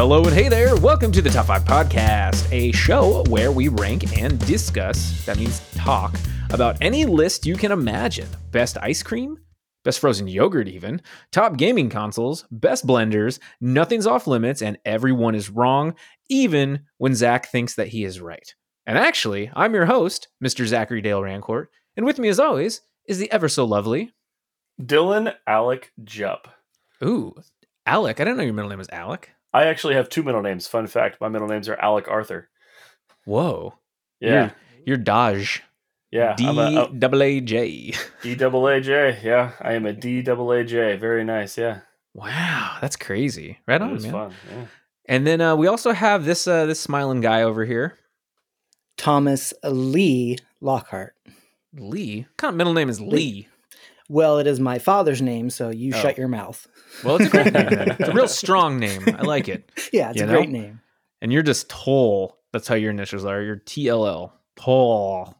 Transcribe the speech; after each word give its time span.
Hello 0.00 0.24
and 0.24 0.32
hey 0.32 0.48
there. 0.48 0.76
Welcome 0.76 1.12
to 1.12 1.20
the 1.20 1.28
Top 1.28 1.44
5 1.44 1.64
Podcast, 1.64 2.50
a 2.52 2.72
show 2.72 3.22
where 3.28 3.52
we 3.52 3.68
rank 3.68 4.16
and 4.18 4.38
discuss, 4.46 5.26
that 5.26 5.36
means 5.36 5.60
talk, 5.74 6.16
about 6.48 6.78
any 6.80 7.04
list 7.04 7.44
you 7.44 7.54
can 7.54 7.70
imagine. 7.70 8.26
Best 8.50 8.78
ice 8.80 9.02
cream, 9.02 9.38
best 9.84 9.98
frozen 9.98 10.26
yogurt, 10.26 10.68
even, 10.68 11.02
top 11.32 11.58
gaming 11.58 11.90
consoles, 11.90 12.46
best 12.50 12.86
blenders, 12.86 13.40
nothing's 13.60 14.06
off 14.06 14.26
limits, 14.26 14.62
and 14.62 14.78
everyone 14.86 15.34
is 15.34 15.50
wrong, 15.50 15.94
even 16.30 16.80
when 16.96 17.14
Zach 17.14 17.48
thinks 17.48 17.74
that 17.74 17.88
he 17.88 18.02
is 18.04 18.22
right. 18.22 18.54
And 18.86 18.96
actually, 18.96 19.50
I'm 19.54 19.74
your 19.74 19.84
host, 19.84 20.28
Mr. 20.42 20.64
Zachary 20.64 21.02
Dale 21.02 21.20
Rancourt, 21.20 21.66
and 21.94 22.06
with 22.06 22.18
me 22.18 22.30
as 22.30 22.40
always 22.40 22.80
is 23.04 23.18
the 23.18 23.30
ever 23.30 23.50
so 23.50 23.66
lovely. 23.66 24.14
Dylan 24.80 25.34
Alec 25.46 25.92
Jupp. 26.02 26.48
Ooh, 27.04 27.34
Alec. 27.84 28.18
I 28.18 28.24
didn't 28.24 28.38
know 28.38 28.44
your 28.44 28.54
middle 28.54 28.70
name 28.70 28.78
was 28.78 28.88
Alec. 28.88 29.32
I 29.52 29.64
actually 29.66 29.94
have 29.94 30.08
two 30.08 30.22
middle 30.22 30.42
names. 30.42 30.66
Fun 30.66 30.86
fact: 30.86 31.20
my 31.20 31.28
middle 31.28 31.48
names 31.48 31.68
are 31.68 31.76
Alec 31.76 32.06
Arthur. 32.08 32.48
Whoa. 33.24 33.74
Yeah, 34.20 34.30
You're, 34.30 34.52
you're 34.86 34.96
Dodge. 34.98 35.62
yeah. 36.10 36.34
D 36.36 36.46
I'm 36.46 36.58
a, 36.58 36.82
a 36.84 36.88
double 36.92 37.22
A 37.22 37.40
J. 37.40 37.94
D 38.22 38.34
double 38.34 38.66
A 38.68 38.80
J. 38.80 39.18
Yeah, 39.22 39.52
I 39.60 39.72
am 39.72 39.86
a 39.86 39.92
D 39.92 40.22
double 40.22 40.52
A 40.52 40.62
J. 40.64 40.96
Very 40.96 41.24
nice. 41.24 41.56
Yeah, 41.58 41.80
Wow, 42.14 42.76
that's 42.80 42.96
crazy. 42.96 43.58
Right 43.66 43.80
on, 43.80 44.02
man. 44.02 44.12
fun. 44.12 44.32
Yeah. 44.50 44.66
And 45.06 45.26
then 45.26 45.40
uh, 45.40 45.56
we 45.56 45.66
also 45.66 45.92
have 45.92 46.24
this 46.24 46.46
uh, 46.46 46.66
this 46.66 46.80
smiling 46.80 47.20
guy 47.20 47.42
over 47.42 47.64
here, 47.64 47.96
Thomas 48.96 49.52
Lee 49.64 50.38
Lockhart. 50.60 51.14
Lee. 51.74 52.20
What 52.22 52.36
kind 52.36 52.52
of 52.54 52.56
middle 52.56 52.74
name 52.74 52.88
is 52.88 53.00
Lee? 53.00 53.48
Well, 54.10 54.38
it 54.40 54.48
is 54.48 54.58
my 54.58 54.80
father's 54.80 55.22
name, 55.22 55.50
so 55.50 55.70
you 55.70 55.92
Oh. 55.94 55.98
shut 56.00 56.18
your 56.18 56.26
mouth. 56.26 56.66
Well, 57.04 57.16
it's 57.16 57.26
a 57.26 57.30
great 57.30 57.52
name. 57.52 57.68
It's 58.00 58.08
a 58.08 58.12
real 58.12 58.26
strong 58.26 58.80
name. 58.80 59.04
I 59.06 59.22
like 59.22 59.48
it. 59.48 59.70
Yeah, 59.92 60.10
it's 60.10 60.18
You 60.18 60.24
a 60.24 60.26
know? 60.26 60.32
great 60.34 60.48
name. 60.50 60.80
And 61.22 61.32
you're 61.32 61.44
just 61.44 61.68
Toll. 61.70 62.36
That's 62.52 62.66
how 62.66 62.74
your 62.74 62.90
initials 62.90 63.24
are. 63.24 63.40
You're 63.40 63.58
TLL. 63.58 64.32
Toll. 64.56 65.34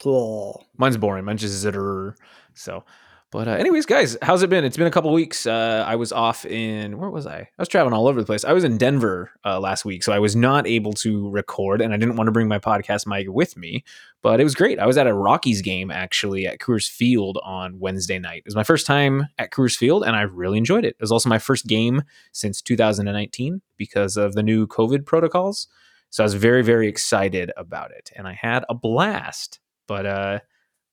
Cool. 0.00 0.64
Mine's 0.78 0.96
boring. 0.98 1.24
Mine's 1.24 1.40
just 1.40 1.64
Zitter. 1.64 2.14
So, 2.54 2.84
but 3.32 3.46
uh, 3.46 3.52
anyways, 3.52 3.86
guys, 3.86 4.16
how's 4.22 4.42
it 4.42 4.50
been? 4.50 4.64
It's 4.64 4.76
been 4.76 4.88
a 4.88 4.90
couple 4.90 5.12
weeks. 5.12 5.46
Uh, 5.46 5.84
I 5.86 5.94
was 5.94 6.10
off 6.10 6.44
in 6.44 6.98
where 6.98 7.10
was 7.10 7.28
I? 7.28 7.38
I 7.38 7.48
was 7.58 7.68
traveling 7.68 7.94
all 7.94 8.08
over 8.08 8.20
the 8.20 8.26
place. 8.26 8.44
I 8.44 8.52
was 8.52 8.64
in 8.64 8.76
Denver 8.76 9.30
uh, 9.44 9.60
last 9.60 9.84
week, 9.84 10.02
so 10.02 10.12
I 10.12 10.18
was 10.18 10.34
not 10.34 10.66
able 10.66 10.92
to 10.94 11.30
record, 11.30 11.80
and 11.80 11.94
I 11.94 11.96
didn't 11.96 12.16
want 12.16 12.26
to 12.26 12.32
bring 12.32 12.48
my 12.48 12.58
podcast 12.58 13.06
mic 13.06 13.28
with 13.28 13.56
me. 13.56 13.84
But 14.20 14.40
it 14.40 14.44
was 14.44 14.56
great. 14.56 14.80
I 14.80 14.86
was 14.86 14.98
at 14.98 15.06
a 15.06 15.14
Rockies 15.14 15.62
game 15.62 15.92
actually 15.92 16.44
at 16.44 16.58
Coors 16.58 16.88
Field 16.88 17.38
on 17.44 17.78
Wednesday 17.78 18.18
night. 18.18 18.38
It 18.38 18.46
was 18.46 18.56
my 18.56 18.64
first 18.64 18.84
time 18.84 19.28
at 19.38 19.52
Coors 19.52 19.76
Field, 19.76 20.02
and 20.02 20.16
I 20.16 20.22
really 20.22 20.58
enjoyed 20.58 20.84
it. 20.84 20.96
It 20.98 21.00
was 21.00 21.12
also 21.12 21.28
my 21.28 21.38
first 21.38 21.68
game 21.68 22.02
since 22.32 22.60
2019 22.60 23.62
because 23.76 24.16
of 24.16 24.34
the 24.34 24.42
new 24.42 24.66
COVID 24.66 25.06
protocols. 25.06 25.68
So 26.10 26.24
I 26.24 26.26
was 26.26 26.34
very, 26.34 26.62
very 26.62 26.88
excited 26.88 27.52
about 27.56 27.92
it, 27.92 28.10
and 28.16 28.26
I 28.26 28.32
had 28.32 28.64
a 28.68 28.74
blast. 28.74 29.60
But 29.86 30.06
uh, 30.06 30.38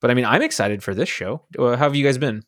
but 0.00 0.10
I 0.10 0.14
mean, 0.14 0.24
I'm 0.24 0.42
excited 0.42 0.82
for 0.82 0.94
this 0.94 1.08
show. 1.08 1.42
Uh, 1.58 1.70
how 1.70 1.84
have 1.84 1.96
you 1.96 2.04
guys 2.04 2.18
been? 2.18 2.44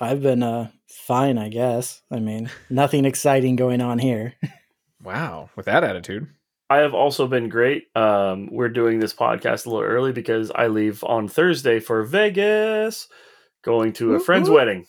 I've 0.00 0.22
been 0.22 0.42
uh 0.42 0.70
fine, 0.88 1.38
I 1.38 1.48
guess. 1.48 2.02
I 2.10 2.18
mean, 2.20 2.50
nothing 2.70 3.04
exciting 3.04 3.56
going 3.56 3.80
on 3.80 3.98
here. 3.98 4.34
Wow, 5.00 5.48
with 5.54 5.66
that 5.66 5.84
attitude. 5.84 6.26
I 6.68 6.78
have 6.78 6.92
also 6.92 7.26
been 7.28 7.48
great. 7.48 7.84
Um, 7.96 8.48
we're 8.50 8.68
doing 8.68 8.98
this 8.98 9.14
podcast 9.14 9.64
a 9.64 9.70
little 9.70 9.84
early 9.84 10.12
because 10.12 10.50
I 10.50 10.66
leave 10.66 11.02
on 11.04 11.28
Thursday 11.28 11.80
for 11.80 12.02
Vegas, 12.02 13.08
going 13.62 13.92
to 13.94 14.10
a 14.10 14.12
Whoop, 14.14 14.26
friend's 14.26 14.50
wedding, 14.50 14.86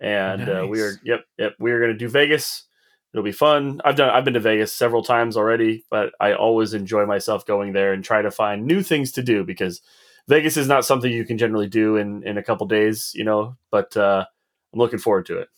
and 0.00 0.48
uh, 0.48 0.66
we 0.68 0.82
are 0.82 1.00
yep 1.04 1.24
yep 1.38 1.54
we 1.58 1.70
are 1.70 1.78
going 1.78 1.92
to 1.92 1.98
do 1.98 2.08
Vegas. 2.08 2.66
It'll 3.12 3.24
be 3.24 3.32
fun. 3.32 3.80
I've 3.84 3.96
done 3.96 4.10
I've 4.10 4.24
been 4.24 4.34
to 4.34 4.40
Vegas 4.40 4.72
several 4.72 5.04
times 5.04 5.36
already, 5.36 5.84
but 5.90 6.12
I 6.20 6.34
always 6.34 6.74
enjoy 6.74 7.06
myself 7.06 7.46
going 7.46 7.72
there 7.72 7.92
and 7.92 8.04
try 8.04 8.20
to 8.20 8.32
find 8.32 8.66
new 8.66 8.82
things 8.82 9.12
to 9.12 9.22
do 9.22 9.44
because 9.44 9.80
Vegas 10.28 10.56
is 10.56 10.66
not 10.68 10.84
something 10.84 11.12
you 11.12 11.24
can 11.24 11.36
generally 11.38 11.68
do 11.68 11.96
in 11.96 12.22
in 12.26 12.38
a 12.38 12.42
couple 12.42 12.66
days, 12.66 13.12
you 13.14 13.24
know. 13.24 13.56
But 13.70 13.96
uh, 13.96 14.24
I'm 14.72 14.78
looking 14.78 14.98
forward 14.98 15.26
to 15.26 15.38
it. 15.38 15.48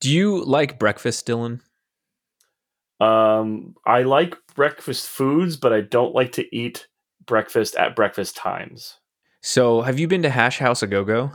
Do 0.00 0.10
you 0.10 0.44
like 0.44 0.78
breakfast, 0.78 1.26
Dylan? 1.26 1.60
Um, 3.00 3.74
I 3.84 4.02
like 4.02 4.36
breakfast 4.54 5.06
foods, 5.08 5.56
but 5.56 5.72
I 5.72 5.82
don't 5.82 6.14
like 6.14 6.32
to 6.32 6.56
eat 6.56 6.86
breakfast 7.26 7.76
at 7.76 7.94
breakfast 7.94 8.36
times. 8.36 8.98
So, 9.42 9.82
have 9.82 9.98
you 9.98 10.08
been 10.08 10.22
to 10.22 10.30
Hash 10.30 10.58
House 10.58 10.82
a 10.82 10.86
Go 10.86 11.04
Go? 11.04 11.30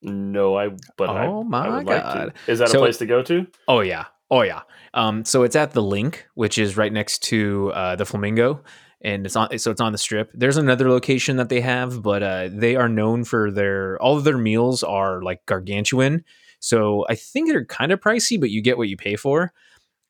No, 0.00 0.56
I. 0.56 0.68
But 0.96 1.08
Oh 1.10 1.40
I 1.40 1.44
my 1.44 1.78
like 1.80 1.86
God. 1.86 2.32
to. 2.46 2.50
Is 2.52 2.58
that 2.60 2.68
So- 2.68 2.78
a 2.78 2.82
place 2.82 2.98
to 2.98 3.06
go 3.06 3.22
to? 3.24 3.46
Oh 3.68 3.80
yeah, 3.80 4.04
oh 4.30 4.42
yeah. 4.42 4.62
Um, 4.94 5.24
so 5.24 5.42
it's 5.42 5.56
at 5.56 5.72
the 5.72 5.82
LINQ, 5.82 6.16
which 6.34 6.58
is 6.58 6.76
right 6.76 6.92
next 6.92 7.20
to 7.24 7.72
uh, 7.74 7.96
the 7.96 8.04
Flamingo, 8.04 8.62
and 9.02 9.26
it's 9.26 9.36
on. 9.36 9.58
So 9.58 9.70
it's 9.70 9.80
on 9.80 9.92
the 9.92 9.98
Strip. 9.98 10.30
There's 10.32 10.56
another 10.56 10.88
location 10.88 11.36
that 11.36 11.48
they 11.48 11.60
have, 11.60 12.02
but 12.02 12.22
uh, 12.22 12.48
they 12.50 12.76
are 12.76 12.88
known 12.88 13.24
for 13.24 13.50
their 13.50 14.00
all 14.00 14.16
of 14.16 14.24
their 14.24 14.38
meals 14.38 14.82
are 14.82 15.22
like 15.22 15.44
gargantuan. 15.46 16.24
So 16.60 17.04
I 17.08 17.16
think 17.16 17.48
they're 17.48 17.64
kind 17.64 17.90
of 17.90 18.00
pricey, 18.00 18.40
but 18.40 18.50
you 18.50 18.62
get 18.62 18.78
what 18.78 18.88
you 18.88 18.96
pay 18.96 19.16
for. 19.16 19.52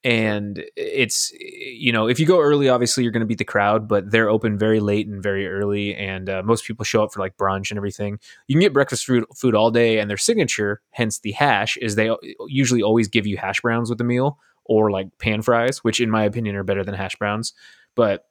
And 0.04 0.64
it's 0.76 1.32
you 1.38 1.92
know 1.92 2.08
if 2.08 2.19
you 2.19 2.26
go 2.26 2.41
early, 2.41 2.69
obviously 2.69 3.04
you're 3.04 3.12
going 3.12 3.20
to 3.20 3.26
beat 3.26 3.38
the 3.38 3.44
crowd, 3.44 3.88
but 3.88 4.10
they're 4.10 4.28
open 4.28 4.58
very 4.58 4.81
late 4.81 5.06
and 5.06 5.22
very 5.22 5.48
early, 5.48 5.94
and 5.94 6.28
uh, 6.28 6.42
most 6.44 6.64
people 6.64 6.84
show 6.84 7.04
up 7.04 7.12
for 7.12 7.20
like 7.20 7.36
brunch 7.36 7.70
and 7.70 7.78
everything. 7.78 8.19
You 8.48 8.56
can 8.56 8.60
get 8.60 8.72
breakfast 8.72 9.06
food 9.06 9.25
food 9.34 9.54
all 9.54 9.70
day, 9.70 10.00
and 10.00 10.10
their 10.10 10.16
signature, 10.16 10.82
hence 10.91 11.20
the 11.20 11.32
hash, 11.32 11.76
is 11.76 11.94
they 11.94 12.10
usually 12.48 12.82
always 12.82 13.06
give 13.06 13.28
you 13.28 13.36
hash 13.36 13.60
browns 13.60 13.88
with 13.88 13.98
the 13.98 14.04
meal 14.04 14.38
or 14.64 14.91
like 14.91 15.06
pan 15.19 15.41
fries, 15.41 15.84
which 15.84 16.00
in 16.00 16.10
my 16.10 16.25
opinion 16.25 16.56
are 16.56 16.64
better 16.64 16.84
than 16.84 16.94
hash 16.94 17.14
browns. 17.16 17.52
But 17.94 18.26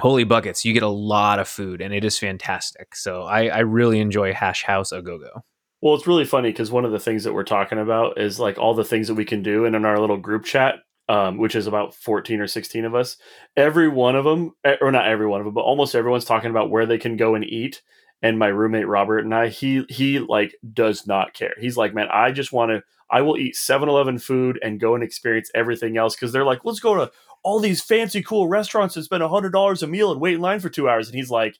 holy 0.00 0.24
buckets, 0.24 0.64
you 0.64 0.72
get 0.72 0.82
a 0.82 0.88
lot 0.88 1.38
of 1.38 1.48
food, 1.48 1.80
and 1.80 1.92
it 1.94 2.04
is 2.04 2.18
fantastic. 2.18 2.94
So 2.94 3.22
I, 3.22 3.46
I 3.46 3.58
really 3.60 4.00
enjoy 4.00 4.32
Hash 4.32 4.64
House 4.64 4.92
a 4.92 5.02
go 5.02 5.18
go. 5.18 5.44
Well, 5.80 5.94
it's 5.94 6.06
really 6.06 6.24
funny 6.24 6.50
because 6.50 6.70
one 6.70 6.84
of 6.84 6.92
the 6.92 7.00
things 7.00 7.24
that 7.24 7.34
we're 7.34 7.42
talking 7.42 7.78
about 7.78 8.18
is 8.18 8.38
like 8.38 8.56
all 8.56 8.74
the 8.74 8.84
things 8.84 9.08
that 9.08 9.14
we 9.14 9.24
can 9.24 9.42
do, 9.42 9.64
and 9.64 9.74
in 9.74 9.84
our 9.84 9.98
little 9.98 10.16
group 10.16 10.44
chat, 10.44 10.76
um, 11.08 11.38
which 11.38 11.56
is 11.56 11.66
about 11.66 11.94
fourteen 11.94 12.40
or 12.40 12.46
sixteen 12.46 12.84
of 12.84 12.94
us, 12.94 13.16
every 13.56 13.88
one 13.88 14.14
of 14.14 14.24
them, 14.24 14.52
or 14.80 14.92
not 14.92 15.08
every 15.08 15.26
one 15.26 15.40
of 15.40 15.44
them, 15.44 15.54
but 15.54 15.62
almost 15.62 15.94
everyone's 15.94 16.24
talking 16.24 16.50
about 16.50 16.70
where 16.70 16.86
they 16.86 16.98
can 16.98 17.16
go 17.16 17.34
and 17.34 17.44
eat. 17.44 17.82
And 18.24 18.38
my 18.38 18.46
roommate 18.46 18.86
Robert 18.86 19.24
and 19.24 19.34
I, 19.34 19.48
he 19.48 19.84
he 19.88 20.20
like 20.20 20.54
does 20.72 21.06
not 21.08 21.34
care. 21.34 21.54
He's 21.60 21.76
like, 21.76 21.92
man, 21.92 22.06
I 22.12 22.30
just 22.30 22.52
want 22.52 22.70
to. 22.70 22.82
I 23.10 23.20
will 23.20 23.36
eat 23.36 23.56
7-Eleven 23.56 24.20
food 24.20 24.58
and 24.62 24.80
go 24.80 24.94
and 24.94 25.04
experience 25.04 25.50
everything 25.54 25.98
else 25.98 26.16
because 26.16 26.32
they're 26.32 26.46
like, 26.46 26.64
let's 26.64 26.80
go 26.80 26.94
to 26.94 27.12
all 27.42 27.58
these 27.60 27.82
fancy, 27.82 28.22
cool 28.22 28.48
restaurants 28.48 28.96
and 28.96 29.04
spend 29.04 29.22
hundred 29.22 29.50
dollars 29.52 29.82
a 29.82 29.86
meal 29.86 30.12
and 30.12 30.20
wait 30.20 30.34
in 30.34 30.40
line 30.40 30.60
for 30.60 30.68
two 30.68 30.88
hours. 30.88 31.08
And 31.08 31.14
he's 31.16 31.30
like, 31.30 31.58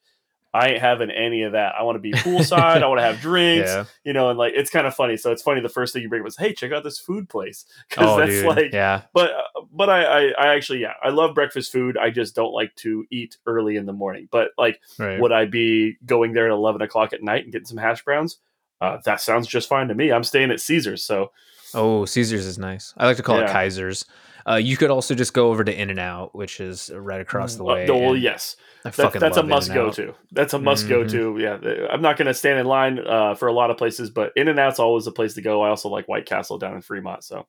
I 0.54 0.68
ain't 0.68 0.82
having 0.82 1.10
any 1.10 1.44
of 1.44 1.52
that. 1.52 1.74
I 1.78 1.82
want 1.82 1.96
to 1.96 2.00
be 2.00 2.12
poolside. 2.12 2.82
I 2.82 2.86
want 2.86 3.00
to 3.00 3.04
have 3.04 3.20
drinks 3.22 3.70
Yeah. 3.70 3.84
you 4.04 4.12
know, 4.12 4.28
and 4.28 4.38
like 4.38 4.52
it's 4.54 4.70
kind 4.70 4.86
of 4.86 4.94
funny. 4.94 5.16
So 5.16 5.32
it's 5.32 5.42
funny. 5.42 5.60
The 5.62 5.68
first 5.70 5.92
thing 5.92 6.02
you 6.02 6.08
bring 6.10 6.20
up 6.20 6.26
was, 6.26 6.36
"Hey, 6.36 6.52
check 6.52 6.72
out 6.72 6.84
this 6.84 6.98
food 6.98 7.28
place," 7.28 7.64
because 7.88 8.06
Oh, 8.06 8.18
that's 8.18 8.30
dude. 8.32 8.46
like. 8.46 8.72
yeah. 8.72 9.02
But 9.14 9.30
but 9.72 9.88
I, 9.88 10.04
I 10.04 10.20
I 10.38 10.54
actually 10.54 10.80
yeah 10.80 10.92
I 11.02 11.08
love 11.08 11.34
breakfast 11.34 11.72
food. 11.72 11.96
I 11.96 12.10
just 12.10 12.34
don't 12.34 12.52
like 12.52 12.74
to 12.76 13.06
eat 13.10 13.38
early 13.46 13.76
in 13.76 13.86
the 13.86 13.92
morning. 13.94 14.28
But 14.30 14.50
like, 14.58 14.78
Right. 14.98 15.18
would 15.18 15.32
I 15.32 15.46
be 15.46 15.96
going 16.04 16.32
there 16.34 16.46
at 16.46 16.52
eleven 16.52 16.82
o'clock 16.82 17.12
at 17.14 17.22
night 17.22 17.44
and 17.44 17.52
getting 17.52 17.66
some 17.66 17.78
hash 17.78 18.04
browns? 18.04 18.38
Uh, 18.80 18.98
that 19.06 19.20
sounds 19.20 19.46
just 19.48 19.68
fine 19.68 19.88
to 19.88 19.94
me. 19.94 20.12
I'm 20.12 20.24
staying 20.24 20.50
at 20.50 20.60
Caesars, 20.60 21.02
so 21.04 21.30
Oh, 21.74 22.04
Caesars 22.04 22.44
is 22.44 22.58
nice. 22.58 22.92
I 22.98 23.06
like 23.06 23.16
to 23.16 23.22
call 23.22 23.38
it 23.40 23.48
Kaiser's. 23.48 24.04
Uh, 24.48 24.54
you 24.56 24.76
could 24.76 24.90
also 24.90 25.14
just 25.14 25.32
go 25.34 25.50
over 25.50 25.62
to 25.64 25.72
In-N-Out, 25.72 26.34
which 26.34 26.60
is 26.60 26.90
right 26.94 27.20
across 27.20 27.54
the 27.56 27.64
uh, 27.64 27.74
way. 27.74 27.86
well, 27.88 28.16
yes, 28.16 28.56
that, 28.84 28.94
that's 29.12 29.36
a 29.36 29.42
must 29.42 29.72
go 29.72 29.90
to. 29.90 30.14
That's 30.32 30.52
a 30.54 30.58
must 30.58 30.88
go 30.88 31.04
Mhm. 31.04 31.10
to. 31.12 31.38
Yeah, 31.38 31.86
I'm 31.90 32.02
not 32.02 32.16
going 32.16 32.26
to 32.26 32.34
stand 32.34 32.58
in 32.58 32.66
line 32.66 32.98
uh, 32.98 33.34
for 33.34 33.46
a 33.48 33.52
lot 33.52 33.70
of 33.70 33.76
places, 33.76 34.10
but 34.10 34.32
In-N-Out's 34.36 34.78
always 34.80 35.06
a 35.06 35.12
place 35.12 35.34
to 35.34 35.42
go. 35.42 35.62
I 35.62 35.68
also 35.68 35.88
like 35.88 36.08
White 36.08 36.26
Castle 36.26 36.58
down 36.58 36.74
in 36.74 36.80
Fremont, 36.82 37.22
so. 37.24 37.46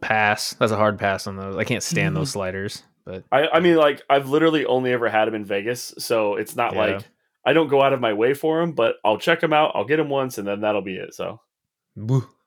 Pass. 0.00 0.54
That's 0.54 0.72
a 0.72 0.76
hard 0.76 0.98
pass 0.98 1.26
on 1.26 1.36
those. 1.36 1.56
I 1.56 1.64
can't 1.64 1.82
stand 1.82 2.16
those 2.16 2.30
sliders. 2.30 2.82
But 3.04 3.24
I, 3.30 3.48
I 3.48 3.60
mean, 3.60 3.76
like 3.76 4.02
I've 4.08 4.30
literally 4.30 4.64
only 4.64 4.90
ever 4.92 5.10
had 5.10 5.26
them 5.26 5.34
in 5.34 5.44
Vegas, 5.44 5.92
so 5.98 6.36
it's 6.36 6.56
not 6.56 6.72
Yeah. 6.72 6.78
like 6.80 7.04
I 7.44 7.52
don't 7.52 7.68
go 7.68 7.82
out 7.82 7.92
of 7.92 8.00
my 8.00 8.14
way 8.14 8.32
for 8.32 8.60
them, 8.60 8.72
but 8.72 8.96
I'll 9.04 9.18
check 9.18 9.40
them 9.40 9.52
out. 9.52 9.72
I'll 9.74 9.84
get 9.84 9.98
them 9.98 10.08
once, 10.08 10.38
and 10.38 10.48
then 10.48 10.62
that'll 10.62 10.80
be 10.80 10.96
it. 10.96 11.12
So 11.12 11.40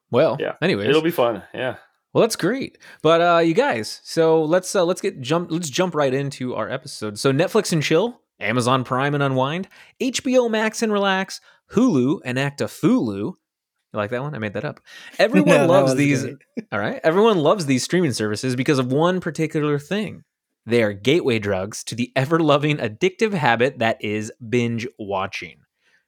well, 0.10 0.38
Yeah. 0.40 0.54
Anyways, 0.62 0.88
it'll 0.90 1.02
be 1.04 1.12
fun. 1.12 1.44
Yeah. 1.54 1.75
Well, 2.18 2.24
that's 2.24 2.36
great. 2.36 2.80
But 3.04 3.22
uh 3.22 3.38
you 3.42 3.54
guys, 3.54 4.02
so 4.04 4.42
let's 4.44 4.75
uh, 4.75 4.84
let's 4.84 5.02
get 5.02 5.22
jump 5.22 5.52
let's 5.52 5.69
jump 5.69 5.94
right 5.94 6.12
into 6.12 6.56
our 6.56 6.68
episode. 6.68 7.19
So 7.19 7.31
Netflix 7.31 7.72
and 7.72 7.84
chill, 7.84 8.22
Amazon 8.40 8.84
Prime 8.84 9.14
and 9.14 9.22
unwind, 9.22 9.68
HBO 10.02 10.50
Max 10.50 10.81
and 10.81 10.92
relax, 10.92 11.40
Hulu 11.74 12.22
and 12.25 12.40
act 12.40 12.60
a 12.60 12.66
Fulu. 12.66 13.18
You 13.18 13.36
like 13.94 14.10
that 14.10 14.24
one? 14.24 14.34
I 14.34 14.40
made 14.40 14.54
that 14.54 14.66
up. 14.66 14.80
Everyone 15.19 15.58
No, 15.58 15.66
loves 15.68 15.94
these. 15.94 16.25
All 16.72 16.80
right. 16.80 17.00
Everyone 17.04 17.38
loves 17.38 17.68
these 17.68 17.84
streaming 17.84 18.14
services 18.14 18.56
because 18.56 18.80
of 18.80 18.92
one 18.92 19.19
particular 19.19 19.78
thing. 19.78 20.24
They 20.66 20.81
are 20.81 20.94
gateway 20.94 21.38
drugs 21.38 21.84
to 21.84 21.94
the 21.94 22.12
ever 22.16 22.40
loving 22.40 22.78
addictive 22.78 23.34
habit 23.34 23.78
that 23.78 24.04
is 24.04 24.31
binge 24.50 24.88
watching. 24.98 25.58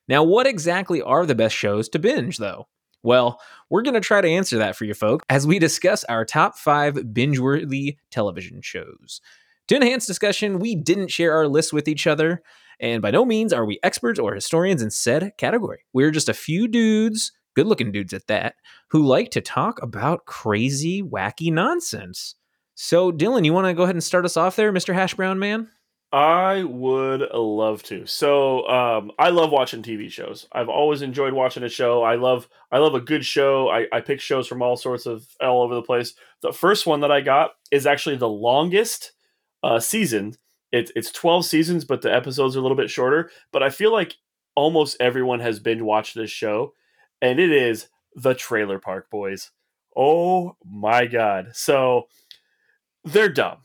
Now, 0.07 0.23
what 0.23 0.47
exactly 0.47 1.03
are 1.03 1.27
the 1.27 1.35
best 1.35 1.53
shows 1.55 1.87
to 1.89 1.99
binge, 1.99 2.39
though? 2.39 2.65
Well, 3.03 3.39
we're 3.69 3.81
going 3.81 3.93
to 3.93 4.01
try 4.01 4.21
to 4.21 4.27
answer 4.27 4.57
that 4.57 4.75
for 4.75 4.85
you 4.85 4.93
folks 4.93 5.25
as 5.29 5.47
we 5.47 5.59
discuss 5.59 6.03
our 6.05 6.25
top 6.25 6.57
five 6.57 7.13
binge 7.13 7.39
worthy 7.39 7.97
television 8.11 8.61
shows. 8.61 9.21
To 9.69 9.75
enhance 9.75 10.05
discussion, 10.05 10.59
we 10.59 10.75
didn't 10.75 11.11
share 11.11 11.33
our 11.33 11.47
list 11.47 11.71
with 11.71 11.87
each 11.87 12.07
other, 12.07 12.41
and 12.79 13.01
by 13.01 13.11
no 13.11 13.23
means 13.23 13.53
are 13.53 13.65
we 13.65 13.79
experts 13.83 14.19
or 14.19 14.33
historians 14.33 14.81
in 14.81 14.89
said 14.89 15.31
category. 15.37 15.85
We're 15.93 16.11
just 16.11 16.27
a 16.27 16.33
few 16.33 16.67
dudes, 16.67 17.31
good 17.55 17.67
looking 17.67 17.91
dudes 17.91 18.13
at 18.13 18.27
that, 18.27 18.55
who 18.89 19.05
like 19.05 19.31
to 19.31 19.41
talk 19.41 19.81
about 19.81 20.25
crazy, 20.25 21.03
wacky 21.03 21.53
nonsense. 21.53 22.35
So, 22.73 23.11
Dylan, 23.11 23.45
you 23.45 23.53
want 23.53 23.67
to 23.67 23.73
go 23.73 23.83
ahead 23.83 23.95
and 23.95 24.03
start 24.03 24.25
us 24.25 24.37
off 24.37 24.55
there, 24.55 24.73
Mr. 24.73 24.93
Hash 24.93 25.13
Brown 25.13 25.37
Man? 25.37 25.69
I 26.11 26.63
would 26.63 27.21
love 27.33 27.83
to. 27.83 28.07
So, 28.07 28.67
um, 28.67 29.11
I 29.19 29.29
love 29.29 29.51
watching 29.51 29.83
TV 29.83 30.09
shows. 30.09 30.47
I've 30.51 30.69
always 30.69 31.03
enjoyed 31.03 31.33
watching 31.33 31.61
a 31.63 31.69
show. 31.69 32.01
I 32.01 32.15
love, 32.15 32.47
I 32.71 32.79
love 32.79 32.95
a 32.95 32.99
good 32.99 33.23
show. 33.23 33.69
I, 33.69 33.85
I 33.91 34.01
pick 34.01 34.19
shows 34.19 34.47
from 34.47 34.63
all 34.63 34.75
sorts 34.75 35.05
of 35.05 35.27
all 35.39 35.61
over 35.61 35.75
the 35.75 35.83
place. 35.83 36.15
The 36.41 36.51
first 36.51 36.87
one 36.87 37.01
that 37.01 37.11
I 37.11 37.21
got 37.21 37.51
is 37.69 37.85
actually 37.85 38.17
the 38.17 38.27
longest 38.29 39.11
uh, 39.61 39.79
season. 39.79 40.35
It's 40.71 40.91
it's 40.95 41.11
twelve 41.11 41.45
seasons, 41.45 41.85
but 41.85 42.01
the 42.01 42.13
episodes 42.13 42.55
are 42.55 42.59
a 42.59 42.61
little 42.61 42.77
bit 42.77 42.89
shorter. 42.89 43.29
But 43.51 43.63
I 43.63 43.69
feel 43.69 43.91
like 43.91 44.15
almost 44.55 44.97
everyone 44.99 45.39
has 45.41 45.59
binge 45.59 45.81
watched 45.81 46.15
this 46.15 46.31
show, 46.31 46.73
and 47.21 47.39
it 47.39 47.51
is 47.51 47.87
the 48.15 48.33
Trailer 48.33 48.79
Park 48.79 49.09
Boys. 49.09 49.51
Oh 49.95 50.55
my 50.63 51.05
god! 51.05 51.49
So 51.53 52.07
they're 53.03 53.29
dumb 53.29 53.59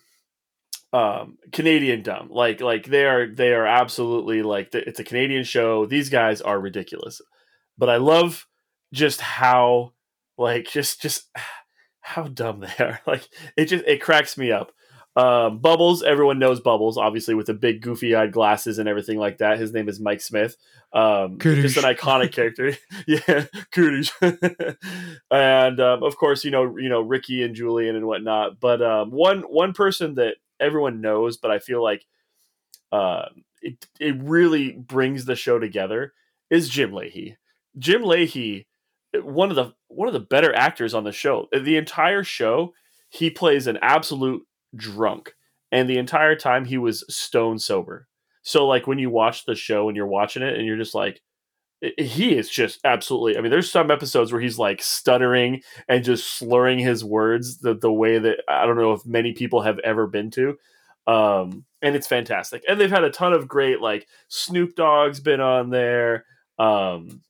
um 0.95 1.37
canadian 1.51 2.03
dumb. 2.03 2.29
Like 2.31 2.61
like 2.61 2.87
they 2.87 3.05
are 3.05 3.27
they 3.27 3.53
are 3.53 3.67
absolutely 3.67 4.43
like 4.43 4.73
it's 4.75 5.01
a 5.01 5.05
canadian 5.05 5.43
show. 5.43 5.87
These 5.87 6.09
guys 6.09 6.41
are 6.41 6.59
ridiculous. 6.59 7.21
But 7.77 7.91
i 7.91 7.97
love 7.97 8.47
just 8.93 9.21
how 9.21 9.93
like 10.39 10.69
just 10.69 11.03
just 11.03 11.29
how 12.01 12.25
dumb 12.25 12.61
they 12.61 12.85
are. 12.85 13.01
Like 13.07 13.29
it 13.57 13.67
just 13.67 13.85
it 13.87 14.01
cracks 14.01 14.39
me 14.39 14.53
up. 14.53 14.71
Um 15.17 15.59
bubbles 15.59 16.05
everyone 16.05 16.39
knows 16.39 16.61
bubbles 16.61 16.97
obviously 16.97 17.35
with 17.35 17.47
the 17.47 17.55
big 17.55 17.83
goofy 17.83 18.15
eyed 18.15 18.31
glasses 18.31 18.79
and 18.79 18.89
everything 18.89 19.19
like 19.19 19.39
that. 19.39 19.59
His 19.59 19.73
name 19.73 19.89
is 19.89 19.99
mike 19.99 20.21
smith. 20.21 20.57
Um 20.93 21.39
just 21.41 21.77
an 21.77 21.83
iconic 21.83 22.31
character. 22.39 22.77
Yeah 23.09 23.47
cooties 23.73 24.13
and 25.29 25.81
um, 25.81 26.05
of 26.05 26.17
course 26.17 26.45
you 26.45 26.53
know 26.53 26.77
you 26.79 26.89
know 26.89 27.01
ricky 27.01 27.43
and 27.43 27.57
julian 27.57 27.97
and 27.97 28.07
whatnot. 28.07 28.61
But 28.61 28.81
um 28.81 29.11
one 29.11 29.41
one 29.41 29.73
person 29.73 30.15
that 30.15 30.37
everyone 30.65 31.01
knows, 31.01 31.37
but 31.37 31.51
I 31.51 31.59
feel 31.59 31.83
like 31.83 32.07
uh, 32.93 33.27
it 33.63 33.87
it 34.01 34.17
really 34.21 34.73
brings 34.73 35.25
the 35.25 35.37
show 35.37 35.59
together 35.59 36.13
is 36.51 36.69
Jim 36.69 36.93
Lahey. 36.93 37.37
Jim 37.79 38.03
Lahey, 38.03 38.67
one 39.15 39.51
of 39.51 39.57
the 39.57 39.73
one 39.89 40.09
of 40.09 40.15
the 40.15 40.21
better 40.21 40.55
actors 40.55 40.95
on 40.95 41.05
the 41.05 41.13
show. 41.13 41.49
The 41.53 41.77
entire 41.77 42.25
show, 42.25 42.73
he 43.09 43.31
plays 43.31 43.67
an 43.67 43.79
absolute 43.83 44.43
drunk, 44.77 45.35
and 45.73 45.89
the 45.89 45.99
entire 45.99 46.37
time 46.37 46.65
he 46.65 46.79
was 46.79 47.05
stone 47.09 47.59
sober. 47.59 48.07
So 48.43 48.67
like 48.67 48.87
when 48.87 48.99
you 48.99 49.11
watch 49.11 49.45
the 49.45 49.55
show 49.55 49.89
and 49.89 49.97
you're 49.97 50.07
watching 50.07 50.43
it 50.43 50.57
and 50.57 50.67
you're 50.67 50.77
just 50.77 50.95
like, 50.95 51.23
he 51.99 52.37
is 52.37 52.49
just 52.49 52.81
absolutely. 52.85 53.37
I 53.37 53.41
mean, 53.41 53.51
there's 53.51 53.71
some 53.71 53.91
episodes 53.91 54.33
where 54.33 54.41
he's 54.41 54.59
like 54.59 54.83
stuttering 54.83 55.63
and 55.89 56.05
just 56.05 56.39
slurring 56.39 56.79
his 56.79 57.05
words 57.05 57.59
the 57.59 57.75
the 57.75 57.93
way 57.93 58.19
that 58.19 58.39
I 58.49 58.67
don't 58.67 58.77
know 58.77 58.93
if 58.93 59.05
many 59.05 59.33
people 59.33 59.63
have 59.63 59.79
ever 59.81 60.07
been 60.07 60.31
to. 60.33 60.57
Um, 61.07 61.65
and 61.83 61.95
it's 61.95 62.07
fantastic. 62.07 62.63
And 62.69 62.81
they've 62.81 62.91
had 62.91 63.05
a 63.05 63.11
ton 63.11 63.33
of 63.33 63.49
great 63.49 63.81
like 63.81 64.07
Snoop 64.29 64.75
Dogg's 64.75 65.21
been 65.21 65.41
on 65.41 65.71
there. 65.71 66.25
Um, 66.59 67.23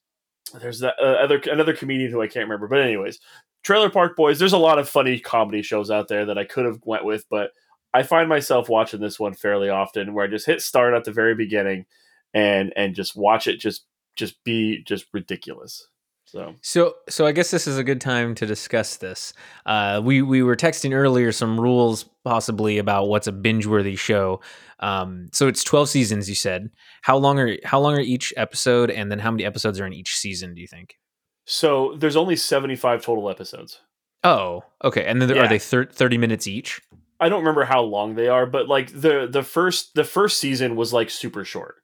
there's 0.60 0.80
that 0.80 0.94
uh, 1.00 1.16
other 1.22 1.40
another 1.50 1.74
comedian 1.74 2.10
who 2.10 2.22
I 2.22 2.28
can't 2.28 2.44
remember, 2.44 2.68
but 2.68 2.80
anyways, 2.80 3.18
Trailer 3.62 3.90
Park 3.90 4.16
Boys. 4.16 4.38
There's 4.38 4.52
a 4.52 4.58
lot 4.58 4.78
of 4.78 4.88
funny 4.88 5.18
comedy 5.18 5.62
shows 5.62 5.90
out 5.90 6.08
there 6.08 6.26
that 6.26 6.38
I 6.38 6.44
could 6.44 6.66
have 6.66 6.80
went 6.84 7.04
with, 7.04 7.24
but 7.28 7.50
I 7.92 8.02
find 8.02 8.28
myself 8.28 8.68
watching 8.68 9.00
this 9.00 9.18
one 9.18 9.34
fairly 9.34 9.70
often, 9.70 10.14
where 10.14 10.24
I 10.24 10.28
just 10.28 10.46
hit 10.46 10.60
start 10.60 10.94
at 10.94 11.04
the 11.04 11.12
very 11.12 11.34
beginning 11.34 11.86
and 12.32 12.72
and 12.76 12.94
just 12.94 13.16
watch 13.16 13.46
it 13.46 13.58
just 13.58 13.86
just 14.16 14.42
be 14.44 14.82
just 14.84 15.06
ridiculous. 15.12 15.86
So, 16.26 16.54
so, 16.62 16.94
so 17.08 17.26
I 17.26 17.32
guess 17.32 17.52
this 17.52 17.68
is 17.68 17.78
a 17.78 17.84
good 17.84 18.00
time 18.00 18.34
to 18.36 18.46
discuss 18.46 18.96
this. 18.96 19.34
Uh, 19.66 20.00
we 20.02 20.20
we 20.20 20.42
were 20.42 20.56
texting 20.56 20.92
earlier 20.92 21.30
some 21.30 21.60
rules 21.60 22.06
possibly 22.24 22.78
about 22.78 23.06
what's 23.06 23.28
a 23.28 23.32
binge 23.32 23.66
worthy 23.66 23.94
show. 23.94 24.40
Um, 24.80 25.28
so 25.32 25.46
it's 25.46 25.62
twelve 25.62 25.88
seasons. 25.88 26.28
You 26.28 26.34
said 26.34 26.70
how 27.02 27.16
long 27.18 27.38
are 27.38 27.56
how 27.64 27.78
long 27.78 27.94
are 27.94 28.00
each 28.00 28.34
episode, 28.36 28.90
and 28.90 29.12
then 29.12 29.20
how 29.20 29.30
many 29.30 29.44
episodes 29.44 29.78
are 29.78 29.86
in 29.86 29.92
each 29.92 30.16
season? 30.16 30.54
Do 30.54 30.60
you 30.60 30.66
think? 30.66 30.96
So 31.44 31.94
there's 31.98 32.16
only 32.16 32.36
seventy 32.36 32.74
five 32.74 33.02
total 33.02 33.30
episodes. 33.30 33.80
Oh, 34.24 34.64
okay. 34.82 35.04
And 35.04 35.22
then 35.22 35.28
yeah. 35.28 35.44
are 35.44 35.48
they 35.48 35.60
thir- 35.60 35.84
thirty 35.84 36.18
minutes 36.18 36.48
each? 36.48 36.80
I 37.20 37.28
don't 37.28 37.40
remember 37.40 37.64
how 37.64 37.82
long 37.82 38.16
they 38.16 38.26
are, 38.26 38.46
but 38.46 38.66
like 38.66 38.90
the 38.90 39.28
the 39.30 39.44
first 39.44 39.94
the 39.94 40.04
first 40.04 40.40
season 40.40 40.74
was 40.74 40.92
like 40.92 41.10
super 41.10 41.44
short 41.44 41.76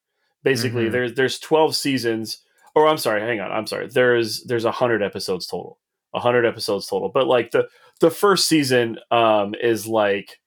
basically 0.43 0.85
mm-hmm. 0.85 0.93
there's 0.93 1.15
there's 1.15 1.39
12 1.39 1.75
seasons 1.77 2.39
or 2.75 2.87
i'm 2.87 2.99
sorry 2.99 3.21
hang 3.21 3.41
on 3.41 3.51
i'm 3.53 3.67
sorry 3.67 3.89
there's 3.89 4.45
there's 4.45 4.65
100 4.65 5.03
episodes 5.03 5.47
total 5.47 5.79
100 6.13 6.45
episodes 6.45 6.87
total 6.87 7.09
but 7.09 7.27
like 7.27 7.51
the 7.51 7.69
the 8.01 8.11
first 8.11 8.49
season 8.49 8.99
um 9.11 9.55
is 9.61 9.87
like 9.87 10.41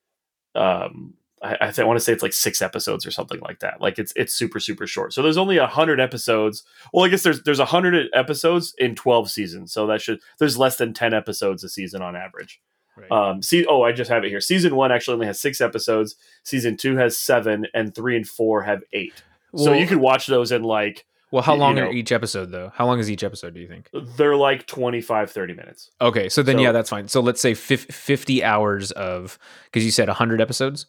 um 0.56 1.13
I, 1.44 1.57
I, 1.60 1.74
I 1.78 1.84
want 1.84 1.98
to 1.98 2.04
say 2.04 2.13
it's 2.13 2.24
like 2.24 2.34
six 2.34 2.62
episodes 2.62 3.06
or 3.06 3.12
something 3.12 3.40
like 3.42 3.60
that. 3.60 3.81
Like 3.81 4.00
it's 4.00 4.13
it's 4.16 4.34
super 4.34 4.60
super 4.60 4.88
short. 4.88 5.13
So 5.13 5.22
there's 5.22 5.38
only 5.38 5.57
a 5.57 5.68
hundred 5.68 6.00
episodes. 6.00 6.63
Well, 6.94 7.06
I 7.06 7.10
guess 7.10 7.24
there's 7.24 7.44
there's 7.44 7.60
a 7.60 7.66
hundred 7.66 8.07
episodes 8.13 8.74
in 8.78 8.95
twelve 8.95 9.30
seasons. 9.30 9.74
So 9.74 9.86
that 9.88 10.01
should 10.01 10.22
there's 10.40 10.57
less 10.57 10.78
than 10.78 10.94
ten 10.94 11.13
episodes 11.13 11.63
a 11.63 11.69
season 11.69 12.01
on 12.01 12.16
average. 12.16 12.62
Right. 12.95 13.12
Um, 13.12 13.42
see, 13.42 13.66
oh, 13.66 13.81
I 13.81 13.92
just 13.92 14.10
have 14.12 14.24
it 14.24 14.30
here. 14.30 14.40
Season 14.40 14.75
one 14.75 14.92
actually 14.92 15.16
only 15.16 15.25
has 15.25 15.40
six 15.40 15.60
episodes. 15.62 16.16
Season 16.44 16.78
two 16.78 16.95
has 16.95 17.18
seven, 17.18 17.68
and 17.74 17.94
three 17.94 18.16
and 18.16 18.28
four 18.28 18.62
have 18.63 18.84
eight. 18.94 19.24
Well, 19.53 19.65
so 19.65 19.73
you 19.73 19.88
could 19.88 20.00
watch 20.00 20.27
those 20.27 20.51
in 20.51 20.63
like 20.63 21.05
well, 21.33 21.41
how 21.41 21.55
long 21.55 21.75
know, 21.75 21.88
are 21.88 21.91
each 21.91 22.11
episode 22.11 22.51
though? 22.51 22.71
How 22.75 22.85
long 22.85 23.00
is 23.00 23.09
each 23.09 23.23
episode, 23.23 23.55
do 23.55 23.59
you 23.59 23.67
think? 23.67 23.89
They're 24.17 24.35
like 24.35 24.67
25 24.67 25.31
30 25.31 25.53
minutes. 25.55 25.89
Okay, 26.00 26.29
so 26.29 26.44
then 26.44 26.57
so, 26.57 26.61
yeah, 26.61 26.71
that's 26.71 26.91
fine. 26.91 27.07
So 27.07 27.21
let's 27.21 27.41
say 27.41 27.55
50 27.55 28.44
hours 28.44 28.91
of 28.91 29.39
cuz 29.71 29.83
you 29.83 29.89
said 29.89 30.09
100 30.09 30.39
episodes? 30.39 30.85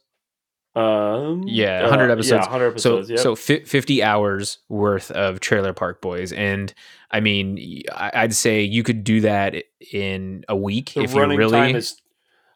Um 0.75 1.45
yeah, 1.47 1.81
100 1.81 2.11
episodes. 2.11 2.33
Uh, 2.33 2.37
yeah, 2.37 2.43
100 2.43 2.67
episodes, 2.69 3.09
so 3.09 3.13
yep. 3.15 3.21
so 3.21 3.35
50 3.35 4.03
hours 4.03 4.59
worth 4.69 5.11
of 5.13 5.41
Trailer 5.41 5.73
Park 5.73 6.03
Boys 6.03 6.31
and 6.31 6.75
I 7.11 7.21
mean, 7.21 7.85
I'd 7.95 8.35
say 8.35 8.61
you 8.61 8.83
could 8.83 9.03
do 9.03 9.23
that 9.23 9.55
in 9.93 10.45
a 10.49 10.57
week 10.57 10.93
the 10.93 11.05
if 11.05 11.15
you 11.15 11.25
really 11.25 11.53
time 11.53 11.77
is 11.77 12.03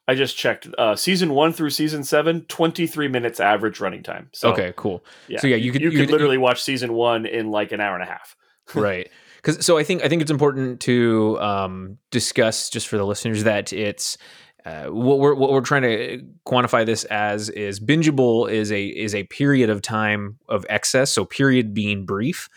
I 0.08 0.14
just 0.14 0.38
checked 0.38 0.66
uh, 0.78 0.96
season 0.96 1.34
one 1.34 1.52
through 1.52 1.68
season 1.68 2.02
seven, 2.02 2.46
23 2.48 3.08
minutes 3.08 3.40
average 3.40 3.78
running 3.78 4.02
time. 4.02 4.30
So, 4.32 4.50
okay, 4.52 4.72
cool. 4.74 5.04
Yeah. 5.28 5.38
So 5.38 5.46
yeah, 5.46 5.56
you 5.56 5.70
could 5.70 5.82
you, 5.82 5.90
you 5.90 5.98
could 5.98 6.10
literally 6.10 6.36
you, 6.36 6.40
watch 6.40 6.62
season 6.62 6.94
one 6.94 7.26
in 7.26 7.50
like 7.50 7.72
an 7.72 7.80
hour 7.80 7.94
and 7.94 8.02
a 8.02 8.06
half. 8.06 8.34
right. 8.74 9.10
Because 9.36 9.64
so 9.64 9.76
I 9.76 9.84
think 9.84 10.02
I 10.02 10.08
think 10.08 10.22
it's 10.22 10.30
important 10.30 10.80
to 10.80 11.38
um, 11.40 11.98
discuss 12.10 12.70
just 12.70 12.88
for 12.88 12.96
the 12.96 13.04
listeners 13.04 13.44
that 13.44 13.70
it's 13.72 14.16
uh, 14.64 14.86
what 14.86 15.18
we're 15.18 15.34
what 15.34 15.50
we're 15.50 15.60
trying 15.60 15.82
to 15.82 16.24
quantify 16.46 16.86
this 16.86 17.04
as 17.04 17.50
is 17.50 17.78
bingeable 17.78 18.50
is 18.50 18.72
a 18.72 18.86
is 18.86 19.14
a 19.14 19.24
period 19.24 19.68
of 19.68 19.82
time 19.82 20.38
of 20.48 20.64
excess. 20.70 21.12
So 21.12 21.26
period 21.26 21.74
being 21.74 22.06
brief, 22.06 22.48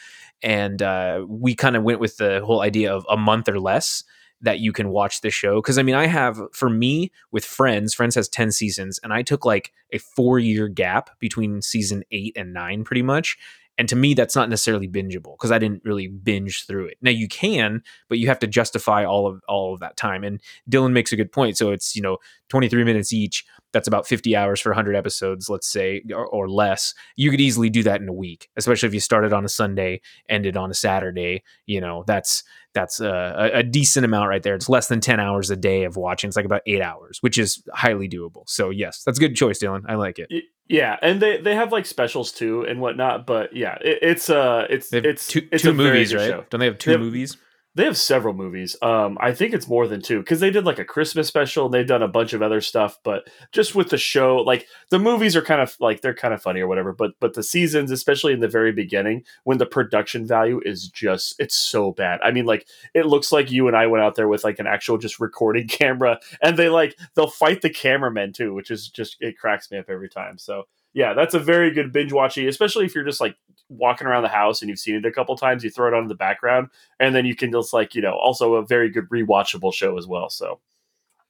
and 0.42 0.82
uh, 0.82 1.26
we 1.28 1.54
kind 1.54 1.76
of 1.76 1.84
went 1.84 2.00
with 2.00 2.16
the 2.16 2.42
whole 2.46 2.62
idea 2.62 2.96
of 2.96 3.06
a 3.10 3.18
month 3.18 3.50
or 3.50 3.60
less 3.60 4.06
that 4.42 4.60
you 4.60 4.74
can 4.74 4.90
watch 4.90 5.22
the 5.22 5.30
show 5.30 5.62
because 5.62 5.78
i 5.78 5.84
mean 5.84 5.96
i 5.96 6.08
have 6.08 6.40
for 6.54 6.70
me 6.70 7.12
with 7.32 7.46
friends 7.46 7.94
friends 7.94 8.16
has 8.16 8.28
10 8.28 8.52
seasons 8.52 9.00
and 9.04 9.14
i 9.14 9.22
took 9.22 9.46
like 9.46 9.72
a 9.92 9.98
four 9.98 10.40
year 10.40 10.68
gap 10.68 11.10
between 11.20 11.62
season 11.62 12.04
8 12.12 12.34
and 12.36 12.54
9 12.54 12.84
pretty 12.84 13.02
much 13.02 13.38
and 13.82 13.90
to 13.90 13.96
me 13.96 14.14
that's 14.14 14.36
not 14.36 14.48
necessarily 14.48 14.88
bingeable 14.88 15.36
because 15.40 15.52
i 15.52 15.58
didn't 15.58 15.82
really 15.84 16.06
binge 16.06 16.68
through 16.68 16.86
it. 16.86 16.98
Now 17.02 17.10
you 17.10 17.28
can 17.28 17.82
but 18.10 18.20
you 18.20 18.28
have 18.28 18.38
to 18.40 18.48
justify 18.48 19.04
all 19.04 19.26
of 19.26 19.42
all 19.48 19.74
of 19.74 19.80
that 19.80 19.98
time 19.98 20.24
and 20.24 20.40
dylan 20.70 20.92
makes 20.92 21.12
a 21.12 21.16
good 21.16 21.32
point. 21.32 21.58
So 21.58 21.72
it's 21.72 21.96
you 21.96 22.02
know 22.04 22.18
23 22.50 22.84
minutes 22.84 23.12
each 23.12 23.44
that's 23.74 23.88
about 23.88 24.06
50 24.06 24.36
hours 24.36 24.62
for 24.62 24.70
100 24.70 24.96
episodes 24.96 25.50
let's 25.50 25.68
say 25.68 26.04
or, 26.14 26.28
or, 26.28 26.48
less. 26.48 26.94
You 27.16 27.32
could 27.32 27.42
easily 27.42 27.72
do 27.72 27.82
that 27.84 28.02
in 28.02 28.08
a 28.08 28.14
week 28.14 28.50
especially 28.56 28.86
if 28.86 28.94
you 28.94 29.00
started 29.00 29.34
on 29.34 29.46
a 29.46 29.50
sunday 29.50 30.02
ended 30.30 30.56
on 30.56 30.70
a 30.70 30.76
saturday 30.76 31.44
you 31.66 31.82
know 31.82 32.04
that's 32.06 32.44
that's 32.76 33.00
a, 33.00 33.50
a 33.54 33.64
decent 33.64 34.06
amount 34.06 34.30
right 34.30 34.44
there. 34.44 34.56
It's 34.56 34.70
less 34.70 34.88
than 34.88 35.02
10 35.02 35.20
hours 35.20 35.50
a 35.50 35.58
day 35.58 35.84
of 35.84 35.98
watching. 35.98 36.30
It's 36.30 36.38
like 36.38 36.46
about 36.46 36.62
eight 36.68 36.82
hours 36.82 37.18
which 37.22 37.40
is 37.40 37.64
highly 37.74 38.08
doable. 38.08 38.44
So 38.48 38.70
yes 38.70 39.04
that's 39.04 39.18
a 39.18 39.22
good 39.22 39.36
choice 39.36 39.58
dylan. 39.60 39.84
I 39.88 39.96
like 39.96 40.20
it 40.20 40.30
yeah 40.72 40.98
and 41.02 41.22
they 41.22 41.38
they 41.38 41.54
have 41.54 41.72
like 41.72 41.86
specials 41.86 42.32
too 42.32 42.64
and 42.64 42.80
whatnot 42.80 43.26
but 43.26 43.56
yeah 43.56 43.78
it, 43.82 44.00
it's 44.02 44.30
uh 44.30 44.66
it's 44.70 44.92
it's 44.94 45.28
two, 45.28 45.48
it's 45.52 45.64
two 45.64 45.74
movies 45.74 46.14
right 46.14 46.30
show. 46.30 46.46
don't 46.50 46.60
they 46.60 46.66
have 46.66 46.78
two 46.78 46.92
they 46.92 46.94
have, 46.94 47.02
movies 47.02 47.38
They 47.74 47.86
have 47.86 47.98
several 47.98 48.34
movies. 48.34 48.76
Um, 48.82 49.18
I 49.22 49.32
think 49.32 49.54
it's 49.54 49.68
more 49.68 49.88
than 49.88 50.02
two 50.02 50.20
because 50.20 50.42
they 50.42 50.50
did 50.50 50.66
like 50.66 50.80
a 50.80 50.84
Christmas 50.84 51.30
special 51.30 51.66
and 51.66 51.74
they've 51.74 51.88
done 51.88 52.02
a 52.04 52.08
bunch 52.08 52.34
of 52.34 52.42
other 52.42 52.60
stuff. 52.60 53.00
But 53.02 53.30
just 53.54 53.76
with 53.76 53.90
the 53.90 53.98
show, 53.98 54.38
like 54.38 54.68
the 54.90 55.00
movies 55.00 55.38
are 55.38 55.42
kind 55.42 55.62
of 55.62 55.78
like 55.80 56.02
they're 56.02 56.14
kind 56.14 56.34
of 56.34 56.42
funny 56.42 56.60
or 56.60 56.68
whatever. 56.68 56.92
But 56.92 57.12
but 57.22 57.34
the 57.34 57.44
seasons, 57.44 57.90
especially 57.90 58.34
in 58.34 58.42
the 58.42 58.50
very 58.50 58.74
beginning, 58.74 59.24
when 59.46 59.58
the 59.58 59.66
production 59.66 60.28
value 60.28 60.60
is 60.66 60.90
just 60.90 61.36
it's 61.40 61.56
so 61.56 61.94
bad. 61.94 62.20
I 62.22 62.32
mean, 62.32 62.46
like 62.46 62.68
it 62.94 63.06
looks 63.06 63.32
like 63.32 63.50
you 63.50 63.68
and 63.68 63.78
I 63.78 63.88
went 63.88 64.04
out 64.04 64.16
there 64.16 64.28
with 64.28 64.44
like 64.44 64.60
an 64.60 64.68
actual 64.68 64.98
just 64.98 65.22
recording 65.22 65.68
camera, 65.70 66.20
and 66.42 66.58
they 66.58 66.68
like 66.68 66.98
they'll 67.16 67.28
fight 67.28 67.62
the 67.62 67.70
cameramen 67.70 68.34
too, 68.34 68.54
which 68.54 68.70
is 68.70 68.90
just 68.90 69.16
it 69.22 69.38
cracks 69.38 69.72
me 69.72 69.78
up 69.78 69.86
every 69.90 70.10
time. 70.10 70.38
So 70.38 70.66
yeah, 70.94 71.14
that's 71.14 71.34
a 71.34 71.40
very 71.40 71.72
good 71.72 71.92
binge 71.94 72.12
watching, 72.14 72.48
especially 72.48 72.86
if 72.86 72.94
you're 72.96 73.04
just 73.04 73.22
like 73.22 73.36
walking 73.70 74.06
around 74.08 74.24
the 74.24 74.30
house 74.30 74.62
and 74.62 74.70
you've 74.70 74.80
seen 74.80 74.96
it 74.96 75.06
a 75.06 75.12
couple 75.12 75.36
times. 75.38 75.64
You 75.64 75.70
throw 75.70 75.88
it 75.88 75.94
on 75.94 76.04
in 76.04 76.08
the 76.10 76.16
background, 76.16 76.70
and 77.00 77.16
then 77.16 77.26
you 77.26 77.36
can 77.36 77.52
just 77.52 77.74
like 77.74 77.96
you 77.96 78.02
know, 78.02 78.14
also 78.14 78.56
a 78.56 78.66
very 78.66 78.90
good 78.90 79.08
rewatchable 79.10 79.74
show 79.74 79.98
as 79.98 80.06
well. 80.08 80.30
So, 80.30 80.60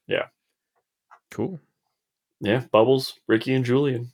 yeah, 0.08 0.26
Cool. 1.30 1.60
yeah, 2.40 2.64
Bubbles, 2.72 3.20
Ricky 3.28 3.54
and 3.54 3.64
Julian, 3.66 4.12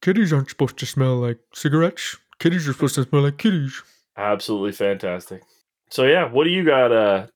Kitties 0.00 0.32
aren't 0.32 0.50
supposed 0.50 0.76
to 0.78 0.86
smell 0.86 1.16
like 1.16 1.38
cigarettes. 1.54 2.16
Kitties 2.38 2.68
are 2.68 2.72
supposed 2.72 2.94
to 2.96 3.04
smell 3.04 3.22
like 3.22 3.38
kitties. 3.38 3.82
absolutely 4.16 4.72
fantastic. 4.72 5.42
So 5.90 6.04
yeah, 6.04 6.30
what 6.30 6.44
do 6.44 6.50
you 6.50 6.64
got? 6.64 6.92
Uh, 6.92 7.26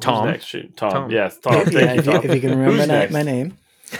Tom. 0.00 0.26
next? 0.26 0.50
Tom. 0.76 0.90
Tom. 0.92 1.10
Yes, 1.10 1.38
Tom. 1.38 1.54
yeah, 1.54 1.62
Thank 1.64 1.72
you, 1.72 1.80
if, 1.80 2.06
you, 2.06 2.12
Tom. 2.12 2.24
if 2.24 2.34
you 2.34 2.40
can 2.40 2.50
remember 2.50 2.70
Who's 2.72 2.86
that, 2.86 2.88
next? 2.88 3.12
my 3.12 3.22
name. 3.22 3.56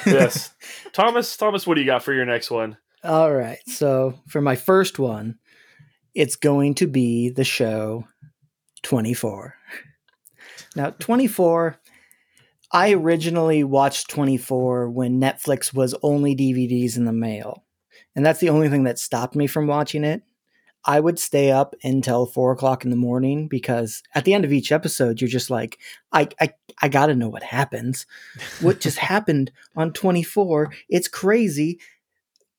yes, 0.06 0.50
Thomas. 0.92 1.36
Thomas, 1.36 1.66
what 1.66 1.74
do 1.76 1.80
you 1.80 1.86
got 1.86 2.02
for 2.02 2.12
your 2.12 2.24
next 2.26 2.50
one? 2.50 2.76
All 3.06 3.32
right. 3.32 3.60
So 3.68 4.14
for 4.26 4.40
my 4.40 4.56
first 4.56 4.98
one, 4.98 5.38
it's 6.12 6.34
going 6.34 6.74
to 6.76 6.88
be 6.88 7.28
the 7.28 7.44
show 7.44 8.04
24. 8.82 9.54
Now, 10.74 10.90
24, 10.90 11.78
I 12.72 12.92
originally 12.92 13.62
watched 13.62 14.10
24 14.10 14.90
when 14.90 15.20
Netflix 15.20 15.72
was 15.72 15.94
only 16.02 16.34
DVDs 16.34 16.96
in 16.96 17.04
the 17.04 17.12
mail. 17.12 17.62
And 18.16 18.26
that's 18.26 18.40
the 18.40 18.48
only 18.48 18.68
thing 18.68 18.82
that 18.84 18.98
stopped 18.98 19.36
me 19.36 19.46
from 19.46 19.68
watching 19.68 20.02
it. 20.02 20.22
I 20.84 20.98
would 20.98 21.18
stay 21.20 21.52
up 21.52 21.74
until 21.84 22.26
four 22.26 22.50
o'clock 22.52 22.84
in 22.84 22.90
the 22.90 22.96
morning 22.96 23.46
because 23.46 24.02
at 24.16 24.24
the 24.24 24.34
end 24.34 24.44
of 24.44 24.52
each 24.52 24.72
episode, 24.72 25.20
you're 25.20 25.28
just 25.28 25.50
like, 25.50 25.78
I, 26.12 26.28
I, 26.40 26.50
I 26.82 26.88
gotta 26.88 27.14
know 27.14 27.28
what 27.28 27.42
happens. 27.44 28.04
What 28.60 28.80
just 28.80 28.98
happened 29.12 29.52
on 29.76 29.92
24? 29.92 30.72
It's 30.88 31.08
crazy 31.08 31.78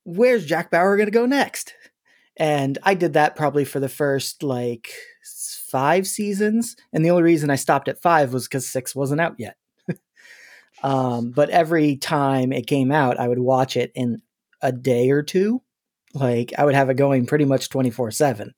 where's 0.07 0.45
Jack 0.45 0.71
Bauer 0.71 0.95
going 0.95 1.07
to 1.07 1.11
go 1.11 1.25
next? 1.25 1.73
And 2.37 2.77
I 2.83 2.93
did 2.93 3.13
that 3.13 3.35
probably 3.35 3.65
for 3.65 3.81
the 3.81 3.89
first 3.89 4.41
like 4.41 4.91
five 5.69 6.07
seasons. 6.07 6.77
And 6.93 7.03
the 7.03 7.09
only 7.09 7.23
reason 7.23 7.49
I 7.49 7.57
stopped 7.57 7.89
at 7.89 8.01
five 8.01 8.31
was 8.31 8.47
because 8.47 8.67
six 8.67 8.95
wasn't 8.95 9.19
out 9.19 9.35
yet. 9.37 9.57
um, 10.83 11.31
but 11.31 11.49
every 11.49 11.97
time 11.97 12.53
it 12.53 12.67
came 12.67 12.91
out, 12.91 13.19
I 13.19 13.27
would 13.27 13.39
watch 13.39 13.75
it 13.75 13.91
in 13.95 14.21
a 14.61 14.71
day 14.71 15.11
or 15.11 15.23
two. 15.23 15.61
Like 16.13 16.53
I 16.57 16.63
would 16.63 16.75
have 16.75 16.89
it 16.89 16.95
going 16.95 17.25
pretty 17.25 17.45
much 17.45 17.69
24 17.69 18.11
7 18.11 18.53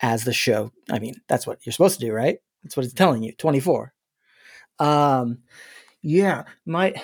as 0.00 0.24
the 0.24 0.32
show. 0.32 0.72
I 0.90 0.98
mean, 0.98 1.14
that's 1.28 1.46
what 1.46 1.64
you're 1.64 1.72
supposed 1.72 2.00
to 2.00 2.06
do, 2.06 2.12
right? 2.12 2.38
That's 2.64 2.76
what 2.76 2.84
it's 2.84 2.94
telling 2.94 3.22
you 3.22 3.32
24. 3.32 3.92
Um, 4.80 5.38
yeah, 6.02 6.44
my 6.66 6.94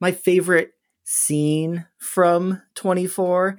my 0.00 0.12
favorite 0.12 0.72
scene 1.12 1.86
from 1.98 2.62
24 2.74 3.58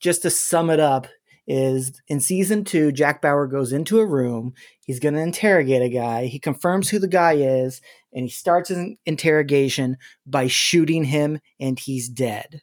just 0.00 0.22
to 0.22 0.30
sum 0.30 0.70
it 0.70 0.80
up 0.80 1.06
is 1.46 2.00
in 2.08 2.20
season 2.20 2.64
2 2.64 2.90
Jack 2.90 3.20
Bauer 3.20 3.46
goes 3.46 3.70
into 3.70 4.00
a 4.00 4.06
room 4.06 4.54
he's 4.80 4.98
going 4.98 5.12
to 5.12 5.20
interrogate 5.20 5.82
a 5.82 5.90
guy 5.90 6.24
he 6.24 6.38
confirms 6.38 6.88
who 6.88 6.98
the 6.98 7.06
guy 7.06 7.34
is 7.34 7.82
and 8.14 8.24
he 8.24 8.30
starts 8.30 8.70
his 8.70 8.96
interrogation 9.04 9.98
by 10.24 10.46
shooting 10.46 11.04
him 11.04 11.38
and 11.60 11.78
he's 11.78 12.08
dead 12.08 12.62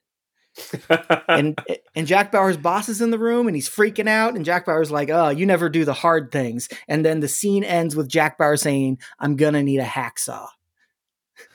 and 1.27 1.59
and 1.95 2.07
Jack 2.07 2.31
Bauer's 2.31 2.57
boss 2.57 2.89
is 2.89 3.01
in 3.01 3.11
the 3.11 3.19
room 3.19 3.45
and 3.45 3.55
he's 3.55 3.69
freaking 3.69 4.09
out 4.09 4.35
and 4.35 4.45
Jack 4.45 4.67
Bauer's 4.67 4.91
like, 4.91 5.09
"Oh, 5.09 5.29
you 5.29 5.47
never 5.47 5.67
do 5.67 5.83
the 5.83 5.93
hard 5.93 6.31
things." 6.31 6.69
And 6.87 7.03
then 7.03 7.21
the 7.21 7.27
scene 7.27 7.63
ends 7.63 7.95
with 7.95 8.07
Jack 8.07 8.37
Bauer 8.37 8.55
saying, 8.55 8.99
"I'm 9.19 9.35
going 9.35 9.55
to 9.55 9.63
need 9.63 9.79
a 9.79 9.83
hacksaw." 9.83 10.45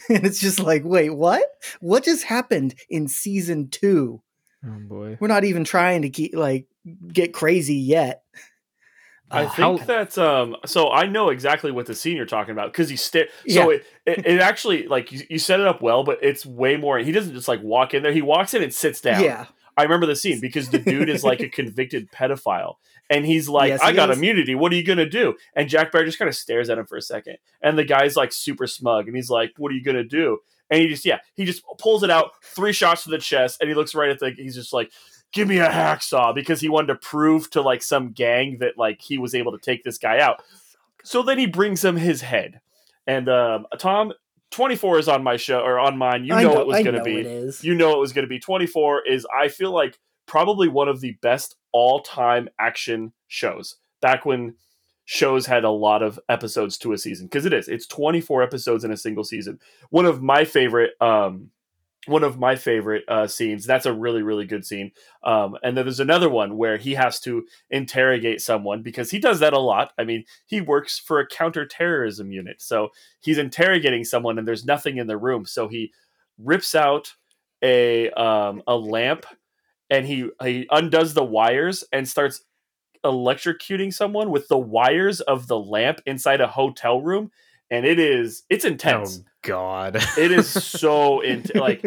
and 0.15 0.25
it's 0.27 0.41
just 0.41 0.61
like, 0.61 0.83
"Wait, 0.85 1.11
what? 1.11 1.43
What 1.81 2.05
just 2.05 2.25
happened 2.25 2.75
in 2.89 3.09
season 3.09 3.69
2? 3.69 4.21
Oh 4.67 4.69
boy. 4.89 5.17
We're 5.21 5.29
not 5.29 5.45
even 5.45 5.65
trying 5.65 6.03
to 6.03 6.11
keep 6.11 6.35
like 6.35 6.67
get 7.13 7.33
crazy 7.33 7.77
yet." 7.77 8.23
I 9.31 9.45
Uh, 9.45 9.49
think 9.51 9.81
how- 9.81 9.87
that's 9.87 10.17
um. 10.17 10.57
So 10.65 10.91
I 10.91 11.07
know 11.07 11.29
exactly 11.29 11.71
what 11.71 11.85
the 11.87 11.95
scene 11.95 12.17
you're 12.17 12.25
talking 12.27 12.53
about 12.53 12.73
because 12.73 12.89
he 12.89 12.97
sta- 12.97 13.29
So 13.47 13.71
Yeah. 13.71 13.77
it, 13.77 13.87
it 14.07 14.27
it 14.27 14.41
actually 14.41 14.87
like 14.89 15.13
you, 15.13 15.21
you 15.29 15.39
set 15.39 15.61
it 15.61 15.67
up 15.67 15.83
well, 15.83 16.03
but 16.03 16.19
it's 16.23 16.47
way 16.47 16.77
more. 16.79 16.99
He 16.99 17.13
doesn't 17.13 17.35
just 17.35 17.47
like 17.49 17.63
walk 17.63 17.93
in 17.93 18.03
there. 18.03 18.13
He 18.13 18.23
walks 18.23 18.55
in 18.55 18.63
and 18.63 18.73
sits 18.73 19.01
down. 19.03 19.23
Yeah. 19.23 19.47
I 19.77 19.83
remember 19.85 20.07
the 20.07 20.17
scene 20.17 20.41
because 20.41 20.71
the 20.71 20.79
dude 20.81 21.09
is 21.09 21.23
like 21.23 21.41
a 21.41 21.49
convicted 21.61 22.11
pedophile, 22.11 22.77
and 23.11 23.25
he's 23.25 23.49
like, 23.49 23.69
Yes, 23.71 23.81
"I 23.81 23.91
he 23.91 23.97
got 23.97 24.11
is. 24.11 24.19
immunity. 24.19 24.55
What 24.55 24.73
are 24.73 24.77
you 24.77 24.85
gonna 24.85 25.09
do?" 25.09 25.35
And 25.55 25.69
Jack 25.69 25.93
Bauer 25.93 26.05
just 26.05 26.19
kind 26.19 26.29
of 26.29 26.35
stares 26.35 26.69
at 26.71 26.79
him 26.79 26.87
for 26.87 26.97
a 26.97 27.03
second, 27.03 27.39
and 27.63 27.79
the 27.79 27.85
guy's 27.85 28.17
like 28.17 28.33
super 28.33 28.67
smug, 28.67 29.07
and 29.07 29.17
he's 29.17 29.31
like, 29.31 29.53
"What 29.57 29.73
are 29.73 29.75
you 29.75 29.83
gonna 29.83 30.05
do?" 30.05 30.39
And 30.71 30.81
he 30.83 30.89
just 30.89 31.05
yeah, 31.05 31.19
he 31.35 31.45
just 31.45 31.63
pulls 31.79 32.03
it 32.03 32.11
out, 32.11 32.33
three 32.43 32.73
shots 32.73 33.05
to 33.05 33.11
the 33.11 33.19
chest, 33.19 33.59
and 33.61 33.69
he 33.69 33.75
looks 33.75 33.95
right 33.95 34.11
at 34.11 34.19
the. 34.19 34.31
He's 34.37 34.55
just 34.55 34.73
like, 34.73 34.91
"Give 35.33 35.49
me 35.49 35.59
a 35.59 35.69
hacksaw," 35.69 36.35
because 36.35 36.61
he 36.61 36.69
wanted 36.69 36.89
to 36.89 36.97
prove 36.97 37.49
to 37.51 37.63
like 37.63 37.83
some 37.83 38.13
gang 38.13 38.59
that 38.59 38.77
like 38.77 39.01
he 39.01 39.17
was 39.19 39.35
able 39.35 39.53
to 39.53 39.59
take 39.59 39.85
this 39.85 39.97
guy 39.99 40.21
out. 40.21 40.43
So 41.05 41.23
then 41.23 41.39
he 41.39 41.47
brings 41.47 41.83
him 41.85 41.97
his 41.97 42.21
head, 42.23 42.61
and 43.07 43.29
um, 43.29 43.67
Tom. 43.79 44.13
24 44.51 44.99
is 44.99 45.09
on 45.09 45.23
my 45.23 45.37
show 45.37 45.61
or 45.61 45.79
on 45.79 45.99
mine. 45.99 46.25
You 46.25 46.33
I 46.33 46.43
know, 46.43 46.59
it 46.63 46.67
was 46.67 46.83
going 46.83 46.95
to 46.95 47.03
be 47.05 47.17
it 47.21 47.27
is. 47.27 47.63
you 47.63 47.75
know 47.75 47.93
it 47.93 47.99
was 47.99 48.15
going 48.15 48.23
to 48.25 48.29
be 48.31 48.39
24 48.39 49.07
is 49.07 49.27
i 49.39 49.49
feel 49.49 49.73
like 49.73 49.99
probably 50.25 50.69
one 50.69 50.89
of 50.89 51.03
the 51.03 51.13
best 51.21 51.57
all-time 51.73 52.49
action 52.59 53.13
shows 53.27 53.77
back 54.01 54.25
when 54.25 54.55
shows 55.05 55.47
had 55.47 55.65
a 55.65 55.71
lot 55.71 56.03
of 56.03 56.21
episodes 56.29 56.77
to 56.77 56.93
a 56.93 56.99
season 56.99 57.27
because 57.27 57.47
it 57.47 57.53
is 57.53 57.69
it's 57.69 57.87
24 57.87 58.43
episodes 58.43 58.85
in 58.85 58.91
a 58.91 58.97
single 58.97 59.25
season 59.25 59.59
one 59.89 60.05
of 60.05 60.23
my 60.23 60.45
favorite 60.45 60.91
um 61.01 61.51
one 62.09 62.25
of 62.25 62.39
my 62.39 62.57
favorite 62.57 63.05
uh, 63.09 63.27
scenes. 63.27 63.67
That's 63.67 63.87
a 63.87 63.93
really, 63.93 64.23
really 64.23 64.47
good 64.47 64.65
scene. 64.65 64.93
Um, 65.23 65.57
and 65.63 65.77
then 65.77 65.85
there's 65.85 66.01
another 66.01 66.29
one 66.29 66.57
where 66.57 66.79
he 66.79 66.95
has 66.95 67.21
to 67.21 67.45
interrogate 67.71 68.41
someone 68.41 68.83
because 68.83 69.11
he 69.11 69.19
does 69.19 69.41
that 69.41 69.53
a 69.53 69.59
lot. 69.59 69.93
I 69.99 70.05
mean, 70.05 70.25
he 70.47 70.61
works 70.61 70.99
for 70.99 71.21
a 71.21 71.27
counterterrorism 71.27 72.33
unit, 72.33 72.63
so 72.63 72.89
he's 73.21 73.39
interrogating 73.39 74.05
someone, 74.05 74.39
and 74.39 74.49
there's 74.49 74.65
nothing 74.65 74.97
in 74.97 75.07
the 75.07 75.19
room. 75.19 75.45
So 75.45 75.69
he 75.69 75.93
rips 76.39 76.75
out 76.75 77.15
a 77.63 78.11
um, 78.11 78.63
a 78.67 78.77
lamp, 78.77 79.27
and 79.91 80.07
he 80.07 80.29
he 80.43 80.67
undoes 80.71 81.15
the 81.15 81.25
wires 81.25 81.85
and 81.93 82.09
starts 82.09 82.43
electrocuting 83.05 83.93
someone 83.93 84.31
with 84.31 84.49
the 84.49 84.59
wires 84.59 85.21
of 85.21 85.47
the 85.47 85.59
lamp 85.59 86.01
inside 86.07 86.41
a 86.41 86.47
hotel 86.49 87.01
room. 87.01 87.31
And 87.71 87.85
it 87.85 87.99
is 87.99 88.45
it's 88.49 88.65
intense 88.65 89.21
Oh 89.23 89.29
God. 89.43 89.97
it 90.17 90.33
is 90.33 90.49
so 90.65 91.21
intense 91.21 91.55
like 91.55 91.85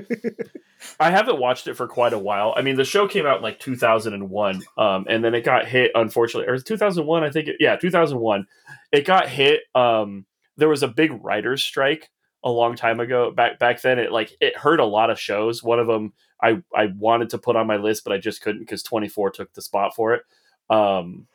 I 1.00 1.12
haven't 1.12 1.40
watched 1.40 1.68
it 1.68 1.76
for 1.76 1.88
quite 1.88 2.14
a 2.14 2.20
while. 2.20 2.54
I 2.56 2.62
mean, 2.62 2.76
the 2.76 2.86
show 2.86 3.08
came 3.08 3.26
out 3.26 3.38
in 3.38 3.44
like 3.44 3.60
2001, 3.60 4.62
um, 4.78 5.06
and 5.08 5.24
then 5.24 5.36
it 5.36 5.42
got 5.44 5.68
hit. 5.68 5.92
Unfortunately, 5.94 6.52
or 6.52 6.58
2001, 6.58 7.24
I 7.24 7.30
think. 7.30 7.50
It, 7.50 7.58
yeah, 7.60 7.76
2001. 7.76 8.48
It 8.92 9.06
got 9.06 9.30
hit. 9.30 9.62
Um, 9.76 10.26
there 10.58 10.70
was 10.70 10.84
a 10.84 10.88
big 10.88 11.12
writers' 11.24 11.64
strike 11.64 12.10
a 12.44 12.50
long 12.50 12.76
time 12.76 13.00
ago. 13.00 13.32
Back 13.32 13.60
back 13.60 13.82
then, 13.82 14.00
it 14.00 14.12
like 14.12 14.32
it 14.42 14.58
hurt 14.58 14.80
a 14.80 14.86
lot 14.86 15.10
of 15.10 15.20
shows. 15.20 15.64
One 15.64 15.80
of 15.80 15.88
them 15.88 16.14
I 16.42 16.62
I 16.76 16.88
wanted 16.98 17.30
to 17.32 17.38
put 17.38 17.56
on 17.56 17.68
my 17.68 17.78
list, 17.78 18.04
but 18.04 18.14
I 18.14 18.18
just 18.18 18.42
couldn't 18.42 18.62
because 18.62 18.84
24 18.84 19.32
took 19.32 19.54
the 19.54 19.62
spot 19.62 19.96
for 19.96 20.14
it. 20.14 20.24
Um, 20.70 21.28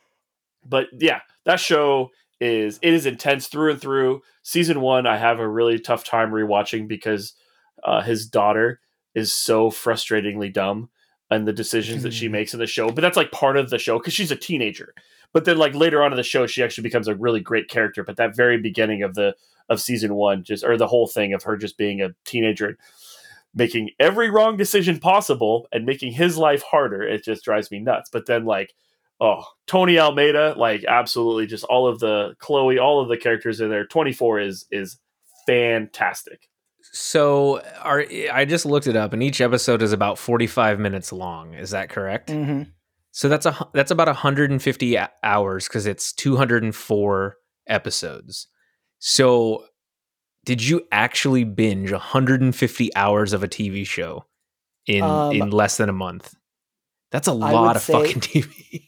but 0.65 0.87
yeah, 0.99 1.21
that 1.45 1.59
show 1.59 2.11
is 2.39 2.79
it 2.81 2.93
is 2.93 3.05
intense 3.05 3.47
through 3.47 3.71
and 3.71 3.81
through. 3.81 4.21
Season 4.43 4.81
one, 4.81 5.07
I 5.07 5.17
have 5.17 5.39
a 5.39 5.47
really 5.47 5.79
tough 5.79 6.03
time 6.03 6.31
rewatching 6.31 6.87
because 6.87 7.33
uh, 7.83 8.01
his 8.01 8.27
daughter 8.27 8.79
is 9.15 9.31
so 9.31 9.69
frustratingly 9.71 10.51
dumb 10.51 10.89
and 11.29 11.47
the 11.47 11.53
decisions 11.53 12.03
that 12.03 12.13
she 12.13 12.27
Mm. 12.27 12.31
makes 12.31 12.53
in 12.53 12.59
the 12.59 12.67
show. 12.67 12.89
But 12.91 13.01
that's 13.01 13.17
like 13.17 13.31
part 13.31 13.57
of 13.57 13.69
the 13.69 13.79
show 13.79 13.97
because 13.97 14.13
she's 14.13 14.31
a 14.31 14.35
teenager. 14.35 14.93
But 15.33 15.45
then 15.45 15.57
like 15.57 15.75
later 15.75 16.01
on 16.03 16.11
in 16.13 16.17
the 16.17 16.23
show, 16.23 16.47
she 16.47 16.63
actually 16.63 16.83
becomes 16.83 17.07
a 17.07 17.15
really 17.15 17.41
great 17.41 17.67
character. 17.69 18.03
But 18.03 18.15
that 18.17 18.35
very 18.35 18.57
beginning 18.57 19.03
of 19.03 19.15
the 19.15 19.35
of 19.69 19.81
season 19.81 20.15
one, 20.15 20.43
just 20.43 20.63
or 20.63 20.77
the 20.77 20.87
whole 20.87 21.07
thing 21.07 21.33
of 21.33 21.43
her 21.43 21.57
just 21.57 21.77
being 21.77 22.01
a 22.01 22.15
teenager, 22.23 22.77
making 23.57 23.89
every 23.99 24.29
wrong 24.29 24.55
decision 24.55 24.99
possible 24.99 25.67
and 25.71 25.85
making 25.85 26.13
his 26.13 26.37
life 26.37 26.61
harder, 26.61 27.03
it 27.03 27.23
just 27.23 27.43
drives 27.43 27.71
me 27.71 27.79
nuts. 27.79 28.09
But 28.11 28.27
then 28.27 28.45
like 28.45 28.73
oh 29.19 29.43
Tony 29.65 29.99
Almeida, 29.99 30.53
like 30.57 30.85
absolutely 30.85 31.47
just 31.47 31.63
all 31.65 31.87
of 31.87 31.99
the 31.99 32.35
Chloe, 32.39 32.79
all 32.79 33.01
of 33.01 33.09
the 33.09 33.17
characters 33.17 33.59
in 33.59 33.69
there. 33.69 33.85
Twenty 33.85 34.13
four 34.13 34.39
is 34.39 34.65
is 34.71 34.97
fantastic. 35.45 36.47
So 36.93 37.61
are 37.81 38.05
I 38.31 38.45
just 38.45 38.65
looked 38.65 38.87
it 38.87 38.95
up, 38.95 39.11
and 39.11 39.21
each 39.21 39.41
episode 39.41 39.81
is 39.81 39.91
about 39.91 40.17
forty-five 40.17 40.79
minutes 40.79 41.11
long. 41.11 41.53
Is 41.53 41.71
that 41.71 41.89
correct? 41.89 42.29
hmm 42.29 42.63
So 43.11 43.27
that's 43.27 43.45
a 43.45 43.67
that's 43.73 43.91
about 43.91 44.07
150 44.07 44.97
hours 45.23 45.67
because 45.67 45.85
it's 45.87 46.13
204 46.13 47.35
episodes. 47.67 48.47
So, 48.99 49.65
did 50.47 50.63
you 50.63 50.87
actually 50.93 51.43
binge 51.43 51.91
150 51.91 52.95
hours 52.95 53.33
of 53.33 53.43
a 53.43 53.49
TV 53.49 53.85
show 53.85 54.23
in 54.87 55.03
Um, 55.03 55.33
in 55.33 55.49
less 55.51 55.75
than 55.75 55.89
a 55.89 55.93
month? 55.93 56.33
That's 57.11 57.27
a 57.27 57.31
I 57.31 57.51
lot 57.51 57.75
of 57.75 57.83
fucking 57.83 58.21
TV. 58.21 58.83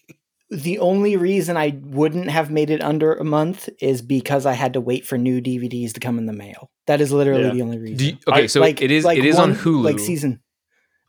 The 0.51 0.79
only 0.79 1.17
reason 1.17 1.57
I 1.57 1.77
wouldn't 1.83 2.29
have 2.29 2.49
made 2.49 2.69
it 2.69 2.81
under 2.81 3.13
a 3.13 3.25
month 3.25 3.67
is 3.81 4.01
because 4.01 4.45
I 4.45 4.53
had 4.53 4.71
to 4.73 4.81
wait 4.81 5.05
for 5.05 5.17
new 5.17 5.41
DVDs 5.41 5.91
to 5.93 5.99
come 5.99 6.17
in 6.17 6.27
the 6.27 6.33
mail. 6.33 6.71
That 6.87 7.01
is 7.01 7.11
literally 7.11 7.43
Yeah. 7.47 7.53
the 7.53 7.61
only 7.61 7.77
reason. 7.77 8.07
You- 8.07 8.17
okay, 8.27 8.43
I- 8.43 8.47
so 8.47 8.63
it 8.63 8.79
is 8.81 9.03
it 9.05 9.25
is 9.25 9.37
on 9.37 9.49
one- 9.51 9.59
Hulu. 9.59 9.83
Like 9.83 9.99
season. 9.99 10.39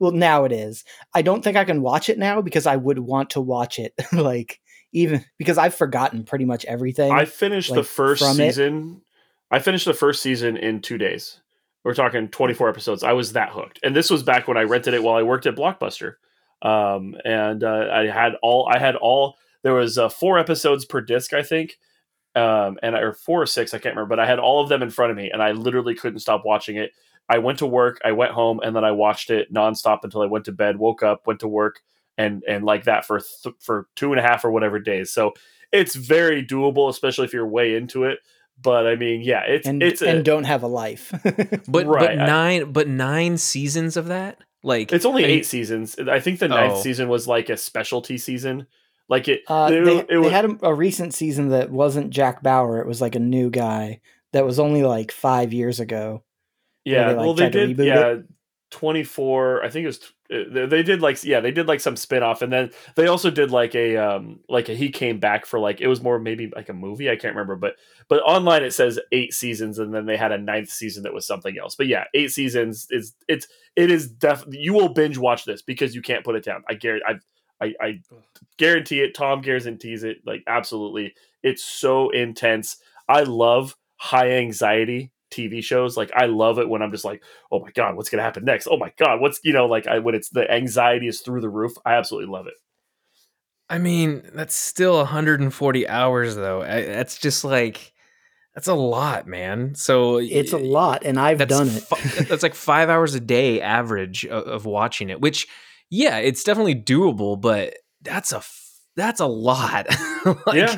Well, 0.01 0.11
now 0.13 0.45
it 0.45 0.53
is. 0.53 0.83
I 1.15 1.23
don't 1.23 1.45
think 1.45 1.57
I 1.57 1.65
can 1.65 1.81
watch 1.83 2.09
it 2.09 2.19
now 2.19 2.43
because 2.43 2.67
I 2.67 2.75
would 2.75 2.99
want 2.99 3.31
to 3.31 3.41
watch 3.41 3.79
it 3.79 3.95
like 4.13 4.59
even 4.93 5.25
because 5.39 5.59
I've 5.59 5.75
forgotten 5.77 6.25
pretty 6.25 6.45
much 6.45 6.65
everything. 6.65 7.13
I 7.13 7.25
finished 7.25 7.73
the 7.73 7.85
first 7.85 8.25
season 8.37 9.03
it. 9.03 9.10
I 9.51 9.59
finished 9.59 9.85
the 9.85 9.95
first 9.95 10.23
season 10.23 10.57
in 10.57 10.81
two 10.81 10.99
days. 10.99 11.41
We're 11.83 11.95
talking 11.95 12.29
24 12.29 12.69
episodes. 12.69 13.03
I 13.03 13.13
was 13.13 13.33
that 13.33 13.51
hooked, 13.51 13.81
and 13.83 13.97
this 13.97 14.11
was 14.11 14.23
back 14.23 14.47
when 14.47 14.57
I 14.57 14.63
rented 14.63 14.95
it 14.95 15.03
while 15.03 15.17
I 15.17 15.23
worked 15.23 15.47
at 15.47 15.57
Blockbuster. 15.57 16.15
Um, 16.63 17.17
and 17.25 17.65
uh, 17.65 17.89
I 17.91 18.07
had 18.07 18.35
all. 18.43 18.69
I 18.73 18.79
had 18.79 18.97
all. 18.97 19.37
There 19.63 19.75
was 19.75 19.97
uh, 19.97 20.09
four 20.09 20.39
episodes 20.39 20.85
per 20.85 21.01
disc, 21.01 21.33
I 21.33 21.43
think, 21.43 21.79
um, 22.35 22.79
and 22.83 22.95
or 22.95 23.13
four 23.13 23.43
or 23.43 23.47
six, 23.47 23.73
I 23.73 23.79
can't 23.79 23.95
remember. 23.95 24.15
But 24.15 24.21
I 24.21 24.27
had 24.27 24.39
all 24.39 24.63
of 24.63 24.69
them 24.69 24.83
in 24.83 24.91
front 24.91 25.11
of 25.11 25.17
me, 25.17 25.31
and 25.31 25.43
I 25.43 25.53
literally 25.53 25.95
couldn't 25.95 26.21
stop 26.21 26.43
watching 26.45 26.77
it. 26.77 26.93
I 27.29 27.39
went 27.39 27.59
to 27.61 27.67
work, 27.67 28.01
I 28.05 28.13
went 28.13 28.33
home, 28.33 28.61
and 28.63 28.75
then 28.75 28.85
I 28.85 28.91
watched 28.91 29.31
it 29.31 29.53
nonstop 29.53 30.01
until 30.03 30.21
I 30.21 30.27
went 30.27 30.45
to 30.47 30.53
bed. 30.53 30.79
Woke 30.79 31.03
up, 31.03 31.27
went 31.27 31.41
to 31.41 31.49
work, 31.49 31.81
and 32.19 32.43
and 32.47 32.65
like 32.65 32.85
that 32.85 33.07
for 33.07 33.21
th- 33.21 33.55
for 33.59 33.89
two 33.97 34.13
and 34.13 34.21
a 34.21 34.23
half 34.23 34.45
or 34.45 34.51
whatever 34.51 34.79
days. 34.79 35.11
So 35.13 35.33
it's 35.73 35.95
very 35.95 36.45
doable, 36.45 36.91
especially 36.91 37.25
if 37.25 37.33
you're 37.33 37.47
way 37.47 37.75
into 37.75 38.05
it. 38.05 38.19
But 38.63 38.87
I 38.87 38.97
mean, 38.97 39.23
yeah, 39.23 39.43
it's 39.47 39.67
and 39.67 39.83
it's 39.83 40.03
a, 40.03 40.09
and 40.09 40.25
don't 40.25 40.45
have 40.45 40.63
a 40.63 40.67
life. 40.67 41.13
but 41.69 41.87
Right, 41.87 41.87
but 41.87 42.11
I- 42.19 42.27
nine 42.27 42.73
but 42.73 42.89
nine 42.89 43.39
seasons 43.39 43.97
of 43.97 44.07
that? 44.07 44.39
Like 44.63 44.93
it's 44.93 45.07
only 45.07 45.25
I 45.25 45.29
eight 45.29 45.47
seasons. 45.47 45.99
I 45.99 46.21
think 46.21 46.39
the 46.41 46.49
ninth 46.49 46.75
Oh. 46.77 46.81
season 46.83 47.09
was 47.09 47.27
like 47.27 47.49
a 47.49 47.57
specialty 47.57 48.19
season. 48.19 48.67
Like 49.09 49.27
it, 49.29 49.43
Uh, 49.49 49.71
it, 49.73 49.85
they, 49.85 49.97
it 49.99 50.23
they 50.23 50.29
had 50.29 50.45
a, 50.45 50.59
a 50.67 50.75
recent 50.75 51.15
season 51.15 51.49
that 51.49 51.71
wasn't 51.71 52.11
Jack 52.11 52.43
Bauer. 52.43 52.81
It 52.81 52.87
was 52.87 53.01
like 53.01 53.15
a 53.15 53.21
new 53.21 53.49
guy 53.51 54.01
that 54.33 54.45
was 54.45 54.59
only 54.61 54.83
like 54.83 55.11
five 55.11 55.53
years 55.55 55.81
ago. 55.81 56.23
yeah. 56.85 57.09
they, 57.09 57.15
like, 57.15 57.25
well, 57.25 57.35
they 57.35 57.49
did. 57.49 57.79
Yeah, 57.79 58.17
twenty 58.71 59.03
four. 59.03 59.65
I 59.65 59.71
think 59.71 59.85
it 59.85 59.87
was. 59.89 60.13
They 60.31 60.85
did 60.85 61.03
like 61.03 61.25
yeah, 61.25 61.41
they 61.41 61.51
did 61.51 61.67
like 61.67 61.81
some 61.81 61.97
spin 61.97 62.23
off, 62.23 62.41
and 62.41 62.53
then 62.53 62.71
they 62.95 63.09
also 63.09 63.33
did 63.33 63.51
like 63.51 63.75
a 63.75 63.97
um 63.97 64.39
like 64.49 64.69
a 64.69 64.75
he 64.75 64.91
came 64.91 65.19
back 65.19 65.45
for 65.45 65.59
like 65.59 65.81
it 65.81 65.89
was 65.89 66.03
more 66.03 66.21
maybe 66.21 66.53
like 66.55 66.69
a 66.69 66.73
movie. 66.73 67.11
I 67.11 67.17
can't 67.17 67.35
remember, 67.35 67.57
but 67.57 67.75
but 68.07 68.23
online 68.23 68.63
it 68.63 68.73
says 68.73 69.01
eight 69.11 69.35
seasons, 69.35 69.81
and 69.81 69.93
then 69.93 70.07
they 70.07 70.17
had 70.17 70.31
a 70.31 70.39
ninth 70.39 70.71
season 70.71 71.03
that 71.03 71.13
was 71.13 71.27
something 71.27 71.59
else. 71.59 71.75
But 71.75 71.89
yeah, 71.89 72.05
eight 72.15 72.31
seasons 72.31 72.87
is 72.91 73.13
it's 73.27 73.49
it 73.75 73.91
is 73.91 74.09
def 74.09 74.45
you 74.51 74.73
will 74.73 74.91
binge 74.91 75.19
watch 75.19 75.45
this 75.45 75.63
because 75.63 75.97
you 75.97 76.03
can't 76.03 76.25
put 76.25 76.37
it 76.37 76.45
down. 76.45 76.63
I 76.69 76.75
guarantee 76.75 77.05
I 77.61 77.65
I, 77.65 77.75
I 77.81 78.01
guarantee 78.57 79.01
it. 79.01 79.17
Tom 79.17 79.41
guarantees 79.41 80.05
it. 80.05 80.19
Like 80.25 80.45
absolutely, 80.47 81.15
it's 81.43 81.65
so 81.65 82.11
intense. 82.11 82.77
I 83.09 83.25
love 83.25 83.75
high 83.97 84.31
anxiety 84.31 85.11
TV 85.31 85.63
shows. 85.63 85.97
Like 85.97 86.11
I 86.15 86.27
love 86.27 86.59
it 86.59 86.69
when 86.69 86.83
I'm 86.83 86.91
just 86.91 87.05
like, 87.05 87.23
oh 87.51 87.61
my 87.61 87.71
god, 87.73 87.97
what's 87.97 88.09
gonna 88.11 88.23
happen 88.23 88.45
next? 88.45 88.67
Oh 88.71 88.77
my 88.77 88.93
god, 88.99 89.21
what's 89.21 89.41
you 89.45 89.53
know 89.53 89.67
like 89.67 89.87
I, 89.87 89.99
when 89.99 90.15
it's 90.15 90.29
the 90.31 90.51
anxiety 90.51 91.07
is 91.09 91.21
through 91.21 91.41
the 91.41 91.49
roof. 91.49 91.73
I 91.85 91.95
absolutely 91.95 92.31
love 92.33 92.47
it. 92.47 92.55
I 93.69 93.79
mean, 93.79 94.23
that's 94.35 94.57
still 94.57 94.97
140 94.97 95.89
hours 95.89 96.35
though. 96.35 96.63
I, 96.63 96.85
that's 96.85 97.19
just 97.19 97.45
like 97.45 97.93
that's 98.55 98.67
a 98.67 98.75
lot, 98.75 99.29
man. 99.29 99.77
So 99.77 100.19
It's 100.19 100.53
a 100.53 100.59
lot, 100.59 101.05
and 101.05 101.21
I've 101.21 101.47
done 101.47 101.69
it. 101.69 101.83
fi- 101.85 102.25
that's 102.25 102.43
like 102.43 102.57
five 102.57 102.89
hours 102.89 103.15
a 103.15 103.21
day 103.21 103.61
average 103.61 104.27
of, 104.27 104.45
of 104.45 104.65
watching 104.67 105.09
it. 105.09 105.21
Which, 105.21 105.47
yeah, 105.89 106.19
it's 106.19 106.43
definitely 106.43 106.75
doable, 106.75 107.41
but 107.41 107.75
that's 108.03 108.33
a 108.33 108.39
f- 108.39 108.57
that's 108.97 109.21
a 109.21 109.27
lot. 109.27 109.87
like, 110.47 110.57
Yeah. 110.57 110.77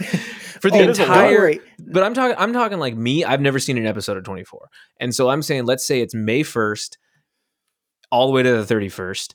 For 0.62 0.70
the 0.70 0.78
Oh, 0.78 0.82
it 0.82 0.90
is 0.90 0.98
a 0.98 1.02
lot. 1.02 1.08
Don't 1.08 1.24
entire. 1.24 1.38
worry. 1.38 1.60
But 1.78 2.02
I'm 2.04 2.14
talking. 2.14 2.36
I'm 2.38 2.52
talking 2.52 2.78
like 2.78 2.96
me. 2.96 3.24
I've 3.24 3.40
never 3.40 3.58
seen 3.58 3.76
an 3.76 3.86
episode 3.86 4.16
of 4.16 4.24
24, 4.24 4.68
and 5.00 5.14
so 5.14 5.28
I'm 5.28 5.42
saying, 5.42 5.66
let's 5.66 5.84
say 5.84 6.00
it's 6.00 6.14
May 6.14 6.42
1st, 6.42 6.96
all 8.10 8.26
the 8.28 8.32
way 8.32 8.42
to 8.42 8.62
the 8.64 8.74
31st. 8.74 9.34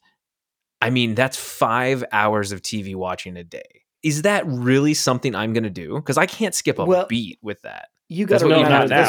I 0.82 0.90
mean, 0.90 1.16
that's 1.16 1.38
five 1.38 2.04
hours 2.12 2.52
of 2.52 2.62
TV 2.62 2.96
watching 2.96 3.36
a 3.38 3.44
day. 3.44 3.84
Is 4.04 4.22
that 4.24 4.46
really 4.48 4.94
something 4.94 5.36
I'm 5.36 5.54
going 5.54 5.64
to 5.64 5.70
do? 5.70 5.96
Because 5.96 6.18
I 6.18 6.28
can't 6.28 6.54
skip 6.56 6.80
a 6.80 6.86
Well, 6.86 7.08
beat 7.08 7.40
with 7.42 7.62
that. 7.64 7.90
You 8.10 8.26
got 8.26 8.40
That's 8.40 8.44
to 8.44 8.50
what 8.50 8.58
you 8.60 8.64
remember 8.64 8.88
this 8.88 9.08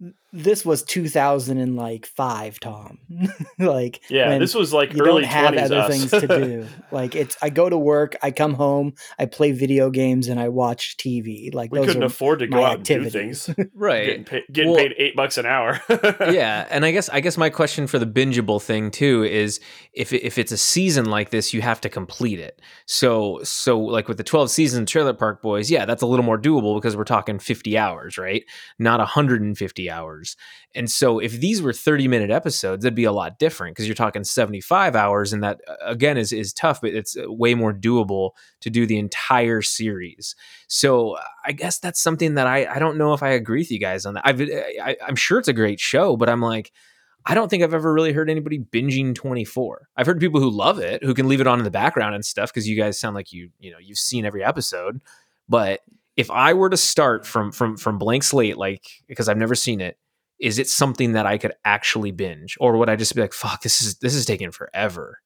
now. 0.00 0.10
Was 0.32 0.42
this 0.44 0.64
was 0.64 0.82
2005, 0.82 2.60
Tom. 2.60 2.98
like 3.58 4.00
Yeah, 4.08 4.28
when 4.28 4.40
this 4.40 4.54
was 4.54 4.72
like 4.72 4.92
you 4.92 5.02
early 5.02 5.22
don't 5.22 5.30
have 5.30 5.54
20s 5.54 5.62
other 5.64 5.76
us. 5.78 5.84
Uh, 5.84 5.88
things 5.88 6.10
to 6.10 6.26
do. 6.26 6.66
Like 6.92 7.14
it's 7.14 7.36
I 7.40 7.50
go 7.50 7.68
to 7.70 7.78
work, 7.78 8.16
I 8.20 8.32
come 8.32 8.54
home, 8.54 8.94
I 9.18 9.26
play 9.26 9.52
video 9.52 9.90
games, 9.90 10.26
and 10.26 10.40
I 10.40 10.48
watch 10.48 10.96
TV. 10.96 11.54
Like 11.54 11.70
we 11.70 11.78
those 11.78 11.86
couldn't 11.88 12.02
are 12.02 12.06
afford 12.06 12.40
to 12.40 12.48
go 12.48 12.60
my 12.60 12.64
out 12.70 12.74
and 12.76 12.84
do 12.84 13.08
things. 13.10 13.48
Right. 13.74 14.06
Getting, 14.06 14.24
paid, 14.24 14.42
getting 14.52 14.70
Well- 14.72 14.80
paid 14.80 14.94
eight 14.98 15.14
bucks 15.16 15.38
an 15.38 15.46
hour. 15.46 15.80
yeah, 15.88 16.66
and 16.70 16.84
I 16.84 16.90
guess 16.90 17.08
I 17.08 17.20
guess 17.20 17.36
my 17.36 17.48
question 17.48 17.86
for 17.86 17.98
the 17.98 18.06
bingeable 18.06 18.60
thing 18.60 18.90
too 18.90 19.22
is 19.24 19.60
if 19.92 20.12
if 20.12 20.36
it's 20.38 20.50
a 20.52 20.56
season 20.56 21.06
like 21.06 21.30
this, 21.30 21.54
you 21.54 21.62
have 21.62 21.80
to 21.82 21.88
complete 21.88 22.40
it. 22.40 22.60
So 22.86 23.40
so 23.44 23.78
like 23.78 24.08
with 24.08 24.16
the 24.16 24.24
twelve 24.24 24.50
season 24.50 24.84
Trailer 24.86 25.14
Park 25.14 25.42
Boys, 25.42 25.70
yeah, 25.70 25.84
that's 25.84 26.02
a 26.02 26.06
little 26.06 26.24
more 26.24 26.38
doable 26.38 26.76
because 26.76 26.96
we're 26.96 27.04
talking 27.04 27.38
fifty 27.38 27.78
hours, 27.78 28.18
right? 28.18 28.44
Not 28.78 29.00
hundred 29.00 29.42
and 29.42 29.56
fifty 29.56 29.88
hours. 30.20 30.36
And 30.74 30.90
so 30.90 31.18
if 31.18 31.32
these 31.32 31.62
were 31.62 31.72
thirty 31.72 32.08
minute 32.08 32.30
episodes, 32.30 32.82
that'd 32.82 32.94
be 32.94 33.04
a 33.04 33.12
lot 33.12 33.38
different 33.38 33.74
because 33.74 33.86
you're 33.86 33.94
talking 33.94 34.24
seventy 34.24 34.60
five 34.60 34.94
hours, 34.94 35.32
and 35.32 35.42
that 35.42 35.60
uh, 35.66 35.74
again 35.82 36.16
is 36.16 36.32
is 36.32 36.52
tough, 36.52 36.80
but 36.80 36.90
it's 36.94 37.16
uh, 37.16 37.30
way 37.30 37.54
more 37.54 37.72
doable 37.72 38.30
to 38.60 38.70
do 38.70 38.86
the 38.86 38.98
entire 38.98 39.62
series. 39.62 40.34
So 40.68 41.16
I 41.44 41.52
guess 41.52 41.78
that's 41.78 42.00
something 42.00 42.34
that 42.34 42.46
I 42.46 42.66
I 42.66 42.78
don't 42.78 42.98
know 42.98 43.12
if 43.12 43.22
I 43.22 43.30
agree 43.30 43.60
with 43.60 43.70
you 43.70 43.80
guys 43.80 44.06
on 44.06 44.14
that. 44.14 44.26
I've, 44.26 44.40
I 44.40 44.96
I'm 45.06 45.16
sure 45.16 45.38
it's 45.38 45.48
a 45.48 45.52
great 45.52 45.80
show, 45.80 46.16
but 46.16 46.28
I'm 46.28 46.40
like. 46.40 46.72
I 47.26 47.34
don't 47.34 47.50
think 47.50 47.62
I've 47.62 47.74
ever 47.74 47.92
really 47.92 48.14
heard 48.14 48.30
anybody 48.30 48.58
binging 48.58 49.14
24. 49.14 49.88
I've 49.94 50.06
heard 50.06 50.20
people 50.20 50.40
who 50.40 50.48
love 50.48 50.78
it, 50.78 51.04
who 51.04 51.12
can 51.12 51.28
leave 51.28 51.42
it 51.42 51.46
on 51.46 51.58
in 51.58 51.64
the 51.64 51.70
background 51.70 52.14
and 52.14 52.24
stuff 52.24 52.50
because 52.50 52.66
you 52.66 52.78
guys 52.78 52.98
sound 52.98 53.14
like 53.14 53.30
you, 53.30 53.50
you 53.58 53.70
know, 53.70 53.76
you've 53.78 53.98
seen 53.98 54.24
every 54.24 54.42
episode. 54.42 55.02
But 55.46 55.80
if 56.20 56.30
I 56.30 56.52
were 56.52 56.68
to 56.68 56.76
start 56.76 57.26
from 57.26 57.50
from 57.50 57.78
from 57.78 57.98
blank 57.98 58.22
slate 58.22 58.58
like 58.58 58.86
because 59.08 59.28
I've 59.28 59.38
never 59.38 59.54
seen 59.54 59.80
it, 59.80 59.96
is 60.40 60.58
it 60.58 60.68
something 60.68 61.12
that 61.12 61.26
I 61.26 61.38
could 61.38 61.52
actually 61.64 62.10
binge 62.12 62.56
or 62.60 62.76
would 62.78 62.88
I 62.88 62.96
just 62.96 63.14
be 63.14 63.20
like, 63.20 63.32
"Fuck, 63.34 63.62
this 63.62 63.82
is 63.82 63.96
this 63.98 64.14
is 64.14 64.24
taking 64.24 64.50
forever." 64.50 65.20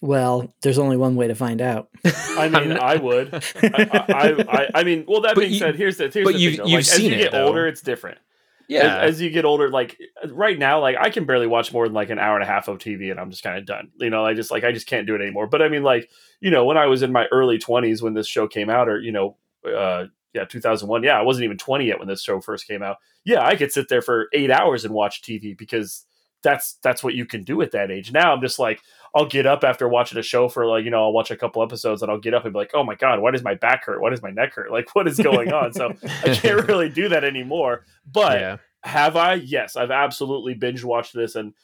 Well, 0.00 0.54
there's 0.62 0.78
only 0.78 0.96
one 0.96 1.16
way 1.16 1.28
to 1.28 1.34
find 1.34 1.62
out. 1.62 1.88
I 2.04 2.48
mean, 2.48 2.72
I 2.72 2.96
would. 2.96 3.32
I, 3.62 4.04
I, 4.08 4.44
I, 4.48 4.68
I 4.74 4.84
mean, 4.84 5.04
well, 5.08 5.22
that 5.22 5.34
But 5.34 5.42
being 5.42 5.52
you- 5.52 5.58
said, 5.58 5.76
here's 5.76 5.96
the 5.96 6.10
here's 6.12 6.24
but 6.24 6.34
the 6.34 6.38
you've- 6.40 6.56
thing. 6.56 6.64
Though. 6.64 6.70
you've 6.70 6.74
Like, 6.74 6.80
as 6.80 6.90
seen 6.92 7.10
you 7.10 7.16
it, 7.16 7.18
get 7.18 7.32
though. 7.32 7.46
older, 7.46 7.66
it's 7.66 7.80
different. 7.80 8.18
Yeah. 8.66 8.98
As, 8.98 9.16
as 9.16 9.20
you 9.20 9.30
get 9.30 9.44
older, 9.44 9.68
like 9.70 9.98
right 10.30 10.58
now, 10.58 10.80
like 10.80 10.96
I 10.98 11.10
can 11.10 11.26
barely 11.26 11.46
watch 11.46 11.72
more 11.72 11.86
than 11.86 11.94
like 11.94 12.08
an 12.10 12.18
hour 12.18 12.34
and 12.34 12.42
a 12.42 12.46
half 12.46 12.66
of 12.68 12.78
TV, 12.78 13.10
and 13.10 13.20
I'm 13.20 13.30
just 13.30 13.42
kind 13.42 13.58
of 13.58 13.66
done. 13.66 13.90
You 14.00 14.10
know, 14.10 14.24
I 14.24 14.32
just 14.34 14.50
like 14.50 14.64
I 14.64 14.72
just 14.72 14.86
can't 14.86 15.06
do 15.06 15.14
it 15.14 15.20
anymore. 15.20 15.46
But 15.46 15.62
I 15.62 15.68
mean, 15.68 15.82
like 15.82 16.10
you 16.40 16.50
know, 16.50 16.64
when 16.64 16.76
I 16.78 16.86
was 16.86 17.02
in 17.02 17.12
my 17.12 17.26
early 17.30 17.58
20s 17.58 18.02
when 18.02 18.14
this 18.14 18.26
show 18.26 18.48
came 18.48 18.68
out, 18.70 18.88
or 18.88 18.98
you 19.00 19.12
know, 19.12 19.36
uh, 19.70 20.06
yeah, 20.34 20.44
2001. 20.44 21.02
Yeah, 21.02 21.18
I 21.18 21.22
wasn't 21.22 21.44
even 21.44 21.56
20 21.56 21.86
yet 21.86 21.98
when 21.98 22.08
this 22.08 22.22
show 22.22 22.40
first 22.40 22.66
came 22.66 22.82
out. 22.82 22.98
Yeah, 23.24 23.44
I 23.46 23.56
could 23.56 23.72
sit 23.72 23.88
there 23.88 24.02
for 24.02 24.28
eight 24.32 24.50
hours 24.50 24.84
and 24.84 24.92
watch 24.92 25.22
TV 25.22 25.56
because 25.56 26.04
that's 26.44 26.74
that's 26.82 27.02
what 27.02 27.14
you 27.14 27.24
can 27.24 27.42
do 27.42 27.62
at 27.62 27.72
that 27.72 27.90
age. 27.90 28.12
Now 28.12 28.32
I'm 28.32 28.40
just 28.40 28.58
like, 28.58 28.80
I'll 29.14 29.26
get 29.26 29.46
up 29.46 29.64
after 29.64 29.88
watching 29.88 30.18
a 30.18 30.22
show 30.22 30.48
for 30.48 30.66
like, 30.66 30.84
you 30.84 30.90
know, 30.90 31.02
I'll 31.04 31.12
watch 31.12 31.30
a 31.30 31.36
couple 31.36 31.62
episodes 31.62 32.02
and 32.02 32.10
I'll 32.10 32.20
get 32.20 32.34
up 32.34 32.44
and 32.44 32.52
be 32.52 32.58
like, 32.58 32.72
oh 32.74 32.84
my 32.84 32.94
God, 32.94 33.20
why 33.20 33.30
does 33.30 33.42
my 33.42 33.54
back 33.54 33.84
hurt? 33.84 34.00
Why 34.00 34.10
does 34.10 34.22
my 34.22 34.30
neck 34.30 34.54
hurt? 34.54 34.70
Like, 34.70 34.94
what 34.94 35.08
is 35.08 35.18
going 35.18 35.52
on? 35.52 35.72
So 35.72 35.94
I 36.04 36.34
can't 36.34 36.66
really 36.68 36.88
do 36.88 37.08
that 37.08 37.24
anymore. 37.24 37.84
But 38.10 38.40
yeah. 38.40 38.56
have 38.82 39.16
I? 39.16 39.34
Yes, 39.34 39.74
I've 39.76 39.90
absolutely 39.90 40.54
binge 40.54 40.84
watched 40.84 41.14
this, 41.14 41.34
and 41.34 41.54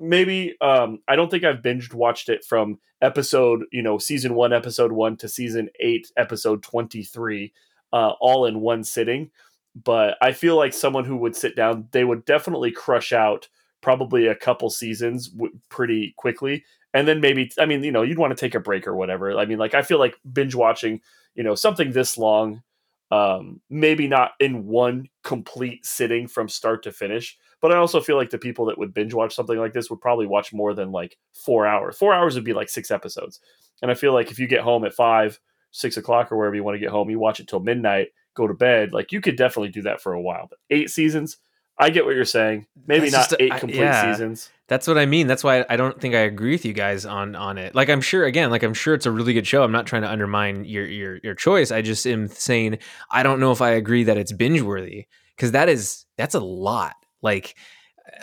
maybe 0.00 0.56
um, 0.60 1.00
I 1.08 1.16
don't 1.16 1.30
think 1.30 1.44
I've 1.44 1.62
binge 1.62 1.92
watched 1.92 2.28
it 2.28 2.44
from 2.44 2.78
episode, 3.02 3.64
you 3.72 3.82
know, 3.82 3.98
season 3.98 4.34
one, 4.34 4.52
episode 4.52 4.92
one 4.92 5.16
to 5.18 5.28
season 5.28 5.68
eight, 5.80 6.12
episode 6.16 6.62
twenty 6.62 7.02
three, 7.02 7.52
uh, 7.92 8.12
all 8.20 8.46
in 8.46 8.60
one 8.60 8.84
sitting. 8.84 9.30
But 9.74 10.16
I 10.20 10.32
feel 10.32 10.56
like 10.56 10.72
someone 10.72 11.04
who 11.04 11.16
would 11.18 11.36
sit 11.36 11.54
down, 11.54 11.88
they 11.92 12.04
would 12.04 12.24
definitely 12.24 12.72
crush 12.72 13.12
out 13.12 13.48
probably 13.80 14.26
a 14.26 14.34
couple 14.34 14.70
seasons 14.70 15.28
w- 15.28 15.56
pretty 15.68 16.14
quickly, 16.16 16.64
and 16.94 17.06
then 17.06 17.20
maybe 17.20 17.50
I 17.58 17.66
mean, 17.66 17.84
you 17.84 17.92
know, 17.92 18.02
you'd 18.02 18.18
want 18.18 18.36
to 18.36 18.40
take 18.40 18.54
a 18.54 18.60
break 18.60 18.86
or 18.86 18.96
whatever. 18.96 19.38
I 19.38 19.44
mean, 19.46 19.58
like 19.58 19.74
I 19.74 19.82
feel 19.82 19.98
like 19.98 20.16
binge 20.32 20.54
watching, 20.54 21.00
you 21.34 21.44
know, 21.44 21.54
something 21.54 21.92
this 21.92 22.18
long 22.18 22.62
um, 23.10 23.60
maybe 23.70 24.06
not 24.06 24.32
in 24.38 24.66
one 24.66 25.08
complete 25.24 25.86
sitting 25.86 26.26
from 26.26 26.48
start 26.48 26.82
to 26.82 26.92
finish. 26.92 27.38
But 27.60 27.72
I 27.72 27.76
also 27.76 28.00
feel 28.00 28.16
like 28.16 28.30
the 28.30 28.38
people 28.38 28.66
that 28.66 28.78
would 28.78 28.94
binge 28.94 29.14
watch 29.14 29.34
something 29.34 29.58
like 29.58 29.72
this 29.72 29.90
would 29.90 30.00
probably 30.00 30.26
watch 30.26 30.52
more 30.52 30.74
than 30.74 30.92
like 30.92 31.16
four 31.32 31.66
hours. 31.66 31.96
Four 31.96 32.14
hours 32.14 32.34
would 32.34 32.44
be 32.44 32.52
like 32.52 32.68
six 32.68 32.90
episodes. 32.90 33.40
And 33.82 33.90
I 33.90 33.94
feel 33.94 34.12
like 34.12 34.30
if 34.30 34.38
you 34.38 34.46
get 34.46 34.60
home 34.60 34.84
at 34.84 34.94
five, 34.94 35.40
six 35.70 35.96
o'clock, 35.96 36.32
or 36.32 36.36
wherever 36.36 36.54
you 36.56 36.64
want 36.64 36.74
to 36.76 36.80
get 36.80 36.90
home, 36.90 37.10
you 37.10 37.18
watch 37.18 37.40
it 37.40 37.48
till 37.48 37.60
midnight, 37.60 38.08
go 38.34 38.46
to 38.46 38.54
bed. 38.54 38.92
Like 38.92 39.12
you 39.12 39.20
could 39.20 39.36
definitely 39.36 39.70
do 39.70 39.82
that 39.82 40.00
for 40.00 40.12
a 40.12 40.20
while. 40.20 40.46
But 40.48 40.58
eight 40.70 40.90
seasons, 40.90 41.36
I 41.78 41.90
get 41.90 42.04
what 42.04 42.14
you're 42.14 42.24
saying. 42.24 42.66
Maybe 42.86 43.10
That's 43.10 43.30
not 43.30 43.40
a- 43.40 43.44
eight 43.44 43.52
I- 43.52 43.58
complete 43.58 43.80
yeah. 43.80 44.12
seasons. 44.12 44.50
That's 44.66 44.86
what 44.86 44.98
I 44.98 45.06
mean. 45.06 45.26
That's 45.28 45.42
why 45.42 45.64
I 45.70 45.76
don't 45.76 45.98
think 45.98 46.14
I 46.14 46.18
agree 46.20 46.50
with 46.50 46.66
you 46.66 46.74
guys 46.74 47.06
on 47.06 47.34
on 47.34 47.56
it. 47.56 47.74
Like 47.74 47.88
I'm 47.88 48.02
sure 48.02 48.24
again, 48.26 48.50
like 48.50 48.62
I'm 48.62 48.74
sure 48.74 48.92
it's 48.92 49.06
a 49.06 49.10
really 49.10 49.32
good 49.32 49.46
show. 49.46 49.62
I'm 49.62 49.72
not 49.72 49.86
trying 49.86 50.02
to 50.02 50.10
undermine 50.10 50.66
your 50.66 50.84
your 50.86 51.18
your 51.22 51.34
choice. 51.34 51.70
I 51.70 51.80
just 51.80 52.06
am 52.06 52.28
saying 52.28 52.78
I 53.10 53.22
don't 53.22 53.40
know 53.40 53.50
if 53.50 53.62
I 53.62 53.70
agree 53.70 54.04
that 54.04 54.18
it's 54.18 54.30
binge 54.32 54.60
worthy 54.60 55.06
because 55.36 55.52
that 55.52 55.70
is 55.70 56.04
that's 56.18 56.34
a 56.34 56.40
lot. 56.40 56.96
Like 57.22 57.54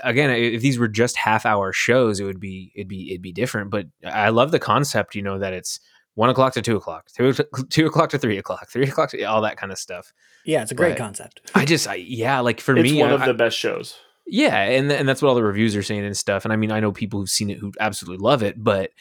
again, 0.03 0.29
if 0.29 0.62
these 0.62 0.77
were 0.77 0.88
just 0.88 1.17
half 1.17 1.47
hour 1.47 1.73
shows, 1.73 2.19
it 2.19 2.25
would 2.25 2.39
be 2.39 2.71
it'd 2.75 2.88
be 2.88 3.10
it'd 3.10 3.23
be 3.23 3.31
different. 3.31 3.71
But 3.71 3.88
I 4.05 4.29
love 4.29 4.51
the 4.51 4.60
concept, 4.60 5.15
you 5.15 5.23
know, 5.23 5.39
that 5.39 5.53
it's 5.53 5.79
one 6.15 6.30
o'clock 6.30 6.54
to 6.54 6.62
two 6.62 6.75
o'clock, 6.75 7.06
two, 7.15 7.34
two 7.69 7.86
o'clock 7.86 8.10
to 8.10 8.17
three 8.17 8.38
o'clock, 8.38 8.69
three 8.69 8.88
o'clock, 8.88 9.12
to, 9.12 9.23
all 9.23 9.41
that 9.41 9.58
kind 9.58 9.71
of 9.71 9.78
stuff. 9.78 10.12
Yeah, 10.45 10.62
it's 10.63 10.71
a 10.71 10.75
great 10.75 10.89
Right. 10.89 10.97
concept. 10.97 11.41
I 11.56 11.65
just, 11.65 11.88
I, 11.88 11.95
yeah, 11.95 12.39
like 12.39 12.60
for 12.60 12.73
me 12.73 12.82
It's 12.82 12.91
me, 12.91 13.01
one 13.01 13.12
I- 13.12 13.15
of 13.15 13.21
I- 13.21 13.28
the 13.28 13.34
best 13.34 13.58
shows. 13.58 13.97
yeah, 14.28 14.58
and 14.63 14.91
and 14.91 15.08
that's 15.08 15.21
what 15.21 15.30
all 15.30 15.36
the 15.36 15.43
reviews 15.43 15.75
are 15.75 15.84
saying 15.84 16.04
and 16.06 16.17
stuff. 16.17 16.43
And 16.45 16.51
I 16.54 16.56
mean, 16.56 16.71
I 16.71 16.80
know 16.80 16.91
people 16.91 17.19
who've 17.19 17.30
seen 17.30 17.49
it 17.49 17.58
who 17.60 17.71
absolutely 17.80 18.23
love 18.23 18.41
it, 18.43 18.56
but 18.63 18.91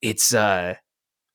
it's 0.00 0.34
uh 0.34 0.74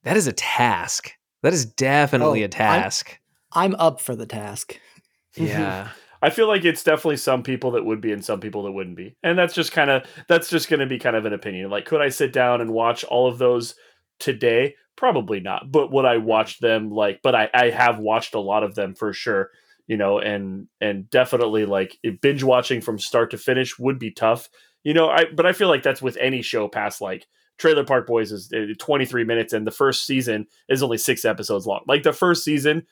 that 0.04 0.18
is 0.18 0.28
a 0.28 0.34
task. 0.34 1.12
That 1.44 1.54
is 1.54 1.66
definitely 1.66 2.42
Oh, 2.44 2.46
a 2.46 2.50
task. 2.50 3.20
I'm 3.52 3.76
up 3.76 4.02
for 4.02 4.16
the 4.16 4.26
task. 4.26 4.80
yeah. 5.36 5.90
I 6.22 6.32
feel 6.32 6.48
like 6.48 6.66
it's 6.66 6.84
definitely 6.84 7.18
some 7.18 7.44
people 7.44 7.72
that 7.72 7.86
would 7.86 8.02
be 8.02 8.12
and 8.12 8.26
some 8.26 8.40
people 8.40 8.64
that 8.64 8.72
wouldn't 8.72 8.98
be. 8.98 9.16
And 9.22 9.38
that's 9.38 9.54
just 9.54 9.72
kind 9.72 9.92
of 9.92 10.04
that's 10.28 10.50
just 10.50 10.68
going 10.68 10.80
to 10.80 10.88
be 10.88 10.98
kind 10.98 11.16
of 11.16 11.26
an 11.26 11.34
opinion. 11.34 11.70
Like 11.70 11.86
could 11.86 12.02
I 12.02 12.10
sit 12.10 12.34
down 12.34 12.60
and 12.60 12.72
watch 12.72 13.04
all 13.04 13.28
of 13.28 13.38
those 13.38 13.76
today? 14.20 14.76
Probably 14.96 15.40
not. 15.40 15.72
But 15.72 15.92
would 15.92 16.06
I 16.06 16.18
watch 16.18 16.60
them 16.60 16.90
like 16.92 17.22
but 17.22 17.36
I 17.36 17.50
I 17.54 17.70
have 17.70 18.00
watched 18.00 18.36
a 18.36 18.40
lot 18.40 18.64
of 18.64 18.76
them 18.76 18.96
for 18.96 19.14
sure, 19.14 19.52
you 19.88 19.98
know, 19.98 20.20
and 20.20 20.68
and 20.82 21.10
definitely 21.10 21.66
like 21.66 21.98
binge 22.22 22.44
watching 22.44 22.82
from 22.82 23.00
start 23.00 23.32
to 23.32 23.38
finish 23.38 23.78
would 23.78 24.00
be 24.00 24.12
tough. 24.12 24.50
You 24.84 24.94
know, 24.94 25.10
I 25.10 25.26
but 25.34 25.46
I 25.46 25.54
feel 25.54 25.68
like 25.68 25.84
that's 25.84 26.02
with 26.02 26.18
any 26.18 26.42
show 26.42 26.68
past 26.68 27.02
like 27.02 27.28
Trailer 27.58 27.84
Park 27.84 28.08
Boys 28.08 28.32
is 28.32 28.52
uh, 28.54 28.74
23 28.80 29.24
minutes 29.24 29.54
and 29.54 29.66
the 29.66 29.72
first 29.72 30.06
season 30.06 30.48
is 30.70 30.84
only 30.84 30.98
6 30.98 31.26
episodes 31.26 31.66
long. 31.66 31.82
Like 31.88 32.04
the 32.04 32.14
first 32.14 32.44
season 32.44 32.86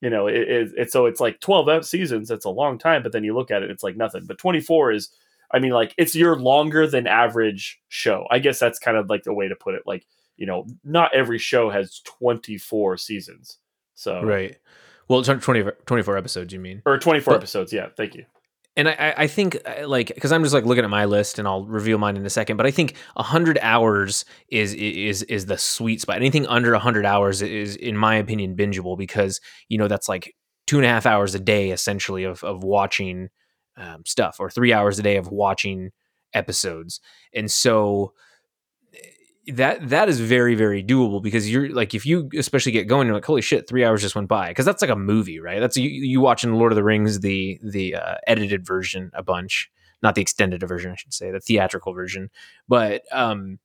you 0.00 0.10
know 0.10 0.26
it, 0.26 0.36
it, 0.36 0.72
it's 0.76 0.92
so 0.92 1.06
it's 1.06 1.20
like 1.20 1.40
12 1.40 1.84
seasons 1.84 2.28
that's 2.28 2.44
a 2.44 2.50
long 2.50 2.78
time 2.78 3.02
but 3.02 3.12
then 3.12 3.24
you 3.24 3.34
look 3.34 3.50
at 3.50 3.62
it 3.62 3.70
it's 3.70 3.82
like 3.82 3.96
nothing 3.96 4.24
but 4.26 4.38
24 4.38 4.92
is 4.92 5.10
i 5.52 5.58
mean 5.58 5.72
like 5.72 5.94
it's 5.98 6.14
your 6.14 6.36
longer 6.36 6.86
than 6.86 7.06
average 7.06 7.80
show 7.88 8.26
i 8.30 8.38
guess 8.38 8.58
that's 8.58 8.78
kind 8.78 8.96
of 8.96 9.08
like 9.08 9.22
the 9.24 9.34
way 9.34 9.48
to 9.48 9.56
put 9.56 9.74
it 9.74 9.82
like 9.86 10.06
you 10.40 10.46
know 10.46 10.66
not 10.82 11.14
every 11.14 11.38
show 11.38 11.70
has 11.70 12.00
24 12.00 12.96
seasons 12.96 13.58
so 13.94 14.22
Right. 14.24 14.56
Well, 15.08 15.18
it's 15.20 15.28
20, 15.28 15.64
24 15.86 16.16
episodes, 16.16 16.52
you 16.52 16.60
mean? 16.60 16.82
or 16.86 16.98
24 16.98 17.34
But- 17.34 17.36
episodes 17.38 17.72
yeah 17.72 17.88
thank 17.96 18.16
you 18.16 18.24
and 18.76 18.88
I- 18.88 19.14
I, 19.16 19.26
think 19.26 19.58
uh, 19.66 19.86
like 19.86 20.08
because 20.14 20.30
I'm 20.32 20.42
just 20.44 20.54
like 20.54 20.64
looking 20.64 20.84
at 20.84 20.90
my 20.90 21.04
list, 21.04 21.38
and 21.40 21.46
I'll 21.48 21.66
reveal 21.66 21.98
mine 21.98 22.16
in 22.16 22.24
a 22.24 22.30
second. 22.30 22.56
But 22.56 22.66
I 22.66 22.70
think 22.70 22.94
hundred 23.16 23.58
hours 23.60 24.24
is 24.48 24.72
is 24.74 25.24
is 25.24 25.46
the 25.46 25.58
sweet 25.58 26.00
spot. 26.00 26.16
Anything 26.16 26.46
under 26.46 26.72
hundred 26.76 27.04
hours 27.04 27.42
is, 27.42 27.74
in 27.74 27.96
my 27.96 28.14
opinion, 28.14 28.56
bingeable 28.56 28.96
because 28.96 29.40
you 29.68 29.76
know 29.76 29.88
that's 29.88 30.08
like 30.08 30.34
two 30.68 30.76
and 30.78 30.86
a 30.86 30.88
half 30.88 31.04
hours 31.04 31.34
a 31.34 31.40
day 31.40 31.72
essentially 31.72 32.22
of 32.22 32.44
of 32.44 32.62
watching 32.62 33.28
um, 33.76 34.04
stuff, 34.06 34.36
or 34.38 34.48
three 34.48 34.72
hours 34.72 35.00
a 35.00 35.02
day 35.02 35.16
of 35.16 35.28
watching 35.32 35.90
episodes, 36.32 37.00
and 37.34 37.50
so 37.50 38.14
that 39.56 39.88
that 39.88 40.08
is 40.08 40.20
very 40.20 40.54
very 40.54 40.82
doable 40.82 41.22
because 41.22 41.50
you're 41.50 41.70
like 41.70 41.94
if 41.94 42.04
you 42.04 42.28
especially 42.36 42.72
get 42.72 42.88
going 42.88 43.06
you're 43.06 43.14
like 43.14 43.24
holy 43.24 43.42
shit 43.42 43.68
three 43.68 43.84
hours 43.84 44.02
just 44.02 44.14
went 44.14 44.28
by. 44.28 44.48
Because 44.48 44.64
that's 44.64 44.82
like 44.82 44.90
a 44.90 44.96
movie 44.96 45.40
right? 45.40 45.60
That's 45.60 45.76
you, 45.76 45.88
you 45.88 46.20
watching 46.20 46.54
lord 46.54 46.72
of 46.72 46.76
the 46.76 46.84
rings 46.84 47.20
the 47.20 47.58
the 47.62 47.94
uh, 47.94 48.16
edited 48.26 48.66
version 48.66 49.10
a 49.14 49.22
bunch. 49.22 49.70
Not 50.02 50.14
the 50.14 50.22
extended 50.22 50.66
version 50.66 50.92
i 50.92 50.94
should 50.94 51.14
say 51.14 51.30
the 51.30 51.40
theatrical 51.40 51.92
version. 51.92 52.30
But 52.68 53.02
um 53.12 53.58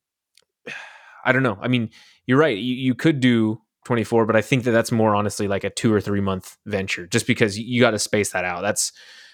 i 1.24 1.32
don't 1.32 1.42
know. 1.42 1.58
I 1.60 1.68
mean 1.68 1.90
you're 2.26 2.38
right. 2.38 2.56
You, 2.56 2.74
you 2.74 2.94
could 2.94 3.20
do 3.20 3.60
24 3.84 4.26
but 4.26 4.34
i 4.34 4.42
think 4.42 4.64
that 4.64 4.72
that's 4.72 4.90
more 4.90 5.14
honestly 5.14 5.46
like 5.46 5.62
a 5.62 5.70
two 5.70 5.94
or 5.94 6.00
three 6.00 6.20
month 6.20 6.56
venture 6.66 7.06
just 7.06 7.24
because 7.24 7.56
you, 7.56 7.64
you 7.64 7.80
got 7.80 7.92
to 7.92 7.98
space 7.98 8.32
that 8.32 8.44
out. 8.44 8.62
That's 8.62 8.92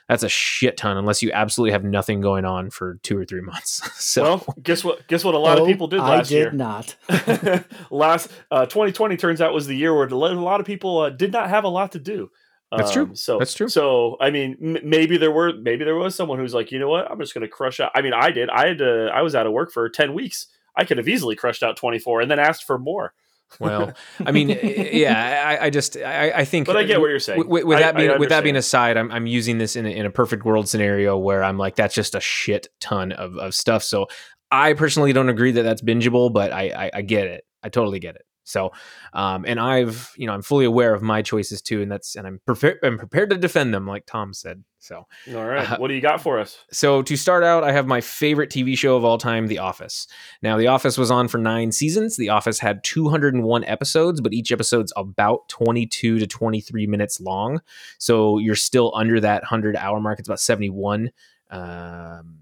that's 0.08 0.22
a 0.22 0.28
shit 0.28 0.76
ton 0.76 0.96
unless 0.96 1.22
you 1.22 1.30
absolutely 1.32 1.72
have 1.72 1.84
nothing 1.84 2.20
going 2.20 2.44
on 2.44 2.70
for 2.70 2.98
two 3.02 3.16
or 3.18 3.24
three 3.24 3.40
months 3.40 3.80
so 4.02 4.22
well 4.22 4.54
guess 4.62 4.84
what 4.84 5.06
guess 5.08 5.24
what 5.24 5.34
a 5.34 5.38
lot 5.38 5.58
of 5.58 5.64
Oh, 5.64 5.66
people 5.66 5.86
did 5.86 6.00
last 6.00 6.30
year. 6.30 6.48
I 6.50 6.52
last 6.52 6.96
did 7.08 7.44
year 7.44 7.54
not. 7.54 7.64
last 7.90 8.30
uh 8.50 8.66
2020 8.66 9.16
turns 9.16 9.40
out 9.40 9.52
was 9.54 9.66
the 9.66 9.76
year 9.76 9.94
where 9.94 10.06
a 10.06 10.14
lot 10.14 10.60
of 10.60 10.66
people 10.66 10.98
uh, 10.98 11.10
did 11.10 11.32
not 11.32 11.48
have 11.48 11.64
a 11.64 11.68
lot 11.68 11.92
to 11.92 11.98
do 11.98 12.30
That's 12.76 12.92
true. 12.92 13.04
Um, 13.04 13.16
So 13.16 13.38
That's 13.38 13.54
true. 13.54 13.68
So 13.68 14.16
I 14.20 14.30
mean, 14.30 14.56
m- 14.62 14.88
maybe 14.88 15.16
there 15.18 15.30
were 15.32 15.52
maybe 15.52 15.84
there 15.84 15.94
was 15.96 16.14
someone 16.14 16.38
who's 16.38 16.54
like, 16.54 16.72
you 16.72 16.78
know 16.78 16.88
what, 16.88 17.10
I'm 17.10 17.20
just 17.20 17.34
going 17.34 17.42
to 17.42 17.48
crush 17.48 17.80
out. 17.80 17.92
I 17.94 18.00
mean, 18.02 18.14
I 18.14 18.30
did. 18.30 18.48
I 18.48 18.68
had 18.68 18.78
to. 18.78 19.10
I 19.12 19.20
was 19.22 19.34
out 19.34 19.46
of 19.46 19.52
work 19.52 19.70
for 19.72 19.88
ten 19.88 20.14
weeks. 20.14 20.46
I 20.74 20.84
could 20.84 20.96
have 20.96 21.06
easily 21.06 21.36
crushed 21.36 21.62
out 21.62 21.76
24 21.76 22.22
and 22.22 22.30
then 22.30 22.38
asked 22.38 22.64
for 22.64 22.78
more. 22.78 23.12
Well, 23.60 23.92
I 24.24 24.32
mean, 24.32 24.48
yeah, 24.62 25.58
I, 25.60 25.66
I 25.66 25.70
just, 25.70 25.96
I, 25.96 26.30
I 26.30 26.44
think, 26.44 26.66
But 26.66 26.76
I 26.76 26.84
get 26.84 27.00
what 27.00 27.10
you're 27.10 27.18
saying. 27.20 27.46
With, 27.46 27.64
with 27.64 27.78
I- 27.78 27.80
that 27.82 27.96
being, 27.96 28.10
I 28.10 28.16
with 28.16 28.28
that 28.30 28.44
being 28.44 28.56
aside, 28.56 28.96
I'm, 28.96 29.10
I'm 29.10 29.26
using 29.26 29.58
this 29.58 29.76
in 29.76 29.86
a, 29.86 29.90
in 29.90 30.06
a 30.06 30.10
perfect 30.10 30.44
world 30.44 30.68
scenario 30.68 31.16
where 31.18 31.42
I'm 31.44 31.58
like, 31.58 31.76
that's 31.76 31.94
just 31.94 32.14
a 32.14 32.20
shit 32.20 32.68
ton 32.80 33.12
of, 33.12 33.36
of 33.36 33.54
stuff. 33.54 33.82
So 33.82 34.06
I 34.50 34.74
personally 34.74 35.12
don't 35.12 35.28
agree 35.28 35.52
that 35.52 35.62
that's 35.62 35.82
bingeable, 35.82 36.32
but 36.32 36.52
I, 36.52 36.68
I, 36.86 36.90
I 36.94 37.02
get 37.02 37.26
it. 37.26 37.44
I 37.62 37.68
totally 37.68 38.00
get 38.00 38.16
it. 38.16 38.22
So, 38.44 38.72
um, 39.12 39.44
and 39.46 39.60
I've, 39.60 40.12
you 40.16 40.26
know, 40.26 40.32
I'm 40.34 40.42
fully 40.42 40.64
aware 40.64 40.94
of 40.94 41.02
my 41.02 41.22
choices 41.22 41.62
too, 41.62 41.80
and 41.82 41.90
that's, 41.90 42.16
and 42.16 42.26
I'm 42.26 42.40
prepared, 42.44 42.78
I'm 42.82 42.98
prepared 42.98 43.30
to 43.30 43.36
defend 43.38 43.72
them, 43.72 43.86
like 43.86 44.04
Tom 44.06 44.34
said. 44.34 44.64
So, 44.80 45.06
All 45.32 45.44
right, 45.44 45.70
Uh, 45.70 45.76
what 45.78 45.86
do 45.88 45.94
you 45.94 46.00
got 46.00 46.20
for 46.20 46.40
us? 46.40 46.58
so 46.72 47.02
to 47.02 47.16
start 47.16 47.44
out, 47.44 47.62
I 47.62 47.70
have 47.70 47.86
my 47.86 48.00
favorite 48.00 48.50
TV 48.50 48.76
show 48.76 48.96
of 48.96 49.04
all 49.04 49.16
time, 49.16 49.46
The 49.46 49.58
Office. 49.58 50.08
Now, 50.42 50.56
The 50.56 50.66
Office 50.66 50.98
was 50.98 51.08
on 51.08 51.28
for 51.28 51.38
nine 51.38 51.70
seasons. 51.70 52.16
The 52.16 52.30
Office 52.30 52.58
had 52.58 52.82
201 52.82 53.62
episodes, 53.64 54.20
but 54.20 54.32
each 54.32 54.50
episode's 54.50 54.92
about 54.96 55.48
22 55.48 56.18
to 56.18 56.26
23 56.26 56.86
minutes 56.88 57.20
long. 57.20 57.60
So 57.98 58.38
you're 58.38 58.56
still 58.56 58.90
under 58.96 59.20
that 59.20 59.42
100 59.42 59.76
hour 59.76 60.00
mark. 60.00 60.18
It's 60.18 60.26
about 60.26 60.40
71. 60.40 61.12
Um, 61.50 62.38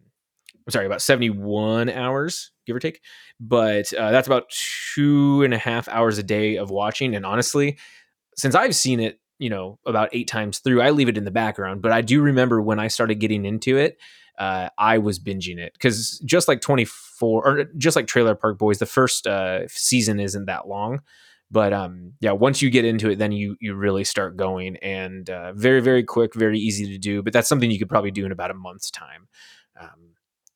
I'm 0.66 0.70
sorry, 0.72 0.86
about 0.86 1.02
71 1.02 1.88
hours, 1.90 2.52
give 2.70 2.76
or 2.76 2.80
take. 2.80 3.00
But 3.38 3.92
uh, 3.92 4.10
that's 4.10 4.26
about 4.26 4.50
two 4.94 5.42
and 5.42 5.52
a 5.52 5.58
half 5.58 5.88
hours 5.88 6.18
a 6.18 6.22
day 6.22 6.56
of 6.56 6.70
watching. 6.70 7.14
And 7.14 7.26
honestly, 7.26 7.78
since 8.36 8.54
I've 8.54 8.74
seen 8.74 9.00
it, 9.00 9.20
you 9.38 9.50
know, 9.50 9.78
about 9.86 10.10
eight 10.12 10.28
times 10.28 10.58
through, 10.58 10.82
I 10.82 10.90
leave 10.90 11.08
it 11.08 11.18
in 11.18 11.24
the 11.24 11.30
background. 11.30 11.82
But 11.82 11.92
I 11.92 12.02
do 12.02 12.20
remember 12.20 12.60
when 12.60 12.78
I 12.78 12.88
started 12.88 13.16
getting 13.16 13.44
into 13.44 13.76
it, 13.76 13.98
uh, 14.38 14.70
I 14.78 14.98
was 14.98 15.18
binging 15.18 15.58
it 15.58 15.72
because 15.74 16.18
just 16.24 16.48
like 16.48 16.60
24 16.60 17.46
or 17.46 17.64
just 17.76 17.96
like 17.96 18.06
Trailer 18.06 18.34
Park 18.34 18.58
Boys, 18.58 18.78
the 18.78 18.86
first 18.86 19.26
uh, 19.26 19.66
season 19.68 20.20
isn't 20.20 20.46
that 20.46 20.68
long. 20.68 21.00
But 21.50 21.72
um, 21.72 22.12
yeah, 22.20 22.32
once 22.32 22.62
you 22.62 22.70
get 22.70 22.84
into 22.84 23.10
it, 23.10 23.18
then 23.18 23.32
you 23.32 23.56
you 23.60 23.74
really 23.74 24.04
start 24.04 24.36
going, 24.36 24.76
and 24.76 25.28
uh, 25.28 25.52
very 25.52 25.80
very 25.80 26.04
quick, 26.04 26.34
very 26.34 26.58
easy 26.58 26.86
to 26.86 26.98
do. 26.98 27.22
But 27.22 27.32
that's 27.32 27.48
something 27.48 27.70
you 27.70 27.78
could 27.78 27.88
probably 27.88 28.12
do 28.12 28.24
in 28.24 28.30
about 28.30 28.52
a 28.52 28.54
month's 28.54 28.90
time. 28.90 29.28
Um, 29.80 30.09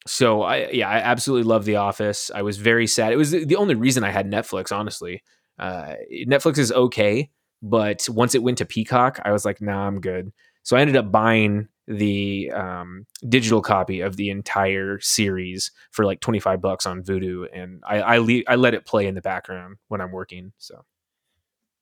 so 0.07 0.43
I 0.43 0.71
yeah, 0.71 0.89
I 0.89 0.99
absolutely 0.99 1.49
love 1.49 1.65
The 1.65 1.77
Office. 1.77 2.31
I 2.35 2.43
was 2.43 2.59
very 2.59 2.87
sad. 2.87 3.13
It 3.13 3.17
was 3.17 3.31
the 3.31 3.57
only 3.57 3.75
reason 3.75 4.05
I 4.05 4.11
had 4.11 4.31
Netflix, 4.31 4.71
honestly. 4.71 5.23
Uh, 5.59 5.95
Netflix 6.27 6.59
is 6.59 6.73
okay, 6.73 7.31
but 7.63 8.07
once 8.09 8.35
it 8.35 8.43
went 8.43 8.59
to 8.59 8.65
Peacock, 8.65 9.21
I 9.25 9.33
was 9.33 9.45
like, 9.45 9.61
nah, 9.61 9.87
I'm 9.87 10.01
good. 10.01 10.33
So 10.63 10.77
I 10.77 10.81
ended 10.81 10.97
up 10.97 11.11
buying 11.13 11.69
the 11.87 12.51
um, 12.53 13.07
digital 13.29 13.61
copy 13.61 14.01
of 14.01 14.17
the 14.17 14.31
entire 14.31 14.99
series 15.01 15.71
for 15.91 16.05
like 16.05 16.21
25 16.21 16.61
bucks 16.61 16.87
on 16.87 17.03
Vudu, 17.03 17.47
and 17.53 17.83
I 17.87 18.01
I, 18.01 18.19
le- 18.19 18.43
I 18.49 18.57
let 18.57 18.75
it 18.75 18.87
play 18.87 19.07
in 19.07 19.15
the 19.15 19.23
background 19.23 19.77
when 19.89 20.01
I'm 20.01 20.13
working. 20.13 20.53
So 20.59 20.85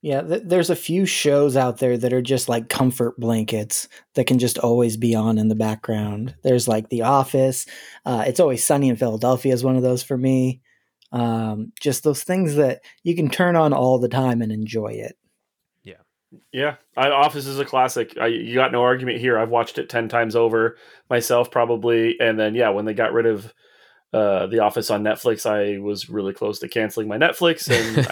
Yeah, 0.04 0.22
th- 0.22 0.42
there's 0.44 0.68
a 0.68 0.74
few 0.74 1.06
shows 1.06 1.56
out 1.56 1.78
there 1.78 1.96
that 1.96 2.12
are 2.12 2.20
just 2.20 2.48
like 2.48 2.68
comfort 2.68 3.18
blankets 3.20 3.86
that 4.14 4.26
can 4.26 4.40
just 4.40 4.58
always 4.58 4.96
be 4.96 5.14
on 5.14 5.38
in 5.38 5.46
the 5.46 5.54
background. 5.54 6.34
There's 6.42 6.66
like 6.66 6.88
The 6.88 7.02
Office. 7.02 7.66
Uh, 8.04 8.24
it's 8.26 8.40
always 8.40 8.64
Sunny 8.64 8.88
in 8.88 8.96
Philadelphia 8.96 9.54
is 9.54 9.62
one 9.62 9.76
of 9.76 9.82
those 9.82 10.02
for 10.02 10.18
me. 10.18 10.60
Um, 11.12 11.72
just 11.80 12.02
those 12.02 12.24
things 12.24 12.56
that 12.56 12.80
you 13.04 13.14
can 13.14 13.30
turn 13.30 13.54
on 13.54 13.72
all 13.72 14.00
the 14.00 14.08
time 14.08 14.42
and 14.42 14.50
enjoy 14.50 14.88
it. 14.88 15.16
Yeah, 15.84 16.02
yeah. 16.52 16.76
I, 16.96 17.10
Office 17.10 17.46
is 17.46 17.60
a 17.60 17.64
classic. 17.64 18.18
I, 18.18 18.26
you 18.26 18.56
got 18.56 18.72
no 18.72 18.82
argument 18.82 19.20
here. 19.20 19.38
I've 19.38 19.50
watched 19.50 19.78
it 19.78 19.88
ten 19.88 20.08
times 20.08 20.34
over 20.34 20.78
myself, 21.10 21.50
probably. 21.50 22.16
And 22.18 22.40
then, 22.40 22.56
yeah, 22.56 22.70
when 22.70 22.86
they 22.86 22.94
got 22.94 23.12
rid 23.12 23.26
of 23.26 23.54
uh, 24.12 24.46
The 24.46 24.58
Office 24.58 24.90
on 24.90 25.02
Netflix, 25.02 25.46
I 25.46 25.78
was 25.80 26.10
really 26.10 26.32
close 26.34 26.58
to 26.58 26.68
canceling 26.68 27.08
my 27.08 27.16
Netflix, 27.16 27.70
and 27.70 28.06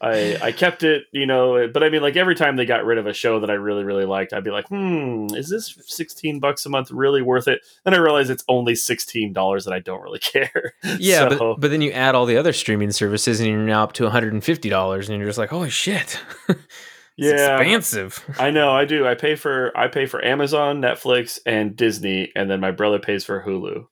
I, 0.00 0.38
I 0.48 0.52
kept 0.52 0.82
it. 0.82 1.04
You 1.12 1.26
know, 1.26 1.68
but 1.72 1.82
I 1.84 1.88
mean, 1.90 2.02
like 2.02 2.16
every 2.16 2.34
time 2.34 2.56
they 2.56 2.66
got 2.66 2.84
rid 2.84 2.98
of 2.98 3.06
a 3.06 3.12
show 3.12 3.38
that 3.40 3.50
I 3.50 3.54
really, 3.54 3.84
really 3.84 4.04
liked, 4.04 4.32
I'd 4.32 4.42
be 4.44 4.50
like, 4.50 4.66
hmm, 4.68 5.26
is 5.34 5.48
this 5.48 5.78
sixteen 5.86 6.40
bucks 6.40 6.66
a 6.66 6.68
month 6.68 6.90
really 6.90 7.22
worth 7.22 7.46
it? 7.48 7.60
Then 7.84 7.94
I 7.94 7.98
realized 7.98 8.30
it's 8.30 8.44
only 8.48 8.74
sixteen 8.74 9.32
dollars, 9.32 9.66
and 9.66 9.74
I 9.74 9.78
don't 9.78 10.02
really 10.02 10.18
care. 10.34 10.74
yeah, 10.98 11.28
So- 11.28 11.38
but 11.38 11.60
but 11.60 11.70
then 11.70 11.82
you 11.82 11.92
add 11.92 12.14
all 12.14 12.26
the 12.26 12.36
other 12.36 12.52
streaming 12.52 12.90
services, 12.90 13.38
and 13.40 13.48
you're 13.48 13.58
now 13.58 13.84
up 13.84 13.92
to 13.94 14.04
150 14.04 14.68
dollars, 14.68 15.08
and 15.08 15.18
you're 15.18 15.28
just 15.28 15.38
like, 15.38 15.50
holy 15.50 15.70
shit. 15.70 16.20
Yeah, 17.20 17.56
expansive. 17.58 18.24
I 18.38 18.50
know. 18.52 18.70
I 18.70 18.84
do. 18.84 19.04
I 19.04 19.16
pay 19.16 19.34
for 19.34 19.76
I 19.76 19.88
pay 19.88 20.06
for 20.06 20.24
Amazon, 20.24 20.80
Netflix, 20.80 21.40
and 21.44 21.74
Disney, 21.74 22.30
and 22.36 22.48
then 22.48 22.60
my 22.60 22.70
brother 22.70 23.00
pays 23.00 23.24
for 23.24 23.42
Hulu. 23.42 23.86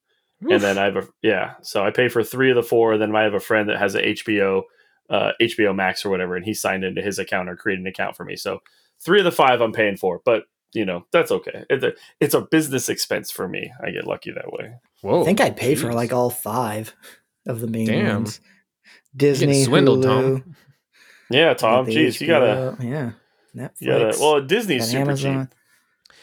And 0.55 0.63
then 0.63 0.79
I 0.79 0.85
have 0.85 0.97
a 0.97 1.09
yeah. 1.23 1.55
So 1.63 1.85
I 1.85 1.91
pay 1.91 2.09
for 2.09 2.23
three 2.23 2.51
of 2.51 2.57
the 2.57 2.63
four. 2.63 2.99
Then 2.99 3.15
I 3.15 3.23
have 3.23 3.35
a 3.35 3.41
friend 3.41 3.69
that 3.69 3.79
has 3.79 3.95
a 3.95 4.03
HBO, 4.03 4.63
uh, 5.11 5.33
HBO 5.41 5.75
Max 5.75 6.05
or 6.05 6.11
whatever, 6.11 6.37
and 6.37 6.45
he 6.45 6.55
signed 6.55 6.85
into 6.85 7.03
his 7.03 7.19
account 7.19 7.49
or 7.49 7.57
created 7.57 7.83
an 7.83 7.87
account 7.87 8.17
for 8.17 8.25
me. 8.25 8.37
So 8.37 8.61
three 9.01 9.19
of 9.19 9.25
the 9.25 9.33
five 9.33 9.61
I'm 9.61 9.73
paying 9.73 9.97
for, 9.97 10.21
but 10.25 10.45
you 10.73 10.85
know 10.85 11.07
that's 11.13 11.31
okay. 11.31 11.65
It's 11.71 11.85
a, 11.85 11.93
it's 12.21 12.35
a 12.35 12.43
business 12.43 12.89
expense 12.89 13.31
for 13.31 13.49
me. 13.49 13.73
I 13.83 13.91
get 13.91 14.07
lucky 14.07 14.33
that 14.33 14.53
way. 14.53 14.75
Whoa, 15.03 15.23
I 15.23 15.25
think 15.25 15.41
I 15.41 15.51
pay 15.51 15.75
for 15.75 15.93
like 15.93 16.13
all 16.13 16.31
five 16.31 16.95
of 17.47 17.61
the 17.61 17.67
main 17.67 17.87
Damn. 17.87 18.15
ones. 18.23 18.41
Disney, 19.17 19.65
swindled, 19.65 20.05
Hulu, 20.05 20.43
Tom. 20.43 20.57
Yeah, 21.31 21.55
Tom. 21.55 21.87
the 21.87 21.97
Jeez, 21.97 22.21
you 22.21 22.27
gotta, 22.27 22.77
HBO, 22.79 22.85
yeah, 22.85 23.11
Netflix, 23.57 23.81
you 23.81 23.89
gotta. 23.89 24.17
Well, 24.21 24.41
Disney's 24.43 24.89
super 24.89 25.03
Amazon. 25.03 25.47
cheap. 25.47 25.55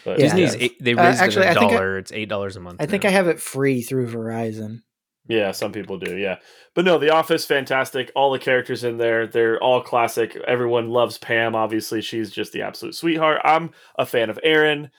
But 0.05 0.19
Yeah. 0.19 0.25
Disney's 0.25 0.55
Yeah. 0.55 0.63
eight, 0.63 0.83
they 0.83 0.93
Uh, 0.93 1.03
raised 1.05 1.21
actually, 1.21 1.45
it 1.45 1.49
I 1.49 1.51
a 1.51 1.55
think 1.59 1.71
I- 1.73 1.97
it's 1.97 2.11
eight 2.11 2.29
dollars 2.29 2.55
a 2.55 2.59
month. 2.59 2.81
I 2.81 2.85
think. 2.85 3.05
I 3.05 3.09
have 3.09 3.27
it 3.27 3.39
free 3.39 3.81
through 3.81 4.07
Verizon. 4.07 4.81
Yeah, 5.27 5.51
some 5.51 5.71
people 5.71 5.97
do. 5.97 6.17
Yeah, 6.17 6.39
but 6.75 6.83
no, 6.83 6.97
The 6.97 7.11
Office, 7.11 7.45
fantastic. 7.45 8.11
All 8.13 8.31
the 8.31 8.39
characters 8.39 8.83
in 8.83 8.97
there, 8.97 9.25
they're 9.25 9.57
all 9.63 9.81
classic. 9.81 10.35
Everyone 10.45 10.89
loves 10.89 11.17
Pam. 11.17 11.55
Obviously, 11.55 12.01
she's 12.01 12.29
just 12.29 12.51
the 12.51 12.61
absolute 12.63 12.93
sweetheart. 12.95 13.39
I'm 13.45 13.71
a 13.97 14.05
fan 14.05 14.29
of 14.29 14.37
Erin. 14.43 14.91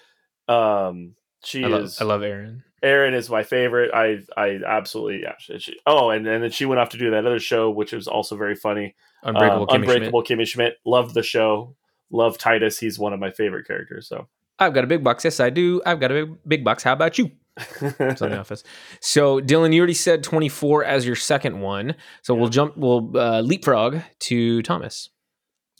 Um, 0.48 1.14
she 1.44 1.64
I 1.64 1.68
love, 1.68 1.82
is. 1.84 2.00
I 2.00 2.04
love 2.04 2.22
Erin. 2.22 2.62
Erin 2.82 3.14
is 3.14 3.28
my 3.30 3.42
favorite. 3.42 3.90
I 3.94 4.20
I 4.36 4.60
absolutely 4.66 5.22
yeah. 5.22 5.34
She, 5.38 5.58
she- 5.58 5.80
oh, 5.86 6.10
and, 6.10 6.26
and 6.26 6.42
then 6.42 6.50
she 6.50 6.64
went 6.66 6.80
off 6.80 6.90
to 6.90 6.98
do 6.98 7.10
that 7.10 7.26
other 7.26 7.38
show, 7.40 7.70
which 7.70 7.92
was 7.92 8.08
also 8.08 8.36
very 8.36 8.54
funny. 8.54 8.94
Unbreakable 9.22 9.62
Um, 9.62 9.66
Kimmy 9.68 9.84
Schmidt. 9.84 9.96
Unbreakable 9.96 10.24
Kimmy 10.24 10.46
Schmidt. 10.46 10.76
Loved 10.86 11.14
the 11.14 11.22
show. 11.22 11.76
Love 12.10 12.38
Titus. 12.38 12.78
He's 12.78 12.98
one 12.98 13.12
of 13.12 13.20
my 13.20 13.30
favorite 13.30 13.66
characters. 13.66 14.08
So. 14.08 14.28
I've 14.58 14.74
got 14.74 14.84
a 14.84 14.86
big 14.86 15.02
box. 15.02 15.24
Yes, 15.24 15.40
I 15.40 15.50
do. 15.50 15.82
I've 15.84 16.00
got 16.00 16.10
a 16.10 16.26
big, 16.26 16.36
big 16.46 16.64
box. 16.64 16.82
How 16.82 16.92
about 16.92 17.18
you? 17.18 17.30
The 17.56 18.36
office. 18.38 18.64
So, 19.00 19.40
Dylan, 19.40 19.72
you 19.72 19.80
already 19.80 19.94
said 19.94 20.22
24 20.22 20.84
as 20.84 21.06
your 21.06 21.16
second 21.16 21.60
one. 21.60 21.94
So 22.22 22.34
we'll 22.34 22.48
jump, 22.48 22.76
we'll 22.76 23.16
uh, 23.16 23.42
leapfrog 23.42 24.00
to 24.20 24.62
Thomas. 24.62 25.10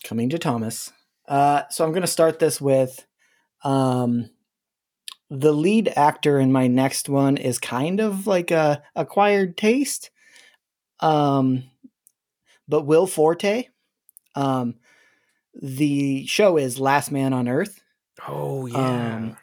Coming 0.05 0.29
to 0.31 0.39
Thomas. 0.39 0.93
Uh, 1.27 1.63
so 1.71 1.85
I'm 1.85 1.91
going 1.91 2.03
to 2.03 2.07
start 2.07 2.39
this 2.39 2.61
with 2.61 3.07
um, 3.65 4.31
the 5.31 5.53
lead 5.53 5.93
actor 5.97 6.39
in 6.39 6.53
my 6.53 6.67
next 6.67 7.09
one 7.09 7.37
is 7.37 7.59
kind 7.59 8.01
of 8.01 8.27
like 8.27 8.51
a 8.51 8.83
acquired 8.95 9.57
taste. 9.57 10.11
Um, 11.01 11.65
but 12.69 12.87
Will 12.87 13.07
Forte. 13.07 13.69
Um, 14.35 14.77
the 15.61 16.27
show 16.27 16.57
is 16.57 16.81
Last 16.81 17.11
Man 17.11 17.33
on 17.33 17.49
Earth. 17.49 17.81
Oh, 18.27 18.67
Um, 18.75 19.37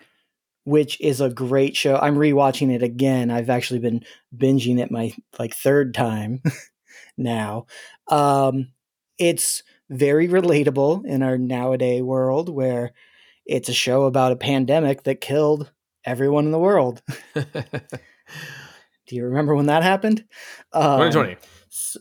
which 0.63 0.99
is 1.01 1.21
a 1.21 1.29
great 1.29 1.75
show. 1.75 1.97
I'm 1.97 2.15
rewatching 2.15 2.73
it 2.73 2.83
again. 2.83 3.31
I've 3.31 3.49
actually 3.49 3.79
been 3.79 4.03
binging 4.35 4.79
it 4.79 4.91
my 4.91 5.13
like 5.39 5.53
third 5.55 5.93
time 5.93 6.41
now. 7.17 7.65
Um, 8.07 8.73
it's 9.17 9.63
very 9.89 10.27
relatable 10.27 11.05
in 11.05 11.21
our 11.23 11.37
nowadays 11.37 12.01
world 12.03 12.49
where 12.49 12.93
it's 13.45 13.69
a 13.69 13.73
show 13.73 14.03
about 14.03 14.31
a 14.31 14.37
pandemic 14.37 15.03
that 15.03 15.21
killed 15.21 15.71
everyone 16.05 16.45
in 16.45 16.51
the 16.51 16.59
world. 16.59 17.01
Do 17.33 19.15
you 19.15 19.25
remember 19.25 19.55
when 19.55 19.65
that 19.65 19.83
happened? 19.83 20.23
Um, 20.73 21.11
2020. 21.11 21.37
s- 21.69 21.97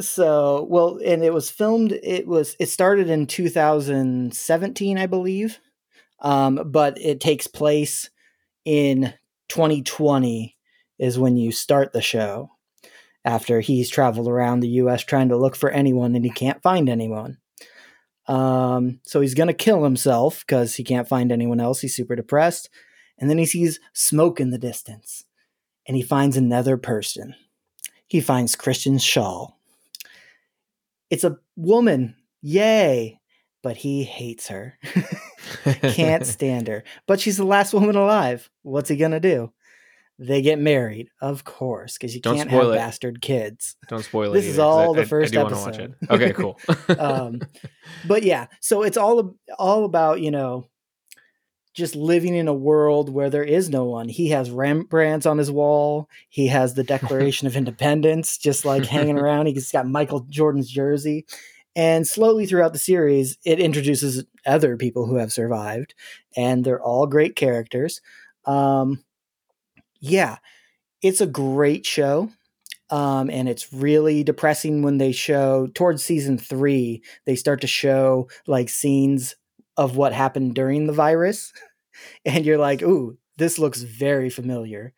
so 0.00 0.66
well 0.68 0.98
and 1.04 1.22
it 1.22 1.32
was 1.32 1.50
filmed 1.50 1.92
it 1.92 2.26
was 2.26 2.56
it 2.58 2.66
started 2.68 3.08
in 3.08 3.28
2017 3.28 4.98
i 4.98 5.06
believe 5.06 5.60
um, 6.24 6.60
but 6.66 7.00
it 7.00 7.20
takes 7.20 7.46
place 7.46 8.10
in 8.64 9.14
2020 9.48 10.56
is 10.98 11.18
when 11.18 11.36
you 11.36 11.52
start 11.52 11.92
the 11.92 12.02
show 12.02 12.50
after 13.24 13.60
he's 13.60 13.88
traveled 13.88 14.26
around 14.26 14.60
the 14.60 14.68
us 14.68 15.02
trying 15.02 15.28
to 15.28 15.36
look 15.36 15.54
for 15.54 15.70
anyone 15.70 16.16
and 16.16 16.24
he 16.24 16.30
can't 16.30 16.62
find 16.62 16.88
anyone. 16.88 17.38
Um, 18.26 19.00
so 19.04 19.20
he's 19.20 19.34
going 19.34 19.46
to 19.48 19.54
kill 19.54 19.84
himself 19.84 20.40
because 20.40 20.74
he 20.74 20.82
can't 20.82 21.08
find 21.08 21.30
anyone 21.30 21.60
else 21.60 21.80
he's 21.80 21.94
super 21.94 22.16
depressed 22.16 22.70
and 23.18 23.28
then 23.30 23.38
he 23.38 23.46
sees 23.46 23.78
smoke 23.92 24.40
in 24.40 24.50
the 24.50 24.58
distance 24.58 25.24
and 25.86 25.96
he 25.96 26.02
finds 26.02 26.36
another 26.36 26.76
person. 26.76 27.36
He 28.06 28.20
finds 28.20 28.56
Kristen 28.56 28.96
Schaal 28.96 29.52
it's 31.14 31.24
a 31.24 31.38
woman. 31.56 32.16
Yay 32.42 33.20
but 33.64 33.76
he 33.78 34.04
hates 34.04 34.46
her 34.48 34.78
can't 35.82 36.24
stand 36.26 36.68
her. 36.68 36.84
But 37.08 37.18
she's 37.18 37.36
the 37.38 37.44
last 37.44 37.72
woman 37.74 37.96
alive. 37.96 38.48
What's 38.62 38.88
he 38.88 38.96
gonna 38.96 39.18
do? 39.20 39.52
They 40.16 40.42
get 40.42 40.60
married, 40.60 41.08
of 41.20 41.42
course, 41.42 41.94
because 41.98 42.14
you 42.14 42.20
Don't 42.20 42.36
can't 42.36 42.50
have 42.50 42.66
it. 42.68 42.74
bastard 42.76 43.20
kids. 43.20 43.74
Don't 43.88 44.04
spoil 44.04 44.30
it. 44.30 44.34
This 44.34 44.44
is 44.46 44.60
either, 44.60 44.62
all 44.62 44.94
I- 44.96 45.00
the 45.00 45.06
first 45.06 45.34
I, 45.36 45.40
I 45.40 45.42
do 45.48 45.54
wanna 45.54 45.66
watch 45.66 45.78
episode. 45.80 45.94
Okay, 46.08 46.32
cool. 46.40 46.56
Um, 46.98 47.40
But 48.06 48.22
yeah, 48.22 48.46
so 48.60 48.82
it's 48.84 48.96
all 48.96 49.34
all 49.58 49.84
about 49.84 50.20
you 50.20 50.30
know 50.30 50.68
just 51.74 51.96
living 51.96 52.34
in 52.36 52.46
a 52.46 52.54
world 52.54 53.08
where 53.10 53.28
there 53.30 53.42
is 53.42 53.68
no 53.68 53.84
one. 53.86 54.08
He 54.08 54.28
has 54.28 54.48
Rembrandts 54.50 55.26
on 55.26 55.38
his 55.38 55.50
wall. 55.50 56.08
He 56.28 56.46
has 56.46 56.74
the 56.74 56.84
Declaration 56.84 57.48
of 57.48 57.56
Independence 57.56 58.38
just 58.38 58.64
like 58.64 58.84
hanging 58.84 59.18
around. 59.18 59.46
He's 59.46 59.72
got 59.72 59.88
Michael 59.88 60.20
Jordan's 60.30 60.70
jersey. 60.70 61.26
And 61.76 62.06
slowly 62.06 62.46
throughout 62.46 62.72
the 62.72 62.78
series, 62.78 63.36
it 63.44 63.58
introduces 63.58 64.24
other 64.46 64.76
people 64.76 65.06
who 65.06 65.16
have 65.16 65.32
survived, 65.32 65.94
and 66.36 66.64
they're 66.64 66.82
all 66.82 67.06
great 67.06 67.34
characters. 67.34 68.00
Um, 68.44 69.02
yeah, 70.00 70.36
it's 71.02 71.20
a 71.20 71.26
great 71.26 71.86
show. 71.86 72.30
Um, 72.90 73.30
and 73.30 73.48
it's 73.48 73.72
really 73.72 74.22
depressing 74.22 74.82
when 74.82 74.98
they 74.98 75.12
show 75.12 75.68
towards 75.74 76.04
season 76.04 76.38
three, 76.38 77.02
they 77.24 77.34
start 77.34 77.60
to 77.62 77.66
show 77.66 78.28
like 78.46 78.68
scenes 78.68 79.34
of 79.76 79.96
what 79.96 80.12
happened 80.12 80.54
during 80.54 80.86
the 80.86 80.92
virus. 80.92 81.52
And 82.24 82.44
you're 82.44 82.58
like, 82.58 82.82
ooh, 82.82 83.18
this 83.38 83.56
looks 83.56 83.82
very 83.82 84.28
familiar. 84.28 84.92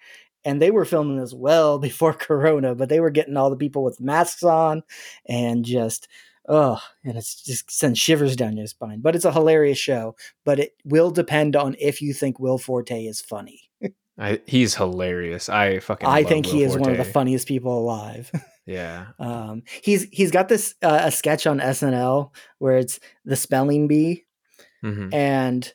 And 0.47 0.62
they 0.62 0.71
were 0.71 0.87
filming 0.87 1.19
as 1.19 1.35
well 1.35 1.79
before 1.89 2.15
Corona, 2.15 2.75
but 2.75 2.89
they 2.89 3.01
were 3.01 3.11
getting 3.11 3.37
all 3.37 3.51
the 3.51 3.57
people 3.57 3.85
with 3.85 4.01
masks 4.01 4.43
on 4.43 4.83
and 5.29 5.62
just, 5.62 6.09
oh, 6.48 6.80
and 7.04 7.16
it's 7.16 7.42
just 7.42 7.70
sends 7.70 7.98
shivers 7.98 8.37
down 8.37 8.56
your 8.56 8.66
spine. 8.66 9.00
But 9.00 9.16
it's 9.16 9.24
a 9.24 9.32
hilarious 9.32 9.78
show. 9.78 10.16
But 10.44 10.59
it 10.59 10.74
will 10.85 11.11
depend 11.11 11.56
on 11.56 11.76
if 11.78 12.00
you 12.02 12.12
think 12.12 12.38
Will 12.38 12.59
Forte 12.59 13.04
is 13.04 13.20
funny. 13.20 13.70
I, 14.18 14.40
he's 14.46 14.74
hilarious. 14.74 15.48
I 15.48 15.80
fucking. 15.80 16.09
I 16.09 16.24
think 16.24 16.46
he 16.46 16.59
Will 16.59 16.72
is 16.72 16.78
one 16.78 16.90
of 16.90 16.96
the 16.96 17.04
funniest 17.04 17.48
people 17.48 17.78
alive. 17.78 18.30
Yeah. 18.66 19.06
Um, 19.20 19.62
he's 19.80 20.09
he's 20.11 20.32
got 20.32 20.48
this 20.48 20.74
uh, 20.82 21.02
a 21.04 21.12
sketch 21.12 21.46
on 21.46 21.61
SNL 21.61 22.32
where 22.59 22.76
it's 22.78 22.98
the 23.24 23.37
spelling 23.37 23.87
bee, 23.87 24.24
hmm 24.82 25.09
and 25.12 25.72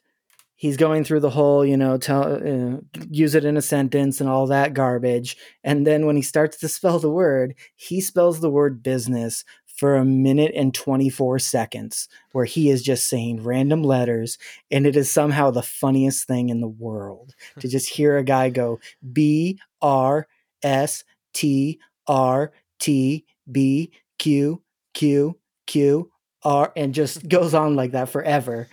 he's 0.56 0.78
going 0.78 1.04
through 1.04 1.22
the 1.22 1.30
whole 1.30 1.66
you 1.66 1.78
know 1.78 1.98
tell 1.98 2.34
uh, 2.34 2.78
use 3.10 3.34
it 3.34 3.46
in 3.46 3.56
a 3.56 3.62
sentence 3.62 4.20
and 4.20 4.30
all 4.30 4.46
that 4.48 4.74
garbage, 4.74 5.38
and 5.64 5.88
then 5.88 6.06
when 6.06 6.18
he 6.18 6.22
starts 6.22 6.58
to 6.58 6.68
spell 6.68 7.00
the 7.00 7.10
word, 7.10 7.56
he 7.78 8.02
spells 8.02 8.42
the 8.42 8.50
word 8.50 8.84
business 8.84 9.46
for 9.82 9.96
a 9.96 10.06
minute 10.06 10.52
and 10.56 10.76
24 10.76 11.40
seconds 11.40 12.08
where 12.34 12.46
he 12.46 12.70
is 12.70 12.84
just 12.84 13.10
saying 13.10 13.42
random 13.44 13.82
letters 13.82 14.38
and 14.70 14.86
it 14.86 14.96
is 14.96 15.12
somehow 15.12 15.50
the 15.50 15.64
funniest 15.64 16.28
thing 16.28 16.50
in 16.50 16.62
the 16.62 16.68
world 16.68 17.34
hmm. 17.56 17.62
to 17.62 17.68
just 17.68 17.90
hear 17.90 18.16
a 18.16 18.24
guy 18.24 18.52
go 18.52 18.80
b 19.12 19.60
r 19.82 20.28
s 20.62 21.04
t 21.34 21.80
r 22.08 22.52
T 22.82 23.26
B 23.50 23.92
Q 24.18 24.62
Q 24.94 25.38
Q 25.68 26.12
R 26.44 26.74
and 26.76 26.94
just 26.94 27.30
goes 27.30 27.54
on 27.54 27.78
like 27.78 27.92
that 27.92 28.10
forever. 28.10 28.68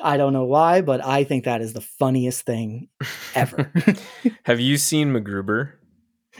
I 0.00 0.16
don't 0.16 0.32
know 0.32 0.44
why, 0.44 0.82
but 0.82 1.04
I 1.04 1.24
think 1.24 1.44
that 1.44 1.60
is 1.60 1.72
the 1.72 1.80
funniest 1.80 2.42
thing 2.42 2.88
ever. 3.34 3.72
Have 4.44 4.60
you 4.60 4.76
seen 4.76 5.12
MacGruber? 5.12 5.72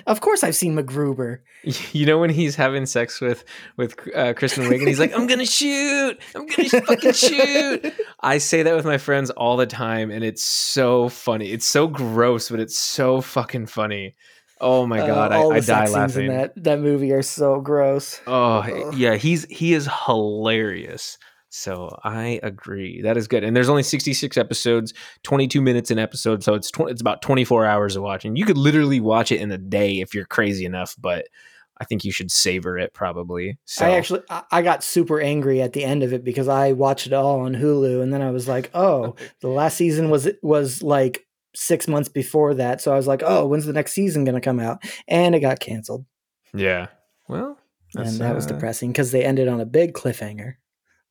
Of 0.06 0.20
course, 0.20 0.42
I've 0.44 0.54
seen 0.56 0.76
MacGruber. 0.76 1.38
You 1.92 2.06
know 2.06 2.16
when 2.18 2.30
he's 2.30 2.56
having 2.56 2.86
sex 2.86 3.20
with 3.20 3.44
with 3.76 3.94
uh, 4.16 4.32
Kristen 4.32 4.64
Wiig 4.64 4.78
and 4.78 4.88
he's 4.88 4.98
like, 4.98 5.12
"I'm 5.14 5.26
gonna 5.26 5.44
shoot, 5.44 6.18
I'm 6.34 6.46
gonna 6.46 6.68
fucking 6.70 7.12
shoot." 7.12 7.92
I 8.20 8.38
say 8.38 8.62
that 8.62 8.74
with 8.74 8.86
my 8.86 8.96
friends 8.96 9.28
all 9.30 9.58
the 9.58 9.66
time, 9.66 10.10
and 10.10 10.24
it's 10.24 10.42
so 10.42 11.10
funny. 11.10 11.50
It's 11.52 11.66
so 11.66 11.86
gross, 11.86 12.48
but 12.48 12.60
it's 12.60 12.78
so 12.78 13.20
fucking 13.20 13.66
funny. 13.66 14.14
Oh 14.58 14.86
my 14.86 15.00
Uh, 15.00 15.06
god, 15.06 15.32
all 15.32 15.52
I, 15.52 15.56
I 15.56 15.60
the 15.60 15.66
die 15.66 15.84
scenes 15.84 16.16
in 16.16 16.26
laughing. 16.28 16.28
that 16.28 16.64
that 16.64 16.80
movie 16.80 17.12
are 17.12 17.22
so 17.22 17.60
gross. 17.60 18.20
Oh 18.26 18.60
Ugh. 18.60 18.94
yeah, 18.96 19.16
he's 19.16 19.44
he 19.50 19.74
is 19.74 19.86
hilarious. 20.06 21.18
So 21.50 21.98
I 22.04 22.38
agree. 22.42 23.02
That 23.02 23.16
is 23.16 23.26
good. 23.26 23.42
And 23.44 23.54
there's 23.56 23.68
only 23.68 23.82
66 23.82 24.36
episodes, 24.36 24.94
22 25.24 25.60
minutes 25.60 25.90
an 25.90 25.98
episode, 25.98 26.42
so 26.44 26.54
it's 26.54 26.70
tw- 26.70 26.88
it's 26.88 27.00
about 27.00 27.22
24 27.22 27.66
hours 27.66 27.96
of 27.96 28.02
watching. 28.02 28.36
You 28.36 28.46
could 28.46 28.56
literally 28.56 29.00
watch 29.00 29.32
it 29.32 29.40
in 29.40 29.50
a 29.50 29.58
day 29.58 30.00
if 30.00 30.14
you're 30.14 30.26
crazy 30.26 30.64
enough, 30.64 30.94
but 30.98 31.26
I 31.80 31.84
think 31.84 32.04
you 32.04 32.12
should 32.12 32.30
savor 32.30 32.78
it 32.78 32.94
probably. 32.94 33.58
So 33.64 33.84
I 33.84 33.90
actually 33.96 34.20
I- 34.28 34.62
got 34.62 34.84
super 34.84 35.20
angry 35.20 35.60
at 35.60 35.72
the 35.72 35.82
end 35.82 36.02
of 36.02 36.12
it 36.12 36.22
because 36.24 36.46
I 36.46 36.72
watched 36.72 37.06
it 37.06 37.12
all 37.12 37.40
on 37.40 37.54
Hulu 37.54 38.00
and 38.02 38.12
then 38.12 38.22
I 38.22 38.30
was 38.30 38.46
like, 38.46 38.70
oh, 38.72 39.16
the 39.40 39.48
last 39.48 39.76
season 39.76 40.08
was 40.08 40.28
was 40.42 40.82
like 40.82 41.26
six 41.56 41.88
months 41.88 42.08
before 42.08 42.54
that. 42.54 42.80
So 42.80 42.92
I 42.92 42.96
was 42.96 43.08
like, 43.08 43.22
oh, 43.24 43.46
when's 43.46 43.66
the 43.66 43.72
next 43.72 43.92
season 43.92 44.24
gonna 44.24 44.40
come 44.40 44.60
out? 44.60 44.84
And 45.08 45.34
it 45.34 45.40
got 45.40 45.58
canceled. 45.58 46.04
yeah. 46.54 46.88
Well, 47.28 47.58
and 47.94 48.18
that 48.18 48.34
was 48.34 48.46
uh, 48.46 48.50
depressing 48.50 48.90
because 48.92 49.10
they 49.10 49.24
ended 49.24 49.48
on 49.48 49.60
a 49.60 49.66
big 49.66 49.94
cliffhanger. 49.94 50.54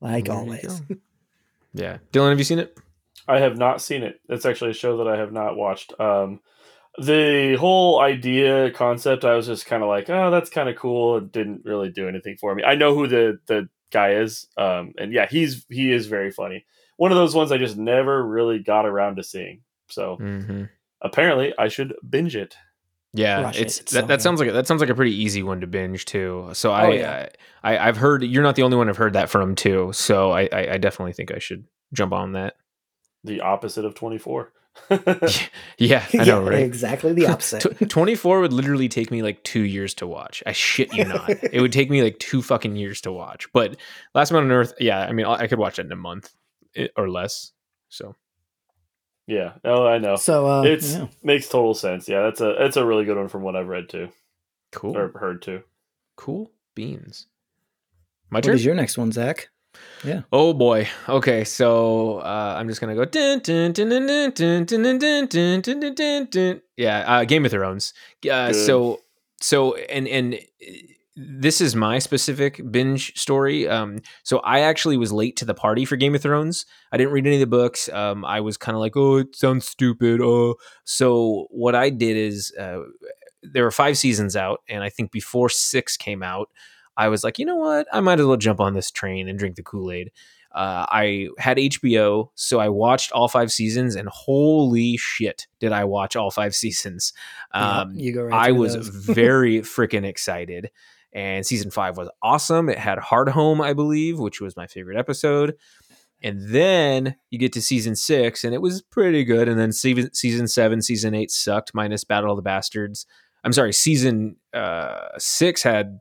Like 0.01 0.25
there 0.25 0.35
always. 0.35 0.81
Yeah, 1.73 1.99
Dylan, 2.11 2.29
have 2.29 2.39
you 2.39 2.43
seen 2.43 2.57
it? 2.59 2.75
I 3.27 3.39
have 3.39 3.57
not 3.57 3.79
seen 3.81 4.01
it. 4.01 4.19
It's 4.27 4.45
actually 4.45 4.71
a 4.71 4.73
show 4.73 4.97
that 4.97 5.07
I 5.07 5.17
have 5.17 5.31
not 5.31 5.55
watched. 5.55 5.93
Um, 5.99 6.39
the 6.97 7.55
whole 7.59 8.01
idea 8.01 8.71
concept, 8.71 9.23
I 9.23 9.35
was 9.35 9.45
just 9.45 9.67
kind 9.67 9.83
of 9.83 9.89
like, 9.89 10.09
oh, 10.09 10.31
that's 10.31 10.49
kind 10.49 10.67
of 10.67 10.75
cool. 10.77 11.17
It 11.17 11.31
didn't 11.31 11.61
really 11.65 11.89
do 11.91 12.07
anything 12.07 12.37
for 12.37 12.55
me. 12.55 12.63
I 12.63 12.73
know 12.73 12.95
who 12.95 13.07
the 13.07 13.39
the 13.45 13.69
guy 13.91 14.13
is, 14.13 14.47
um, 14.57 14.93
and 14.97 15.13
yeah, 15.13 15.27
he's 15.29 15.63
he 15.69 15.91
is 15.91 16.07
very 16.07 16.31
funny. 16.31 16.65
One 16.97 17.11
of 17.11 17.17
those 17.17 17.35
ones 17.35 17.51
I 17.51 17.57
just 17.59 17.77
never 17.77 18.25
really 18.25 18.59
got 18.59 18.87
around 18.87 19.17
to 19.17 19.23
seeing. 19.23 19.61
So 19.89 20.17
Mm-hmm. 20.19 20.63
apparently, 21.01 21.53
I 21.57 21.67
should 21.67 21.93
binge 22.09 22.35
it. 22.35 22.55
Yeah, 23.13 23.41
Rush 23.41 23.57
it, 23.57 23.61
it's 23.61 23.79
it's 23.79 23.91
that, 23.93 24.01
so 24.01 24.07
that 24.07 24.21
sounds 24.21 24.39
like 24.39 24.49
a, 24.49 24.51
that 24.51 24.67
sounds 24.67 24.81
like 24.81 24.89
a 24.89 24.95
pretty 24.95 25.15
easy 25.15 25.41
one 25.41 25.61
to 25.61 25.67
binge 25.67 26.05
too. 26.05 26.49
So 26.53 26.71
I, 26.71 26.85
Oh, 26.85 26.91
yeah. 26.91 27.29
I, 27.63 27.75
I 27.75 27.87
I've 27.87 27.97
heard 27.97 28.23
you're 28.23 28.43
not 28.43 28.55
the 28.55 28.61
only 28.63 28.77
one 28.77 28.87
I've 28.87 28.97
heard 28.97 29.13
that 29.13 29.29
from 29.29 29.55
too. 29.55 29.91
So 29.93 30.31
I, 30.31 30.47
I, 30.51 30.73
I 30.73 30.77
definitely 30.77 31.13
think 31.13 31.31
I 31.31 31.39
should 31.39 31.65
jump 31.91 32.13
on 32.13 32.33
that. 32.33 32.55
The 33.23 33.41
opposite 33.41 33.83
of 33.85 33.95
twenty 33.95 34.17
four. 34.17 34.53
Yeah, 35.77 36.05
I 36.13 36.17
know, 36.17 36.43
Yeah, 36.43 36.49
right? 36.49 36.59
Exactly 36.59 37.13
the 37.13 37.25
opposite. 37.31 37.61
Tw 37.61 37.89
24 37.89 38.41
would 38.41 38.53
literally 38.53 38.87
take 38.89 39.11
me 39.11 39.23
like 39.23 39.43
two 39.43 39.61
years 39.61 39.93
to 39.95 40.07
watch. 40.07 40.43
I 40.45 40.51
shit 40.51 40.93
you 40.93 41.05
not. 41.05 41.29
it 41.29 41.61
would 41.61 41.71
take 41.71 41.89
me 41.89 42.03
like 42.03 42.19
two 42.19 42.41
fucking 42.41 42.75
years 42.75 43.01
to 43.01 43.11
watch. 43.11 43.51
But 43.53 43.77
Last 44.13 44.31
Man 44.31 44.43
on 44.43 44.51
Earth, 44.51 44.73
yeah, 44.79 44.99
I 44.99 45.13
mean, 45.13 45.25
I 45.25 45.33
I 45.33 45.47
could 45.47 45.57
watch 45.59 45.77
that 45.77 45.85
in 45.85 45.91
a 45.91 45.95
month 45.97 46.31
eh, 46.75 46.87
or 46.95 47.09
less. 47.09 47.53
So 47.89 48.15
yeah. 49.29 49.53
Oh, 49.63 49.85
I 49.85 49.99
know. 49.99 50.15
so 50.15 50.47
uh, 50.47 50.63
it's 50.63 50.95
yeah. 50.95 51.07
makes 51.23 51.47
total 51.47 51.73
sense. 51.73 52.09
Yeah, 52.09 52.23
that's 52.23 52.41
a 52.41 52.55
that's 52.57 52.77
a 52.77 52.85
really 52.85 53.05
good 53.05 53.17
one 53.17 53.27
from 53.27 53.43
what 53.43 53.55
I've 53.55 53.67
read 53.67 53.89
too 53.89 54.09
cool, 54.71 54.97
or 54.97 55.11
heard 55.17 55.41
too. 55.41 55.63
cool 56.15 56.51
beans. 56.75 57.27
My 58.29 58.37
what 58.37 58.45
turn. 58.45 58.55
is 58.55 58.65
your 58.65 58.75
next 58.75 58.97
one, 58.97 59.11
Zach? 59.11 59.49
Yeah. 60.03 60.21
Oh 60.31 60.53
boy. 60.53 60.87
Okay, 61.07 61.43
so 61.43 62.19
uh, 62.19 62.55
I'm 62.57 62.67
just 62.67 62.81
gonna 62.81 62.95
go. 62.95 63.05
Dun, 63.05 63.39
dun, 63.39 63.71
dun, 63.71 63.89
dun, 63.89 64.31
dun, 64.31 64.65
dun, 64.65 64.65
dun, 64.65 64.99
dun, 64.99 65.27
dun, 65.27 65.61
dun, 65.61 65.79
dun, 65.79 65.95
dun, 65.95 66.27
dun. 66.29 66.61
Yeah, 66.77 66.99
uh, 66.99 67.25
Game 67.25 67.45
of 67.45 67.51
Thrones. 67.51 67.93
Uh, 68.29 68.53
so 68.53 69.01
so 69.41 69.75
and 69.75 70.07
and 70.07 70.33
uh, 70.35 70.73
this 71.21 71.59
is 71.59 71.75
my 71.75 71.99
specific 71.99 72.61
binge 72.71 73.13
story. 73.19 73.67
Um, 73.67 73.99
so 74.23 74.39
I 74.39 74.61
actually 74.61 74.95
was 74.95 75.11
late 75.11 75.35
to 75.37 75.45
the 75.45 75.53
party 75.53 75.83
for 75.83 75.97
Game 75.97 76.15
of 76.15 76.21
Thrones. 76.21 76.65
I 76.93 76.97
didn't 76.97 77.11
read 77.11 77.27
any 77.27 77.35
of 77.35 77.41
the 77.41 77.47
books. 77.47 77.89
Um, 77.89 78.23
I 78.23 78.39
was 78.39 78.55
kind 78.55 78.75
of 78.75 78.79
like, 78.79 78.95
oh, 78.95 79.17
it 79.17 79.35
sounds 79.35 79.67
stupid. 79.67 80.21
Oh, 80.21 80.55
so 80.85 81.47
what 81.49 81.75
I 81.75 81.89
did 81.89 82.15
is 82.15 82.53
uh, 82.57 82.79
there 83.43 83.65
were 83.65 83.71
five 83.71 83.97
seasons 83.97 84.37
out, 84.37 84.61
and 84.69 84.81
I 84.81 84.89
think 84.89 85.11
before 85.11 85.49
six 85.49 85.97
came 85.97 86.23
out, 86.23 86.49
I 86.95 87.09
was 87.09 87.23
like, 87.23 87.37
you 87.37 87.45
know 87.45 87.57
what? 87.57 87.87
I 87.91 87.99
might 87.99 88.19
as 88.19 88.25
well 88.25 88.37
jump 88.37 88.61
on 88.61 88.73
this 88.73 88.89
train 88.89 89.27
and 89.27 89.37
drink 89.37 89.55
the 89.55 89.63
Kool 89.63 89.91
Aid. 89.91 90.11
Uh, 90.53 90.85
I 90.89 91.27
had 91.37 91.57
HBO, 91.57 92.29
so 92.33 92.59
I 92.59 92.69
watched 92.69 93.11
all 93.11 93.27
five 93.27 93.51
seasons, 93.51 93.95
and 93.95 94.09
holy 94.09 94.97
shit, 94.97 95.47
did 95.59 95.71
I 95.71 95.83
watch 95.83 96.15
all 96.15 96.31
five 96.31 96.55
seasons! 96.63 97.13
Yeah, 97.53 97.79
Um, 97.81 97.93
you 97.93 98.13
go 98.13 98.23
right 98.23 98.49
I 98.49 98.51
was 98.51 98.75
very 98.87 99.59
freaking 99.59 100.05
excited. 100.05 100.71
And 101.13 101.45
season 101.45 101.71
five 101.71 101.97
was 101.97 102.09
awesome. 102.21 102.69
It 102.69 102.77
had 102.77 102.99
Hardhome, 102.99 103.63
I 103.63 103.73
believe, 103.73 104.19
which 104.19 104.39
was 104.41 104.55
my 104.55 104.67
favorite 104.67 104.97
episode. 104.97 105.55
And 106.21 106.49
then 106.49 107.15
you 107.29 107.39
get 107.39 107.53
to 107.53 107.61
season 107.61 107.95
six, 107.95 108.43
and 108.43 108.53
it 108.53 108.61
was 108.61 108.81
pretty 108.81 109.23
good. 109.23 109.47
And 109.47 109.59
then 109.59 109.71
season 109.71 110.13
season 110.13 110.47
seven, 110.47 110.81
season 110.81 111.15
eight 111.15 111.31
sucked, 111.31 111.73
minus 111.73 112.03
Battle 112.03 112.31
of 112.31 112.35
the 112.35 112.41
Bastards. 112.41 113.05
I'm 113.43 113.53
sorry, 113.53 113.71
season 113.73 114.35
uh, 114.53 115.07
six 115.17 115.63
had 115.63 115.99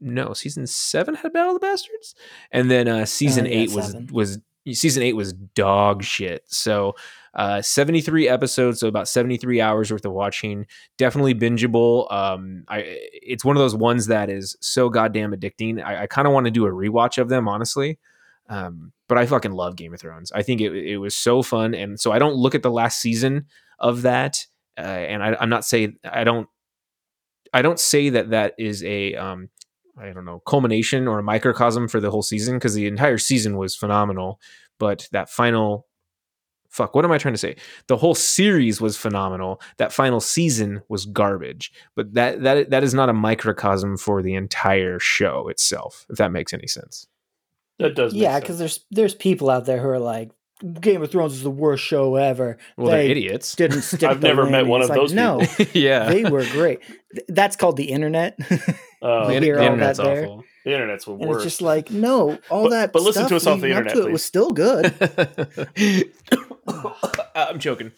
no 0.00 0.32
season 0.32 0.66
seven 0.66 1.14
had 1.14 1.32
Battle 1.32 1.54
of 1.54 1.60
the 1.60 1.66
Bastards, 1.66 2.14
and 2.50 2.70
then 2.70 2.88
uh, 2.88 3.04
season 3.04 3.46
yeah, 3.46 3.52
eight 3.52 3.72
was 3.72 3.92
seven. 3.92 4.08
was 4.12 4.40
season 4.72 5.02
eight 5.04 5.14
was 5.14 5.32
dog 5.32 6.02
shit. 6.02 6.42
So 6.46 6.94
uh, 7.36 7.60
73 7.60 8.28
episodes, 8.28 8.80
so 8.80 8.88
about 8.88 9.08
73 9.08 9.60
hours 9.60 9.92
worth 9.92 10.06
of 10.06 10.12
watching. 10.12 10.66
Definitely 10.96 11.34
bingeable. 11.34 12.10
Um, 12.10 12.64
I 12.66 12.78
it's 13.12 13.44
one 13.44 13.56
of 13.56 13.60
those 13.60 13.74
ones 13.74 14.06
that 14.06 14.30
is 14.30 14.56
so 14.60 14.88
goddamn 14.88 15.32
addicting. 15.32 15.84
I, 15.84 16.02
I 16.02 16.06
kind 16.06 16.26
of 16.26 16.32
want 16.32 16.46
to 16.46 16.50
do 16.50 16.66
a 16.66 16.70
rewatch 16.70 17.18
of 17.18 17.28
them, 17.28 17.46
honestly. 17.46 17.98
Um, 18.48 18.92
but 19.06 19.18
I 19.18 19.26
fucking 19.26 19.52
love 19.52 19.76
Game 19.76 19.92
of 19.92 20.00
Thrones. 20.00 20.32
I 20.32 20.42
think 20.42 20.62
it, 20.62 20.72
it 20.72 20.96
was 20.96 21.14
so 21.14 21.42
fun, 21.42 21.74
and 21.74 22.00
so 22.00 22.10
I 22.10 22.18
don't 22.18 22.36
look 22.36 22.54
at 22.54 22.62
the 22.62 22.70
last 22.70 23.00
season 23.00 23.46
of 23.78 24.02
that, 24.02 24.46
uh, 24.78 24.82
and 24.82 25.22
I, 25.22 25.36
I'm 25.38 25.50
not 25.50 25.64
saying 25.64 25.98
I 26.04 26.24
don't. 26.24 26.48
I 27.52 27.62
don't 27.62 27.78
say 27.78 28.08
that 28.10 28.30
that 28.30 28.54
is 28.58 28.82
a 28.82 29.14
um, 29.14 29.50
I 29.98 30.10
don't 30.12 30.24
know 30.24 30.40
culmination 30.46 31.06
or 31.06 31.18
a 31.18 31.22
microcosm 31.22 31.88
for 31.88 32.00
the 32.00 32.10
whole 32.10 32.22
season 32.22 32.56
because 32.56 32.74
the 32.74 32.86
entire 32.86 33.18
season 33.18 33.58
was 33.58 33.76
phenomenal, 33.76 34.40
but 34.78 35.06
that 35.12 35.28
final 35.28 35.85
fuck 36.76 36.94
what 36.94 37.04
am 37.04 37.12
I 37.12 37.18
trying 37.18 37.34
to 37.34 37.38
say? 37.38 37.56
The 37.88 37.96
whole 37.96 38.14
series 38.14 38.80
was 38.80 38.96
phenomenal. 38.96 39.60
That 39.78 39.92
final 39.92 40.20
season 40.20 40.82
was 40.88 41.06
garbage, 41.06 41.72
but 41.94 42.14
that 42.14 42.42
that 42.42 42.70
that 42.70 42.84
is 42.84 42.94
not 42.94 43.08
a 43.08 43.12
microcosm 43.12 43.96
for 43.96 44.22
the 44.22 44.34
entire 44.34 44.98
show 44.98 45.48
itself. 45.48 46.06
If 46.10 46.18
that 46.18 46.30
makes 46.32 46.52
any 46.52 46.66
sense. 46.66 47.06
That 47.78 47.94
does. 47.94 48.12
make 48.12 48.22
Yeah, 48.22 48.40
because 48.40 48.58
there's 48.58 48.84
there's 48.90 49.14
people 49.14 49.50
out 49.50 49.66
there 49.66 49.80
who 49.80 49.88
are 49.88 49.98
like, 49.98 50.30
Game 50.80 51.02
of 51.02 51.10
Thrones 51.10 51.34
is 51.34 51.42
the 51.42 51.50
worst 51.50 51.84
show 51.84 52.16
ever. 52.16 52.56
Well, 52.76 52.92
they're 52.92 53.02
idiots. 53.02 53.54
Didn't 53.54 53.82
stick. 53.82 54.04
I've 54.04 54.20
the 54.20 54.28
never 54.28 54.46
met 54.46 54.66
one 54.66 54.80
It's 54.80 54.90
of 54.90 54.96
like, 54.96 55.00
those 55.02 55.12
No, 55.12 55.42
yeah, 55.74 56.08
they 56.08 56.24
were 56.24 56.44
great. 56.46 56.80
That's 57.28 57.56
called 57.56 57.76
the 57.76 57.90
internet. 57.90 58.38
Uh, 59.02 59.26
the, 59.26 59.32
You 59.32 59.36
inter- 59.36 59.44
hear 59.44 59.56
the 59.56 59.64
internet's 59.64 59.98
that 59.98 60.04
there? 60.04 60.38
Awful. 60.66 60.70
the 60.70 60.74
internet's 60.76 61.04
the 61.04 61.12
and 61.12 61.20
worst. 61.20 61.44
it's 61.46 61.54
just 61.54 61.62
like, 61.62 61.90
no, 61.90 62.38
all 62.50 62.64
But- 62.64 62.70
that. 62.70 62.92
but 62.92 63.02
listen 63.02 63.26
to 63.28 63.36
us 63.36 63.46
off 63.46 63.60
the 63.60 63.68
internet, 63.70 63.94
to 63.94 64.06
It 64.06 64.12
was 64.12 64.24
still 64.24 64.50
good. 64.50 64.92
I'm 67.34 67.58
joking. 67.58 67.92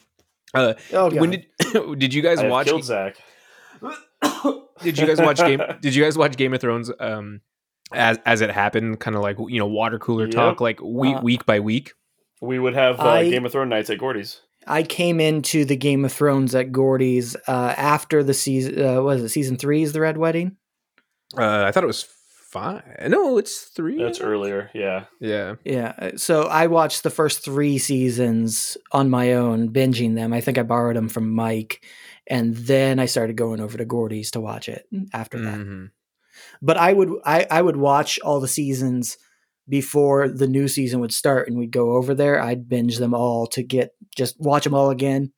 Uh, 0.54 0.74
Oh 0.92 1.10
when 1.14 1.30
did 1.30 1.46
did 1.98 2.14
you 2.14 2.22
guys 2.22 2.38
I 2.38 2.42
have 2.44 2.50
watch? 2.50 2.66
killed 2.66 2.84
Zach. 2.84 3.16
Did 4.82 4.96
you 4.98 5.06
guys 5.06 5.20
watch 5.20 5.38
Game? 5.38 5.60
Did 5.80 5.94
you 5.94 6.02
guys 6.02 6.16
watch 6.16 6.36
Game 6.36 6.54
of 6.54 6.60
Thrones? 6.60 6.90
Um, 7.00 7.40
as 7.92 8.18
as 8.26 8.40
it 8.40 8.50
happened, 8.50 8.98
kind 9.00 9.14
of 9.16 9.22
like 9.22 9.36
you 9.48 9.58
know 9.58 9.66
water 9.66 9.98
cooler 9.98 10.24
Yep. 10.24 10.34
talk, 10.34 10.60
like 10.60 10.80
week 10.80 11.16
Uh, 11.16 11.20
week 11.22 11.46
by 11.46 11.60
week. 11.60 11.92
We 12.40 12.58
would 12.58 12.74
have 12.74 12.98
uh, 13.00 13.04
I- 13.04 13.28
Game 13.30 13.44
of 13.44 13.52
Thrones 13.52 13.70
nights 13.70 13.90
at 13.90 13.98
Gordy's. 13.98 14.40
I 14.66 14.82
came 14.82 15.20
into 15.20 15.64
the 15.64 15.76
Game 15.76 16.04
of 16.04 16.12
Thrones 16.12 16.54
at 16.54 16.72
Gordy's 16.72 17.36
uh, 17.46 17.74
after 17.76 18.22
the 18.24 18.34
season. 18.34 18.84
Uh, 18.84 19.00
was 19.02 19.22
it 19.22 19.28
season 19.30 19.56
three? 19.56 19.82
Is 19.82 19.92
the 19.92 20.00
Red 20.00 20.16
Wedding? 20.18 20.56
Uh, 21.36 21.64
I 21.64 21.70
thought 21.72 21.84
it 21.84 21.88
was 21.88 22.06
five. 22.50 22.82
No, 23.08 23.38
it's 23.38 23.60
three. 23.64 24.02
That's 24.02 24.20
earlier. 24.20 24.70
Yeah. 24.74 25.04
Yeah. 25.20 25.54
Yeah. 25.64 25.92
uh, 25.98 26.10
So 26.16 26.42
I 26.42 26.66
watched 26.66 27.02
the 27.02 27.10
first 27.10 27.44
three 27.44 27.78
seasons 27.78 28.76
on 28.92 29.10
my 29.10 29.34
own, 29.34 29.70
binging 29.72 30.14
them. 30.14 30.32
I 30.32 30.40
think 30.40 30.58
I 30.58 30.62
borrowed 30.62 30.96
them 30.96 31.08
from 31.08 31.30
Mike, 31.34 31.84
and 32.26 32.56
then 32.56 32.98
I 32.98 33.06
started 33.06 33.36
going 33.36 33.60
over 33.60 33.78
to 33.78 33.84
Gordy's 33.84 34.30
to 34.32 34.40
watch 34.40 34.68
it 34.68 34.86
after 35.12 35.38
that. 35.40 35.58
Mhm. 35.58 35.90
But 36.62 36.76
I 36.76 36.92
would 36.92 37.10
I, 37.24 37.46
I 37.50 37.62
would 37.62 37.76
watch 37.76 38.18
all 38.20 38.40
the 38.40 38.48
seasons 38.48 39.18
before 39.68 40.28
the 40.28 40.46
new 40.48 40.68
season 40.68 41.00
would 41.00 41.12
start, 41.12 41.48
and 41.48 41.58
we'd 41.58 41.70
go 41.72 41.92
over 41.96 42.14
there. 42.14 42.40
I'd 42.40 42.68
binge 42.68 42.96
them 42.98 43.12
all 43.14 43.46
to 43.48 43.62
get 43.62 43.90
just 44.16 44.36
watch 44.40 44.64
them 44.64 44.74
all 44.74 44.90
again. 44.90 45.32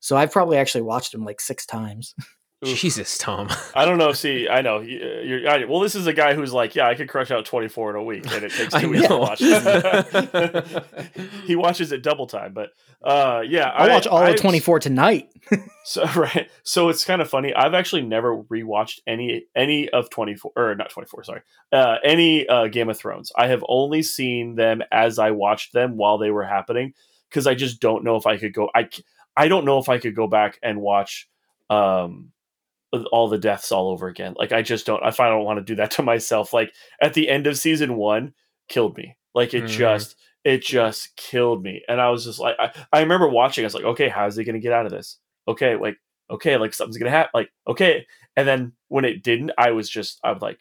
So 0.00 0.16
I've 0.16 0.30
probably 0.32 0.58
actually 0.58 0.82
watched 0.82 1.12
them 1.12 1.24
like 1.24 1.40
six 1.40 1.66
times. 1.66 2.14
Oof. 2.66 2.78
Jesus, 2.78 3.18
Tom. 3.18 3.48
I 3.74 3.84
don't 3.84 3.98
know. 3.98 4.12
See, 4.12 4.48
I 4.48 4.62
know. 4.62 4.80
you- 4.80 5.00
uh, 5.00 5.20
You're, 5.22 5.48
I, 5.50 5.64
well, 5.64 5.80
this 5.80 5.94
is 5.94 6.06
a 6.06 6.12
guy 6.12 6.34
who's 6.34 6.52
like, 6.52 6.74
yeah, 6.74 6.88
I 6.88 6.94
could 6.94 7.08
crush 7.08 7.30
out 7.30 7.44
24 7.44 7.90
in 7.90 7.96
a 7.96 8.02
week, 8.02 8.24
and 8.32 8.44
it 8.44 8.52
takes 8.52 8.74
two 8.74 8.88
weeks 8.90 9.06
to 9.08 9.16
watch. 9.16 9.38
he 11.46 11.56
watches 11.56 11.92
it 11.92 12.02
double 12.02 12.26
time, 12.26 12.52
but 12.52 12.70
uh, 13.02 13.42
yeah, 13.46 13.68
I'll 13.68 13.88
watch 13.90 14.06
all 14.06 14.18
I've- 14.18 14.34
of 14.34 14.40
twenty 14.40 14.60
four 14.60 14.78
tonight. 14.78 15.28
So 15.86 16.02
right, 16.16 16.48
so 16.62 16.88
it's 16.88 17.04
kind 17.04 17.20
of 17.20 17.28
funny. 17.28 17.52
I've 17.54 17.74
actually 17.74 18.00
never 18.00 18.42
rewatched 18.44 19.00
any 19.06 19.44
any 19.54 19.90
of 19.90 20.08
24 20.08 20.52
or 20.56 20.74
not 20.74 20.88
24, 20.88 21.24
sorry, 21.24 21.42
uh, 21.72 21.96
any 22.02 22.48
uh, 22.48 22.68
Game 22.68 22.88
of 22.88 22.96
Thrones. 22.96 23.30
I 23.36 23.48
have 23.48 23.62
only 23.68 24.02
seen 24.02 24.54
them 24.54 24.80
as 24.90 25.18
I 25.18 25.32
watched 25.32 25.74
them 25.74 25.98
while 25.98 26.16
they 26.16 26.30
were 26.30 26.42
happening 26.44 26.94
because 27.28 27.46
I 27.46 27.54
just 27.54 27.80
don't 27.82 28.02
know 28.02 28.16
if 28.16 28.26
I 28.26 28.38
could 28.38 28.54
go. 28.54 28.70
I 28.74 28.88
c- 28.90 29.04
I 29.36 29.48
don't 29.48 29.66
know 29.66 29.78
if 29.78 29.90
I 29.90 29.98
could 29.98 30.16
go 30.16 30.26
back 30.26 30.58
and 30.62 30.80
watch 30.80 31.28
um 31.68 32.32
all 33.12 33.28
the 33.28 33.38
deaths 33.38 33.72
all 33.72 33.88
over 33.90 34.08
again. 34.08 34.34
Like 34.38 34.52
I 34.52 34.62
just 34.62 34.86
don't. 34.86 35.02
I 35.02 35.10
find 35.10 35.28
I 35.28 35.36
don't 35.36 35.44
want 35.44 35.58
to 35.58 35.64
do 35.64 35.76
that 35.76 35.90
to 35.92 36.02
myself. 36.12 36.52
Like 36.52 36.72
at 37.00 37.14
the 37.14 37.28
end 37.28 37.46
of 37.46 37.58
season 37.58 37.96
one, 37.96 38.34
killed 38.68 38.96
me. 38.96 39.16
Like 39.34 39.54
it 39.54 39.64
Mhm. 39.64 39.68
just 39.68 40.16
it 40.44 40.62
just 40.62 41.16
killed 41.16 41.62
me, 41.62 41.82
and 41.88 42.00
I 42.00 42.10
was 42.10 42.24
just 42.24 42.38
like, 42.38 42.54
I, 42.58 42.70
I 42.92 43.00
remember 43.00 43.28
watching. 43.28 43.64
I 43.64 43.66
was 43.66 43.74
like, 43.74 43.84
okay, 43.84 44.08
how's 44.10 44.36
he 44.36 44.44
going 44.44 44.54
to 44.56 44.60
get 44.60 44.72
out 44.74 44.84
of 44.86 44.92
this? 44.92 45.18
Okay, 45.48 45.74
like 45.76 45.96
okay, 46.30 46.56
like 46.56 46.72
something's 46.74 46.98
gonna 46.98 47.10
happen. 47.10 47.30
Like 47.34 47.50
okay, 47.66 48.06
and 48.36 48.46
then 48.46 48.72
when 48.88 49.04
it 49.04 49.22
didn't, 49.22 49.52
I 49.58 49.70
was 49.72 49.88
just 49.88 50.20
I 50.22 50.32
was 50.32 50.42
like, 50.42 50.60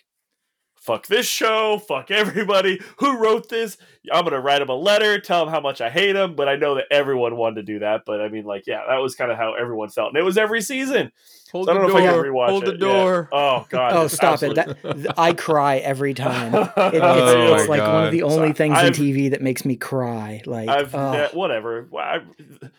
fuck 0.76 1.08
this 1.08 1.26
show, 1.26 1.80
fuck 1.80 2.12
everybody 2.12 2.82
who 2.98 3.18
wrote 3.18 3.50
this. 3.50 3.78
I'm 4.12 4.24
gonna 4.26 4.40
write 4.42 4.60
them 4.60 4.70
a 4.70 4.76
letter, 4.76 5.20
tell 5.20 5.46
them 5.46 5.54
how 5.54 5.62
much 5.62 5.82
I 5.82 5.90
hate 5.90 6.14
them. 6.14 6.36
But 6.36 6.50
I 6.50 6.56
know 6.56 6.76
that 6.76 6.86
everyone 6.92 7.36
wanted 7.38 7.56
to 7.56 7.64
do 7.74 7.80
that. 7.80 8.02
But 8.06 8.22
I 8.22 8.30
mean, 8.30 8.46
like, 8.46 8.64
yeah, 8.68 8.82
that 8.90 8.98
was 8.98 9.16
kind 9.16 9.32
of 9.32 9.38
how 9.38 9.54
everyone 9.54 9.90
felt, 9.90 10.10
and 10.10 10.18
it 10.18 10.24
was 10.26 10.38
every 10.38 10.62
season. 10.62 11.12
Hold 11.54 11.68
So 11.68 11.72
I 11.72 11.74
the 11.76 11.80
don't 11.80 11.88
know 11.89 11.97
if 11.97 12.04
I 12.04 12.06
can 12.08 12.14
door. 12.16 12.24
rewatch 12.26 12.49
Hold 12.49 12.64
it. 12.68 12.80
the 12.80 12.86
Yeah. 12.88 12.93
door. 12.93 13.30
Oh 13.32 13.66
god. 13.70 13.93
Oh, 13.93 14.06
it's 14.06 14.14
stop 14.16 14.43
it! 14.43 14.56
That 14.56 15.14
I 15.18 15.32
cry 15.34 15.78
every 15.78 16.14
time. 16.14 16.54
It, 16.78 16.95
it's 16.95 17.04
Oh 17.04 17.54
it's 17.56 17.68
my 17.70 17.78
like 17.78 17.93
one 17.93 18.06
of 18.06 18.12
the 18.12 18.24
only 18.24 18.49
So 18.49 18.54
things 18.56 18.78
I've- 18.78 18.88
in 18.88 18.93
TV 19.16 19.32
that 19.32 19.41
makes 19.41 19.64
me 19.64 19.76
cry. 19.78 20.41
Like, 20.45 20.68
I've 20.68 20.93
oh, 20.93 21.12
ne- 21.14 21.30
whatever. 21.34 21.88
I- 21.97 22.22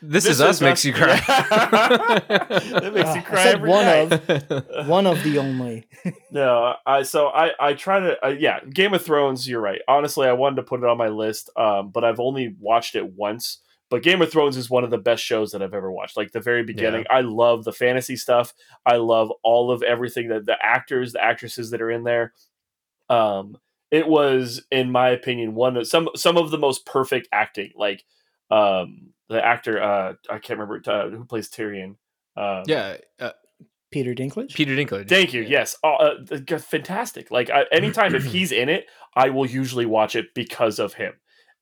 This, 0.03 0.27
is 0.27 0.41
us 0.41 0.61
makes 0.61 0.85
you 0.85 0.93
cry. 0.93 1.15
it 1.19 2.95
makes 2.95 3.09
Ah, 3.09 3.15
you 3.15 3.21
I 3.21 3.25
cry 3.25 3.43
said 3.45 3.55
every 3.57 3.71
one 3.71 3.85
night. 3.85 4.13
of. 4.51 4.89
one 4.89 5.07
of 5.07 5.23
the 5.23 5.39
only. 5.39 5.87
No, 6.31 6.75
I 6.85 7.05
so 7.05 7.29
I 7.29 7.53
I 7.61 7.75
try 7.75 8.01
to 8.01 8.27
uh, 8.27 8.31
yeah, 8.31 8.59
Game 8.69 8.93
of 8.93 9.03
Thrones. 9.03 9.49
You're 9.49 9.61
right. 9.61 9.81
Honestly, 9.87 10.27
I 10.27 10.33
wanted 10.33 10.57
to 10.57 10.63
put 10.65 10.81
it 10.83 10.87
on 10.87 10.99
my 10.99 11.07
list, 11.09 11.49
um, 11.57 11.91
but 11.91 12.03
I've 12.05 12.19
only 12.19 12.57
watched 12.59 12.97
it 12.97 13.13
once. 13.15 13.59
But 13.95 14.03
Game 14.03 14.21
of 14.23 14.33
Thrones 14.33 14.57
is 14.57 14.69
one 14.69 14.83
of 14.83 14.91
the 14.91 14.99
best 14.99 15.23
shows 15.23 15.53
that 15.53 15.63
I've 15.63 15.73
ever 15.73 15.89
watched. 15.89 16.17
Like 16.17 16.33
the 16.33 16.41
very 16.41 16.65
beginning, 16.65 17.05
I 17.09 17.21
love 17.21 17.63
the 17.63 17.73
fantasy 17.73 18.17
stuff. 18.17 18.53
I 18.85 18.97
love 18.97 19.31
all 19.45 19.71
of 19.71 19.85
everything 19.85 20.31
that 20.31 20.47
the 20.47 20.57
actors, 20.61 21.13
the 21.13 21.23
actresses 21.23 21.71
that 21.71 21.81
are 21.81 21.93
in 21.93 22.03
there. 22.03 22.33
Um, 23.09 23.57
it 23.93 24.09
was, 24.09 24.65
in 24.73 24.91
my 24.91 25.11
opinion, 25.11 25.55
one 25.55 25.77
of 25.77 25.87
some 25.87 26.09
some 26.17 26.37
of 26.37 26.51
the 26.51 26.59
most 26.59 26.85
perfect 26.87 27.29
acting. 27.31 27.71
Like 27.77 28.03
um, 28.51 29.11
the 29.29 29.41
actor, 29.41 29.81
uh, 29.81 30.15
I 30.29 30.39
can't 30.41 30.59
remember 30.59 30.83
uh, 30.91 31.11
who 31.11 31.25
plays 31.25 31.49
Tyrion. 31.49 31.95
Um, 32.37 32.65
yeah, 32.67 32.97
uh, 33.21 33.31
Peter 33.93 34.13
Dinklage. 34.13 34.55
Peter 34.55 34.75
Dinklage. 34.75 35.09
Thank 35.09 35.33
you. 35.33 35.43
Yeah. 35.43 35.51
Yes. 35.51 35.77
Oh, 35.85 35.95
uh, 35.95 36.59
fantastic. 36.59 37.31
Like 37.31 37.49
I, 37.49 37.67
anytime 37.71 38.17
if 38.17 38.25
he's 38.33 38.51
in 38.51 38.69
it, 38.69 38.89
I 39.15 39.31
will 39.31 39.47
usually 39.47 39.87
watch 39.87 40.17
it 40.17 40.35
because 40.35 40.81
of 40.81 40.95
him, 40.95 41.13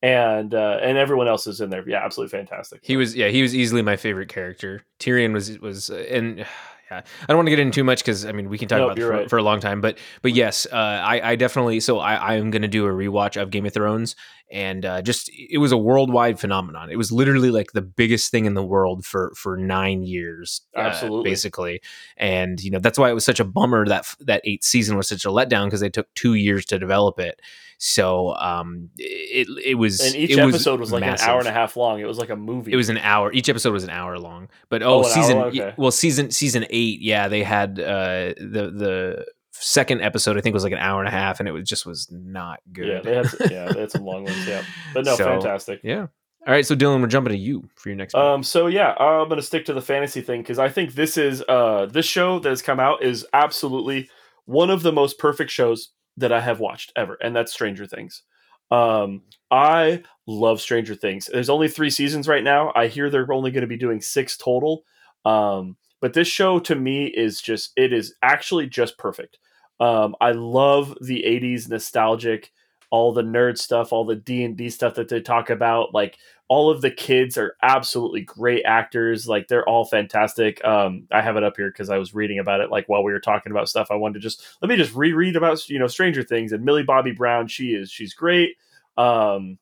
and 0.03 0.53
uh, 0.53 0.78
and 0.82 0.98
everyone 0.98 1.28
else 1.28 1.46
is 1.46 1.61
in 1.61 1.70
there. 1.70 1.88
Yeah, 1.88 2.05
absolutely 2.05 2.36
fantastic. 2.36 2.80
He 2.82 2.96
was 2.96 3.14
yeah, 3.14 3.28
he 3.28 3.42
was 3.42 3.55
easily 3.55 3.82
my 3.82 3.96
favorite 3.96 4.28
character. 4.28 4.82
Tyrion 4.98 5.32
was 5.32 5.59
was 5.61 5.90
uh, 5.90 6.05
and 6.11 6.38
yeah, 6.90 7.03
I 7.22 7.26
don't 7.28 7.36
want 7.36 7.46
to 7.46 7.50
get 7.50 7.61
into 7.61 7.76
too 7.76 7.84
much 7.84 8.00
because 8.00 8.26
I 8.26 8.32
mean 8.32 8.48
we 8.48 8.59
can 8.59 8.68
talk 8.68 8.78
Nope, 8.78 8.86
about 8.88 8.98
you're 8.98 9.12
for, 9.12 9.16
right. 9.16 9.30
for 9.30 9.38
a 9.38 9.42
long 9.42 9.61
time. 9.61 9.80
But 9.80 9.98
but 10.22 10.32
yes, 10.32 10.66
uh, 10.70 10.76
I 10.76 11.32
I 11.32 11.36
definitely 11.36 11.78
so 11.80 12.00
I 12.00 12.14
I 12.14 12.34
am 12.34 12.50
gonna 12.50 12.68
do 12.68 12.86
a 12.86 12.90
rewatch 12.90 13.40
of 13.40 13.50
Game 13.50 13.64
of 13.64 13.72
Thrones 13.72 14.16
and 14.53 14.84
uh, 14.84 15.00
just 15.00 15.30
it 15.32 15.59
was 15.59 15.72
a 15.72 15.78
worldwide 15.78 16.38
phenomenon. 16.38 16.90
It 16.90 16.96
was 16.96 17.11
literally 17.11 17.50
like 17.50 17.72
the 17.72 17.80
biggest 17.80 18.30
thing 18.30 18.44
in 18.44 18.55
the 18.55 18.62
world 18.62 19.05
for 19.07 19.32
for 19.34 19.57
nine 19.57 20.03
years, 20.03 20.61
uh, 20.76 20.80
Absolutely. 20.80 21.30
basically. 21.30 21.80
And 22.18 22.62
you 22.62 22.70
know 22.70 22.78
that's 22.78 22.98
why 22.98 23.11
it 23.11 23.14
was 23.14 23.24
such 23.24 23.40
a 23.40 23.44
bummer 23.44 23.86
that 23.86 24.14
that 24.20 24.42
eighth 24.44 24.64
season 24.64 24.96
was 24.96 25.09
such 25.09 25.24
a 25.24 25.28
letdown 25.28 25.66
because 25.66 25.80
they 25.80 25.90
took 25.90 26.12
two 26.14 26.34
years 26.34 26.66
to 26.66 26.78
develop 26.78 27.18
it. 27.18 27.40
So 27.84 28.36
um, 28.36 28.90
it 28.96 29.48
it 29.64 29.74
was 29.74 29.98
and 29.98 30.14
each 30.14 30.38
episode 30.38 30.78
was, 30.78 30.92
like 30.92 31.00
massive. 31.00 31.26
an 31.26 31.30
hour 31.32 31.38
and 31.40 31.48
a 31.48 31.52
half 31.52 31.76
long. 31.76 31.98
It 31.98 32.04
was 32.04 32.16
like 32.16 32.30
a 32.30 32.36
movie. 32.36 32.72
It 32.72 32.76
was 32.76 32.88
an 32.88 32.98
hour. 32.98 33.32
Each 33.32 33.48
episode 33.48 33.72
was 33.72 33.82
an 33.82 33.90
hour 33.90 34.20
long. 34.20 34.50
But 34.68 34.84
Oh, 34.84 35.00
oh, 35.00 35.02
season? 35.02 35.38
Okay. 35.38 35.74
well 35.76 35.90
season 35.90 36.30
season 36.30 36.64
eight, 36.70 37.00
yeah, 37.00 37.26
they 37.26 37.42
had 37.42 37.80
uh 37.80 38.34
the 38.38 38.72
the 38.72 39.26
second 39.50 40.00
episode 40.00 40.38
I 40.38 40.42
think 40.42 40.54
was 40.54 40.62
like 40.62 40.72
an 40.72 40.78
hour 40.78 41.00
and 41.00 41.08
a 41.08 41.10
half, 41.10 41.40
and 41.40 41.48
it 41.48 41.52
was 41.52 41.68
just 41.68 41.84
was 41.84 42.06
not 42.12 42.60
good. 42.72 42.86
yeah. 42.86 43.00
They 43.00 43.14
had 43.16 43.26
some, 43.26 43.46
yeah, 43.50 43.72
they 43.72 43.80
had 43.80 43.90
some 43.90 44.04
long 44.04 44.26
ones. 44.26 44.46
Yeah, 44.46 44.62
but 44.94 45.04
no, 45.04 45.16
So, 45.16 45.24
fantastic. 45.24 45.80
Yeah. 45.82 46.06
All 46.46 46.52
right, 46.52 46.64
so 46.64 46.76
Dylan, 46.76 47.00
we're 47.00 47.08
jumping 47.08 47.32
to 47.32 47.38
you 47.38 47.68
for 47.74 47.88
your 47.88 47.96
next. 47.96 48.14
Um, 48.14 48.44
so 48.44 48.68
yeah, 48.68 48.92
I'm 48.92 49.28
gonna 49.28 49.42
stick 49.42 49.64
to 49.64 49.72
the 49.72 49.82
fantasy 49.82 50.20
thing 50.20 50.42
because 50.42 50.60
I 50.60 50.68
think 50.68 50.94
this 50.94 51.16
is 51.16 51.42
uh 51.48 51.86
this 51.86 52.06
show 52.06 52.38
that 52.38 52.48
has 52.48 52.62
come 52.62 52.78
out 52.78 53.02
is 53.02 53.26
absolutely 53.32 54.08
one 54.44 54.70
of 54.70 54.84
the 54.84 54.92
most 54.92 55.18
perfect 55.18 55.50
shows 55.50 55.88
that 56.16 56.32
I 56.32 56.40
have 56.40 56.60
watched 56.60 56.92
ever, 56.96 57.16
and 57.22 57.34
that's 57.34 57.52
Stranger 57.52 57.86
Things. 57.86 58.22
Um, 58.70 59.22
I 59.50 60.02
love 60.26 60.60
Stranger 60.60 60.94
Things. 60.94 61.28
There's 61.32 61.50
only 61.50 61.68
three 61.68 61.90
seasons 61.90 62.26
right 62.26 62.44
now. 62.44 62.72
I 62.74 62.86
hear 62.86 63.10
they're 63.10 63.32
only 63.32 63.50
going 63.50 63.62
to 63.62 63.66
be 63.66 63.76
doing 63.76 64.00
six 64.00 64.36
total. 64.36 64.84
Um, 65.24 65.76
but 66.00 66.14
this 66.14 66.28
show 66.28 66.58
to 66.60 66.74
me 66.74 67.06
is 67.06 67.40
just 67.40 67.72
it 67.76 67.92
is 67.92 68.14
actually 68.22 68.66
just 68.66 68.98
perfect. 68.98 69.38
Um, 69.78 70.16
I 70.20 70.32
love 70.32 70.96
the 71.00 71.22
'80s 71.26 71.68
nostalgic, 71.68 72.50
all 72.93 73.11
the 73.11 73.22
nerd 73.22 73.57
stuff, 73.57 73.90
all 73.90 74.05
the 74.05 74.14
D 74.14 74.45
and 74.45 74.55
D 74.55 74.68
stuff 74.68 74.95
that 74.97 75.09
they 75.09 75.18
talk 75.18 75.49
about. 75.49 75.95
Like 75.95 76.18
all 76.49 76.70
of 76.70 76.82
the 76.82 76.90
kids 76.90 77.38
are 77.38 77.57
absolutely 77.62 78.20
great 78.20 78.64
actors. 78.66 79.26
Like 79.26 79.49
they're 79.49 79.66
all 79.66 79.86
fantastic. 79.86 80.62
Um, 80.62 81.09
I 81.11 81.22
have 81.22 81.38
it 81.38 81.43
up 81.43 81.57
here 81.57 81.70
because 81.70 81.88
I 81.88 81.97
was 81.97 82.14
reading 82.14 82.38
about 82.38 82.61
it. 82.61 82.70
Like 82.70 82.90
while 82.90 83.03
we 83.03 83.12
were 83.12 83.18
talking 83.18 83.51
about 83.51 83.70
stuff, 83.70 83.88
I 83.90 83.95
wanted 83.95 84.14
to 84.14 84.20
just 84.20 84.45
let 84.61 84.68
me 84.68 84.76
just 84.76 84.95
reread 84.95 85.36
about 85.36 85.66
you 85.70 85.78
know 85.78 85.86
Stranger 85.86 86.22
Things 86.22 86.53
and 86.53 86.66
Millie 86.66 86.82
Bobby 86.82 87.12
Brown. 87.12 87.49
She 87.49 87.70
is 87.70 87.90
she's 87.90 88.12
great. 88.12 88.57
Um, 88.99 89.59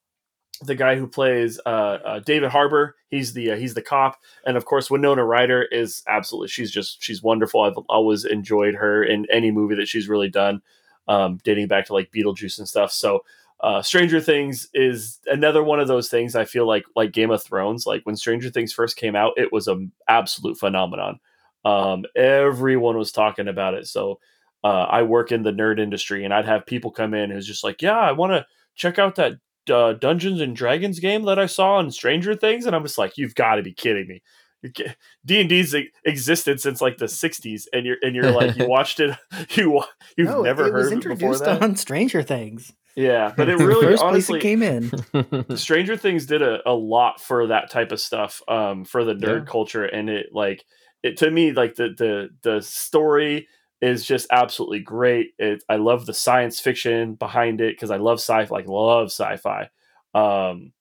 the 0.63 0.75
guy 0.75 0.97
who 0.97 1.07
plays 1.07 1.61
uh, 1.65 1.69
uh, 2.05 2.19
David 2.19 2.51
Harbour, 2.51 2.97
he's 3.11 3.33
the 3.33 3.53
uh, 3.53 3.57
he's 3.57 3.75
the 3.75 3.83
cop, 3.83 4.19
and 4.45 4.57
of 4.57 4.65
course 4.65 4.91
Winona 4.91 5.25
Ryder 5.25 5.63
is 5.63 6.03
absolutely 6.09 6.49
she's 6.49 6.73
just 6.73 7.01
she's 7.01 7.23
wonderful. 7.23 7.61
I've 7.61 7.79
always 7.89 8.25
enjoyed 8.25 8.75
her 8.75 9.05
in 9.05 9.25
any 9.31 9.53
movie 9.53 9.77
that 9.77 9.87
she's 9.87 10.09
really 10.09 10.29
done, 10.29 10.63
um, 11.09 11.39
dating 11.45 11.69
back 11.69 11.87
to 11.87 11.95
like 11.95 12.11
Beetlejuice 12.13 12.59
and 12.59 12.69
stuff. 12.69 12.93
So 12.93 13.21
uh, 13.61 13.83
Stranger 13.83 14.21
Things 14.21 14.69
is 14.73 15.19
another 15.27 15.63
one 15.63 15.81
of 15.81 15.89
those 15.89 16.09
things. 16.09 16.35
I 16.35 16.45
feel 16.45 16.67
like 16.67 16.85
like 16.97 17.13
Game 17.13 17.31
of 17.31 17.43
Thrones. 17.43 17.87
Like 17.87 18.03
when 18.05 18.17
Stranger 18.17 18.51
Things 18.51 18.73
first 18.73 18.97
came 18.97 19.15
out, 19.15 19.33
it 19.37 19.53
was 19.53 19.69
an 19.69 19.93
absolute 20.09 20.59
phenomenon. 20.59 21.21
Um, 21.65 22.05
everyone 22.17 22.97
was 22.97 23.13
talking 23.13 23.49
about 23.49 23.75
it. 23.75 23.87
So 23.87 24.19
uh, 24.65 24.87
I 24.89 25.03
work 25.03 25.31
in 25.31 25.43
the 25.43 25.53
nerd 25.53 25.79
industry, 25.79 26.25
and 26.25 26.33
I'd 26.33 26.47
have 26.47 26.65
people 26.65 26.91
come 26.91 27.13
in 27.13 27.31
who's 27.31 27.47
just 27.47 27.65
like, 27.65 27.83
"Yeah, 27.83 27.99
I 27.99 28.13
want 28.13 28.33
to 28.33 28.47
check 28.75 28.99
out 28.99 29.17
that 29.17 29.35
uh, 29.71 29.93
Dungeons 29.93 30.41
and 30.41 30.57
Dragons 30.57 30.99
game 30.99 31.25
that 31.25 31.39
I 31.39 31.47
saw 31.47 31.77
on 31.77 31.91
Stranger 31.91 32.35
Things," 32.35 32.65
and 32.65 32.75
I'm 32.75 32.83
just 32.83 32.99
like, 32.99 33.19
"You've 33.19 33.35
got 33.35 33.57
to 33.57 33.63
be 33.63 33.75
kidding 33.75 34.07
me." 34.07 34.23
D 35.25 35.41
and 35.41 35.49
D's 35.49 35.75
existed 36.05 36.61
since 36.61 36.81
like 36.81 36.99
the 36.99 37.07
'60s, 37.07 37.67
and 37.73 37.87
you're 37.87 37.97
and 38.03 38.15
you're 38.15 38.31
like 38.31 38.57
you 38.57 38.65
watched 38.69 39.01
it, 39.01 39.17
you 39.57 39.83
you've 40.17 40.29
No, 40.29 40.43
never 40.43 40.67
it 40.67 40.73
heard 40.73 40.93
was 40.93 40.93
it 40.93 40.95
before 41.09 41.17
introduced 41.35 41.45
that. 41.45 41.63
on 41.63 41.77
Stranger 41.77 42.23
Things. 42.23 42.73
Yeah, 42.97 43.33
but 43.37 43.49
it 43.49 43.57
really 43.57 43.87
First 43.87 44.03
honestly 44.03 44.41
place 44.41 44.41
it 44.41 44.43
came 44.43 44.63
in. 44.63 45.57
Stranger 45.57 45.97
Things 45.97 46.27
did 46.27 46.43
a, 46.43 46.59
a 46.69 46.73
lot 46.75 47.21
for 47.21 47.47
that 47.47 47.71
type 47.71 47.93
of 47.93 48.01
stuff, 48.01 48.43
um, 48.49 48.85
for 48.85 49.05
the 49.05 49.15
nerd 49.15 49.47
Yeah. 49.47 49.51
culture, 49.51 49.85
and 49.85 50.11
it 50.11 50.27
like 50.33 50.65
it 51.03 51.17
to 51.19 51.31
me 51.31 51.53
like 51.53 51.77
the 51.77 51.91
the 51.97 52.29
the 52.43 52.61
story 52.63 53.49
is 53.81 54.05
just 54.05 54.27
absolutely 54.31 54.81
great. 54.81 55.31
It, 55.39 55.63
I 55.69 55.77
love 55.77 56.05
the 56.05 56.13
science 56.13 56.61
fiction 56.61 57.15
behind 57.15 57.61
it 57.63 57.75
because 57.75 57.91
I 57.91 57.97
love 57.97 58.19
sci 58.19 58.45
like 58.51 58.67
love 58.69 59.07
sci-fi. 59.07 59.71
Um, 60.15 60.73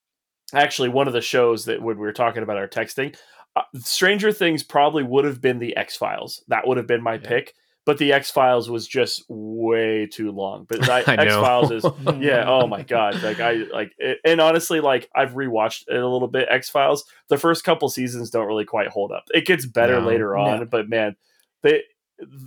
actually, 0.54 0.90
one 0.90 1.08
of 1.08 1.14
the 1.14 1.22
shows 1.22 1.66
that 1.66 1.82
when 1.82 1.96
we 1.98 2.02
were 2.02 2.12
talking 2.14 2.44
about 2.44 2.58
our 2.58 2.68
texting, 2.68 3.16
uh, 3.60 3.80
Stranger 3.80 4.32
Things 4.32 4.64
probably 4.64 5.04
would 5.04 5.26
have 5.26 5.42
been 5.42 5.60
the 5.60 5.76
X 5.76 5.96
Files. 5.96 6.44
That 6.48 6.68
would 6.68 6.78
have 6.78 6.88
been 6.88 7.02
my 7.04 7.14
Yeah. 7.16 7.28
pick. 7.28 7.54
But 7.86 7.98
the 7.98 8.14
X 8.14 8.30
Files 8.30 8.70
was 8.70 8.88
just 8.88 9.24
way 9.30 10.06
too 10.06 10.32
long. 10.32 10.66
But 10.70 10.88
I. 11.08 11.16
X 11.16 11.34
Files 11.34 11.72
is 11.72 11.86
yeah 12.20 12.44
oh 12.48 12.68
my 12.68 12.84
god 12.84 13.22
like 13.24 13.40
i 13.40 13.54
like 13.74 13.94
it, 13.98 14.20
and 14.26 14.40
honestly 14.42 14.80
like 14.82 15.10
i've 15.16 15.32
rewatched 15.32 15.86
it 15.88 15.96
a 15.98 16.08
little 16.08 16.28
bit 16.28 16.48
x 16.52 16.70
files 16.70 17.06
the 17.30 17.38
first 17.38 17.64
couple 17.64 17.88
seasons 17.90 18.30
don't 18.30 18.48
really 18.48 18.66
quite 18.66 18.88
hold 18.90 19.12
up 19.12 19.24
it 19.34 19.46
gets 19.46 19.66
better 19.66 20.00
No. 20.02 20.08
later 20.08 20.38
on 20.38 20.60
No. 20.60 20.66
but 20.66 20.90
man 20.90 21.16
they 21.64 21.84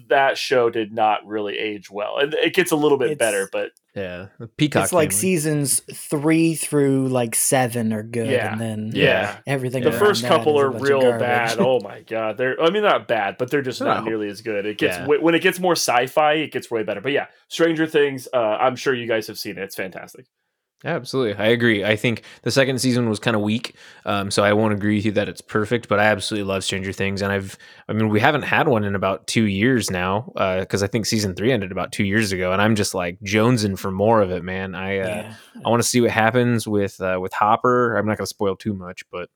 that 0.09 0.37
show 0.37 0.68
did 0.70 0.93
not 0.93 1.27
really 1.27 1.59
age 1.59 1.91
well 1.91 2.18
and 2.18 2.35
it 2.35 2.55
gets 2.55 2.70
a 2.73 2.77
little 2.77 2.99
bit 2.99 3.11
It's- 3.12 3.18
better 3.18 3.49
but 3.53 3.70
yeah, 3.95 4.29
Peacock. 4.57 4.85
it's 4.85 4.93
like 4.95 5.11
family. 5.11 5.20
seasons 5.20 5.83
three 5.93 6.55
through 6.55 7.09
like 7.09 7.35
seven 7.35 7.93
are 7.93 8.03
good, 8.03 8.27
Yeah. 8.31 8.53
and 8.53 8.59
then 8.61 8.93
yeah, 8.95 9.37
everything. 9.47 9.83
the 9.85 9.93
first 9.93 10.25
couple 10.25 10.59
are 10.59 10.70
real 10.70 11.01
bad 11.18 11.59
oh 11.59 11.79
my 11.81 12.01
god 12.01 12.39
they're 12.39 12.59
i 12.62 12.70
mean 12.70 12.83
not 12.85 13.07
bad 13.07 13.37
but 13.39 13.51
they're 13.51 13.61
just 13.61 13.83
not 13.83 14.05
nearly 14.05 14.29
as 14.29 14.41
good 14.41 14.64
it 14.64 14.79
gets 14.79 14.97
Yeah. 14.97 15.07
when 15.07 15.35
it 15.35 15.43
gets 15.43 15.61
more 15.61 15.75
sci-fi 15.77 16.33
it 16.35 16.53
gets 16.53 16.70
way 16.70 16.83
better 16.83 17.03
but 17.03 17.12
yeah 17.12 17.27
stranger 17.49 17.87
things 17.87 18.29
uh 18.33 18.39
i'm 18.39 18.77
sure 18.77 18.95
you 18.95 19.07
guys 19.07 19.27
have 19.27 19.39
seen 19.39 19.59
it 19.59 19.62
it's 19.62 19.77
fantastic 19.77 20.25
Yeah, 20.25 20.41
absolutely. 20.85 21.35
I 21.35 21.49
agree. 21.49 21.85
I 21.85 21.97
think 21.97 22.22
the 22.43 22.51
second 22.51 22.80
season 22.80 23.09
was 23.09 23.18
kind 23.18 23.37
of 23.37 23.43
weak, 23.43 23.76
um, 24.05 24.30
so 24.30 24.43
I 24.43 24.53
won't 24.53 24.72
agree 24.74 24.97
with 24.97 25.05
you 25.05 25.12
that 25.12 25.28
it's 25.28 25.41
perfect. 25.41 25.89
But 25.89 26.01
I 26.01 26.05
absolutely 26.05 26.49
love 26.49 26.64
Stranger 26.64 26.93
Things, 26.93 27.22
and 27.22 27.33
I've, 27.33 27.57
I 27.89 27.93
mean, 27.93 28.09
we 28.09 28.20
haven't 28.20 28.43
had 28.43 28.68
one 28.68 28.85
in 28.85 28.95
about 28.95 29.26
two 29.26 29.45
years 29.45 29.91
now, 29.91 30.33
because 30.61 30.83
I 30.83 30.87
think 30.87 31.07
season 31.07 31.35
three 31.35 31.53
ended 31.53 31.72
about 31.72 31.93
two 31.93 32.05
years 32.05 32.33
ago, 32.33 32.53
and 32.53 32.61
I'm 32.61 32.74
just 32.76 32.95
like 32.95 33.18
jonesing 33.20 33.78
for 33.78 33.91
more 33.91 34.20
of 34.20 34.30
it, 34.30 34.43
man. 34.43 34.74
I, 34.74 34.99
uh, 34.99 35.09
Yeah. 35.09 35.35
I 35.64 35.68
want 35.68 35.83
to 35.83 35.89
see 35.89 36.01
what 36.01 36.11
happens 36.11 36.66
with 36.66 37.01
uh, 37.01 37.18
with 37.20 37.33
Hopper. 37.33 37.97
I'm 37.97 38.07
not 38.07 38.18
going 38.18 38.24
to 38.24 38.26
spoil 38.26 38.57
too 38.57 38.74
much, 38.74 39.05
but 39.11 39.28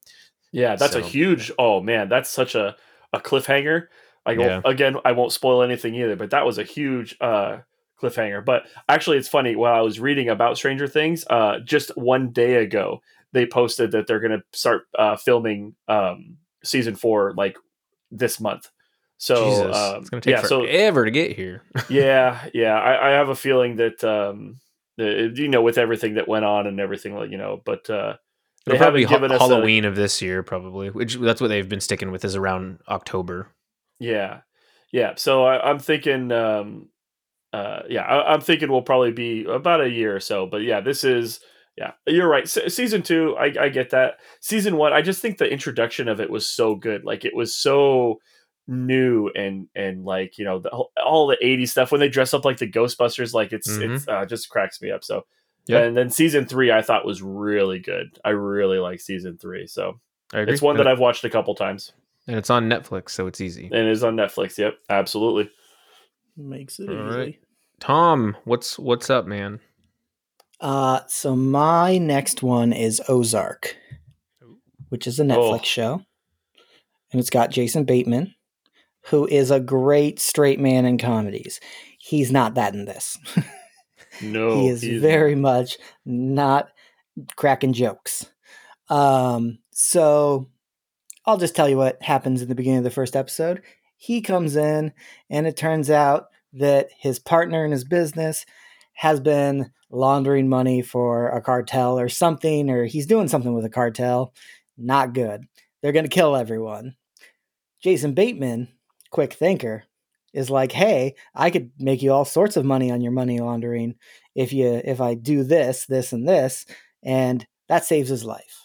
Yeah, 0.53 0.77
that's 0.77 0.95
a 0.97 1.03
huge. 1.03 1.53
Oh 1.59 1.81
man, 1.81 2.09
that's 2.09 2.31
such 2.31 2.55
a 2.55 2.77
a 3.13 3.21
cliffhanger. 3.21 3.89
I 4.25 4.33
Yeah. 4.33 4.61
again, 4.65 4.97
I 5.05 5.13
won't 5.13 5.33
spoil 5.33 5.63
anything 5.63 5.95
either, 5.95 6.17
but 6.17 6.31
that 6.31 6.45
was 6.45 6.59
a 6.59 6.65
huge 6.65 7.17
uh 7.21 7.59
cliffhanger. 8.01 8.45
But 8.45 8.65
actually, 8.89 9.19
it's 9.19 9.29
funny 9.29 9.57
while 9.57 9.75
I 9.75 9.81
was 9.81 10.01
reading 10.01 10.29
about 10.29 10.57
Stranger 10.57 10.89
Things, 10.89 11.25
uh, 11.29 11.61
just 11.61 11.91
one 11.97 12.31
day 12.31 12.57
ago, 12.57 13.01
they 13.33 13.47
posted 13.47 13.93
that 13.93 14.07
they're 14.07 14.21
going 14.21 14.39
to 14.39 14.59
start 14.59 14.83
uh, 14.99 15.17
filming 15.17 15.75
um 15.89 16.39
season 16.65 16.97
four 16.97 17.33
like 17.37 17.57
this 18.11 18.41
month. 18.41 18.69
So 19.19 19.45
Jesus, 19.45 19.77
um, 19.77 20.01
it's 20.01 20.11
gonna 20.11 20.21
take 20.21 20.33
yeah, 20.33 20.43
so 20.43 20.63
forever 20.63 21.05
to 21.05 21.11
get 21.11 21.33
here. 21.37 21.63
yeah, 21.89 22.49
yeah. 22.53 22.79
I, 22.79 23.09
I 23.09 23.11
have 23.13 23.31
a 23.31 23.35
feeling 23.35 23.77
that 23.77 24.05
um, 24.05 24.61
the, 24.97 25.33
you 25.35 25.49
know, 25.49 25.63
with 25.63 25.79
everything 25.79 26.15
that 26.15 26.29
went 26.29 26.45
on 26.45 26.67
and 26.67 26.81
everything, 26.81 27.15
like 27.15 27.31
you 27.31 27.39
know, 27.39 27.63
but 27.65 27.89
uh, 27.89 28.17
they 28.67 28.75
It'll 28.75 28.79
probably 28.85 29.03
haven't 29.03 29.11
be 29.11 29.15
given 29.15 29.31
ha- 29.31 29.37
us 29.37 29.51
a- 29.51 29.55
Halloween 29.55 29.85
of 29.85 29.97
this 29.97 30.21
year, 30.21 30.43
probably. 30.43 30.91
Which 30.91 31.17
that's 31.17 31.41
what 31.41 31.49
they've 31.49 31.69
been 31.69 31.81
sticking 31.81 32.11
with 32.11 32.25
is 32.25 32.37
around 32.37 32.81
October. 32.89 33.49
Yeah, 33.99 34.41
yeah. 34.93 35.15
So 35.17 35.45
I, 35.45 35.71
I'm 35.71 35.79
thinking, 35.79 36.31
um, 36.33 36.89
uh, 37.57 37.83
yeah, 37.89 38.03
I, 38.03 38.33
I'm 38.35 38.41
thinking 38.41 38.71
we'll 38.71 38.83
probably 38.83 39.13
be 39.13 39.45
about 39.45 39.81
a 39.81 39.89
year 39.91 40.15
or 40.17 40.21
so. 40.21 40.47
But 40.47 40.63
yeah, 40.63 40.81
this 40.81 41.05
is, 41.05 41.41
yeah, 41.77 41.93
you're 42.07 42.29
right. 42.29 42.49
Se- 42.49 42.69
season 42.69 43.03
two, 43.03 43.37
I, 43.39 43.53
I 43.61 43.69
get 43.69 43.91
that. 43.91 44.19
Season 44.41 44.77
one, 44.77 44.93
I 44.93 45.03
just 45.03 45.23
think 45.23 45.39
the 45.39 45.51
introduction 45.51 46.09
of 46.09 46.21
it 46.21 46.31
was 46.31 46.49
so 46.49 46.75
good. 46.75 47.05
Like 47.05 47.25
it 47.25 47.35
was 47.35 47.55
so 47.57 48.19
new 48.69 49.31
and 49.37 49.69
and 49.77 50.05
like 50.05 50.39
you 50.39 50.45
know 50.45 50.59
the, 50.59 50.71
all 50.71 51.29
the 51.29 51.37
80s 51.41 51.69
stuff 51.69 51.93
when 51.93 52.01
they 52.01 52.09
dress 52.09 52.35
up 52.35 52.45
like 52.45 52.57
the 52.59 52.69
ghostbusters 52.69 53.33
like 53.33 53.53
it's 53.53 53.69
Mhm. 53.71 53.95
it's 53.95 54.09
uh, 54.09 54.25
just 54.27 54.49
cracks 54.51 54.83
me 54.83 54.91
up 54.91 55.05
so 55.05 55.25
yeah, 55.69 55.83
and 55.85 55.97
then 55.97 56.11
season 56.11 56.47
three 56.47 56.73
i 56.73 56.83
thought 56.83 57.07
was 57.07 57.23
really 57.23 57.79
good 57.79 58.19
i 58.25 58.31
really 58.31 58.79
like 58.81 58.99
season 59.01 59.39
three 59.39 59.69
so 59.69 60.01
I 60.35 60.41
agree. 60.41 60.53
it's 60.53 60.61
one 60.63 60.79
that 60.79 60.89
i've 60.89 60.99
watched 60.99 61.23
a 61.23 61.31
couple 61.31 61.55
times 61.55 61.93
and 62.27 62.37
it's 62.37 62.51
on 62.51 62.69
Netflix, 62.69 63.11
so 63.11 63.29
it's 63.29 63.41
easy. 63.41 63.67
and 63.73 63.87
it's 63.87 64.03
on 64.03 64.17
netflix 64.17 64.59
yep 64.59 64.75
absolutely 64.91 65.49
Makes 66.37 66.81
it 66.81 66.89
All 66.91 67.09
easy. 67.09 67.19
right. 67.19 67.39
Tom, 67.81 68.37
what's 68.45 68.79
what's 68.79 69.11
up, 69.11 69.27
man? 69.27 69.61
Uh, 70.61 71.01
so 71.07 71.37
my 71.37 71.99
next 71.99 72.43
one 72.43 72.73
is 72.73 73.03
Ozark, 73.09 73.77
which 74.89 75.07
is 75.07 75.21
a 75.21 75.25
Netflix 75.25 75.61
Oh. 75.61 75.65
show, 75.65 75.93
and 77.13 77.21
it's 77.21 77.31
got 77.31 77.51
Jason 77.51 77.85
Bateman, 77.85 78.35
who 79.07 79.27
is 79.27 79.51
a 79.51 79.61
great 79.61 80.19
straight 80.19 80.59
man 80.59 80.87
in 80.87 80.97
comedies. 80.99 81.61
He's 81.99 82.33
not 82.33 82.55
that 82.55 82.75
in 82.75 82.87
this. 82.87 83.19
no 84.23 84.61
he 84.61 84.69
is 84.69 84.83
very 85.03 85.35
much 85.35 85.77
not 86.07 86.71
cracking 87.37 87.75
jokes. 87.75 88.25
Um, 88.89 89.59
so 89.73 90.49
I'll 91.27 91.37
just 91.39 91.55
tell 91.55 91.69
you 91.69 91.77
what 91.77 92.01
happens 92.03 92.41
in 92.41 92.49
the 92.49 92.55
beginning 92.55 92.79
of 92.79 92.85
the 92.85 92.91
first 92.91 93.15
episode. 93.17 93.61
He 93.99 94.23
comes 94.23 94.57
in, 94.57 94.93
and 95.29 95.47
it 95.47 95.57
turns 95.57 95.91
out 95.91 96.29
that 96.59 96.89
his 96.99 97.19
partner 97.19 97.65
in 97.65 97.71
his 97.71 97.85
business 97.85 98.45
has 98.95 99.21
been 99.21 99.71
laundering 99.91 100.49
money 100.49 100.83
for 100.83 101.29
a 101.29 101.41
cartel 101.41 101.99
or 101.99 102.09
something, 102.09 102.71
or 102.71 102.85
he's 102.85 103.07
doing 103.07 103.29
something 103.29 103.55
with 103.55 103.65
a 103.65 103.71
cartel. 103.71 104.33
Not 104.77 105.15
good. 105.15 105.45
They're 105.81 105.93
going 105.93 106.05
to 106.05 106.11
kill 106.11 106.37
everyone. 106.37 106.97
Jason 107.83 108.15
Bateman, 108.15 108.69
quick 109.11 109.35
thinker, 109.35 109.85
is 110.33 110.51
like, 110.51 110.73
"Hey, 110.73 111.15
I 111.35 111.51
could 111.51 111.71
make 111.79 112.03
you 112.03 112.13
all 112.13 112.25
sorts 112.25 112.57
of 112.57 112.65
money 112.65 112.91
on 112.91 113.01
your 113.01 113.13
money 113.13 113.39
laundering 113.39 113.95
if 114.35 114.53
you 114.53 114.81
if 114.85 115.01
I 115.01 115.15
do 115.15 115.45
this, 115.45 115.87
this, 115.87 116.13
and 116.13 116.29
this," 116.29 116.67
and 117.03 117.47
that 117.69 117.85
saves 117.85 118.09
his 118.09 118.25
life. 118.25 118.63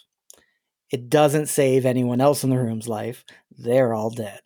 It 0.92 1.10
doesn't 1.10 1.48
save 1.48 1.86
anyone 1.86 2.20
else 2.20 2.44
in 2.44 2.50
the 2.50 2.58
room's 2.58 2.88
life. 2.88 3.24
They're 3.58 3.94
all 3.94 4.10
dead. 4.10 4.42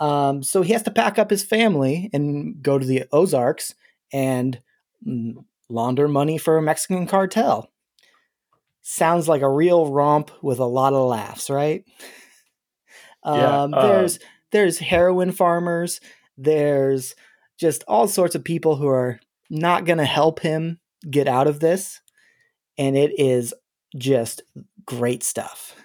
Um, 0.00 0.42
so 0.42 0.62
he 0.62 0.72
has 0.72 0.82
to 0.84 0.90
pack 0.90 1.18
up 1.18 1.30
his 1.30 1.44
family 1.44 2.10
and 2.12 2.62
go 2.62 2.78
to 2.78 2.86
the 2.86 3.04
Ozarks 3.12 3.74
and 4.12 4.58
mm, 5.06 5.44
launder 5.68 6.08
money 6.08 6.38
for 6.38 6.56
a 6.56 6.62
Mexican 6.62 7.06
cartel. 7.06 7.70
Sounds 8.82 9.28
like 9.28 9.42
a 9.42 9.48
real 9.48 9.92
romp 9.92 10.30
with 10.42 10.58
a 10.58 10.64
lot 10.64 10.94
of 10.94 11.06
laughs, 11.06 11.50
right? 11.50 11.84
Yeah, 13.24 13.62
Um, 13.62 13.74
uh, 13.74 13.82
there's 13.82 14.18
there's 14.52 14.78
heroin 14.78 15.32
farmers. 15.32 16.00
There's 16.38 17.14
just 17.58 17.84
all 17.86 18.08
sorts 18.08 18.34
of 18.34 18.42
people 18.42 18.76
who 18.76 18.88
are 18.88 19.20
not 19.50 19.84
going 19.84 19.98
to 19.98 20.04
help 20.06 20.40
him 20.40 20.80
get 21.08 21.28
out 21.28 21.46
of 21.46 21.60
this, 21.60 22.00
and 22.78 22.96
it 22.96 23.18
is 23.18 23.52
just 23.96 24.42
great 24.86 25.22
stuff. 25.22 25.76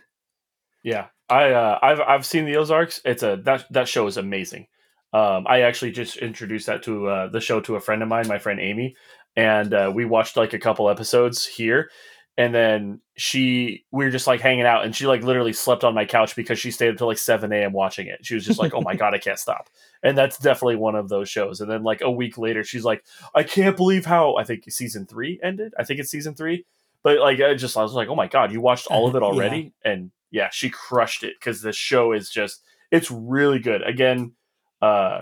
Yeah, 0.83 1.07
I 1.29 1.51
uh, 1.51 1.79
I've 1.81 1.99
I've 2.01 2.25
seen 2.25 2.45
the 2.45 2.57
Ozarks. 2.57 3.01
It's 3.05 3.23
a 3.23 3.39
that 3.45 3.65
that 3.71 3.87
show 3.87 4.07
is 4.07 4.17
amazing. 4.17 4.67
Um, 5.13 5.45
I 5.47 5.61
actually 5.61 5.91
just 5.91 6.17
introduced 6.17 6.67
that 6.67 6.83
to 6.83 7.07
uh, 7.07 7.27
the 7.29 7.39
show 7.39 7.61
to 7.61 7.75
a 7.75 7.79
friend 7.79 8.03
of 8.03 8.09
mine, 8.09 8.27
my 8.27 8.37
friend 8.37 8.59
Amy, 8.59 8.95
and 9.35 9.73
uh, 9.73 9.91
we 9.93 10.05
watched 10.05 10.37
like 10.37 10.53
a 10.53 10.59
couple 10.59 10.89
episodes 10.89 11.45
here, 11.45 11.89
and 12.37 12.53
then 12.53 13.01
she 13.15 13.85
we 13.91 14.05
were 14.05 14.11
just 14.11 14.27
like 14.27 14.41
hanging 14.41 14.65
out, 14.65 14.83
and 14.85 14.95
she 14.95 15.07
like 15.07 15.23
literally 15.23 15.53
slept 15.53 15.83
on 15.83 15.95
my 15.95 16.05
couch 16.05 16.35
because 16.35 16.59
she 16.59 16.69
stayed 16.69 16.89
until 16.89 17.07
like 17.07 17.17
seven 17.17 17.51
a.m. 17.53 17.71
watching 17.71 18.07
it. 18.07 18.25
She 18.25 18.35
was 18.35 18.45
just 18.45 18.59
like, 18.59 18.73
"Oh 18.75 18.81
my 18.81 18.95
god, 18.97 19.15
I 19.15 19.17
can't 19.19 19.39
stop," 19.39 19.69
and 20.03 20.17
that's 20.17 20.37
definitely 20.37 20.75
one 20.75 20.95
of 20.95 21.09
those 21.09 21.29
shows. 21.29 21.61
And 21.61 21.71
then 21.71 21.81
like 21.83 22.01
a 22.01 22.11
week 22.11 22.37
later, 22.37 22.63
she's 22.63 22.83
like, 22.83 23.03
"I 23.33 23.43
can't 23.43 23.77
believe 23.77 24.05
how 24.05 24.35
I 24.35 24.43
think 24.43 24.69
season 24.69 25.07
three 25.07 25.39
ended. 25.41 25.73
I 25.79 25.85
think 25.85 25.99
it's 25.99 26.11
season 26.11 26.35
three, 26.35 26.65
but 27.01 27.19
like 27.19 27.39
I 27.39 27.55
just 27.55 27.77
I 27.77 27.83
was 27.83 27.93
like, 27.93 28.09
oh 28.09 28.15
my 28.15 28.27
god, 28.27 28.51
you 28.51 28.61
watched 28.61 28.87
all 28.87 29.07
of 29.07 29.15
it 29.15 29.23
Yeah. 29.23 29.23
already, 29.23 29.73
and 29.83 30.11
yeah, 30.35 30.49
she 30.51 30.69
crushed 30.69 31.23
it 31.23 31.35
because 31.39 31.61
the 31.61 31.71
show 31.71 32.11
is 32.11 32.29
just 32.29 32.61
it's 32.91 33.09
really 33.09 33.57
good. 33.57 33.81
Again, 33.81 34.33
uh, 34.81 35.21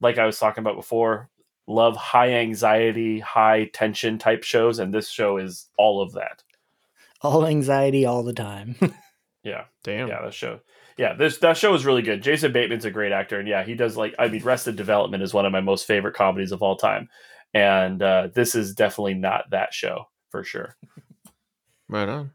like 0.00 0.18
I 0.18 0.24
was 0.24 0.38
talking 0.38 0.62
about 0.62 0.76
before, 0.76 1.30
love 1.66 1.96
high 1.96 2.34
anxiety, 2.34 3.18
high 3.18 3.70
tension 3.72 4.18
type 4.18 4.44
shows, 4.44 4.78
and 4.78 4.94
this 4.94 5.08
show 5.08 5.36
is 5.36 5.68
all 5.76 6.00
of 6.00 6.12
that. 6.12 6.44
All 7.22 7.44
anxiety 7.44 8.06
all 8.06 8.22
the 8.22 8.32
time. 8.32 8.76
Yeah, 9.44 9.64
Damn. 9.82 10.06
yeah, 10.06 10.22
that 10.22 10.34
show. 10.34 10.60
Yeah, 10.96 11.14
this 11.14 11.38
that 11.38 11.56
show 11.56 11.74
is 11.74 11.84
really 11.84 12.02
good. 12.02 12.22
Jason 12.22 12.52
Bateman's 12.52 12.84
a 12.84 12.92
great 12.92 13.10
actor, 13.10 13.40
and 13.40 13.48
yeah, 13.48 13.64
he 13.64 13.74
does 13.74 13.96
like 13.96 14.14
I 14.16 14.28
mean, 14.28 14.40
Arrested 14.40 14.76
Development 14.76 15.20
is 15.20 15.34
one 15.34 15.44
of 15.44 15.50
my 15.50 15.60
most 15.60 15.84
favorite 15.84 16.14
comedies 16.14 16.52
of 16.52 16.62
all 16.62 16.76
time, 16.76 17.08
and 17.52 18.00
uh, 18.00 18.28
this 18.32 18.54
is 18.54 18.72
definitely 18.72 19.14
not 19.14 19.50
that 19.50 19.74
show 19.74 20.04
for 20.30 20.44
sure. 20.44 20.76
Right 21.88 22.08
on. 22.08 22.30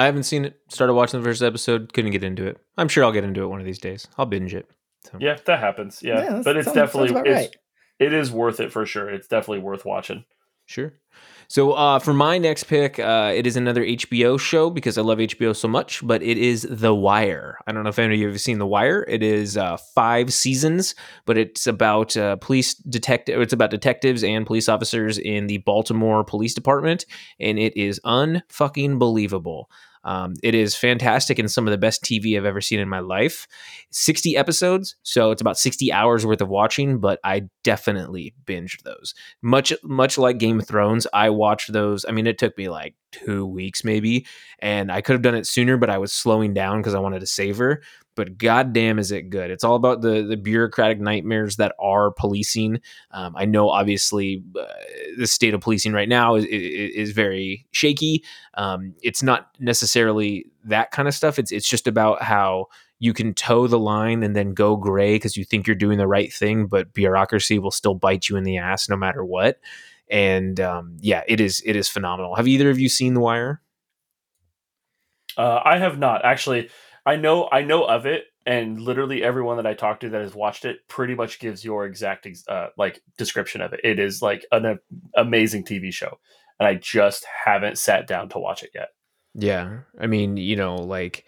I 0.00 0.06
haven't 0.06 0.22
seen 0.22 0.46
it. 0.46 0.58
Started 0.68 0.94
watching 0.94 1.20
the 1.20 1.24
first 1.28 1.42
episode. 1.42 1.92
Couldn't 1.92 2.12
get 2.12 2.24
into 2.24 2.46
it. 2.46 2.56
I'm 2.78 2.88
sure 2.88 3.04
I'll 3.04 3.12
get 3.12 3.24
into 3.24 3.42
it 3.42 3.48
one 3.48 3.60
of 3.60 3.66
these 3.66 3.78
days. 3.78 4.08
I'll 4.16 4.24
binge 4.24 4.54
it. 4.54 4.66
So. 5.04 5.18
Yeah, 5.20 5.36
that 5.44 5.60
happens. 5.60 6.02
Yeah, 6.02 6.22
Yeah, 6.22 6.42
but 6.42 6.56
it's 6.56 6.64
sounds- 6.66 6.74
definitely 6.74 7.08
sounds 7.10 7.26
it's, 7.28 7.34
right. 7.34 7.56
it 7.98 8.12
is 8.14 8.30
worth 8.32 8.60
it 8.60 8.72
for 8.72 8.86
sure. 8.86 9.10
It's 9.10 9.28
definitely 9.28 9.58
worth 9.58 9.84
watching. 9.84 10.24
Sure. 10.64 10.94
So 11.48 11.72
uh, 11.72 11.98
for 11.98 12.14
my 12.14 12.38
next 12.38 12.64
pick, 12.64 13.00
uh, 13.00 13.32
it 13.34 13.44
is 13.44 13.56
another 13.56 13.82
HBO 13.84 14.38
show 14.38 14.70
because 14.70 14.96
I 14.96 15.02
love 15.02 15.18
HBO 15.18 15.54
so 15.54 15.66
much, 15.66 16.06
but 16.06 16.22
it 16.22 16.38
is 16.38 16.64
The 16.70 16.94
Wire. 16.94 17.58
I 17.66 17.72
don't 17.72 17.82
know 17.82 17.88
if 17.88 17.98
any 17.98 18.14
of 18.14 18.20
you 18.20 18.28
have 18.28 18.40
seen 18.40 18.58
The 18.60 18.66
Wire. 18.66 19.04
It 19.08 19.22
is 19.24 19.56
uh, 19.56 19.76
five 19.94 20.32
seasons, 20.32 20.94
but 21.26 21.36
it's 21.36 21.66
about 21.66 22.16
uh, 22.16 22.36
police 22.36 22.74
detective. 22.74 23.40
It's 23.40 23.52
about 23.52 23.70
detectives 23.70 24.22
and 24.22 24.46
police 24.46 24.68
officers 24.68 25.18
in 25.18 25.48
the 25.48 25.58
Baltimore 25.58 26.22
Police 26.22 26.54
Department, 26.54 27.04
and 27.40 27.58
it 27.58 27.76
is 27.76 28.00
unfucking 28.06 29.00
believable. 29.00 29.68
Um, 30.04 30.34
it 30.42 30.54
is 30.54 30.74
fantastic 30.74 31.38
and 31.38 31.50
some 31.50 31.66
of 31.66 31.72
the 31.72 31.78
best 31.78 32.02
TV 32.02 32.36
I've 32.36 32.44
ever 32.44 32.60
seen 32.60 32.80
in 32.80 32.88
my 32.88 33.00
life. 33.00 33.46
60 33.90 34.36
episodes, 34.36 34.96
so 35.02 35.30
it's 35.30 35.40
about 35.40 35.58
60 35.58 35.92
hours 35.92 36.24
worth 36.24 36.40
of 36.40 36.48
watching, 36.48 36.98
but 36.98 37.20
I 37.24 37.48
definitely 37.64 38.34
binged 38.46 38.82
those 38.82 39.14
much 39.42 39.72
much 39.82 40.18
like 40.18 40.38
Game 40.38 40.60
of 40.60 40.66
Thrones, 40.66 41.06
I 41.12 41.30
watched 41.30 41.72
those. 41.72 42.04
I 42.08 42.12
mean, 42.12 42.26
it 42.26 42.38
took 42.38 42.56
me 42.56 42.68
like 42.68 42.94
two 43.12 43.44
weeks 43.46 43.84
maybe, 43.84 44.26
and 44.60 44.90
I 44.90 45.00
could 45.00 45.14
have 45.14 45.22
done 45.22 45.34
it 45.34 45.46
sooner, 45.46 45.76
but 45.76 45.90
I 45.90 45.98
was 45.98 46.12
slowing 46.12 46.54
down 46.54 46.78
because 46.78 46.94
I 46.94 47.00
wanted 47.00 47.20
to 47.20 47.26
savor. 47.26 47.82
But 48.20 48.36
goddamn, 48.36 48.98
is 48.98 49.12
it 49.12 49.30
good? 49.30 49.50
It's 49.50 49.64
all 49.64 49.76
about 49.76 50.02
the 50.02 50.20
the 50.20 50.36
bureaucratic 50.36 51.00
nightmares 51.00 51.56
that 51.56 51.74
are 51.78 52.10
policing. 52.10 52.82
Um, 53.12 53.34
I 53.34 53.46
know, 53.46 53.70
obviously, 53.70 54.44
uh, 54.60 54.66
the 55.16 55.26
state 55.26 55.54
of 55.54 55.62
policing 55.62 55.94
right 55.94 56.06
now 56.06 56.34
is 56.34 56.44
is, 56.44 56.90
is 56.96 57.10
very 57.12 57.66
shaky. 57.70 58.22
Um, 58.58 58.94
it's 59.02 59.22
not 59.22 59.56
necessarily 59.58 60.44
that 60.64 60.90
kind 60.90 61.08
of 61.08 61.14
stuff. 61.14 61.38
It's 61.38 61.50
it's 61.50 61.66
just 61.66 61.86
about 61.86 62.20
how 62.20 62.66
you 62.98 63.14
can 63.14 63.32
toe 63.32 63.66
the 63.66 63.78
line 63.78 64.22
and 64.22 64.36
then 64.36 64.52
go 64.52 64.76
gray 64.76 65.14
because 65.14 65.38
you 65.38 65.46
think 65.46 65.66
you're 65.66 65.74
doing 65.74 65.96
the 65.96 66.06
right 66.06 66.30
thing, 66.30 66.66
but 66.66 66.92
bureaucracy 66.92 67.58
will 67.58 67.70
still 67.70 67.94
bite 67.94 68.28
you 68.28 68.36
in 68.36 68.44
the 68.44 68.58
ass 68.58 68.86
no 68.86 68.96
matter 68.96 69.24
what. 69.24 69.60
And 70.10 70.60
um, 70.60 70.98
yeah, 71.00 71.22
it 71.26 71.40
is 71.40 71.62
it 71.64 71.74
is 71.74 71.88
phenomenal. 71.88 72.34
Have 72.34 72.46
either 72.46 72.68
of 72.68 72.78
you 72.78 72.90
seen 72.90 73.14
The 73.14 73.20
Wire? 73.20 73.62
Uh, 75.38 75.62
I 75.64 75.78
have 75.78 75.98
not 75.98 76.22
actually. 76.22 76.68
I 77.06 77.16
know 77.16 77.48
I 77.50 77.62
know 77.62 77.84
of 77.84 78.06
it, 78.06 78.24
and 78.46 78.80
literally 78.80 79.22
everyone 79.22 79.56
that 79.56 79.66
I 79.66 79.74
talked 79.74 80.02
to 80.02 80.10
that 80.10 80.20
has 80.20 80.34
watched 80.34 80.64
it 80.64 80.86
pretty 80.88 81.14
much 81.14 81.38
gives 81.38 81.64
your 81.64 81.86
exact 81.86 82.26
ex- 82.26 82.46
uh, 82.48 82.68
like 82.76 83.02
description 83.16 83.60
of 83.60 83.72
it. 83.72 83.80
It 83.84 83.98
is 83.98 84.22
like 84.22 84.44
an 84.52 84.78
amazing 85.16 85.64
TV 85.64 85.92
show, 85.92 86.18
and 86.58 86.66
I 86.66 86.74
just 86.74 87.24
haven't 87.44 87.78
sat 87.78 88.06
down 88.06 88.28
to 88.30 88.38
watch 88.38 88.62
it 88.62 88.70
yet. 88.74 88.88
Yeah, 89.34 89.80
I 89.98 90.06
mean, 90.06 90.36
you 90.36 90.56
know, 90.56 90.76
like 90.76 91.26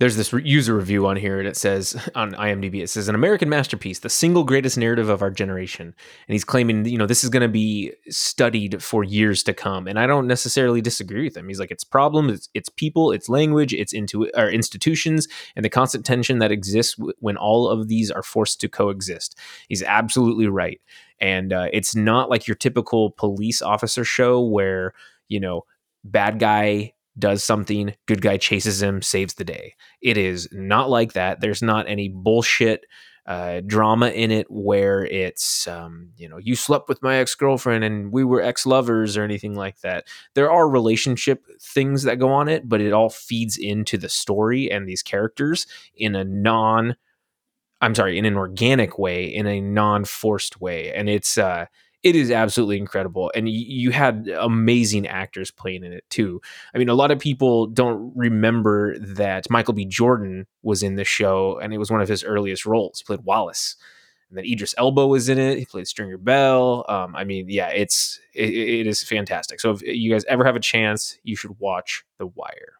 there's 0.00 0.16
this 0.16 0.32
re- 0.32 0.42
user 0.44 0.74
review 0.74 1.06
on 1.06 1.16
here 1.16 1.38
and 1.38 1.46
it 1.46 1.56
says 1.56 1.96
on 2.14 2.32
IMDb 2.32 2.82
it 2.82 2.90
says 2.90 3.08
an 3.08 3.14
American 3.14 3.48
masterpiece, 3.48 4.00
the 4.00 4.08
single 4.08 4.44
greatest 4.44 4.76
narrative 4.76 5.08
of 5.08 5.22
our 5.22 5.30
generation. 5.30 5.86
And 5.86 6.32
he's 6.32 6.44
claiming, 6.44 6.84
you 6.86 6.98
know, 6.98 7.06
this 7.06 7.22
is 7.22 7.30
going 7.30 7.42
to 7.42 7.48
be 7.48 7.92
studied 8.08 8.82
for 8.82 9.04
years 9.04 9.42
to 9.44 9.54
come. 9.54 9.86
And 9.86 9.98
I 9.98 10.06
don't 10.06 10.26
necessarily 10.26 10.80
disagree 10.80 11.24
with 11.24 11.36
him. 11.36 11.48
He's 11.48 11.60
like, 11.60 11.70
it's 11.70 11.84
problems, 11.84 12.32
it's, 12.32 12.48
it's 12.54 12.68
people, 12.68 13.12
it's 13.12 13.28
language, 13.28 13.72
it's 13.72 13.92
into 13.92 14.30
our 14.34 14.50
institutions, 14.50 15.28
and 15.54 15.64
the 15.64 15.70
constant 15.70 16.04
tension 16.04 16.38
that 16.38 16.50
exists 16.50 16.96
w- 16.96 17.14
when 17.20 17.36
all 17.36 17.68
of 17.68 17.88
these 17.88 18.10
are 18.10 18.22
forced 18.22 18.60
to 18.60 18.68
coexist. 18.68 19.38
He's 19.68 19.82
absolutely 19.82 20.48
right. 20.48 20.80
And 21.20 21.52
uh, 21.52 21.68
it's 21.72 21.94
not 21.94 22.28
like 22.30 22.46
your 22.46 22.56
typical 22.56 23.12
police 23.12 23.62
officer 23.62 24.04
show 24.04 24.42
where 24.44 24.92
you 25.28 25.40
know 25.40 25.62
bad 26.04 26.38
guy 26.38 26.93
does 27.18 27.44
something, 27.44 27.94
good 28.06 28.22
guy 28.22 28.36
chases 28.36 28.82
him, 28.82 29.02
saves 29.02 29.34
the 29.34 29.44
day. 29.44 29.74
It 30.00 30.16
is 30.16 30.48
not 30.52 30.90
like 30.90 31.12
that. 31.12 31.40
There's 31.40 31.62
not 31.62 31.88
any 31.88 32.08
bullshit 32.08 32.86
uh, 33.26 33.62
drama 33.64 34.08
in 34.08 34.30
it 34.30 34.50
where 34.50 35.06
it's, 35.06 35.66
um, 35.66 36.10
you 36.16 36.28
know, 36.28 36.36
you 36.36 36.54
slept 36.54 36.88
with 36.88 37.02
my 37.02 37.16
ex 37.16 37.34
girlfriend 37.34 37.82
and 37.82 38.12
we 38.12 38.22
were 38.22 38.42
ex 38.42 38.66
lovers 38.66 39.16
or 39.16 39.22
anything 39.22 39.54
like 39.54 39.80
that. 39.80 40.04
There 40.34 40.50
are 40.50 40.68
relationship 40.68 41.44
things 41.60 42.02
that 42.02 42.18
go 42.18 42.30
on 42.30 42.48
it, 42.48 42.68
but 42.68 42.80
it 42.80 42.92
all 42.92 43.08
feeds 43.08 43.56
into 43.56 43.96
the 43.96 44.10
story 44.10 44.70
and 44.70 44.86
these 44.86 45.02
characters 45.02 45.66
in 45.96 46.14
a 46.14 46.24
non. 46.24 46.96
I'm 47.80 47.94
sorry, 47.94 48.18
in 48.18 48.24
an 48.24 48.36
organic 48.36 48.98
way, 48.98 49.24
in 49.24 49.46
a 49.46 49.60
non-forced 49.60 50.58
way, 50.60 50.92
and 50.94 51.08
it's 51.08 51.36
uh, 51.36 51.66
it 52.04 52.14
is 52.14 52.30
absolutely 52.30 52.76
incredible 52.76 53.32
and 53.34 53.46
y- 53.46 53.52
you 53.52 53.90
had 53.90 54.28
amazing 54.38 55.08
actors 55.08 55.50
playing 55.50 55.82
in 55.82 55.92
it 55.92 56.04
too. 56.10 56.40
I 56.74 56.78
mean 56.78 56.88
a 56.90 56.94
lot 56.94 57.10
of 57.10 57.18
people 57.18 57.66
don't 57.66 58.12
remember 58.14 58.96
that 58.98 59.50
michael 59.50 59.74
b. 59.74 59.84
Jordan 59.86 60.46
was 60.62 60.82
in 60.82 60.94
the 60.94 61.04
show 61.04 61.58
and 61.58 61.72
it 61.74 61.78
was 61.78 61.90
one 61.90 62.00
of 62.02 62.08
his 62.08 62.22
earliest 62.22 62.66
roles. 62.66 63.00
He 63.00 63.04
played 63.04 63.24
wallace 63.24 63.76
and 64.28 64.38
then 64.38 64.44
idris 64.44 64.74
elba 64.78 65.06
was 65.06 65.28
in 65.28 65.38
it. 65.38 65.58
He 65.58 65.64
played 65.64 65.88
stringer 65.88 66.18
bell. 66.18 66.84
Um, 66.88 67.16
i 67.16 67.24
mean 67.24 67.46
yeah 67.48 67.68
it's 67.68 68.20
it, 68.34 68.50
it 68.50 68.86
is 68.86 69.02
fantastic. 69.02 69.58
So 69.58 69.70
if 69.70 69.82
you 69.82 70.12
guys 70.12 70.24
ever 70.26 70.44
have 70.44 70.56
a 70.56 70.60
chance 70.60 71.18
you 71.24 71.34
should 71.34 71.58
watch 71.58 72.04
the 72.18 72.26
wire. 72.26 72.74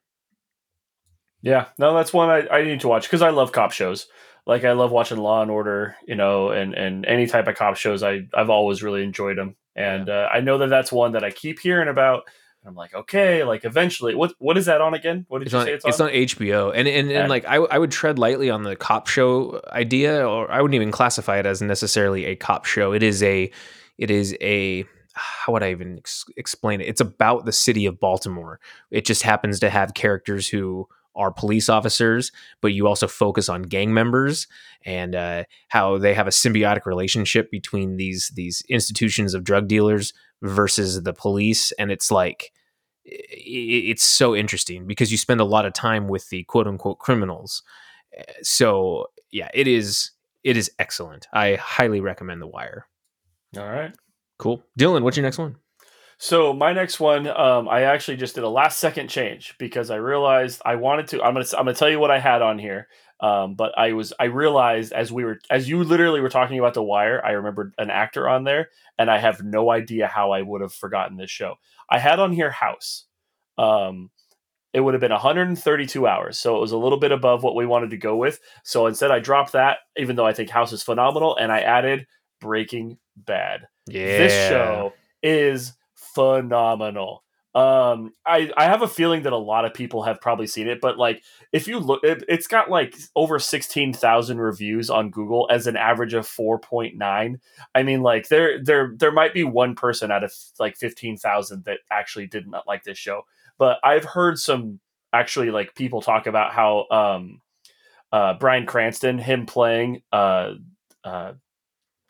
Yeah, 1.41 1.67
no, 1.79 1.95
that's 1.95 2.13
one 2.13 2.31
I, 2.31 2.49
I 2.49 2.63
need 2.63 2.81
to 2.81 2.89
watch 2.89 3.05
because 3.05 3.21
I 3.21 3.29
love 3.31 3.53
cop 3.53 3.73
shows. 3.73 4.07
Like 4.47 4.65
I 4.65 4.73
love 4.73 4.91
watching 4.91 5.19
Law 5.19 5.41
and 5.43 5.51
Order, 5.51 5.97
you 6.07 6.15
know, 6.15 6.51
and 6.51 6.75
and 6.75 7.07
any 7.07 7.27
type 7.27 7.47
of 7.49 7.57
cop 7.57 7.77
shows. 7.77 8.03
I 8.03 8.27
I've 8.35 8.51
always 8.51 8.83
really 8.83 9.03
enjoyed 9.03 9.39
them, 9.39 9.57
and 9.75 10.09
uh, 10.11 10.29
I 10.33 10.41
know 10.41 10.59
that 10.59 10.69
that's 10.69 10.93
one 10.93 11.13
that 11.13 11.25
I 11.25 11.31
keep 11.31 11.61
hearing 11.61 11.89
about. 11.89 12.25
And 12.61 12.69
I'm 12.69 12.75
like, 12.75 12.95
okay, 12.95 13.43
like 13.45 13.65
eventually, 13.65 14.15
what 14.15 14.35
what 14.39 14.59
is 14.59 14.67
that 14.67 14.81
on 14.83 14.93
again? 14.93 15.25
What 15.29 15.39
did 15.39 15.47
it's 15.47 15.53
you 15.55 15.59
on, 15.61 15.65
say 15.67 15.73
it's, 15.73 15.85
it's 15.87 16.01
on? 16.01 16.09
on 16.09 16.15
HBO, 16.15 16.73
and 16.75 16.87
and, 16.87 17.11
Yeah. 17.11 17.21
and 17.21 17.31
like 17.31 17.47
I, 17.47 17.57
I 17.57 17.79
would 17.79 17.91
tread 17.91 18.19
lightly 18.19 18.51
on 18.51 18.65
the 18.65 18.77
cop 18.77 19.07
show 19.07 19.63
idea, 19.69 20.27
or 20.29 20.51
I 20.51 20.61
wouldn't 20.61 20.75
even 20.75 20.91
classify 20.91 21.39
it 21.39 21.47
as 21.47 21.63
necessarily 21.63 22.27
a 22.27 22.37
cop 22.37 22.67
show. 22.67 22.93
It 22.93 23.03
is 23.03 23.23
a, 23.23 23.51
it 23.97 24.11
is 24.11 24.37
a, 24.43 24.85
how 25.15 25.53
would 25.55 25.63
I 25.63 25.71
even 25.71 25.99
ex- 25.99 26.25
explain 26.37 26.81
it? 26.83 26.89
It's 26.89 27.01
about 27.01 27.45
the 27.47 27.53
city 27.53 27.87
of 27.87 27.99
Baltimore. 28.01 28.61
It 28.91 29.07
just 29.07 29.23
happens 29.23 29.61
to 29.61 29.71
have 29.71 29.95
characters 29.95 30.49
who 30.49 30.87
are 31.17 31.31
police 31.31 31.69
officers, 31.69 32.33
but 32.61 32.73
you 32.73 32.87
also 32.87 33.07
focus 33.07 33.49
on 33.49 33.63
gang 33.63 33.95
members 33.95 34.47
and 34.85 35.15
uh, 35.15 35.45
how 35.69 35.99
they 35.99 36.15
have 36.15 36.27
a 36.27 36.31
symbiotic 36.31 36.87
relationship 36.87 37.51
between 37.51 37.97
these 37.97 38.31
these 38.35 38.63
institutions 38.69 39.35
of 39.35 39.45
drug 39.45 39.69
dealers 39.69 40.13
versus 40.43 41.03
the 41.03 41.13
police, 41.15 41.73
and 41.73 41.91
it's 41.91 42.11
like 42.11 42.53
it's 43.07 44.03
so 44.03 44.35
interesting 44.35 44.87
because 44.87 45.13
you 45.13 45.19
spend 45.19 45.41
a 45.41 45.45
lot 45.45 45.67
of 45.67 45.73
time 45.73 46.09
with 46.09 46.29
the 46.31 46.45
quote 46.45 46.67
unquote 46.67 46.99
criminals. 46.99 47.63
Uh, 48.19 48.23
So 48.43 49.07
yeah, 49.31 49.49
it 49.55 49.67
is 49.69 50.11
it 50.43 50.57
is 50.57 50.71
excellent. 50.79 51.27
I 51.33 51.57
highly 51.57 52.01
recommend 52.01 52.41
The 52.41 52.47
Wire. 52.47 52.87
All 53.57 53.69
right. 53.69 53.95
Cool, 54.39 54.65
Dylan. 54.79 55.03
What's 55.03 55.17
your 55.17 55.23
next 55.25 55.39
one? 55.39 55.57
So 56.19 56.53
my 56.53 56.73
next 56.73 57.01
one, 57.01 57.27
um, 57.27 57.69
I 57.69 57.83
actually 57.83 58.17
just 58.17 58.35
did 58.35 58.45
a 58.45 58.49
last 58.49 58.79
second 58.79 59.09
change 59.09 59.55
because 59.59 59.91
I 59.91 59.97
realized 59.97 60.63
I 60.65 60.77
wanted 60.77 61.09
to. 61.09 61.23
I'm 61.23 61.35
gonna 61.35 61.47
I'm 61.57 61.65
gonna 61.65 61.75
tell 61.75 61.91
you 61.91 61.99
what 61.99 62.11
I 62.11 62.19
had 62.19 62.43
on 62.43 62.59
here. 62.59 62.89
Um, 63.21 63.55
but 63.55 63.77
I 63.79 63.93
was 63.93 64.13
I 64.19 64.25
realized 64.25 64.93
as 64.93 65.13
we 65.13 65.25
were 65.25 65.39
as 65.51 65.69
you 65.69 65.83
literally 65.83 66.21
were 66.21 66.29
talking 66.29 66.59
about 66.59 66.75
the 66.75 66.83
wire, 66.83 67.25
I 67.25 67.33
remembered 67.33 67.75
an 67.79 67.91
actor 67.91 68.29
on 68.29 68.45
there, 68.45 68.71
and 68.99 69.11
I 69.11 69.19
have 69.19 69.43
no 69.43 69.71
idea 69.71 70.07
how 70.07 70.33
I 70.33 70.43
would 70.43 70.61
have 70.61 70.73
forgotten 70.73 71.17
this 71.17 71.31
show. 71.31 71.55
I 71.89 71.99
had 71.99 72.19
on 72.19 72.33
here 72.33 72.51
House. 72.51 73.07
Um, 73.57 74.11
it 74.73 74.81
would 74.81 74.95
have 74.95 75.01
been 75.01 75.13
132 75.13 76.07
hours, 76.07 76.39
so 76.39 76.57
it 76.57 76.61
was 76.61 76.73
a 76.73 76.77
little 76.77 76.99
bit 76.99 77.13
above 77.13 77.45
what 77.45 77.55
we 77.55 77.65
wanted 77.65 77.91
to 77.91 77.97
go 77.97 78.17
with. 78.17 78.41
So 78.65 78.89
instead, 78.89 79.13
I 79.13 79.21
dropped 79.21 79.53
that, 79.53 79.79
even 79.97 80.17
though 80.17 80.27
I 80.27 80.33
think 80.33 80.51
House 80.51 80.73
is 80.73 80.83
phenomenal, 80.83 81.37
and 81.37 81.53
I 81.53 81.61
added 81.61 82.07
Breaking 82.41 82.99
Bad 83.17 83.69
Yeah, 83.87 84.19
this 84.19 84.33
show 84.33 84.93
is 85.23 85.75
phenomenal. 86.15 87.25
Um, 87.55 88.15
I 88.27 88.51
I 88.57 88.65
have 88.65 88.83
a 88.83 88.89
feeling 88.89 89.23
that 89.23 89.33
a 89.33 89.39
lot 89.39 89.65
of 89.65 89.75
people 89.75 90.03
have 90.03 90.21
probably 90.21 90.49
seen 90.49 90.67
it, 90.67 90.81
but 90.81 90.99
like 90.99 91.23
if 91.53 91.69
you 91.69 91.79
look, 91.79 92.03
it, 92.03 92.25
it's 92.29 92.49
got 92.49 92.69
like 92.69 92.97
over 93.15 93.39
sixteen 93.39 93.93
thousand 93.93 94.41
reviews 94.41 94.91
on 94.91 95.11
Google 95.11 95.49
as 95.53 95.69
an 95.69 95.77
average 95.77 96.15
of 96.15 96.27
four 96.27 96.59
point 96.59 96.97
nine. 96.97 97.39
I 97.73 97.85
mean, 97.85 98.03
like 98.03 98.27
there 98.29 98.61
there 98.61 98.95
there 98.97 99.13
might 99.13 99.35
be 99.35 99.45
one 99.45 99.77
person 99.77 100.11
out 100.11 100.25
of 100.25 100.33
like 100.59 100.77
fifteen 100.77 101.17
thousand 101.17 101.65
that 101.67 101.79
actually 101.93 102.27
did 102.27 102.49
not 102.49 102.67
like 102.67 102.83
this 102.83 102.99
show, 102.99 103.23
but 103.57 103.79
I've 103.85 104.05
heard 104.05 104.41
some 104.41 104.81
actually 105.13 105.53
like 105.53 105.77
people 105.77 106.03
talk 106.03 106.27
about 106.27 106.53
how 106.53 106.89
um 106.91 107.41
uh 108.11 108.35
Bryan 108.35 108.67
Cranston 108.67 109.17
him 109.19 109.47
playing 109.47 110.03
uh 110.13 110.55
uh 111.05 111.35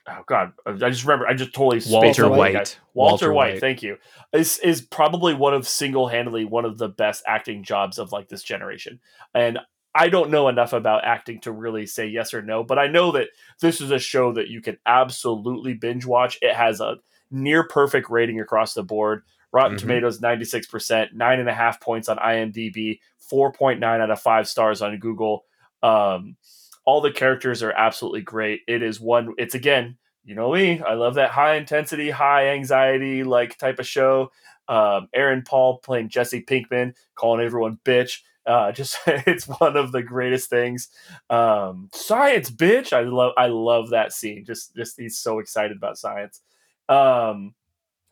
oh 0.09 0.23
god 0.27 0.53
I 0.67 0.91
just 0.91 1.05
remember 1.05 1.27
I 1.27 1.35
just 1.35 1.55
totally 1.55 1.81
Walter 1.91 2.29
White. 2.29 2.53
guy. 2.53 2.65
Walter, 2.95 3.33
White, 3.33 3.61
thank 3.61 3.83
you. 3.83 3.97
Is 4.33 4.59
is 4.59 4.81
probably 4.81 5.35
one 5.35 5.55
of 5.55 5.67
single 5.67 6.09
handedly 6.09 6.45
one 6.45 6.65
of 6.65 6.79
the 6.79 6.89
best 6.89 7.23
acting 7.27 7.63
jobs 7.65 7.99
of 7.99 8.13
like 8.13 8.29
this 8.29 8.43
generation. 8.43 9.01
And 9.35 9.59
I 9.95 10.09
don't 10.09 10.31
know 10.31 10.49
enough 10.49 10.73
about 10.73 11.05
acting 11.05 11.41
to 11.43 11.53
really 11.53 11.87
say 11.87 12.07
yes 12.09 12.35
or 12.35 12.43
no, 12.43 12.65
but 12.65 12.79
I 12.79 12.89
know 12.89 13.13
that 13.13 13.29
this 13.61 13.81
is 13.81 13.91
a 13.93 13.99
show 13.99 14.33
that 14.33 14.49
you 14.49 14.61
can 14.61 14.77
absolutely 14.87 15.75
binge 15.75 16.05
watch. 16.05 16.37
It 16.43 16.55
has 16.55 16.81
a 16.81 16.97
near 17.31 17.63
perfect 17.67 18.11
rating 18.11 18.41
across 18.41 18.75
the 18.75 18.83
board. 18.83 19.23
Rotten 19.53 19.77
Mhm. 19.77 19.81
Tomatoes 19.81 20.21
96%, 20.21 21.13
nine 21.15 21.39
and 21.39 21.49
a 21.49 21.55
half 21.55 21.81
points 21.81 22.09
on 22.09 22.19
IMDb, 22.19 22.99
4.9 23.31 24.01
out 24.01 24.11
of 24.11 24.21
five 24.21 24.49
stars 24.49 24.83
on 24.83 24.99
Google. 24.99 25.45
Um, 25.81 26.37
all 26.85 27.01
the 27.01 27.13
characters 27.13 27.63
are 27.63 27.73
absolutely 27.73 28.23
great. 28.23 28.61
It 28.67 28.83
is 28.83 29.01
one, 29.01 29.35
it's 29.39 29.55
again, 29.55 29.97
you 30.25 30.35
know 30.35 30.53
me, 30.53 30.81
I 30.81 30.95
love 30.95 31.15
that 31.15 31.31
high 31.31 31.57
intensity, 31.57 32.11
high 32.11 32.49
anxiety 32.49 33.25
like 33.25 33.59
type 33.59 33.79
of 33.79 33.87
show. 33.87 34.31
Um, 34.69 35.09
Aaron 35.15 35.43
Paul 35.43 35.79
playing 35.79 36.09
Jesse 36.09 36.43
Pinkman, 36.43 36.95
calling 37.15 37.45
everyone 37.45 37.79
bitch. 37.85 38.21
Uh, 38.47 38.73
just 38.73 38.99
it's 39.07 39.47
one 39.47 39.77
of 39.77 39.93
the 39.93 40.03
greatest 40.03 40.51
things. 40.51 40.89
Um, 41.31 41.91
science, 41.93 42.51
bitch! 42.51 42.93
I 42.93 43.03
love 43.03 43.33
I 43.37 43.47
love 43.47 43.91
that 43.91 44.13
scene. 44.13 44.45
Just 44.45 44.75
just 44.75 44.99
he's 44.99 45.19
so 45.19 45.39
excited 45.39 45.77
about 45.77 45.99
science. 45.99 46.41
Um, 46.89 47.55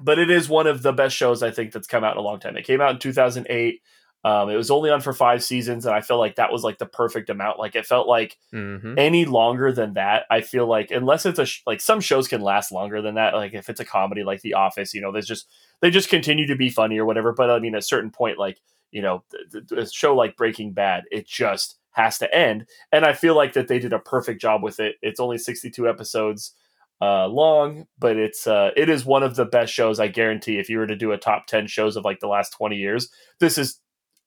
but 0.01 0.19
it 0.19 0.31
is 0.31 0.49
one 0.49 0.67
of 0.67 0.83
the 0.83 0.93
best 0.93 1.17
shows 1.17 1.43
I 1.43 1.51
think 1.51 1.73
that's 1.73 1.87
come 1.87 2.05
out 2.05 2.15
in 2.15 2.19
a 2.19 2.23
long 2.23 2.41
time. 2.41 2.57
It 2.57 2.67
came 2.67 2.81
out 2.81 2.93
in 2.93 2.99
2008. 2.99 3.81
Um, 4.25 4.49
it 4.51 4.57
was 4.57 4.71
only 4.71 4.91
on 4.91 5.01
for 5.01 5.13
five 5.13 5.43
seasons, 5.43 5.85
and 5.85 5.95
I 5.95 6.01
feel 6.01 6.19
like 6.19 6.37
that 6.37 6.53
was 6.53 6.63
like 6.63 6.79
the 6.79 6.87
perfect 6.87 7.29
amount. 7.29 7.59
Like 7.59 7.75
it 7.75 7.87
felt 7.87 8.07
like 8.07 8.39
hmm 8.53 8.95
any 8.97 9.25
longer 9.25 9.73
than 9.73 9.95
that, 9.95 10.25
I 10.31 10.43
feel 10.43 10.67
like 10.67 10.91
unless 10.91 11.27
it's 11.27 11.39
a 11.39 11.47
sh- 11.47 11.63
like 11.67 11.81
some 11.81 12.01
shows 12.01 12.29
can 12.29 12.41
last 12.41 12.71
longer 12.71 13.03
than 13.03 13.15
that. 13.17 13.35
Like 13.35 13.55
if 13.55 13.69
it's 13.69 13.81
a 13.81 13.85
comedy 13.85 14.23
like 14.23 14.43
The 14.43 14.55
Office, 14.55 14.95
you 14.95 15.01
know, 15.01 15.11
there's 15.13 15.27
just 15.27 15.49
they 15.81 15.91
just 15.91 16.09
continue 16.09 16.47
to 16.47 16.57
be 16.57 16.71
funny 16.71 16.99
or 16.99 17.05
whatever. 17.05 17.33
But 17.33 17.51
I 17.51 17.59
mean, 17.59 17.75
at 17.75 17.81
a 17.81 17.83
certain 17.83 18.11
point, 18.11 18.39
like 18.39 18.61
you 18.93 19.03
know, 19.03 19.25
th- 19.51 19.67
th- 19.69 19.81
a 19.81 19.91
show 19.91 20.15
like 20.15 20.37
Breaking 20.37 20.73
Bad, 20.73 21.05
it 21.11 21.27
just 21.27 21.79
has 21.93 22.19
to 22.19 22.35
end. 22.35 22.67
And 22.93 23.05
I 23.05 23.13
feel 23.15 23.35
like 23.35 23.55
that 23.55 23.69
they 23.69 23.79
did 23.79 23.93
a 23.93 23.99
perfect 23.99 24.41
job 24.41 24.63
with 24.63 24.79
it. 24.81 24.97
It's 25.03 25.21
only 25.21 25.39
62 25.39 25.89
episodes 25.89 26.55
uh, 27.01 27.27
long, 27.27 27.87
but 27.99 28.17
it's 28.17 28.47
uh, 28.47 28.71
it 28.77 28.89
is 28.89 29.05
one 29.05 29.23
of 29.23 29.35
the 29.35 29.45
best 29.45 29.73
shows. 29.73 29.99
I 29.99 30.09
guarantee. 30.09 30.59
If 30.59 30.69
you 30.71 30.79
were 30.79 30.87
to 30.87 30.97
do 30.97 31.13
a 31.13 31.19
top 31.19 31.47
10 31.47 31.67
shows 31.67 31.97
of 31.97 32.05
like 32.05 32.21
the 32.21 32.29
last 32.29 32.51
20 32.53 32.77
years, 32.77 33.09
this 33.41 33.59
is 33.59 33.81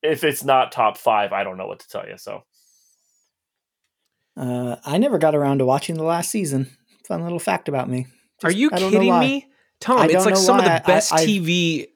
if 0.06 0.24
it's 0.24 0.44
not 0.44 0.72
top 0.72 0.98
five, 0.98 1.34
I 1.34 1.44
don't 1.44 1.58
know 1.58 1.68
what 1.68 1.80
to 1.80 1.88
tell 1.90 2.08
you. 2.08 2.18
So. 2.18 2.44
Uh, 4.38 4.76
I 4.86 4.98
never 4.98 5.18
got 5.18 5.36
around 5.36 5.60
to 5.60 5.66
watching 5.66 5.96
the 5.96 6.04
last 6.04 6.30
season. 6.30 6.70
Fun 7.08 7.24
little 7.24 7.40
fact 7.40 7.70
about 7.70 7.90
me. 7.90 8.08
Are 8.44 8.52
you 8.52 8.70
I 8.72 8.78
kidding 8.78 9.20
me, 9.20 9.48
Tom? 9.80 10.00
I 10.00 10.06
It's 10.06 10.26
like 10.26 10.34
know 10.34 10.40
some 10.40 10.58
of 10.60 10.66
the 10.66 10.82
best 10.86 11.14
I- 11.14 11.18
I- 11.22 11.26
TV 11.26 11.88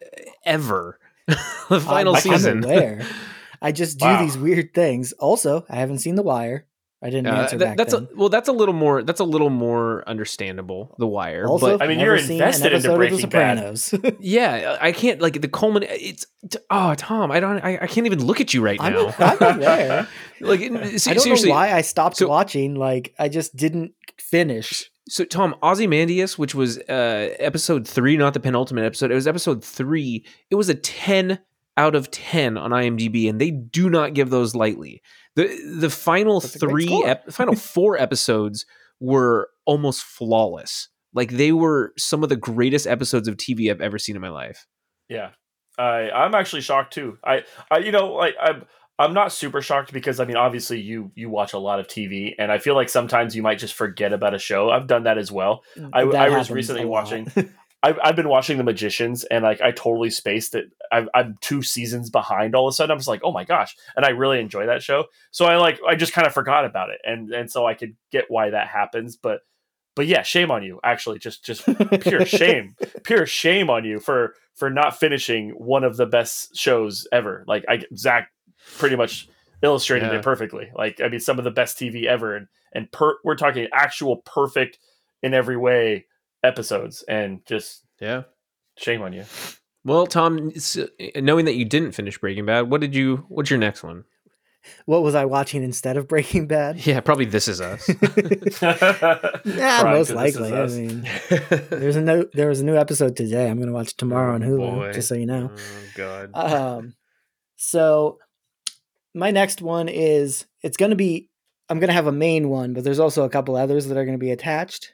ever. 0.46 1.00
the 1.28 1.80
final 1.82 2.16
I'm 2.16 2.22
season. 2.22 2.64
aware. 2.64 3.06
I 3.62 3.72
just 3.74 4.00
do 4.00 4.06
Wow. 4.06 4.22
these 4.22 4.38
weird 4.38 4.74
things. 4.74 5.12
Also, 5.14 5.66
I 5.70 5.76
haven't 5.76 6.00
seen 6.00 6.16
The 6.16 6.24
Wire. 6.24 6.66
I 7.02 7.10
didn't 7.10 7.28
Uh, 7.28 7.36
answer 7.44 7.58
that- 7.58 7.66
back 7.66 7.78
that's 7.78 7.94
then. 7.94 8.10
a 8.12 8.16
well. 8.18 8.28
That's 8.30 8.50
a 8.50 8.52
little 8.52 8.74
more. 8.74 9.04
That's 9.04 9.22
a 9.22 9.24
little 9.24 9.50
more 9.50 10.04
understandable. 10.06 10.96
The 11.00 11.08
Wire, 11.08 11.48
also, 11.48 11.78
but 11.78 11.82
I 11.84 11.88
mean, 11.88 12.00
you're 12.00 12.18
seen 12.20 12.34
invested 12.34 12.74
an 12.74 12.78
into 12.78 12.94
Breaking 12.96 13.16
of 13.16 13.22
The 13.22 13.28
Bad. 13.28 13.78
Sopranos. 13.78 14.18
yeah, 14.20 14.78
I 14.82 14.92
can't 14.92 15.22
like 15.22 15.40
the 15.42 15.48
Coleman. 15.48 15.84
It's 15.88 16.26
oh 16.70 16.96
Tom, 16.96 17.32
I 17.32 17.40
don't. 17.40 17.60
I, 17.64 17.80
I 17.82 17.88
can't 17.88 18.06
even 18.06 18.26
look 18.26 18.42
at 18.42 18.54
you 18.54 18.62
right 18.62 18.78
I'm, 18.82 18.92
now. 18.94 19.16
I'm 19.18 19.60
aware. 19.60 20.08
like 20.42 20.60
it- 20.60 21.00
se- 21.00 21.12
I 21.12 21.14
don't 21.14 21.24
seriously. 21.24 21.50
know 21.50 21.56
why 21.56 21.72
I 21.72 21.82
stopped 21.82 22.18
So- 22.18 22.28
watching. 22.28 22.76
Like 22.76 23.14
I 23.18 23.30
just 23.30 23.56
didn't 23.56 23.94
finish. 24.18 24.92
So 25.08 25.24
Tom, 25.24 25.56
Ozymandias, 25.64 26.38
which 26.38 26.54
was 26.54 26.80
uh 26.80 27.30
episode 27.40 27.88
three, 27.88 28.18
not 28.18 28.34
the 28.34 28.40
penultimate 28.42 28.84
episode. 28.84 29.10
It 29.10 29.16
was 29.16 29.26
episode 29.28 29.64
three. 29.64 30.26
It 30.52 30.56
was 30.56 30.68
a 30.68 30.76
ten 30.76 31.40
out 31.78 31.96
of 31.96 32.12
ten 32.12 32.58
on 32.58 32.72
IMDb, 32.72 33.30
and 33.30 33.40
they 33.40 33.52
do 33.52 33.90
not 33.90 34.14
give 34.14 34.30
those 34.30 34.54
lightly. 34.54 35.02
The 35.48 35.76
The 35.80 35.90
final 35.90 36.40
That's 36.40 36.58
three, 36.58 37.04
ep- 37.06 37.32
final 37.32 37.56
four 37.74 37.98
episodes 37.98 38.66
were 39.00 39.50
almost 39.66 40.04
flawless. 40.04 40.90
Like 41.14 41.32
they 41.32 41.52
were 41.52 41.94
some 41.98 42.22
of 42.24 42.30
the 42.30 42.36
greatest 42.36 42.86
episodes 42.86 43.28
of 43.28 43.36
TV 43.38 43.72
I've 43.72 43.82
ever 43.82 43.98
seen 43.98 44.16
in 44.16 44.22
my 44.22 44.30
life. 44.30 44.68
Yeah, 45.08 45.32
I 45.78 46.12
I'm 46.12 46.36
actually 46.36 46.62
shocked 46.62 46.94
too. 46.94 47.18
I 47.24 47.44
I 47.72 47.80
you 47.80 47.92
know 47.92 48.14
like 48.14 48.36
I'm 48.42 48.66
I'm 49.00 49.14
not 49.14 49.32
super 49.32 49.62
shocked 49.62 49.92
because 49.94 50.20
I 50.20 50.26
mean 50.26 50.36
obviously 50.38 50.80
you 50.82 51.12
you 51.16 51.30
watch 51.30 51.54
a 51.54 51.58
lot 51.58 51.80
of 51.80 51.88
TV 51.88 52.36
and 52.38 52.52
I 52.52 52.58
feel 52.60 52.76
like 52.76 52.90
sometimes 52.90 53.36
you 53.36 53.42
might 53.42 53.58
just 53.58 53.74
forget 53.74 54.14
about 54.14 54.34
a 54.36 54.40
show. 54.40 54.70
I've 54.70 54.88
done 54.88 55.04
that 55.04 55.18
as 55.18 55.32
well. 55.32 55.64
I- 55.94 56.06
That 56.06 56.16
I 56.32 56.38
was 56.38 56.52
recently 56.52 56.86
watching- 56.86 57.32
I've, 57.82 57.98
I've 58.04 58.16
been 58.16 58.28
watching 58.28 58.58
The 58.58 58.64
Magicians 58.64 59.24
and 59.24 59.44
like 59.44 59.62
I 59.62 59.72
totally 59.72 60.10
spaced 60.10 60.54
it. 60.56 60.72
I'm, 60.92 61.08
I'm 61.14 61.38
two 61.40 61.62
seasons 61.62 62.10
behind 62.10 62.54
all 62.56 62.68
of 62.68 62.72
a 62.72 62.76
sudden. 62.76 62.92
I 62.92 62.96
was 62.96 63.08
like, 63.08 63.22
oh 63.24 63.32
my 63.32 63.46
gosh, 63.46 63.76
and 63.96 64.06
I 64.06 64.10
really 64.10 64.40
enjoy 64.40 64.66
that 64.66 64.84
show. 64.84 65.06
So 65.32 65.46
I 65.46 65.56
like 65.58 65.80
I 65.88 65.96
just 65.96 66.14
kind 66.14 66.28
of 66.28 66.34
forgot 66.34 66.66
about 66.66 66.90
it, 66.90 67.00
and 67.06 67.32
and 67.32 67.50
so 67.50 67.66
I 67.66 67.74
could 67.76 67.96
get 68.12 68.26
why 68.28 68.50
that 68.50 68.68
happens. 68.68 69.16
But 69.16 69.42
but 69.96 70.08
yeah, 70.08 70.24
shame 70.24 70.52
on 70.52 70.64
you. 70.64 70.80
Actually, 70.84 71.20
just 71.20 71.46
just 71.46 71.64
pure 72.02 72.26
shame, 72.26 72.76
pure 73.04 73.26
shame 73.26 73.70
on 73.70 73.86
you 73.86 74.00
for 74.00 74.34
for 74.56 74.70
not 74.70 75.00
finishing 75.00 75.52
one 75.52 75.84
of 75.86 75.96
the 75.96 76.06
best 76.06 76.58
shows 76.58 77.08
ever. 77.14 77.46
Like 77.48 77.64
I 77.70 77.84
Zach 77.96 78.30
pretty 78.78 78.98
much 78.98 79.30
illustrated 79.62 80.08
Yeah. 80.12 80.20
it 80.20 80.24
perfectly. 80.24 80.70
Like 80.76 81.00
I 81.02 81.08
mean, 81.08 81.20
some 81.22 81.38
of 81.38 81.46
the 81.46 81.52
best 81.52 81.78
TV 81.78 82.06
ever, 82.06 82.36
and 82.36 82.48
and 82.74 82.92
per, 82.92 83.18
we're 83.24 83.36
talking 83.36 83.68
actual 83.74 84.18
perfect 84.18 84.80
in 85.24 85.34
every 85.34 85.58
way 85.58 86.06
episodes, 86.44 87.04
and 87.08 87.46
just 87.46 87.86
Yeah. 88.00 88.24
shame 88.78 89.02
on 89.02 89.14
you. 89.14 89.24
Well, 89.86 90.08
Tom, 90.08 90.52
knowing 91.16 91.46
that 91.46 91.56
you 91.56 91.66
didn't 91.66 91.94
finish 91.94 92.18
Breaking 92.18 92.46
Bad, 92.46 92.70
what 92.70 92.82
did 92.82 92.94
you? 92.96 93.26
What's 93.30 93.50
your 93.50 93.60
next 93.60 93.84
one? 93.84 94.06
what 94.86 95.02
was 95.02 95.16
I 95.16 95.24
watching 95.24 95.64
instead 95.64 95.96
of 95.96 96.08
Breaking 96.08 96.46
Bad? 96.46 96.76
Yeah, 96.86 97.00
probably 97.00 97.26
This 97.26 97.48
Is 97.48 97.62
Us. 97.62 97.88
Yeah, 98.62 99.80
Crying 99.80 99.98
most 99.98 100.08
'cause 100.12 100.12
likely. 100.12 100.54
I 100.54 100.66
mean, 100.68 101.08
there's 101.70 101.96
a 101.96 102.02
no, 102.02 102.26
there 102.34 102.50
was 102.50 102.60
a 102.60 102.66
new 102.66 102.76
episode 102.76 103.16
today. 103.16 103.50
I'm 103.50 103.58
going 103.58 103.68
to 103.70 103.74
watch 103.74 103.92
it 103.92 103.98
tomorrow 103.98 104.36
on 104.36 104.44
Oh, 104.44 104.48
Hulu, 104.48 104.58
boy. 104.76 104.92
just 104.94 105.08
so 105.08 105.16
you 105.16 105.26
know. 105.26 105.50
Oh 105.56 105.84
God. 105.96 106.32
Um, 106.34 106.94
so 107.56 108.20
my 109.16 109.32
next 109.32 109.62
one 109.62 109.88
is 109.88 110.46
it's 110.62 110.78
going 110.78 110.92
to 110.92 110.96
be 110.96 111.30
I'm 111.70 111.80
going 111.80 111.88
to 111.90 111.94
have 111.94 112.08
a 112.08 112.12
main 112.12 112.50
one, 112.50 112.74
but 112.74 112.84
there's 112.84 113.00
also 113.00 113.24
a 113.24 113.30
couple 113.30 113.56
others 113.56 113.88
that 113.88 113.98
are 113.98 114.06
going 114.06 114.18
to 114.18 114.24
be 114.24 114.32
attached. 114.32 114.94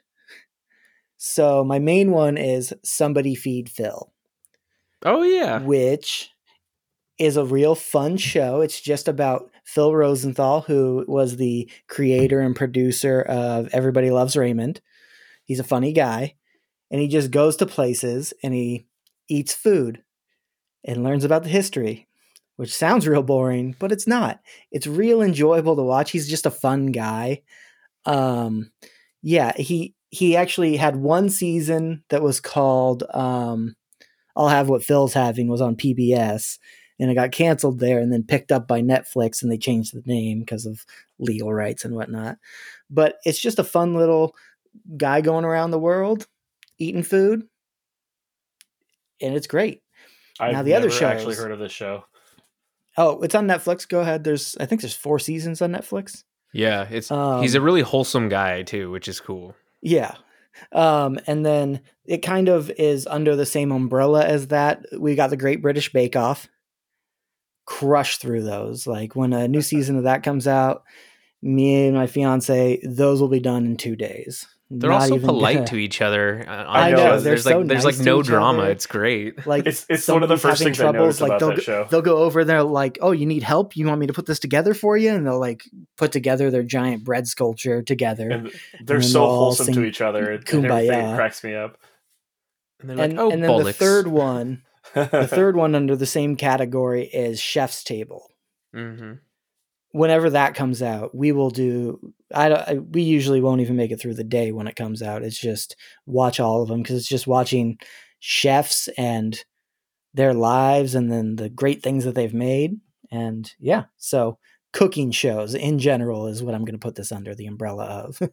So 1.16 1.64
my 1.64 1.78
main 1.78 2.10
one 2.10 2.36
is 2.36 2.74
Somebody 2.84 3.34
Feed 3.34 3.68
Phil, 3.70 4.12
oh 5.04 5.22
yeah. 5.22 5.60
which 5.60 6.30
is 7.18 7.36
a 7.36 7.44
real 7.44 7.74
fun 7.74 8.16
show. 8.16 8.60
It's 8.60 8.80
just 8.80 9.08
about 9.08 9.50
Phil 9.64 9.94
Rosenthal, 9.94 10.62
who 10.62 11.04
was 11.08 11.36
the 11.36 11.70
creator 11.88 12.40
and 12.40 12.54
producer 12.54 13.22
of 13.22 13.68
Everybody 13.72 14.10
Loves 14.10 14.36
Raymond. 14.36 14.80
He's 15.44 15.60
a 15.60 15.64
funny 15.64 15.92
guy, 15.92 16.34
and 16.90 17.00
he 17.00 17.08
just 17.08 17.30
goes 17.30 17.56
to 17.56 17.66
places 17.66 18.34
and 18.42 18.52
he 18.52 18.86
eats 19.28 19.54
food 19.54 20.02
and 20.84 21.02
learns 21.02 21.24
about 21.24 21.42
the 21.42 21.48
history, 21.48 22.06
which 22.56 22.74
sounds 22.74 23.08
real 23.08 23.22
boring, 23.22 23.74
but 23.78 23.90
it's 23.90 24.06
not. 24.06 24.40
It's 24.70 24.86
real 24.86 25.20
enjoyable 25.20 25.76
to 25.76 25.82
watch. 25.82 26.10
He's 26.12 26.28
just 26.28 26.46
a 26.46 26.50
fun 26.50 26.86
guy. 26.92 27.42
Um, 28.04 28.70
yeah, 29.20 29.52
he 29.56 29.95
he 30.16 30.36
actually 30.36 30.76
had 30.76 30.96
one 30.96 31.28
season 31.28 32.02
that 32.08 32.22
was 32.22 32.40
called 32.40 33.04
um, 33.12 33.76
"I'll 34.34 34.48
Have 34.48 34.68
What 34.68 34.84
Phil's 34.84 35.12
Having" 35.12 35.48
was 35.48 35.60
on 35.60 35.76
PBS, 35.76 36.58
and 36.98 37.10
it 37.10 37.14
got 37.14 37.32
canceled 37.32 37.80
there, 37.80 37.98
and 37.98 38.12
then 38.12 38.22
picked 38.22 38.50
up 38.50 38.66
by 38.66 38.80
Netflix, 38.80 39.42
and 39.42 39.50
they 39.50 39.58
changed 39.58 39.94
the 39.94 40.02
name 40.06 40.40
because 40.40 40.66
of 40.66 40.84
legal 41.18 41.52
rights 41.52 41.84
and 41.84 41.94
whatnot. 41.94 42.38
But 42.88 43.16
it's 43.24 43.40
just 43.40 43.58
a 43.58 43.64
fun 43.64 43.94
little 43.94 44.34
guy 44.96 45.20
going 45.20 45.44
around 45.44 45.70
the 45.70 45.78
world 45.78 46.26
eating 46.78 47.02
food, 47.02 47.44
and 49.20 49.34
it's 49.34 49.46
great. 49.46 49.82
I've 50.40 50.52
Now, 50.52 50.62
the 50.62 50.74
other 50.74 50.88
never 50.88 51.04
actually 51.06 51.34
heard 51.34 51.52
of 51.52 51.58
this 51.58 51.72
show. 51.72 52.04
Oh, 52.98 53.20
it's 53.20 53.34
on 53.34 53.46
Netflix. 53.46 53.86
Go 53.86 54.00
ahead. 54.00 54.24
There's 54.24 54.56
I 54.58 54.66
think 54.66 54.80
there's 54.80 54.96
four 54.96 55.18
seasons 55.18 55.60
on 55.60 55.72
Netflix. 55.72 56.24
Yeah, 56.52 56.86
it's 56.90 57.10
Um, 57.10 57.42
he's 57.42 57.54
a 57.54 57.60
really 57.60 57.82
wholesome 57.82 58.30
guy 58.30 58.62
too, 58.62 58.90
which 58.90 59.08
is 59.08 59.20
cool. 59.20 59.54
Yeah. 59.86 60.16
Um, 60.72 61.20
and 61.28 61.46
then 61.46 61.80
it 62.04 62.18
kind 62.18 62.48
of 62.48 62.70
is 62.70 63.06
under 63.06 63.36
the 63.36 63.46
same 63.46 63.70
umbrella 63.70 64.24
as 64.24 64.48
that. 64.48 64.84
We 64.98 65.14
got 65.14 65.30
the 65.30 65.36
Great 65.36 65.62
British 65.62 65.92
Bake 65.92 66.16
Off. 66.16 66.48
Crush 67.66 68.16
through 68.16 68.42
those. 68.42 68.84
Like 68.88 69.14
when 69.14 69.32
a 69.32 69.46
new 69.46 69.62
season 69.62 69.96
of 69.96 70.02
that 70.02 70.24
comes 70.24 70.48
out, 70.48 70.82
me 71.40 71.86
and 71.86 71.96
my 71.96 72.08
fiance, 72.08 72.80
those 72.82 73.20
will 73.20 73.28
be 73.28 73.38
done 73.38 73.64
in 73.64 73.76
two 73.76 73.94
days. 73.94 74.44
They're 74.68 74.90
Not 74.90 75.02
also 75.02 75.14
even 75.14 75.26
polite 75.28 75.54
gonna- 75.58 75.66
to 75.68 75.76
each 75.76 76.02
other. 76.02 76.44
uh, 76.44 76.50
on 76.50 76.66
I 76.66 76.90
the 76.90 76.96
know, 76.96 77.02
show. 77.02 77.10
they're 77.10 77.20
There's 77.20 77.44
so 77.44 77.58
like 77.60 77.68
there's 77.68 77.84
nice 77.84 77.98
like 77.98 78.04
no 78.04 78.20
drama. 78.22 78.62
other. 78.62 78.70
It's 78.72 78.86
great. 78.86 79.46
Like 79.46 79.64
It's 79.64 79.86
it's 79.88 80.08
one 80.08 80.24
of 80.24 80.28
the 80.28 80.36
first 80.36 80.58
having 80.58 80.74
things 80.74 80.80
I 80.80 80.90
noticed 80.90 81.20
like 81.20 81.28
about 81.28 81.38
they'll 81.38 81.48
that 81.50 81.56
go, 81.58 81.62
show. 81.62 81.86
They'll 81.88 82.02
go 82.02 82.16
over 82.18 82.44
there 82.44 82.64
like, 82.64 82.98
"Oh, 83.00 83.12
you 83.12 83.26
need 83.26 83.44
help? 83.44 83.76
You 83.76 83.86
want 83.86 84.00
me 84.00 84.08
to 84.08 84.12
put 84.12 84.26
this 84.26 84.40
together 84.40 84.74
for 84.74 84.96
you?" 84.96 85.10
And 85.14 85.24
they'll 85.24 85.38
like 85.38 85.62
put 85.96 86.10
together 86.10 86.50
their 86.50 86.64
giant 86.64 87.04
bread 87.04 87.28
sculpture 87.28 87.80
together. 87.80 88.28
And 88.28 88.46
they're 88.82 88.98
then 88.98 89.08
so 89.08 89.20
wholesome 89.24 89.72
to 89.72 89.84
each 89.84 90.00
other. 90.00 90.32
It, 90.32 90.52
and 90.52 90.64
everything 90.66 91.14
cracks 91.14 91.44
me 91.44 91.54
up. 91.54 91.78
And 92.80 92.90
they're 92.90 92.96
like, 92.96 93.10
and, 93.10 93.20
oh, 93.20 93.30
and 93.30 93.44
then 93.44 93.62
the 93.62 93.72
third 93.72 94.08
one, 94.08 94.62
the 94.94 95.26
third 95.30 95.54
one 95.54 95.76
under 95.76 95.94
the 95.94 96.06
same 96.06 96.34
category 96.34 97.04
is 97.04 97.38
Chef's 97.40 97.84
Table. 97.84 98.32
hmm 98.74 99.12
Whenever 99.96 100.30
that 100.30 100.54
comes 100.54 100.82
out, 100.82 101.14
we 101.14 101.32
will 101.32 101.50
do. 101.50 102.12
I, 102.34 102.48
don't- 102.48 102.68
I 102.68 102.74
we 102.74 103.02
usually 103.02 103.40
won't 103.40 103.60
even 103.60 103.76
make 103.76 103.90
it 103.90 104.00
through 104.00 104.14
the 104.14 104.24
day 104.24 104.52
when 104.52 104.66
it 104.66 104.76
comes 104.76 105.02
out. 105.02 105.22
It's 105.22 105.38
just 105.38 105.76
watch 106.06 106.38
all 106.40 106.62
of 106.62 106.68
them 106.68 106.82
because 106.82 106.96
it's 106.96 107.08
just 107.08 107.26
watching 107.26 107.78
chefs 108.20 108.88
and 108.98 109.42
their 110.14 110.34
lives 110.34 110.94
and 110.94 111.10
then 111.12 111.36
the 111.36 111.48
great 111.48 111.82
things 111.82 112.04
that 112.04 112.14
they've 112.14 112.34
made. 112.34 112.80
And 113.10 113.50
yeah, 113.58 113.84
so 113.96 114.38
cooking 114.72 115.10
shows 115.10 115.54
in 115.54 115.78
general 115.78 116.26
is 116.26 116.42
what 116.42 116.54
I'm 116.54 116.64
going 116.64 116.78
to 116.78 116.84
put 116.86 116.94
this 116.96 117.12
under 117.12 117.34
the 117.34 117.46
umbrella 117.46 117.84
of. 117.84 118.18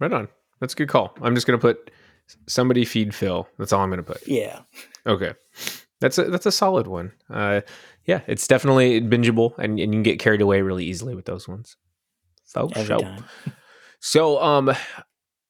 Right 0.00 0.12
on. 0.14 0.28
That's 0.60 0.72
a 0.72 0.76
good 0.76 0.88
call. 0.88 1.14
I'm 1.20 1.34
just 1.34 1.46
gonna 1.46 1.58
put 1.58 1.90
somebody 2.46 2.86
feed 2.86 3.14
Phil. 3.14 3.46
That's 3.58 3.70
all 3.72 3.82
I'm 3.82 3.90
gonna 3.90 4.02
put. 4.02 4.26
yeah. 4.26 4.60
Okay. 5.06 5.32
That's 6.00 6.16
a 6.16 6.24
that's 6.24 6.46
a 6.46 6.52
solid 6.52 6.86
one. 6.86 7.12
Uh, 7.28 7.60
yeah, 8.10 8.22
it's 8.26 8.48
definitely 8.48 9.00
bingeable, 9.00 9.56
and, 9.56 9.78
and 9.78 9.78
you 9.78 9.86
can 9.86 10.02
get 10.02 10.18
carried 10.18 10.40
away 10.40 10.62
really 10.62 10.84
easily 10.84 11.14
with 11.14 11.26
those 11.26 11.46
ones. 11.46 11.76
So, 12.44 12.68
Every 12.74 12.84
so. 12.86 13.16
So 14.00 14.42
um 14.42 14.72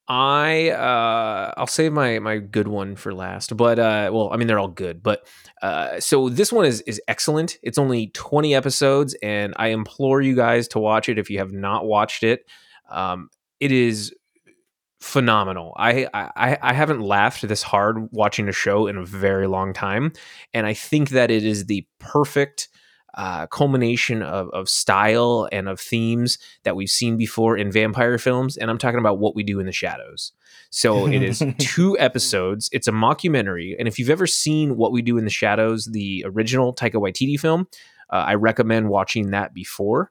I 0.09 0.71
uh 0.71 1.55
I'll 1.57 1.67
save 1.67 1.93
my 1.93 2.19
my 2.19 2.37
good 2.37 2.69
one 2.69 2.97
for 2.97 3.15
last. 3.15 3.57
But 3.57 3.79
uh 3.79 4.11
well, 4.13 4.31
I 4.31 4.37
mean 4.37 4.47
they're 4.47 4.59
all 4.59 4.69
good, 4.69 5.03
but 5.03 5.27
uh 5.63 6.01
so 6.01 6.29
this 6.29 6.53
one 6.53 6.67
is 6.67 6.83
is 6.83 7.01
excellent. 7.09 7.57
It's 7.63 7.79
only 7.79 8.09
20 8.09 8.55
episodes 8.55 9.15
and 9.23 9.55
I 9.57 9.69
implore 9.69 10.21
you 10.21 10.37
guys 10.37 10.69
to 10.69 10.81
watch 10.81 11.09
it 11.09 11.19
if 11.19 11.31
you 11.31 11.39
have 11.39 11.53
not 11.53 11.87
watched 11.87 12.25
it. 12.25 12.45
Um 12.91 13.31
it 13.61 13.73
is 13.73 14.13
phenomenal. 15.01 15.75
I 15.77 16.07
I 16.15 16.59
I 16.61 16.73
haven't 16.73 17.01
laughed 17.01 17.47
this 17.47 17.63
hard 17.63 18.09
watching 18.13 18.49
a 18.49 18.53
show 18.53 18.87
in 18.87 18.97
a 18.97 19.05
very 19.05 19.47
long 19.47 19.73
time 19.73 20.13
and 20.55 20.67
I 20.67 20.75
think 20.75 21.11
that 21.11 21.31
it 21.31 21.45
is 21.45 21.67
the 21.67 21.87
perfect 21.99 22.69
uh, 23.15 23.47
culmination 23.49 24.23
of, 24.23 24.49
of 24.51 24.69
style 24.69 25.49
and 25.51 25.69
of 25.69 25.81
themes 25.81 26.39
that 26.63 26.77
we've 26.77 26.91
seen 26.91 27.17
before 27.17 27.57
in 27.57 27.73
vampire 27.73 28.19
films. 28.19 28.57
And 28.57 28.71
I'm 28.71 28.79
talking 28.79 29.01
about 29.01 29.19
what 29.19 29.35
we 29.35 29.43
do 29.43 29.59
in 29.59 29.67
the 29.67 29.73
shadows. 29.73 30.33
So 30.71 31.07
it 31.07 31.23
is 31.23 31.43
two 31.59 31.99
episodes. 31.99 32.69
It's 32.73 32.87
a 32.87 32.93
mockumentary. 32.93 33.75
And 33.79 33.89
if 33.89 33.99
you've 33.99 34.11
ever 34.11 34.27
seen 34.27 34.77
What 34.77 34.93
We 34.93 35.03
Do 35.03 35.19
in 35.19 35.25
the 35.25 35.31
Shadows, 35.31 35.87
the 35.87 36.25
original 36.27 36.75
Taika 36.75 36.95
Waititi 36.95 37.39
film, 37.39 37.67
uh, 38.11 38.25
I 38.29 38.35
recommend 38.35 38.89
watching 38.89 39.31
that 39.31 39.55
before. 39.55 40.11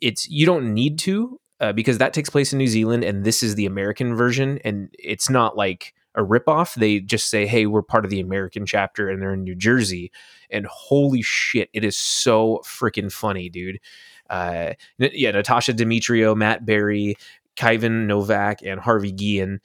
It's 0.00 0.28
you 0.28 0.46
don't 0.46 0.72
need 0.72 0.98
to 1.00 1.40
uh, 1.60 1.72
because 1.72 1.98
that 1.98 2.12
takes 2.12 2.30
place 2.30 2.52
in 2.52 2.58
New 2.58 2.66
Zealand 2.66 3.04
and 3.04 3.24
this 3.24 3.42
is 3.42 3.54
the 3.54 3.66
American 3.66 4.14
version. 4.14 4.58
And 4.64 4.94
it's 4.98 5.30
not 5.30 5.56
like 5.56 5.94
a 6.14 6.22
ripoff. 6.22 6.74
They 6.74 7.00
just 7.00 7.28
say, 7.28 7.46
hey, 7.46 7.66
we're 7.66 7.82
part 7.82 8.04
of 8.04 8.10
the 8.10 8.20
American 8.20 8.66
chapter 8.66 9.08
and 9.08 9.20
they're 9.20 9.34
in 9.34 9.44
New 9.44 9.54
Jersey 9.54 10.12
and 10.50 10.66
holy 10.66 11.22
shit, 11.22 11.68
it 11.72 11.84
is 11.84 11.96
so 11.96 12.62
freaking 12.64 13.12
funny, 13.12 13.48
dude. 13.48 13.80
Uh, 14.30 14.74
yeah, 14.98 15.32
Natasia 15.32 15.74
Demetriou, 15.74 16.36
Matt 16.36 16.64
Berry, 16.64 17.16
Kayvan 17.56 18.06
Novak, 18.06 18.62
and 18.62 18.80
Harvey 18.80 19.12
Guillen 19.12 19.60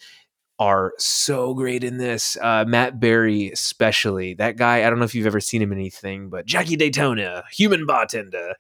are 0.60 0.94
so 0.98 1.54
great 1.54 1.84
in 1.84 1.98
this. 1.98 2.38
Uh, 2.42 2.66
Matt 2.68 3.00
Berry, 3.00 3.50
especially 3.52 4.34
that 4.36 4.58
guy. 4.58 4.86
I 4.86 4.90
don't 4.90 5.00
know 5.00 5.06
if 5.06 5.16
you've 5.16 5.28
ever 5.28 5.40
seen 5.40 5.62
him 5.62 5.72
in 5.72 5.78
anything, 5.78 6.30
but 6.30 6.46
Jackie 6.46 6.76
Daytona, 6.76 7.46
human 7.52 7.86
bartender. 7.86 8.56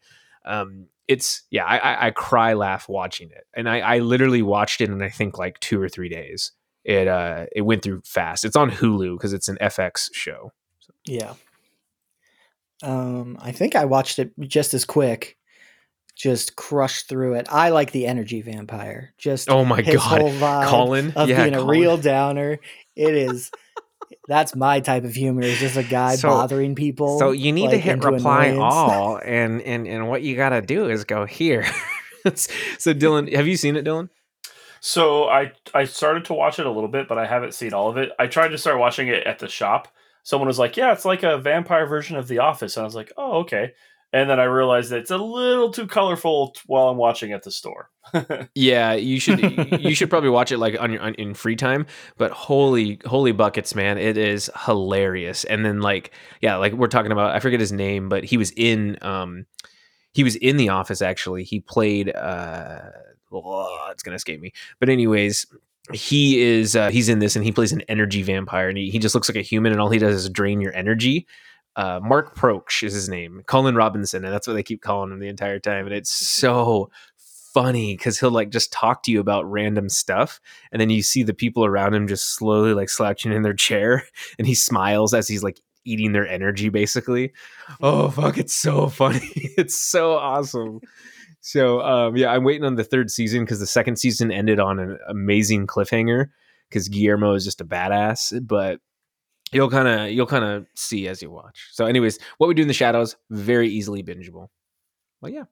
Um, 0.45 0.87
it's 1.09 1.41
yeah, 1.49 1.65
I, 1.65 1.77
I, 1.77 2.07
I 2.07 2.11
cry 2.11 2.53
laugh 2.53 2.87
watching 2.87 3.31
it, 3.31 3.45
and 3.55 3.67
I, 3.67 3.79
I 3.79 3.97
literally 3.97 4.43
watched 4.43 4.79
it 4.79 4.89
in 4.89 5.01
I 5.01 5.09
think 5.09 5.37
like 5.39 5.59
two 5.59 5.81
or 5.81 5.89
three 5.89 6.07
days. 6.07 6.51
It 6.85 7.07
uh 7.07 7.47
it 7.53 7.61
went 7.61 7.81
through 7.81 8.03
fast. 8.05 8.45
It's 8.45 8.55
on 8.55 8.69
Hulu 8.69 9.17
because 9.17 9.33
it's 9.33 9.49
an 9.49 9.57
FX 9.59 10.09
show. 10.13 10.53
Yeah. 11.05 11.33
Um, 12.83 13.37
I 13.41 13.51
think 13.51 13.75
I 13.75 13.85
watched 13.85 14.19
it 14.19 14.31
just 14.39 14.73
as 14.73 14.85
quick. 14.85 15.35
Just 16.15 16.55
crushed 16.55 17.09
through 17.09 17.35
it. 17.35 17.47
I 17.49 17.69
like 17.69 17.91
the 17.91 18.05
energy 18.05 18.41
vampire. 18.41 19.13
Just 19.17 19.49
Oh 19.49 19.65
my 19.65 19.81
god, 19.81 19.97
whole 19.97 20.31
vibe 20.31 20.67
Colin, 20.67 21.13
of 21.15 21.27
yeah, 21.27 21.43
being 21.43 21.55
a 21.55 21.65
real 21.65 21.97
downer. 21.97 22.59
It 22.95 23.13
is. 23.15 23.51
That's 24.27 24.55
my 24.55 24.79
type 24.79 25.03
of 25.03 25.13
humor. 25.13 25.41
Is 25.41 25.59
just 25.59 25.77
a 25.77 25.83
guy 25.83 26.15
So- 26.15 26.29
bothering 26.29 26.75
people. 26.75 27.19
So 27.19 27.31
you 27.31 27.51
need 27.51 27.71
to 27.71 27.77
hit 27.77 28.03
reply 28.03 28.45
annoyance. 28.47 28.73
all, 28.73 29.19
and 29.23 29.61
and 29.61 29.87
and 29.87 30.09
what 30.09 30.21
you 30.21 30.35
got 30.35 30.49
to 30.49 30.61
do 30.61 30.89
is 30.89 31.03
go 31.05 31.25
here. 31.25 31.65
so 32.35 32.93
Dylan, 32.93 33.33
have 33.33 33.47
you 33.47 33.55
seen 33.57 33.75
it, 33.75 33.85
Dylan? 33.85 34.09
So 34.81 35.25
I 35.27 35.51
I 35.73 35.85
started 35.85 36.25
to 36.25 36.33
watch 36.33 36.59
it 36.59 36.65
a 36.65 36.71
little 36.71 36.89
bit, 36.89 37.07
but 37.07 37.17
I 37.17 37.25
haven't 37.25 37.53
seen 37.53 37.73
all 37.73 37.89
of 37.89 37.97
it. 37.97 38.11
I 38.17 38.27
tried 38.27 38.49
to 38.49 38.57
start 38.57 38.79
watching 38.79 39.07
it 39.07 39.25
at 39.25 39.39
the 39.39 39.47
shop. 39.47 39.87
Someone 40.23 40.47
was 40.47 40.59
like, 40.59 40.77
"Yeah, 40.77 40.91
it's 40.93 41.05
like 41.05 41.23
a 41.23 41.37
vampire 41.37 41.85
version 41.85 42.15
of 42.17 42.27
The 42.27 42.39
Office," 42.39 42.77
and 42.77 42.83
I 42.83 42.85
was 42.85 42.95
like, 42.95 43.11
"Oh, 43.17 43.39
okay." 43.39 43.73
And 44.11 44.29
then 44.29 44.39
I 44.39 44.45
realized 44.45 44.89
that 44.89 44.99
it's 44.99 45.11
a 45.11 45.17
little 45.17 45.71
too 45.71 45.85
colorful 45.85 46.55
while 46.65 46.87
I'm 46.87 46.97
watching 46.97 47.31
at 47.31 47.43
the 47.43 47.51
store. 47.51 47.89
Yeah, 48.55 48.93
you 48.93 49.19
should 49.19 49.39
you 49.81 49.93
should 49.93 50.09
probably 50.09 50.31
watch 50.31 50.51
it 50.51 50.57
like 50.57 50.79
on 50.79 50.91
your 50.91 51.01
on, 51.01 51.13
in 51.15 51.35
free 51.35 51.55
time. 51.55 51.85
But 52.17 52.31
holy 52.31 52.99
holy 53.05 53.31
buckets, 53.31 53.75
man, 53.75 53.99
it 53.99 54.17
is 54.17 54.49
hilarious. 54.65 55.43
And 55.43 55.63
then 55.63 55.81
like 55.81 56.11
yeah, 56.41 56.55
like 56.55 56.73
we're 56.73 56.87
talking 56.87 57.11
about, 57.11 57.35
I 57.35 57.39
forget 57.39 57.59
his 57.59 57.71
name, 57.71 58.09
but 58.09 58.23
he 58.23 58.37
was 58.37 58.51
in 58.55 58.97
um 59.03 59.45
he 60.11 60.23
was 60.23 60.35
in 60.37 60.57
the 60.57 60.69
office 60.69 61.03
actually. 61.03 61.43
He 61.43 61.59
played 61.59 62.13
uh 62.15 62.79
oh, 63.31 63.87
it's 63.91 64.01
gonna 64.01 64.15
escape 64.15 64.41
me. 64.41 64.53
But 64.79 64.89
anyways, 64.89 65.45
he 65.93 66.41
is 66.41 66.75
uh, 66.75 66.89
he's 66.89 67.09
in 67.09 67.19
this 67.19 67.35
and 67.35 67.45
he 67.45 67.51
plays 67.51 67.71
an 67.71 67.81
energy 67.87 68.23
vampire 68.23 68.69
and 68.69 68.77
he, 68.77 68.89
he 68.89 68.99
just 68.99 69.15
looks 69.15 69.29
like 69.29 69.37
a 69.37 69.41
human 69.41 69.71
and 69.71 69.81
all 69.81 69.89
he 69.89 69.99
does 69.99 70.15
is 70.15 70.29
drain 70.29 70.61
your 70.61 70.75
energy. 70.75 71.27
Uh, 71.79 71.97
Mark 72.03 72.35
Proksch 72.35 72.83
is 72.83 72.93
his 72.93 73.07
name, 73.07 73.41
Colin 73.45 73.73
Robinson, 73.73 74.25
and 74.25 74.33
that's 74.33 74.45
what 74.45 74.55
they 74.55 74.63
keep 74.63 74.81
calling 74.81 75.13
him 75.13 75.19
the 75.19 75.29
entire 75.29 75.59
time. 75.59 75.85
And 75.85 75.95
it's 75.95 76.13
so 76.13 76.91
funny 77.53 77.95
because 77.95 78.19
he'll 78.19 78.31
like 78.31 78.49
just 78.49 78.73
talk 78.73 79.01
to 79.03 79.11
you 79.11 79.21
about 79.21 79.49
random 79.49 79.87
stuff, 79.87 80.41
and 80.73 80.81
then 80.81 80.89
you 80.89 81.01
see 81.01 81.23
the 81.23 81.33
people 81.33 81.63
around 81.63 81.93
him 81.93 82.05
just 82.05 82.35
slowly 82.35 82.73
like 82.73 82.89
slouching 82.89 83.31
in 83.31 83.43
their 83.43 83.53
chair, 83.53 84.03
and 84.37 84.45
he 84.45 84.55
smiles 84.55 85.13
as 85.13 85.29
he's 85.29 85.41
like 85.41 85.61
eating 85.85 86.11
their 86.11 86.27
energy, 86.27 86.67
basically. 86.67 87.31
Oh 87.79 88.09
fuck, 88.09 88.37
it's 88.37 88.53
so 88.53 88.87
funny! 88.87 89.21
it's 89.33 89.77
so 89.77 90.15
awesome. 90.15 90.81
So 91.39 91.79
um, 91.79 92.17
yeah, 92.17 92.33
I'm 92.33 92.43
waiting 92.43 92.65
on 92.65 92.75
the 92.75 92.83
third 92.83 93.09
season 93.09 93.45
because 93.45 93.61
the 93.61 93.65
second 93.65 93.95
season 93.95 94.33
ended 94.33 94.59
on 94.59 94.79
an 94.79 94.99
amazing 95.07 95.65
cliffhanger 95.65 96.25
because 96.67 96.89
Guillermo 96.89 97.35
is 97.35 97.45
just 97.45 97.61
a 97.61 97.65
badass, 97.65 98.45
but 98.45 98.81
you'll 99.51 99.69
kind 99.69 99.87
of 99.87 100.11
you'll 100.11 100.25
kind 100.25 100.45
of 100.45 100.65
see 100.75 101.07
as 101.07 101.21
you 101.21 101.31
watch. 101.31 101.69
So, 101.71 101.85
anyways, 101.85 102.19
what 102.37 102.47
we 102.47 102.53
do 102.53 102.61
in 102.61 102.67
the 102.67 102.73
shadows 102.73 103.15
very 103.29 103.69
easily 103.69 104.03
bingeable. 104.03 104.49
Well, 105.21 105.31
yeah, 105.31 105.43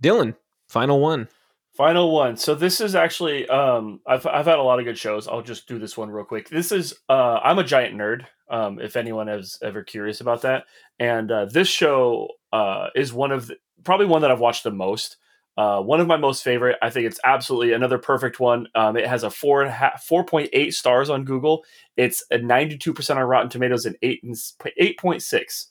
Dylan, 0.00 0.34
final 0.68 1.00
one. 1.00 1.28
Final 1.74 2.12
one. 2.12 2.36
So 2.36 2.54
this 2.54 2.82
is 2.82 2.94
actually 2.94 3.48
um 3.48 4.00
I've 4.06 4.26
I've 4.26 4.44
had 4.44 4.58
a 4.58 4.62
lot 4.62 4.78
of 4.78 4.84
good 4.84 4.98
shows. 4.98 5.26
I'll 5.26 5.40
just 5.42 5.66
do 5.66 5.78
this 5.78 5.96
one 5.96 6.10
real 6.10 6.24
quick. 6.26 6.50
This 6.50 6.70
is 6.70 6.94
uh 7.08 7.40
I'm 7.42 7.58
a 7.58 7.64
giant 7.64 7.96
nerd. 7.96 8.26
Um 8.50 8.78
if 8.78 8.94
anyone 8.94 9.28
is 9.30 9.58
ever 9.62 9.82
curious 9.82 10.20
about 10.20 10.42
that. 10.42 10.64
And 10.98 11.32
uh 11.32 11.46
this 11.46 11.68
show 11.68 12.28
uh 12.52 12.88
is 12.94 13.14
one 13.14 13.32
of 13.32 13.46
the, 13.46 13.56
probably 13.84 14.04
one 14.04 14.20
that 14.20 14.30
I've 14.30 14.38
watched 14.38 14.64
the 14.64 14.70
most. 14.70 15.16
Uh 15.56 15.80
one 15.80 16.00
of 16.00 16.06
my 16.06 16.16
most 16.16 16.42
favorite. 16.42 16.78
I 16.80 16.90
think 16.90 17.06
it's 17.06 17.20
absolutely 17.24 17.72
another 17.72 17.98
perfect 17.98 18.40
one. 18.40 18.68
Um 18.74 18.96
it 18.96 19.06
has 19.06 19.22
a 19.22 19.30
four 19.30 19.62
and 19.62 19.70
a 19.70 19.72
half 19.72 20.04
four 20.04 20.24
point 20.24 20.50
eight 20.52 20.74
stars 20.74 21.10
on 21.10 21.24
Google. 21.24 21.64
It's 21.96 22.24
a 22.30 22.38
92% 22.38 23.16
on 23.16 23.22
Rotten 23.22 23.50
Tomatoes 23.50 23.84
and 23.84 23.96
eight 24.02 24.22
and 24.22 24.34
8.6 24.34 25.66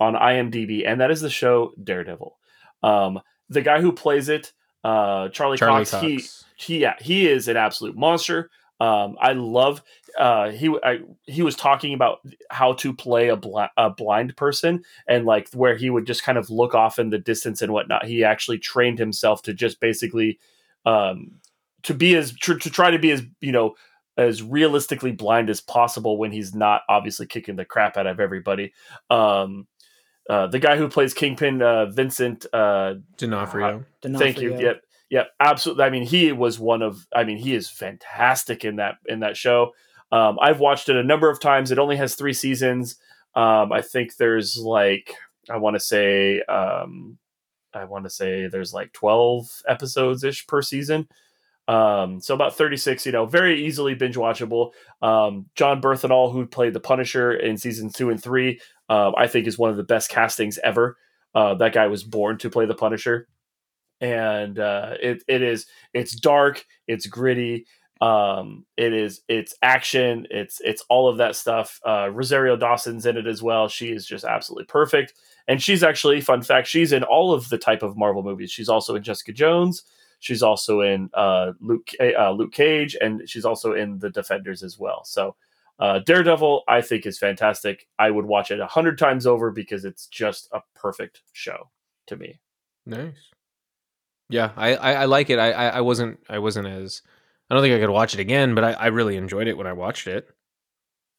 on 0.00 0.14
IMDb, 0.14 0.86
and 0.86 1.00
that 1.00 1.10
is 1.10 1.20
the 1.20 1.30
show 1.30 1.72
Daredevil. 1.82 2.36
Um 2.82 3.20
the 3.48 3.62
guy 3.62 3.80
who 3.80 3.92
plays 3.92 4.28
it 4.28 4.52
uh 4.84 5.28
Charlie, 5.30 5.58
Charlie 5.58 5.84
Cox, 5.84 6.02
he 6.02 6.24
he 6.56 6.78
yeah 6.78 6.94
he 7.00 7.28
is 7.28 7.48
an 7.48 7.56
absolute 7.56 7.96
monster 7.96 8.50
um 8.80 9.16
i 9.20 9.32
love 9.32 9.82
uh 10.18 10.50
he 10.50 10.74
I, 10.84 11.00
he 11.26 11.42
was 11.42 11.56
talking 11.56 11.94
about 11.94 12.20
how 12.50 12.74
to 12.74 12.92
play 12.92 13.28
a, 13.28 13.36
bl- 13.36 13.58
a 13.76 13.90
blind 13.90 14.36
person 14.36 14.84
and 15.06 15.24
like 15.24 15.50
where 15.52 15.76
he 15.76 15.90
would 15.90 16.06
just 16.06 16.22
kind 16.22 16.38
of 16.38 16.50
look 16.50 16.74
off 16.74 16.98
in 16.98 17.10
the 17.10 17.18
distance 17.18 17.62
and 17.62 17.72
whatnot 17.72 18.06
he 18.06 18.24
actually 18.24 18.58
trained 18.58 18.98
himself 18.98 19.42
to 19.42 19.54
just 19.54 19.80
basically 19.80 20.38
um 20.86 21.32
to 21.82 21.94
be 21.94 22.14
as 22.16 22.32
tr- 22.32 22.54
to 22.54 22.70
try 22.70 22.90
to 22.90 22.98
be 22.98 23.10
as 23.10 23.22
you 23.40 23.52
know 23.52 23.74
as 24.16 24.42
realistically 24.42 25.12
blind 25.12 25.48
as 25.48 25.60
possible 25.60 26.18
when 26.18 26.32
he's 26.32 26.54
not 26.54 26.82
obviously 26.88 27.26
kicking 27.26 27.56
the 27.56 27.64
crap 27.64 27.96
out 27.96 28.06
of 28.06 28.20
everybody 28.20 28.72
um 29.10 29.66
uh, 30.28 30.46
the 30.46 30.58
guy 30.58 30.76
who 30.76 30.88
plays 30.88 31.14
Kingpin, 31.14 31.62
uh, 31.62 31.86
Vincent 31.86 32.44
uh, 32.52 32.96
D'Onofrio. 34.02 34.20
Thank 34.26 34.42
you. 34.42 34.50
D'Onofrio. 34.50 34.72
Yep. 34.72 34.82
Yep. 35.10 35.28
Absolutely. 35.40 35.84
I 35.84 35.90
mean, 35.90 36.04
he 36.04 36.32
was 36.32 36.58
one 36.58 36.82
of. 36.82 37.06
I 37.14 37.24
mean, 37.24 37.38
he 37.38 37.54
is 37.54 37.70
fantastic 37.70 38.64
in 38.64 38.76
that 38.76 38.96
in 39.06 39.20
that 39.20 39.36
show. 39.36 39.72
Um, 40.12 40.38
I've 40.40 40.60
watched 40.60 40.88
it 40.88 40.96
a 40.96 41.02
number 41.02 41.30
of 41.30 41.40
times. 41.40 41.70
It 41.70 41.78
only 41.78 41.96
has 41.96 42.14
three 42.14 42.32
seasons. 42.32 42.96
Um, 43.34 43.72
I 43.72 43.82
think 43.82 44.16
there's 44.16 44.56
like 44.58 45.14
I 45.50 45.56
want 45.56 45.76
to 45.76 45.80
say 45.80 46.42
um, 46.42 47.18
I 47.74 47.84
want 47.84 48.04
to 48.04 48.10
say 48.10 48.48
there's 48.48 48.74
like 48.74 48.92
twelve 48.92 49.46
episodes 49.66 50.24
ish 50.24 50.46
per 50.46 50.62
season. 50.62 51.08
Um, 51.68 52.18
so 52.22 52.34
about 52.34 52.56
36, 52.56 53.04
you 53.04 53.12
know, 53.12 53.26
very 53.26 53.66
easily 53.66 53.94
binge 53.94 54.16
watchable. 54.16 54.70
Um, 55.02 55.50
Jon 55.54 55.82
Bernthal, 55.82 56.32
who 56.32 56.46
played 56.46 56.72
the 56.72 56.80
Punisher 56.80 57.34
in 57.34 57.58
seasons 57.58 57.92
two 57.92 58.08
and 58.08 58.22
three, 58.22 58.58
um, 58.88 59.12
I 59.18 59.26
think 59.26 59.46
is 59.46 59.58
one 59.58 59.68
of 59.68 59.76
the 59.76 59.82
best 59.84 60.08
castings 60.08 60.58
ever. 60.64 60.96
Uh, 61.34 61.54
that 61.56 61.74
guy 61.74 61.86
was 61.86 62.02
born 62.04 62.38
to 62.38 62.48
play 62.48 62.64
the 62.64 62.74
Punisher 62.74 63.28
and 64.00 64.58
uh, 64.58 64.94
it 65.00 65.22
it 65.28 65.42
is 65.42 65.66
it's 65.92 66.14
dark, 66.14 66.64
it's 66.86 67.06
gritty, 67.06 67.66
um, 68.00 68.64
it 68.76 68.92
is 68.92 69.22
it's 69.28 69.54
action, 69.62 70.26
it's 70.30 70.60
it's 70.60 70.84
all 70.88 71.08
of 71.08 71.18
that 71.18 71.36
stuff. 71.36 71.80
Uh, 71.86 72.10
Rosario 72.12 72.56
Dawson's 72.56 73.06
in 73.06 73.16
it 73.16 73.26
as 73.26 73.42
well. 73.42 73.68
She 73.68 73.90
is 73.90 74.06
just 74.06 74.24
absolutely 74.24 74.66
perfect, 74.66 75.14
and 75.48 75.62
she's 75.62 75.82
actually 75.82 76.20
fun 76.20 76.42
fact 76.42 76.68
she's 76.68 76.92
in 76.92 77.02
all 77.02 77.32
of 77.32 77.48
the 77.48 77.58
type 77.58 77.82
of 77.82 77.96
Marvel 77.96 78.22
movies. 78.22 78.50
She's 78.50 78.68
also 78.68 78.94
in 78.94 79.02
Jessica 79.02 79.32
Jones. 79.32 79.82
She's 80.20 80.42
also 80.42 80.80
in 80.80 81.10
uh, 81.14 81.52
Luke 81.60 81.90
uh, 82.00 82.30
Luke 82.32 82.52
Cage, 82.52 82.96
and 83.00 83.28
she's 83.28 83.44
also 83.44 83.72
in 83.72 83.98
the 83.98 84.10
Defenders 84.10 84.62
as 84.62 84.78
well. 84.78 85.04
So. 85.04 85.36
Uh, 85.80 86.00
Daredevil, 86.00 86.64
I 86.66 86.80
think, 86.80 87.06
is 87.06 87.20
fantastic. 87.20 87.86
I 88.00 88.10
would 88.10 88.24
watch 88.24 88.50
it 88.50 88.58
a 88.58 88.66
hundred 88.66 88.98
times 88.98 89.28
over 89.28 89.52
because 89.52 89.84
it's 89.84 90.08
just 90.08 90.48
a 90.52 90.60
perfect 90.74 91.22
show 91.32 91.70
to 92.08 92.16
me. 92.16 92.40
Nice. 92.84 93.30
Yeah, 94.28 94.52
I, 94.56 94.74
I, 94.74 94.92
I 94.92 95.04
like 95.06 95.30
it. 95.30 95.38
I, 95.38 95.52
I 95.52 95.66
I 95.68 95.80
wasn't 95.80 96.18
I 96.28 96.38
wasn't 96.38 96.66
as 96.66 97.02
I 97.50 97.54
don't 97.54 97.62
think 97.62 97.74
I 97.74 97.80
could 97.80 97.90
watch 97.90 98.14
it 98.14 98.20
again, 98.20 98.54
but 98.54 98.64
I, 98.64 98.72
I 98.72 98.86
really 98.88 99.16
enjoyed 99.16 99.48
it 99.48 99.56
when 99.56 99.66
I 99.66 99.72
watched 99.72 100.06
it. 100.06 100.28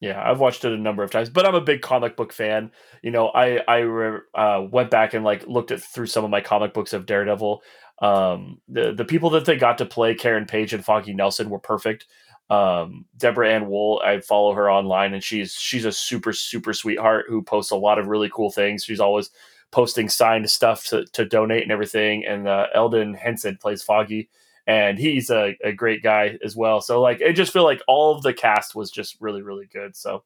Yeah, 0.02 0.22
I've 0.24 0.40
watched 0.40 0.64
it 0.64 0.72
a 0.72 0.78
number 0.78 1.04
of 1.04 1.12
times, 1.12 1.30
but 1.30 1.46
I'm 1.46 1.56
a 1.56 1.62
big 1.62 1.82
comic 1.82 2.16
book 2.16 2.32
fan. 2.32 2.72
You 3.04 3.12
know, 3.12 3.28
I 3.30 3.58
I 3.68 3.78
re- 3.80 4.22
uh, 4.34 4.66
went 4.72 4.92
back 4.92 5.14
and 5.14 5.26
like 5.26 5.46
looked 5.48 5.72
at 5.72 5.82
through 5.82 6.06
some 6.06 6.24
of 6.24 6.30
my 6.30 6.40
comic 6.40 6.74
books 6.74 6.94
of 6.94 7.06
Daredevil. 7.06 7.62
Um, 8.02 8.62
the 8.70 8.94
the 8.94 9.04
people 9.04 9.32
that 9.32 9.44
they 9.46 9.58
got 9.58 9.78
to 9.80 9.86
play 9.86 10.16
Karen 10.16 10.46
Page 10.46 10.74
and 10.74 10.86
Foggy 10.86 11.14
Nelson 11.14 11.50
were 11.50 11.60
perfect. 11.60 12.06
Um, 12.50 13.06
Deborah 13.18 13.52
Ann 13.52 13.68
Woll, 13.68 14.02
I 14.04 14.22
follow 14.22 14.54
her 14.54 14.72
online, 14.72 15.14
and 15.14 15.24
she's 15.24 15.54
she's 15.54 15.86
a 15.86 15.92
super 15.92 16.32
super 16.32 16.74
sweetheart 16.74 17.26
who 17.28 17.42
posts 17.42 17.72
a 17.72 17.76
lot 17.76 18.00
of 18.00 18.08
really 18.08 18.30
cool 18.34 18.52
things. 18.52 18.86
She's 18.86 19.02
always 19.02 19.32
posting 19.72 20.10
signed 20.10 20.50
stuff 20.50 20.86
to, 20.88 21.06
to 21.14 21.26
donate 21.26 21.64
and 21.64 21.72
everything. 21.72 22.26
And 22.26 22.48
uh, 22.48 22.68
Elden 22.74 23.14
Henson 23.14 23.58
plays 23.58 23.84
Foggy, 23.84 24.30
and 24.68 24.98
he's 24.98 25.30
a, 25.30 25.56
a 25.64 25.72
great 25.72 26.02
guy 26.04 26.38
as 26.44 26.56
well. 26.56 26.82
So 26.82 27.02
like, 27.02 27.22
I 27.22 27.32
just 27.32 27.54
feel 27.54 27.64
like 27.64 27.82
all 27.88 28.16
of 28.16 28.24
the 28.24 28.34
cast 28.34 28.76
was 28.76 28.90
just 28.92 29.18
really 29.20 29.42
really 29.42 29.68
good. 29.72 29.96
So 29.96 30.24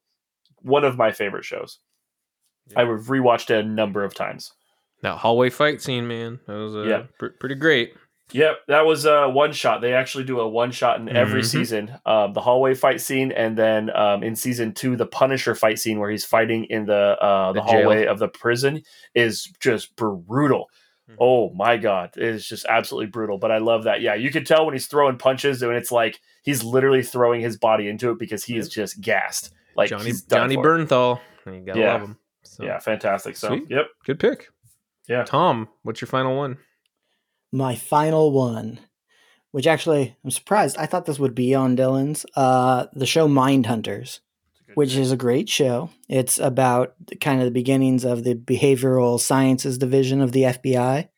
one 0.62 0.84
of 0.86 0.98
my 0.98 1.12
favorite 1.12 1.46
shows. 1.46 1.80
I 2.78 2.82
have 2.86 3.08
rewatched 3.08 3.50
it 3.50 3.66
a 3.66 3.68
number 3.68 4.06
of 4.06 4.14
times. 4.16 4.54
That 5.02 5.18
hallway 5.18 5.50
fight 5.50 5.82
scene, 5.82 6.08
man, 6.08 6.40
that 6.48 6.54
was 6.54 6.76
uh, 6.76 6.84
Yeah. 6.84 7.04
pr- 7.20 7.36
pretty 7.38 7.56
great. 7.56 7.94
Yep, 8.34 8.58
that 8.68 8.86
was 8.86 9.06
a 9.06 9.30
one 9.30 9.54
shot. 9.54 9.82
They 9.82 9.94
actually 9.94 10.24
do 10.24 10.40
a 10.40 10.48
one 10.48 10.72
shot 10.72 11.00
in 11.00 11.08
every 11.10 11.42
Mhm. 11.42 11.46
season. 11.46 11.92
Um, 12.06 12.34
the 12.34 12.42
hallway 12.42 12.74
fight 12.74 13.00
scene, 13.02 13.32
and 13.32 13.58
then 13.58 13.90
um, 13.96 14.24
in 14.24 14.36
season 14.36 14.74
two, 14.74 14.96
the 14.96 15.06
Punisher 15.06 15.56
fight 15.56 15.80
scene 15.80 16.00
where 16.00 16.10
he's 16.10 16.26
fighting 16.26 16.66
in 16.66 16.86
the 16.86 17.18
uh, 17.22 17.54
the, 17.54 17.60
The 17.60 17.62
hallway 17.62 18.06
of 18.06 18.20
the 18.20 18.28
prison 18.28 18.82
is 19.16 19.44
just 19.60 19.96
brutal. 19.96 20.70
Oh 21.20 21.54
my 21.54 21.78
god, 21.78 22.12
it 22.18 22.24
is 22.24 22.48
just 22.48 22.66
absolutely 22.68 23.08
brutal. 23.08 23.38
But 23.38 23.52
I 23.52 23.60
love 23.60 23.84
that. 23.84 24.02
Yeah, 24.02 24.16
you 24.16 24.32
can 24.32 24.46
tell 24.46 24.66
when 24.66 24.74
he's 24.74 24.88
throwing 24.88 25.18
punches 25.18 25.62
and 25.62 25.72
it's 25.74 25.92
like 25.92 26.20
he's 26.44 26.64
literally 26.64 27.04
throwing 27.04 27.42
his 27.42 27.56
body 27.58 27.88
into 27.88 28.10
it 28.10 28.18
because 28.18 28.44
he 28.44 28.58
is 28.58 28.68
just 28.68 29.00
gassed. 29.00 29.54
Like 29.76 29.90
Johnny 29.90 30.12
Johnny. 30.30 30.58
Bernthal. 30.58 31.20
You 31.46 31.60
gotta 31.60 31.80
Yeah. 31.80 31.94
love 31.94 32.02
him. 32.04 32.18
So, 32.44 32.64
Yeah, 32.64 32.80
fantastic. 32.80 33.36
So 33.36 33.50
Sweet. 33.50 33.66
yep. 33.70 33.88
good 34.06 34.20
pick. 34.20 34.48
Yeah. 35.08 35.24
Tom, 35.24 35.68
what's 35.84 36.02
your 36.02 36.08
final 36.08 36.36
one? 36.38 36.58
My 37.56 37.76
final 37.76 38.32
one, 38.32 38.80
which 39.52 39.68
actually 39.68 40.18
I'm 40.24 40.32
surprised. 40.32 40.76
I 40.78 40.88
thought 40.88 41.06
this 41.06 41.20
would 41.20 41.36
be 41.36 41.54
on 41.54 41.78
Dylan's. 41.78 42.26
Uh, 42.36 42.88
the 42.94 43.06
show 43.06 43.28
Mind 43.28 43.68
Hunters, 43.68 44.22
which 44.74 44.96
is 44.96 45.12
a 45.12 45.18
great 45.18 45.48
show. 45.50 45.92
It's 46.10 46.40
about 46.40 46.96
kind 47.22 47.40
of 47.40 47.46
the 47.46 47.52
beginnings 47.52 48.04
of 48.06 48.24
the 48.24 48.34
behavioral 48.34 49.20
sciences 49.20 49.78
division 49.78 50.20
of 50.20 50.32
the 50.32 50.42
FBI, 50.44 51.10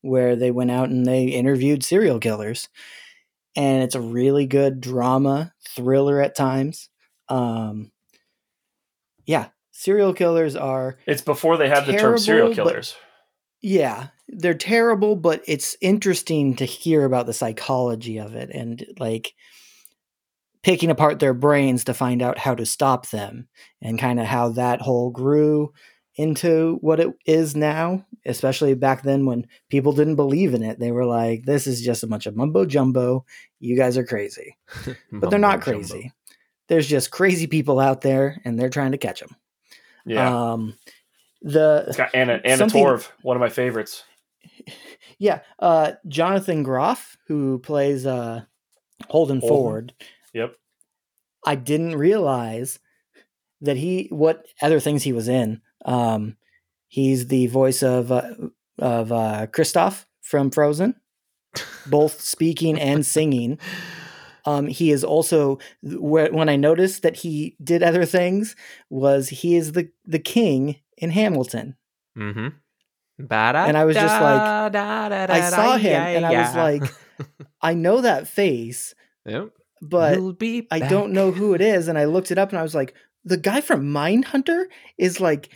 where 0.00 0.34
they 0.34 0.50
went 0.50 0.70
out 0.70 0.88
and 0.88 1.04
they 1.04 1.24
interviewed 1.26 1.84
serial 1.84 2.20
killers. 2.20 2.70
And 3.54 3.82
it's 3.82 3.94
a 3.94 4.00
really 4.00 4.46
good 4.46 4.80
drama 4.80 5.52
thriller 5.74 6.22
at 6.22 6.34
times. 6.34 6.88
Um, 7.28 7.92
yeah, 9.26 9.48
serial 9.72 10.14
killers 10.14 10.56
are 10.56 10.96
It's 11.06 11.22
before 11.22 11.58
they 11.58 11.68
had 11.68 11.84
the 11.84 11.92
term 11.92 12.00
Terrible, 12.00 12.18
serial 12.18 12.54
killers. 12.54 12.96
yeah, 13.60 14.08
they're 14.28 14.54
terrible, 14.54 15.16
but 15.16 15.42
it's 15.46 15.76
interesting 15.80 16.56
to 16.56 16.64
hear 16.64 17.04
about 17.04 17.26
the 17.26 17.32
psychology 17.32 18.18
of 18.18 18.34
it 18.34 18.50
and 18.50 18.84
like 18.98 19.34
picking 20.62 20.90
apart 20.90 21.20
their 21.20 21.34
brains 21.34 21.84
to 21.84 21.94
find 21.94 22.20
out 22.22 22.38
how 22.38 22.54
to 22.54 22.66
stop 22.66 23.08
them 23.10 23.46
and 23.80 23.98
kind 23.98 24.18
of 24.18 24.26
how 24.26 24.48
that 24.48 24.80
whole 24.80 25.10
grew 25.10 25.72
into 26.16 26.78
what 26.80 26.98
it 26.98 27.14
is 27.26 27.54
now, 27.54 28.04
especially 28.24 28.74
back 28.74 29.02
then 29.02 29.26
when 29.26 29.46
people 29.68 29.92
didn't 29.92 30.16
believe 30.16 30.54
in 30.54 30.62
it. 30.62 30.78
They 30.80 30.90
were 30.90 31.04
like, 31.04 31.44
this 31.44 31.66
is 31.66 31.82
just 31.82 32.02
a 32.02 32.06
bunch 32.06 32.26
of 32.26 32.34
mumbo 32.34 32.64
jumbo. 32.64 33.24
You 33.60 33.76
guys 33.76 33.96
are 33.96 34.04
crazy. 34.04 34.56
But 35.12 35.30
they're 35.30 35.38
not 35.38 35.58
Mumbo 35.66 35.82
jumbo. 35.82 35.88
crazy. 35.88 36.12
There's 36.68 36.88
just 36.88 37.10
crazy 37.12 37.46
people 37.46 37.78
out 37.78 38.00
there 38.00 38.40
and 38.44 38.58
they're 38.58 38.70
trying 38.70 38.92
to 38.92 38.98
catch 38.98 39.20
them. 39.20 39.36
Yeah. 40.04 40.52
Um, 40.52 40.74
the 41.42 41.84
it's 41.86 41.96
got 41.96 42.14
Anna 42.14 42.40
Anna 42.44 42.66
Torv, 42.66 43.08
one 43.22 43.36
of 43.36 43.40
my 43.40 43.50
favorites. 43.50 44.02
Yeah, 45.18 45.40
uh, 45.60 45.92
Jonathan 46.06 46.62
Groff, 46.62 47.16
who 47.26 47.58
plays 47.60 48.04
uh, 48.04 48.42
Holden, 49.08 49.40
Holden. 49.40 49.48
Ford. 49.48 49.94
Yep. 50.34 50.56
I 51.46 51.54
didn't 51.54 51.96
realize 51.96 52.80
that 53.62 53.76
he 53.76 54.08
what 54.10 54.44
other 54.60 54.80
things 54.80 55.04
he 55.04 55.12
was 55.12 55.28
in. 55.28 55.62
Um, 55.86 56.36
he's 56.88 57.28
the 57.28 57.46
voice 57.46 57.82
of 57.82 58.12
uh, 58.12 58.30
of 58.78 59.12
uh, 59.12 59.46
Kristoff 59.46 60.04
from 60.20 60.50
Frozen, 60.50 60.96
both 61.86 62.20
speaking 62.20 62.78
and 62.78 63.06
singing. 63.06 63.58
Um, 64.44 64.66
he 64.66 64.90
is 64.90 65.02
also 65.02 65.58
wh- 65.82 66.32
when 66.32 66.48
I 66.48 66.56
noticed 66.56 67.02
that 67.02 67.16
he 67.16 67.56
did 67.62 67.82
other 67.82 68.04
things 68.04 68.54
was 68.90 69.28
he 69.28 69.56
is 69.56 69.72
the 69.72 69.90
the 70.04 70.18
king 70.18 70.76
in 70.98 71.10
Hamilton. 71.10 71.76
Mm-hmm. 72.16 72.48
And 73.68 73.76
I 73.76 73.84
was 73.84 73.96
just 73.96 74.14
like- 74.22 74.40
I 75.30 75.40
saw 75.50 75.76
him 75.78 75.92
and 76.16 76.26
I 76.26 76.30
was 76.42 76.54
like, 76.56 76.94
I 77.62 77.74
know 77.84 78.00
that 78.02 78.28
face, 78.28 78.94
yep. 79.24 79.50
but 79.80 80.18
We'll 80.20 80.32
be 80.32 80.66
I 80.70 80.80
don't 80.80 81.12
know 81.12 81.30
who 81.32 81.54
it 81.54 81.60
is. 81.60 81.88
And 81.88 81.98
I 81.98 82.04
looked 82.04 82.30
it 82.30 82.38
up 82.38 82.50
and 82.50 82.58
I 82.58 82.62
was 82.62 82.74
like, 82.74 82.94
the 83.24 83.36
guy 83.36 83.60
from 83.60 83.84
Mindhunter 83.92 84.64
is 84.98 85.20
like 85.20 85.48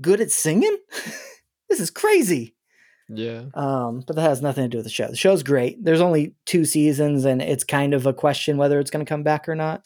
good 0.00 0.20
at 0.20 0.30
singing? 0.30 0.76
this 1.68 1.80
is 1.80 1.90
crazy. 1.90 2.54
Yeah. 3.08 3.44
Um, 3.54 4.02
but 4.06 4.16
that 4.16 4.22
has 4.22 4.42
nothing 4.42 4.64
to 4.64 4.68
do 4.68 4.78
with 4.78 4.86
the 4.86 4.90
show. 4.90 5.08
The 5.08 5.16
show's 5.16 5.42
great. 5.42 5.82
There's 5.84 6.00
only 6.00 6.34
two 6.46 6.64
seasons 6.64 7.24
and 7.24 7.40
it's 7.42 7.64
kind 7.64 7.94
of 7.94 8.06
a 8.06 8.12
question 8.12 8.56
whether 8.56 8.80
it's 8.80 8.90
going 8.90 9.04
to 9.04 9.08
come 9.08 9.22
back 9.22 9.48
or 9.48 9.54
not. 9.54 9.82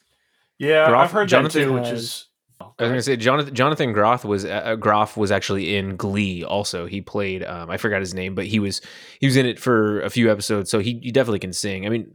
Yeah, 0.59 0.89
Groff- 0.89 1.05
I've 1.05 1.13
heard 1.13 1.29
Jonathan 1.29 1.61
that 1.61 1.67
too, 1.67 1.73
which 1.75 1.89
is 1.89 2.28
I 2.61 2.83
was 2.83 2.91
gonna 2.91 3.03
say 3.03 3.17
Jonathan 3.17 3.55
Jonathan 3.55 3.93
Groff 3.93 4.25
was 4.25 4.45
uh, 4.45 4.77
Groff 4.77 5.17
was 5.17 5.31
actually 5.31 5.77
in 5.77 5.97
Glee. 5.97 6.45
Also, 6.45 6.87
he 6.87 7.01
played 7.01 7.45
um, 7.45 7.71
I 7.71 7.77
forgot 7.77 8.01
his 8.01 8.15
name, 8.15 8.35
but 8.35 8.47
he 8.47 8.59
was 8.59 8.81
he 9.21 9.27
was 9.27 9.37
in 9.37 9.47
it 9.47 9.59
for 9.59 10.01
a 10.01 10.11
few 10.11 10.31
episodes, 10.31 10.71
so 10.71 10.79
he, 10.81 10.99
he 11.03 11.13
definitely 11.13 11.39
can 11.39 11.53
sing. 11.53 11.87
I 11.87 11.89
mean, 11.89 12.11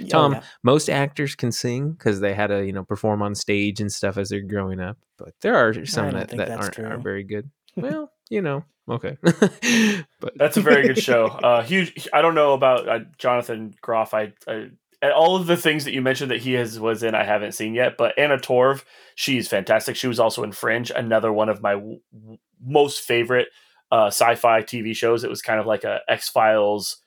Oh, 0.00 0.06
Tom, 0.06 0.32
yeah. 0.32 0.42
most 0.62 0.88
actors 0.88 1.34
can 1.34 1.50
sing 1.52 1.92
because 1.92 2.20
they 2.20 2.34
had 2.34 2.48
to 2.48 2.64
you 2.64 2.72
know 2.72 2.84
perform 2.84 3.22
on 3.22 3.34
stage 3.34 3.80
and 3.80 3.92
stuff 3.92 4.16
as 4.16 4.28
they're 4.28 4.40
growing 4.40 4.80
up. 4.80 4.96
But 5.16 5.34
there 5.40 5.56
are 5.56 5.84
some 5.86 6.12
that, 6.12 6.28
that 6.30 6.50
aren't, 6.50 6.78
aren't 6.78 7.02
very 7.02 7.24
good. 7.24 7.50
Well, 7.76 8.10
you 8.28 8.42
know, 8.42 8.64
okay. 8.90 9.18
but 9.22 10.32
That's 10.34 10.56
a 10.56 10.60
very 10.60 10.84
good 10.84 10.98
show. 10.98 11.26
Uh, 11.44 11.62
huge. 11.62 12.08
I 12.12 12.22
don't 12.22 12.34
know 12.34 12.54
about 12.54 12.88
uh, 12.88 12.98
Jonathan 13.18 13.72
Groff. 13.80 14.14
I, 14.14 14.32
I 14.48 14.70
and 15.02 15.12
all 15.12 15.36
of 15.36 15.46
the 15.46 15.56
things 15.56 15.84
that 15.84 15.92
you 15.92 16.02
mentioned 16.02 16.30
that 16.30 16.40
he 16.40 16.54
has 16.54 16.78
was 16.80 17.02
in, 17.02 17.14
I 17.14 17.24
haven't 17.24 17.52
seen 17.52 17.74
yet. 17.74 17.96
But 17.96 18.18
Anna 18.18 18.36
Torv, 18.38 18.84
she's 19.14 19.46
fantastic. 19.48 19.94
She 19.96 20.08
was 20.08 20.18
also 20.20 20.42
in 20.42 20.52
Fringe, 20.52 20.90
another 20.90 21.32
one 21.32 21.48
of 21.48 21.62
my 21.62 21.74
w- 21.74 22.00
w- 22.12 22.38
most 22.64 23.00
favorite 23.02 23.48
uh, 23.92 24.06
sci-fi 24.08 24.62
TV 24.62 24.94
shows. 24.96 25.22
It 25.24 25.30
was 25.30 25.40
kind 25.42 25.60
of 25.60 25.66
like 25.66 25.84
a 25.84 26.00
X 26.08 26.28
Files 26.28 26.98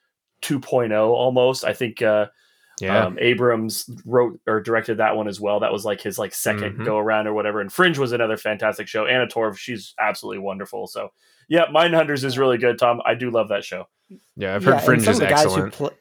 2.0 0.41 0.91
almost. 1.09 1.63
I 1.65 1.73
think 1.73 2.01
uh, 2.01 2.27
yeah, 2.79 3.05
um, 3.05 3.17
Abrams 3.19 3.89
wrote 4.05 4.39
or 4.47 4.61
directed 4.61 4.97
that 4.97 5.15
one 5.15 5.27
as 5.27 5.39
well. 5.39 5.59
That 5.59 5.71
was 5.73 5.85
like 5.85 6.01
his 6.01 6.17
like 6.17 6.31
2nd 6.31 6.77
Mhm. 6.77 6.85
go 6.85 6.97
around 6.97 7.27
or 7.27 7.33
whatever. 7.33 7.61
And 7.61 7.71
Fringe 7.71 7.97
was 7.99 8.11
another 8.11 8.37
fantastic 8.37 8.87
show. 8.87 9.05
Anna 9.05 9.27
Torv, 9.27 9.57
she's 9.57 9.93
absolutely 9.99 10.39
wonderful. 10.39 10.87
So 10.87 11.09
yeah, 11.47 11.65
Mindhunters 11.67 12.23
is 12.23 12.37
really 12.37 12.57
good. 12.57 12.79
Tom, 12.79 13.01
I 13.05 13.13
do 13.13 13.29
love 13.29 13.49
that 13.49 13.63
show. 13.63 13.87
yeah. 14.35 14.55
I've 14.55 14.63
heard 14.63 14.75
and 14.75 14.83
Fringe 14.83 15.01
is 15.01 15.07
of 15.09 15.17
the 15.19 15.25
guys 15.27 15.45
excellent. 15.45 15.73
Pl- 15.73 15.91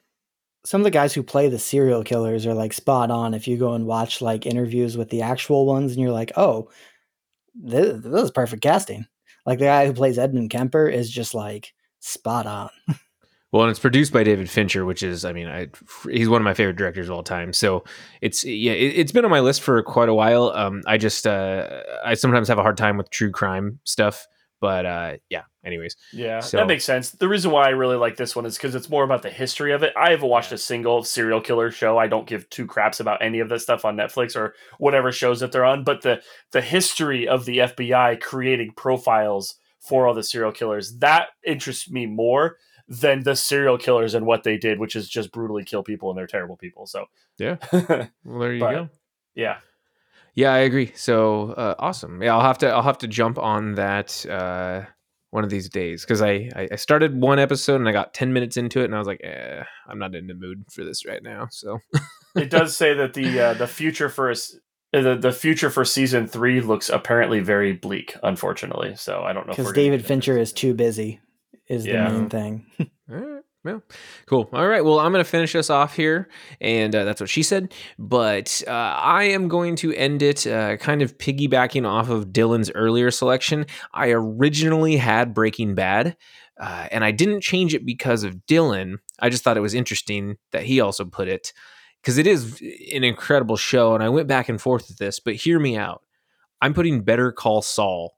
some 0.64 0.80
of 0.80 0.84
the 0.84 0.90
guys 0.90 1.14
who 1.14 1.22
play 1.22 1.48
the 1.48 1.58
serial 1.58 2.04
killers 2.04 2.46
are 2.46 2.54
like 2.54 2.72
spot 2.72 3.10
on. 3.10 3.34
If 3.34 3.48
you 3.48 3.56
go 3.56 3.72
and 3.72 3.86
watch 3.86 4.20
like 4.20 4.46
interviews 4.46 4.96
with 4.96 5.10
the 5.10 5.22
actual 5.22 5.66
ones, 5.66 5.92
and 5.92 6.00
you're 6.00 6.12
like, 6.12 6.32
oh, 6.36 6.70
this, 7.54 8.02
this 8.02 8.22
is 8.24 8.30
perfect 8.30 8.62
casting. 8.62 9.06
Like 9.46 9.58
the 9.58 9.66
guy 9.66 9.86
who 9.86 9.92
plays 9.92 10.18
Edmund 10.18 10.50
Kemper 10.50 10.88
is 10.88 11.10
just 11.10 11.34
like 11.34 11.72
spot 12.00 12.46
on. 12.46 12.70
Well, 13.52 13.62
and 13.62 13.70
it's 13.70 13.80
produced 13.80 14.12
by 14.12 14.22
David 14.22 14.48
Fincher, 14.48 14.84
which 14.84 15.02
is, 15.02 15.24
I 15.24 15.32
mean, 15.32 15.48
I, 15.48 15.66
he's 16.08 16.28
one 16.28 16.40
of 16.40 16.44
my 16.44 16.54
favorite 16.54 16.76
directors 16.76 17.08
of 17.08 17.16
all 17.16 17.24
time. 17.24 17.52
So 17.52 17.82
it's, 18.20 18.44
yeah, 18.44 18.72
it, 18.72 18.94
it's 18.96 19.10
been 19.10 19.24
on 19.24 19.30
my 19.30 19.40
list 19.40 19.62
for 19.62 19.82
quite 19.82 20.08
a 20.08 20.14
while. 20.14 20.52
Um, 20.54 20.82
I 20.86 20.98
just, 20.98 21.26
uh, 21.26 21.82
I 22.04 22.14
sometimes 22.14 22.46
have 22.46 22.58
a 22.58 22.62
hard 22.62 22.76
time 22.76 22.96
with 22.96 23.10
true 23.10 23.32
crime 23.32 23.80
stuff, 23.82 24.28
but 24.60 24.86
uh, 24.86 25.16
yeah. 25.28 25.42
Anyways, 25.64 25.96
Yeah, 26.12 26.40
So- 26.40 26.56
that 26.56 26.66
makes 26.66 26.84
sense. 26.84 27.10
The 27.10 27.28
reason 27.28 27.50
why 27.50 27.66
I 27.66 27.70
really 27.70 27.96
like 27.96 28.16
this 28.16 28.34
one 28.34 28.46
is 28.46 28.56
because 28.56 28.74
it's 28.74 28.88
more 28.88 29.04
about 29.04 29.22
the 29.22 29.30
history 29.30 29.72
of 29.72 29.82
it. 29.82 29.92
I 29.96 30.10
haven't 30.10 30.28
watched 30.28 30.52
a 30.52 30.58
single 30.58 31.02
serial 31.04 31.40
killer 31.40 31.70
show. 31.70 31.98
I 31.98 32.06
don't 32.06 32.26
give 32.26 32.48
two 32.48 32.66
craps 32.66 32.98
about 33.00 33.20
any 33.22 33.40
of 33.40 33.48
that 33.50 33.60
stuff 33.60 33.84
on 33.84 33.96
Netflix 33.96 34.34
or 34.36 34.54
whatever 34.78 35.12
shows 35.12 35.40
that 35.40 35.52
they're 35.52 35.64
on. 35.66 35.84
But 35.84 36.02
the 36.02 36.22
the 36.52 36.62
history 36.62 37.28
of 37.28 37.44
the 37.44 37.58
FBI 37.58 38.20
creating 38.20 38.72
profiles 38.76 39.56
for 39.80 40.06
all 40.06 40.14
the 40.14 40.22
serial 40.22 40.52
killers 40.52 40.98
that 40.98 41.28
interests 41.44 41.90
me 41.90 42.06
more 42.06 42.56
than 42.88 43.22
the 43.22 43.36
serial 43.36 43.78
killers 43.78 44.14
and 44.14 44.26
what 44.26 44.42
they 44.44 44.56
did, 44.56 44.78
which 44.80 44.96
is 44.96 45.08
just 45.08 45.30
brutally 45.30 45.64
kill 45.64 45.82
people 45.82 46.10
and 46.10 46.18
they're 46.18 46.26
terrible 46.26 46.56
people. 46.56 46.86
So 46.86 47.04
Yeah. 47.38 47.56
well, 47.72 48.08
there 48.40 48.52
you 48.54 48.60
But- 48.60 48.72
go. 48.72 48.88
yeah, 49.34 49.58
Yeah, 50.40 50.54
I 50.54 50.58
agree. 50.60 50.92
So 50.94 51.50
uh, 51.52 51.74
awesome. 51.78 52.22
Yeah, 52.22 52.34
I'll 52.34 52.40
have 52.40 52.56
to, 52.58 52.68
I'll 52.70 52.82
have 52.82 52.96
to 52.98 53.06
jump 53.08 53.38
on 53.38 53.74
that 53.74 54.24
uh, 54.24 54.86
one 55.30 55.44
of 55.44 55.50
these 55.50 55.68
days 55.68 56.02
because 56.02 56.22
I, 56.22 56.48
I, 56.56 56.68
I 56.72 56.76
started 56.76 57.20
one 57.20 57.38
episode 57.38 57.76
and 57.76 57.86
I 57.88 57.92
got 57.92 58.14
10 58.14 58.32
minutes 58.32 58.56
into 58.56 58.80
it 58.80 58.86
and 58.86 58.94
I 58.94 58.98
was 58.98 59.06
like, 59.06 59.20
eh, 59.22 59.62
I'm 59.86 59.98
not 59.98 60.14
in 60.14 60.26
the 60.28 60.34
mood 60.34 60.64
for 60.72 60.82
this 60.82 61.04
right 61.04 61.22
now. 61.22 61.48
So 61.50 61.78
it 62.36 62.48
does 62.48 62.74
say 62.74 62.94
that 62.94 63.12
the 63.12 63.38
uh, 63.38 63.54
the 63.54 63.66
future 63.78 64.08
for 64.08 64.30
us. 64.30 64.56
The, 64.92 65.14
the 65.14 65.30
future 65.30 65.70
for 65.70 65.84
season 65.84 66.26
three 66.26 66.60
looks 66.60 66.88
apparently 66.88 67.38
very 67.38 67.74
bleak, 67.74 68.16
unfortunately. 68.24 68.96
So 68.96 69.22
I 69.22 69.32
don't 69.32 69.46
know 69.46 69.52
Because 69.52 69.72
David 69.72 70.04
Fincher 70.04 70.36
is 70.36 70.52
too 70.52 70.74
busy, 70.74 71.20
is 71.68 71.86
Yeah. 71.86 72.08
the 72.08 72.10
main 72.14 72.28
thing. 72.28 72.66
Well, 73.62 73.82
cool. 74.26 74.48
All 74.54 74.66
right. 74.66 74.82
Well, 74.82 74.98
I'm 74.98 75.12
going 75.12 75.22
to 75.22 75.30
finish 75.30 75.54
us 75.54 75.68
off 75.68 75.94
here. 75.94 76.30
And 76.62 76.94
uh, 76.94 77.04
that's 77.04 77.20
what 77.20 77.28
she 77.28 77.42
said. 77.42 77.74
But 77.98 78.62
uh, 78.66 78.70
I 78.70 79.24
am 79.24 79.48
going 79.48 79.76
to 79.76 79.92
end 79.94 80.22
it 80.22 80.46
uh, 80.46 80.78
kind 80.78 81.02
of 81.02 81.18
piggybacking 81.18 81.86
off 81.86 82.08
of 82.08 82.28
Dylan's 82.28 82.70
earlier 82.74 83.10
selection. 83.10 83.66
I 83.92 84.10
originally 84.12 84.96
had 84.96 85.34
Breaking 85.34 85.74
Bad. 85.74 86.16
Uh, 86.58 86.88
and 86.90 87.04
I 87.04 87.10
didn't 87.10 87.42
change 87.42 87.74
it 87.74 87.84
because 87.86 88.22
of 88.22 88.36
Dylan. 88.46 88.96
I 89.18 89.28
just 89.30 89.44
thought 89.44 89.56
it 89.56 89.60
was 89.60 89.74
interesting 89.74 90.36
that 90.52 90.62
he 90.62 90.80
also 90.80 91.04
put 91.04 91.26
it 91.28 91.52
because 92.02 92.16
it 92.18 92.26
is 92.26 92.60
an 92.94 93.04
incredible 93.04 93.56
show. 93.56 93.94
And 93.94 94.02
I 94.02 94.08
went 94.10 94.28
back 94.28 94.48
and 94.48 94.60
forth 94.60 94.88
with 94.88 94.98
this, 94.98 95.20
but 95.20 95.34
hear 95.34 95.58
me 95.58 95.76
out. 95.76 96.02
I'm 96.62 96.74
putting 96.74 97.02
Better 97.02 97.32
Call 97.32 97.62
Saul 97.62 98.14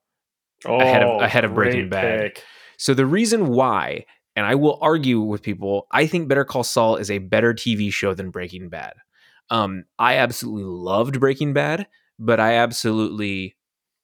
ahead 0.64 1.02
of- 1.02 1.20
ahead 1.22 1.44
of 1.44 1.54
Breaking 1.54 1.86
Oh, 1.86 1.88
Bad. 1.90 2.20
pick. 2.34 2.44
So 2.78 2.94
the 2.94 3.06
reason 3.06 3.46
why, 3.46 4.06
and 4.34 4.46
I 4.46 4.54
will 4.54 4.78
argue 4.80 5.20
with 5.20 5.42
people, 5.42 5.86
I 5.90 6.06
think 6.06 6.28
Better 6.28 6.44
Call 6.44 6.64
Saul 6.64 6.96
is 6.96 7.10
a 7.10 7.18
better 7.18 7.52
TV 7.52 7.92
show 7.92 8.14
than 8.14 8.30
Breaking 8.30 8.68
Bad. 8.68 8.94
Um, 9.50 9.84
I 9.98 10.16
absolutely 10.16 10.64
loved 10.64 11.20
Breaking 11.20 11.52
Bad, 11.52 11.86
but 12.18 12.40
I 12.40 12.54
absolutely, 12.54 13.56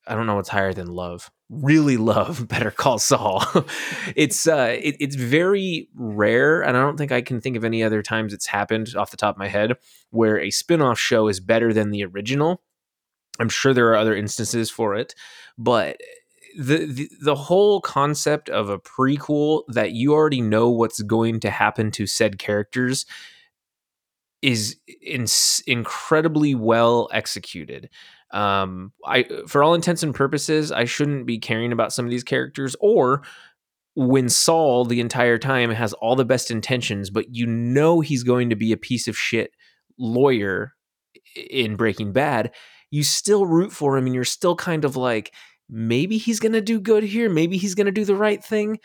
I 0.06 0.14
don't 0.14 0.26
know 0.26 0.34
what's 0.34 0.50
higher 0.50 0.74
than 0.74 0.88
love. 0.88 1.30
really 1.48 1.96
love 1.96 2.46
Better 2.48 2.70
Call 2.70 2.98
Saul. 2.98 3.42
it's 4.16 4.46
uh, 4.46 4.76
it, 4.78 4.96
it's 5.00 5.16
very 5.16 5.88
rare, 5.94 6.62
and 6.62 6.76
I 6.76 6.80
don't 6.80 6.98
think 6.98 7.12
I 7.12 7.22
can 7.22 7.40
think 7.40 7.56
of 7.56 7.64
any 7.64 7.82
other 7.82 8.02
times 8.02 8.34
it's 8.34 8.46
happened 8.46 8.94
off 8.96 9.10
the 9.10 9.16
top 9.16 9.36
of 9.36 9.38
my 9.38 9.48
head 9.48 9.74
where 10.10 10.38
a 10.38 10.50
spin-off 10.50 10.98
show 10.98 11.28
is 11.28 11.40
better 11.40 11.72
than 11.72 11.90
the 11.90 12.04
original. 12.04 12.62
I'm 13.40 13.48
sure 13.48 13.72
there 13.72 13.88
are 13.88 13.96
other 13.96 14.16
instances 14.16 14.70
for 14.70 14.96
it, 14.96 15.14
but 15.56 15.96
the, 16.58 17.08
the 17.20 17.36
whole 17.36 17.80
concept 17.80 18.48
of 18.48 18.68
a 18.68 18.80
prequel 18.80 19.62
that 19.68 19.92
you 19.92 20.12
already 20.12 20.40
know 20.40 20.68
what's 20.68 21.00
going 21.02 21.38
to 21.40 21.50
happen 21.50 21.92
to 21.92 22.06
said 22.06 22.38
characters 22.38 23.06
is 24.42 24.76
in, 25.00 25.26
incredibly 25.68 26.56
well 26.56 27.08
executed. 27.12 27.88
Um, 28.32 28.92
I, 29.06 29.24
for 29.46 29.62
all 29.62 29.74
intents 29.74 30.02
and 30.02 30.12
purposes, 30.12 30.72
I 30.72 30.84
shouldn't 30.84 31.26
be 31.26 31.38
caring 31.38 31.72
about 31.72 31.92
some 31.92 32.04
of 32.04 32.10
these 32.10 32.24
characters. 32.24 32.74
Or 32.80 33.22
when 33.94 34.28
Saul 34.28 34.84
the 34.84 35.00
entire 35.00 35.38
time 35.38 35.70
has 35.70 35.92
all 35.94 36.16
the 36.16 36.24
best 36.24 36.50
intentions, 36.50 37.08
but 37.08 37.34
you 37.34 37.46
know 37.46 38.00
he's 38.00 38.24
going 38.24 38.50
to 38.50 38.56
be 38.56 38.72
a 38.72 38.76
piece 38.76 39.06
of 39.06 39.16
shit 39.16 39.52
lawyer 39.96 40.74
in 41.36 41.76
Breaking 41.76 42.12
Bad, 42.12 42.52
you 42.90 43.04
still 43.04 43.46
root 43.46 43.72
for 43.72 43.96
him, 43.96 44.06
and 44.06 44.14
you're 44.14 44.24
still 44.24 44.56
kind 44.56 44.84
of 44.84 44.96
like, 44.96 45.32
maybe 45.68 46.18
he's 46.18 46.40
going 46.40 46.52
to 46.52 46.60
do 46.60 46.80
good 46.80 47.02
here, 47.02 47.28
maybe 47.28 47.56
he's 47.56 47.74
going 47.74 47.86
to 47.86 47.92
do 47.92 48.04
the 48.04 48.16
right 48.16 48.42
thing, 48.42 48.78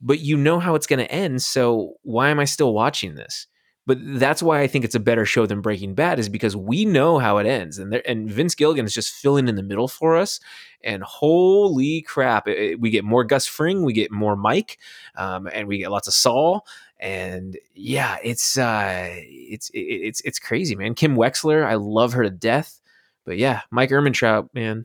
but 0.00 0.20
you 0.20 0.36
know 0.36 0.58
how 0.58 0.74
it's 0.74 0.86
going 0.86 0.98
to 0.98 1.10
end. 1.10 1.42
So 1.42 1.94
why 2.02 2.28
am 2.28 2.40
I 2.40 2.44
still 2.44 2.72
watching 2.74 3.14
this? 3.14 3.46
But 3.86 3.98
that's 4.02 4.42
why 4.42 4.60
I 4.60 4.66
think 4.66 4.84
it's 4.84 4.96
a 4.96 5.00
better 5.00 5.24
show 5.24 5.46
than 5.46 5.60
Breaking 5.60 5.94
Bad 5.94 6.18
is 6.18 6.28
because 6.28 6.56
we 6.56 6.84
know 6.84 7.20
how 7.20 7.38
it 7.38 7.46
ends, 7.46 7.78
and 7.78 7.92
there, 7.92 8.02
and 8.04 8.28
Vince 8.28 8.56
Gilligan 8.56 8.84
is 8.84 8.92
just 8.92 9.14
filling 9.14 9.46
in 9.46 9.54
the 9.54 9.62
middle 9.62 9.86
for 9.86 10.16
us. 10.16 10.40
And 10.82 11.04
holy 11.04 12.02
crap, 12.02 12.48
it, 12.48 12.58
it, 12.58 12.80
we 12.80 12.90
get 12.90 13.04
more 13.04 13.22
Gus 13.22 13.46
Fring, 13.46 13.84
we 13.84 13.92
get 13.92 14.10
more 14.10 14.34
Mike, 14.34 14.78
um, 15.14 15.48
and 15.52 15.68
we 15.68 15.78
get 15.78 15.92
lots 15.92 16.08
of 16.08 16.14
Saul. 16.14 16.66
And 16.98 17.56
yeah, 17.74 18.16
it's 18.24 18.58
uh, 18.58 19.08
it's 19.12 19.70
it, 19.70 19.78
it's 19.78 20.20
it's 20.22 20.40
crazy, 20.40 20.74
man. 20.74 20.94
Kim 20.94 21.14
Wexler, 21.14 21.64
I 21.64 21.74
love 21.74 22.12
her 22.14 22.24
to 22.24 22.30
death. 22.30 22.80
But 23.24 23.38
yeah, 23.38 23.62
Mike 23.70 23.90
Ehrmantraut, 23.90 24.48
man, 24.52 24.84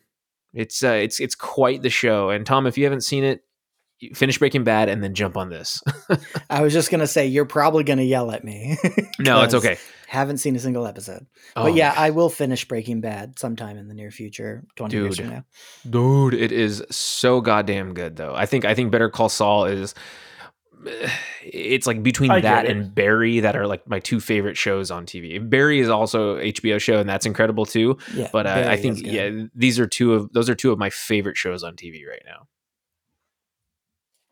it's 0.53 0.83
uh, 0.83 0.89
it's 0.89 1.19
it's 1.19 1.35
quite 1.35 1.81
the 1.81 1.89
show. 1.89 2.29
And 2.29 2.45
Tom, 2.45 2.67
if 2.67 2.77
you 2.77 2.83
haven't 2.83 3.01
seen 3.01 3.23
it, 3.23 3.43
finish 4.13 4.39
Breaking 4.39 4.63
Bad 4.63 4.89
and 4.89 5.03
then 5.03 5.13
jump 5.13 5.37
on 5.37 5.49
this. 5.49 5.81
I 6.49 6.61
was 6.61 6.73
just 6.73 6.91
gonna 6.91 7.07
say 7.07 7.27
you're 7.27 7.45
probably 7.45 7.83
gonna 7.83 8.01
yell 8.03 8.31
at 8.31 8.43
me. 8.43 8.77
no, 9.19 9.43
it's 9.43 9.53
okay. 9.53 9.77
Haven't 10.07 10.39
seen 10.39 10.55
a 10.57 10.59
single 10.59 10.85
episode, 10.85 11.25
oh, 11.55 11.63
but 11.63 11.75
yeah, 11.75 11.93
I 11.95 12.09
will 12.09 12.29
finish 12.29 12.67
Breaking 12.67 12.99
Bad 12.99 13.39
sometime 13.39 13.77
in 13.77 13.87
the 13.87 13.93
near 13.93 14.11
future. 14.11 14.65
Twenty 14.75 14.97
dude, 14.97 15.03
years 15.05 15.17
from 15.17 15.29
now, 15.29 15.45
dude, 15.89 16.33
it 16.33 16.51
is 16.51 16.83
so 16.89 17.39
goddamn 17.39 17.93
good 17.93 18.17
though. 18.17 18.33
I 18.35 18.45
think 18.45 18.65
I 18.65 18.75
think 18.75 18.91
Better 18.91 19.09
Call 19.09 19.29
Saul 19.29 19.65
is. 19.65 19.95
It's 21.43 21.87
like 21.87 22.03
between 22.03 22.31
I 22.31 22.41
that 22.41 22.65
and 22.65 22.93
Barry 22.93 23.41
that 23.41 23.55
are 23.55 23.67
like 23.67 23.87
my 23.87 23.99
two 23.99 24.19
favorite 24.19 24.57
shows 24.57 24.91
on 24.91 25.05
TV. 25.05 25.37
Barry 25.49 25.79
is 25.79 25.89
also 25.89 26.37
HBO 26.37 26.79
show 26.79 26.99
and 26.99 27.09
that's 27.09 27.25
incredible 27.25 27.65
too. 27.65 27.97
yeah. 28.13 28.29
But 28.31 28.47
uh, 28.47 28.65
I 28.67 28.77
think 28.77 29.01
yeah, 29.01 29.45
these 29.55 29.79
are 29.79 29.87
two 29.87 30.13
of 30.13 30.31
those 30.33 30.49
are 30.49 30.55
two 30.55 30.71
of 30.71 30.79
my 30.79 30.89
favorite 30.89 31.37
shows 31.37 31.63
on 31.63 31.75
TV 31.75 32.07
right 32.07 32.23
now. 32.25 32.47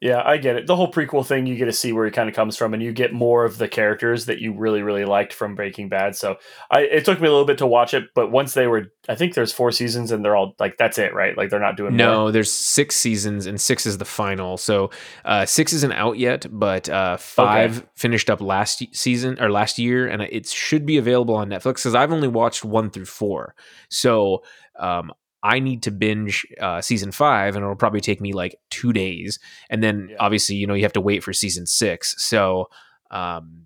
Yeah, 0.02 0.22
I 0.24 0.38
get 0.38 0.56
it. 0.56 0.66
The 0.66 0.78
whole 0.78 0.90
prequel 0.90 1.26
thing, 1.26 1.46
you 1.46 1.58
get 1.58 1.66
to 1.66 1.74
see 1.74 1.92
where 1.92 2.06
he 2.06 2.12
kind 2.12 2.30
of 2.30 2.36
comes 2.36 2.56
from, 2.56 2.74
and 2.74 2.82
you 2.82 2.94
get 2.94 3.12
more 3.12 3.44
of 3.44 3.58
the 3.58 3.68
characters 3.68 4.28
that 4.28 4.40
you 4.40 4.54
really, 4.54 4.82
really 4.82 5.04
liked 5.04 5.34
from 5.34 5.56
Breaking 5.56 5.90
Bad. 5.90 6.16
So, 6.16 6.38
I 6.72 6.84
it 6.84 7.04
took 7.04 7.20
me 7.20 7.28
a 7.28 7.32
little 7.32 7.46
bit 7.46 7.58
to 7.58 7.68
watch 7.68 7.94
it, 7.94 8.06
but 8.16 8.32
once 8.32 8.54
they 8.54 8.66
were, 8.68 8.94
I 9.10 9.16
think 9.16 9.34
there's 9.34 9.52
four 9.52 9.74
seasons, 9.74 10.12
and 10.14 10.24
they're 10.24 10.38
all 10.38 10.56
like, 10.58 10.78
that's 10.78 10.98
it, 10.98 11.14
right? 11.14 11.36
Like 11.36 11.50
they're 11.50 11.60
not 11.60 11.76
doing 11.76 11.98
No, 11.98 12.22
more. 12.22 12.32
there's 12.32 12.50
six 12.50 12.96
seasons, 12.96 13.46
and 13.46 13.60
six 13.60 13.86
is 13.86 13.98
the 13.98 14.06
final. 14.06 14.56
So 14.56 14.90
uh, 15.26 15.46
six 15.46 15.74
isn't 15.74 15.92
out 15.92 16.18
yet, 16.18 16.46
but 16.50 16.88
uh, 16.88 17.18
five 17.18 17.86
finished 17.96 18.30
up 18.30 18.40
last 18.40 18.82
season 18.96 19.38
or 19.42 19.52
last 19.52 19.78
year, 19.78 20.08
and 20.08 20.22
it 20.22 20.48
should 20.48 20.86
be 20.86 20.98
available 20.98 21.36
on 21.36 21.50
Netflix 21.50 21.74
because 21.76 21.96
I've 21.96 22.14
only 22.14 22.30
watched 22.30 22.64
one 22.64 22.90
through 22.90 23.06
four. 23.06 23.54
So 23.90 24.44
um, 24.80 25.12
I 25.44 25.60
need 25.60 25.84
to 25.84 25.92
binge 25.92 26.46
uh, 26.60 26.82
season 26.82 27.12
five, 27.12 27.56
and 27.56 27.64
it'll 27.64 27.76
probably 27.76 28.02
take 28.02 28.20
me 28.22 28.34
like 28.34 28.60
two 28.70 28.92
days, 28.94 29.40
and 29.70 29.82
then 29.84 30.10
Yeah. 30.12 30.18
obviously 30.20 30.56
you 30.56 30.68
know 30.68 30.74
you 30.74 30.84
have 30.84 30.94
to 30.94 31.02
wait 31.02 31.24
for 31.24 31.34
season 31.34 31.66
six. 31.66 32.16
So. 32.24 32.70
Um, 33.12 33.66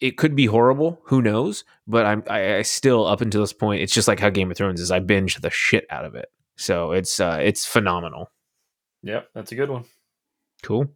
it 0.00 0.16
could 0.16 0.34
be 0.34 0.46
horrible. 0.46 0.98
Who 1.08 1.20
knows? 1.20 1.62
But 1.86 2.06
I'm 2.06 2.22
I, 2.26 2.56
I 2.56 2.62
still 2.62 3.06
up 3.06 3.20
until 3.20 3.42
this 3.42 3.52
point. 3.52 3.82
It's 3.82 3.92
just 3.92 4.08
like 4.08 4.18
how 4.18 4.30
Game 4.30 4.50
of 4.50 4.56
Thrones 4.56 4.80
is. 4.80 4.90
I 4.90 4.98
binge 4.98 5.36
the 5.36 5.50
shit 5.50 5.84
out 5.90 6.06
of 6.06 6.14
it. 6.14 6.30
So 6.56 6.92
it's 6.92 7.20
uh 7.20 7.38
it's 7.42 7.66
phenomenal. 7.66 8.30
Yep, 9.02 9.28
that's 9.34 9.52
a 9.52 9.56
good 9.56 9.68
one. 9.68 9.84
Cool. 10.62 10.90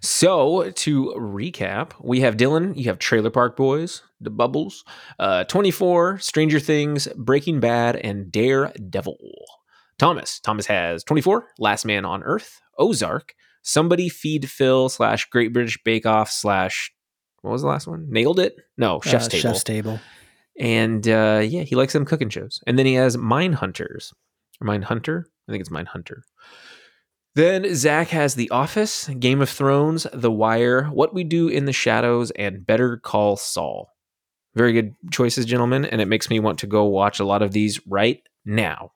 So 0.00 0.70
to 0.70 1.14
recap, 1.16 1.92
we 2.00 2.20
have 2.20 2.36
Dylan, 2.36 2.76
you 2.76 2.84
have 2.84 2.98
Trailer 2.98 3.30
Park 3.30 3.56
Boys, 3.56 4.02
The 4.20 4.30
Bubbles, 4.30 4.84
uh, 5.18 5.44
24, 5.44 6.18
Stranger 6.18 6.58
Things, 6.60 7.08
Breaking 7.16 7.60
Bad, 7.60 7.96
and 7.96 8.30
Daredevil. 8.32 9.16
Thomas, 9.98 10.40
Thomas 10.40 10.66
has 10.66 11.04
24, 11.04 11.48
Last 11.58 11.84
Man 11.84 12.04
on 12.04 12.22
Earth, 12.22 12.60
Ozark, 12.78 13.34
Somebody 13.62 14.08
Feed 14.08 14.50
Phil 14.50 14.88
slash 14.88 15.26
Great 15.30 15.52
British 15.52 15.78
Bake 15.84 16.04
Off 16.06 16.30
slash 16.30 16.92
what 17.42 17.50
was 17.52 17.62
the 17.62 17.68
last 17.68 17.86
one? 17.88 18.06
Nailed 18.08 18.38
it? 18.38 18.56
No, 18.76 19.00
Chef's 19.00 19.26
Uh, 19.26 19.30
Table. 19.30 19.42
Chef's 19.42 19.64
Table. 19.64 20.00
And 20.58 21.06
uh, 21.08 21.42
yeah, 21.44 21.62
he 21.62 21.74
likes 21.76 21.92
them 21.92 22.04
cooking 22.04 22.28
shows. 22.28 22.60
And 22.66 22.78
then 22.78 22.86
he 22.86 22.94
has 22.94 23.16
Mindhunters. 23.16 24.12
Mine 24.60 24.82
Hunter? 24.82 25.26
I 25.48 25.52
think 25.52 25.60
it's 25.60 25.70
Mindhunter. 25.70 26.22
Then 27.34 27.74
Zach 27.74 28.08
has 28.08 28.34
The 28.34 28.50
Office, 28.50 29.08
Game 29.08 29.40
of 29.40 29.48
Thrones, 29.48 30.06
The 30.12 30.30
Wire, 30.30 30.84
What 30.84 31.14
We 31.14 31.24
Do 31.24 31.48
in 31.48 31.64
the 31.64 31.72
Shadows, 31.72 32.30
and 32.32 32.66
Better 32.66 32.98
Call 32.98 33.36
Saul. 33.36 33.88
Very 34.54 34.74
good 34.74 34.94
choices, 35.10 35.46
gentlemen. 35.46 35.86
And 35.86 36.00
it 36.02 36.08
makes 36.08 36.28
me 36.28 36.40
want 36.40 36.58
to 36.58 36.66
go 36.66 36.84
watch 36.84 37.20
a 37.20 37.24
lot 37.24 37.40
of 37.40 37.52
these 37.52 37.80
right 37.86 38.22
now. 38.44 38.92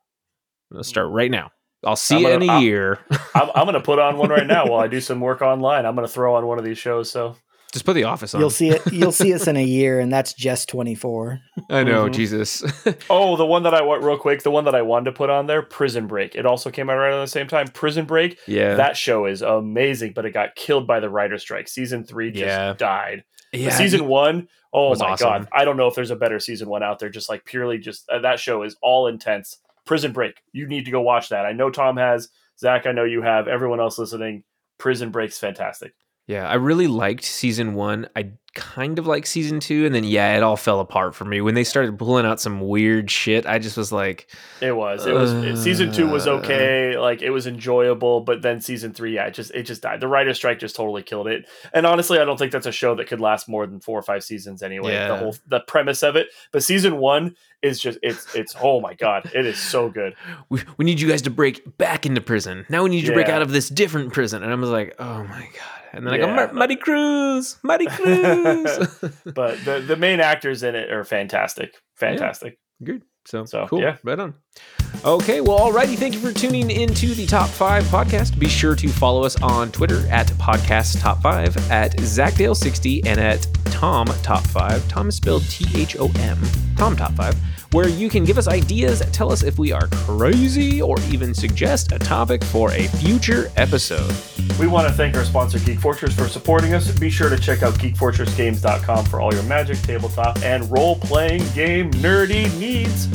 Let's 0.70 0.88
start 0.88 1.10
right 1.12 1.30
now. 1.30 1.50
I'll 1.84 1.96
see 1.96 2.16
I'm 2.16 2.20
you 2.20 2.26
gonna- 2.28 2.44
in 2.44 2.50
a 2.50 2.52
I'll- 2.54 2.62
year. 2.62 2.98
I'm, 3.34 3.50
I'm 3.54 3.64
going 3.64 3.74
to 3.74 3.80
put 3.80 3.98
on 3.98 4.18
one 4.18 4.28
right 4.28 4.46
now 4.46 4.66
while 4.70 4.80
I 4.80 4.88
do 4.88 5.00
some 5.00 5.20
work 5.20 5.40
online. 5.40 5.86
I'm 5.86 5.94
going 5.94 6.06
to 6.06 6.12
throw 6.12 6.34
on 6.34 6.46
one 6.46 6.58
of 6.58 6.64
these 6.64 6.78
shows. 6.78 7.10
So, 7.10 7.36
Just 7.76 7.84
put 7.86 7.94
The 7.94 8.04
Office 8.04 8.34
on. 8.34 8.40
You'll 8.40 8.50
see 8.50 8.70
it. 8.70 8.82
You'll 8.92 9.12
see 9.12 9.32
us 9.34 9.46
in 9.46 9.56
a 9.56 9.62
year, 9.62 10.00
and 10.00 10.12
that's 10.12 10.32
just 10.32 10.68
twenty 10.68 10.94
four. 10.94 11.40
I 11.70 11.84
know, 11.84 12.06
Mhm. 12.08 12.12
Jesus. 12.14 12.64
oh, 13.10 13.36
the 13.36 13.46
one 13.46 13.62
that 13.64 13.74
I 13.74 13.82
want 13.82 14.02
real 14.02 14.18
quick, 14.18 14.42
the 14.42 14.50
one 14.50 14.64
that 14.64 14.74
I 14.74 14.82
wanted 14.82 15.06
to 15.06 15.12
put 15.12 15.30
on 15.30 15.46
there, 15.46 15.62
Prison 15.62 16.06
Break. 16.06 16.34
It 16.34 16.46
also 16.46 16.70
came 16.70 16.88
out 16.90 16.96
right 16.96 17.12
at 17.12 17.20
the 17.20 17.26
same 17.26 17.46
time. 17.48 17.68
Prison 17.68 18.04
Break. 18.06 18.38
yeah. 18.46 18.74
That 18.74 18.96
show 18.96 19.26
is 19.26 19.42
amazing, 19.42 20.12
but 20.14 20.24
it 20.26 20.30
got 20.32 20.54
killed 20.56 20.86
by 20.86 21.00
the 21.00 21.10
writer 21.10 21.38
strike. 21.38 21.68
Season 21.68 22.02
three 22.04 22.30
just 22.30 22.40
Yeah. 22.46 22.72
died. 22.74 23.24
But 23.52 23.60
yeah. 23.60 23.70
season 23.70 24.06
one, 24.06 24.48
oh 24.72 24.90
was 24.90 25.00
my 25.00 25.10
awesome. 25.10 25.28
god! 25.28 25.48
I 25.52 25.64
don't 25.64 25.76
know 25.76 25.86
if 25.86 25.94
there's 25.94 26.10
a 26.10 26.16
better 26.16 26.40
season 26.40 26.68
one 26.68 26.82
out 26.82 26.98
there. 26.98 27.08
Just 27.10 27.28
like 27.28 27.44
purely, 27.44 27.78
just 27.78 28.08
uh, 28.10 28.18
that 28.20 28.40
show 28.40 28.62
is 28.62 28.76
all 28.82 29.06
intense. 29.06 29.58
Prison 29.84 30.12
Break. 30.12 30.40
You 30.52 30.66
need 30.66 30.84
to 30.86 30.90
go 30.90 31.00
watch 31.00 31.28
that. 31.28 31.46
I 31.46 31.52
know 31.52 31.70
Tom 31.70 31.96
has. 31.96 32.28
Zach, 32.58 32.86
I 32.86 32.92
know 32.92 33.04
you 33.04 33.22
have. 33.22 33.48
Everyone 33.48 33.80
else 33.80 33.98
listening, 33.98 34.42
Prison 34.78 35.10
Break's 35.10 35.38
fantastic. 35.38 35.92
Yeah, 36.26 36.48
I 36.48 36.54
really 36.54 36.88
liked 36.88 37.24
season 37.24 37.74
one. 37.74 38.08
I 38.16 38.32
kind 38.54 38.98
of 38.98 39.06
like 39.06 39.26
season 39.26 39.60
two, 39.60 39.84
and 39.86 39.94
then 39.94 40.02
yeah, 40.02 40.34
it 40.36 40.42
all 40.42 40.56
fell 40.56 40.80
apart 40.80 41.14
for 41.14 41.24
me 41.26 41.40
when 41.42 41.54
they 41.54 41.62
started 41.62 41.98
pulling 41.98 42.24
out 42.26 42.40
some 42.40 42.60
weird 42.66 43.10
shit. 43.10 43.46
I 43.46 43.58
just 43.58 43.76
was 43.76 43.92
like, 43.92 44.26
It 44.60 44.72
was. 44.74 45.06
It 45.06 45.12
was. 45.12 45.32
it- 45.32 45.56
season 45.58 45.92
two 45.92 46.08
was 46.08 46.26
Uh. 46.26 46.32
okay. 46.38 46.96
Like 46.98 47.22
it 47.22 47.30
was 47.30 47.46
enjoyable, 47.46 48.22
but 48.22 48.42
then 48.42 48.60
season 48.60 48.92
three, 48.92 49.14
yeah, 49.14 49.26
it 49.26 49.34
just 49.34 49.52
it 49.54 49.64
just 49.64 49.82
died. 49.82 50.00
The 50.00 50.08
writer's 50.08 50.36
strike 50.38 50.58
just 50.58 50.74
totally 50.74 51.02
killed 51.04 51.28
it. 51.28 51.44
And 51.72 51.86
honestly, 51.86 52.18
I 52.18 52.24
don't 52.24 52.38
think 52.38 52.50
that's 52.50 52.66
a 52.66 52.72
show 52.72 52.94
that 52.96 53.06
could 53.06 53.20
last 53.20 53.48
more 53.48 53.66
than 53.66 53.78
four 53.78 53.96
or 53.98 54.02
five 54.02 54.24
seasons 54.24 54.62
anyway. 54.64 54.94
Yeah. 54.94 55.08
The 55.08 55.16
whole 55.18 55.36
the 55.46 55.60
premise 55.60 56.02
of 56.02 56.16
it. 56.16 56.28
But 56.50 56.64
season 56.64 56.96
one 56.96 57.36
is 57.62 57.78
just 57.78 57.98
it's 58.02 58.34
it's 58.34 58.56
oh 58.60 58.80
my 58.80 58.94
god, 58.94 59.30
it 59.32 59.46
is 59.46 59.58
so 59.58 59.90
good. 59.90 60.16
we, 60.48 60.62
we 60.76 60.84
need 60.86 60.98
you 60.98 61.08
guys 61.08 61.22
to 61.22 61.30
break 61.30 61.76
back 61.78 62.04
into 62.06 62.20
prison. 62.20 62.64
Now 62.68 62.82
we 62.82 62.90
need 62.90 63.02
you 63.02 63.08
to 63.08 63.12
break 63.12 63.28
out 63.28 63.42
of 63.42 63.52
this 63.52 63.68
different 63.68 64.12
prison. 64.12 64.42
And 64.42 64.50
I 64.50 64.54
was 64.56 64.70
like, 64.70 64.96
oh 64.98 65.22
my 65.24 65.42
god. 65.42 65.75
And 65.92 66.06
then 66.06 66.14
I 66.14 66.18
go, 66.18 66.52
Muddy 66.52 66.76
Cruz, 66.76 67.56
Muddy 67.62 67.86
Cruz. 67.86 68.78
But 69.24 69.64
the 69.64 69.82
the 69.86 69.96
main 69.96 70.20
actors 70.20 70.62
in 70.62 70.74
it 70.74 70.90
are 70.90 71.04
fantastic, 71.04 71.74
fantastic. 71.94 72.58
Good. 72.82 73.02
So, 73.24 73.44
So, 73.44 73.66
cool. 73.66 73.80
yeah. 73.80 73.96
Right 74.04 74.18
on. 74.20 74.34
Okay. 75.04 75.40
Well, 75.40 75.58
alrighty. 75.58 75.96
Thank 75.96 76.14
you 76.14 76.20
for 76.20 76.32
tuning 76.32 76.70
into 76.70 77.12
the 77.14 77.26
Top 77.26 77.48
5 77.48 77.82
podcast. 77.84 78.38
Be 78.38 78.48
sure 78.48 78.76
to 78.76 78.88
follow 78.88 79.24
us 79.24 79.40
on 79.42 79.72
Twitter 79.72 80.06
at 80.10 80.28
Podcast 80.38 81.00
Top 81.00 81.20
5, 81.22 81.70
at 81.70 81.96
ZachDale60, 81.96 83.04
and 83.04 83.18
at 83.18 83.44
Tom 83.64 84.06
Top 84.22 84.46
5. 84.46 84.86
Tom 84.88 85.08
is 85.08 85.16
spelled 85.16 85.42
T 85.50 85.66
H 85.74 85.96
O 85.98 86.08
M, 86.20 86.38
Tom 86.76 86.94
Top 86.96 87.12
5, 87.14 87.34
where 87.72 87.88
you 87.88 88.08
can 88.08 88.24
give 88.24 88.38
us 88.38 88.48
ideas, 88.48 89.00
tell 89.12 89.32
us 89.32 89.42
if 89.42 89.58
we 89.58 89.72
are 89.72 89.88
crazy, 89.88 90.80
or 90.80 90.96
even 91.10 91.34
suggest 91.34 91.92
a 91.92 91.98
topic 91.98 92.42
for 92.44 92.72
a 92.72 92.86
future 92.88 93.50
episode. 93.56 94.14
We 94.58 94.66
want 94.66 94.88
to 94.88 94.94
thank 94.94 95.16
our 95.16 95.24
sponsor, 95.24 95.58
Geek 95.58 95.80
Fortress, 95.80 96.14
for 96.14 96.28
supporting 96.28 96.74
us. 96.74 96.90
Be 96.98 97.10
sure 97.10 97.28
to 97.28 97.38
check 97.38 97.62
out 97.62 97.74
geekfortressgames.com 97.74 99.04
for 99.06 99.20
all 99.20 99.34
your 99.34 99.42
magic, 99.44 99.78
tabletop, 99.78 100.38
and 100.42 100.70
role 100.70 100.96
playing 100.96 101.42
game 101.54 101.90
nerdy 101.92 102.54
needs. 102.58 103.08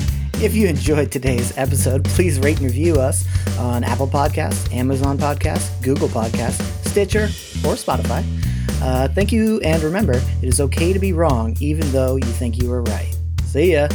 If 0.44 0.56
you 0.56 0.68
enjoyed 0.68 1.11
today's 1.11 1.56
episode, 1.57 2.03
please 2.03 2.40
rate 2.40 2.57
and 2.57 2.65
review 2.65 2.95
us 2.95 3.26
on 3.60 3.84
Apple 3.84 4.07
Podcasts, 4.07 4.73
Amazon 4.73 5.18
Podcasts, 5.18 5.82
Google 5.84 6.07
Podcasts, 6.07 6.61
Stitcher, 6.88 7.26
or 7.64 7.76
Spotify. 7.76 8.23
Uh, 8.82 9.07
thank 9.10 9.32
you, 9.32 9.60
and 9.61 9.82
remember, 9.84 10.14
it 10.14 10.44
is 10.44 10.60
okay 10.60 10.94
to 10.94 10.99
be 10.99 11.14
wrong 11.14 11.56
even 11.60 11.90
though 11.91 12.15
you 12.15 12.26
think 12.26 12.61
you 12.61 12.69
were 12.69 12.82
right. 12.84 13.15
See 13.45 13.73
ya. 13.73 13.88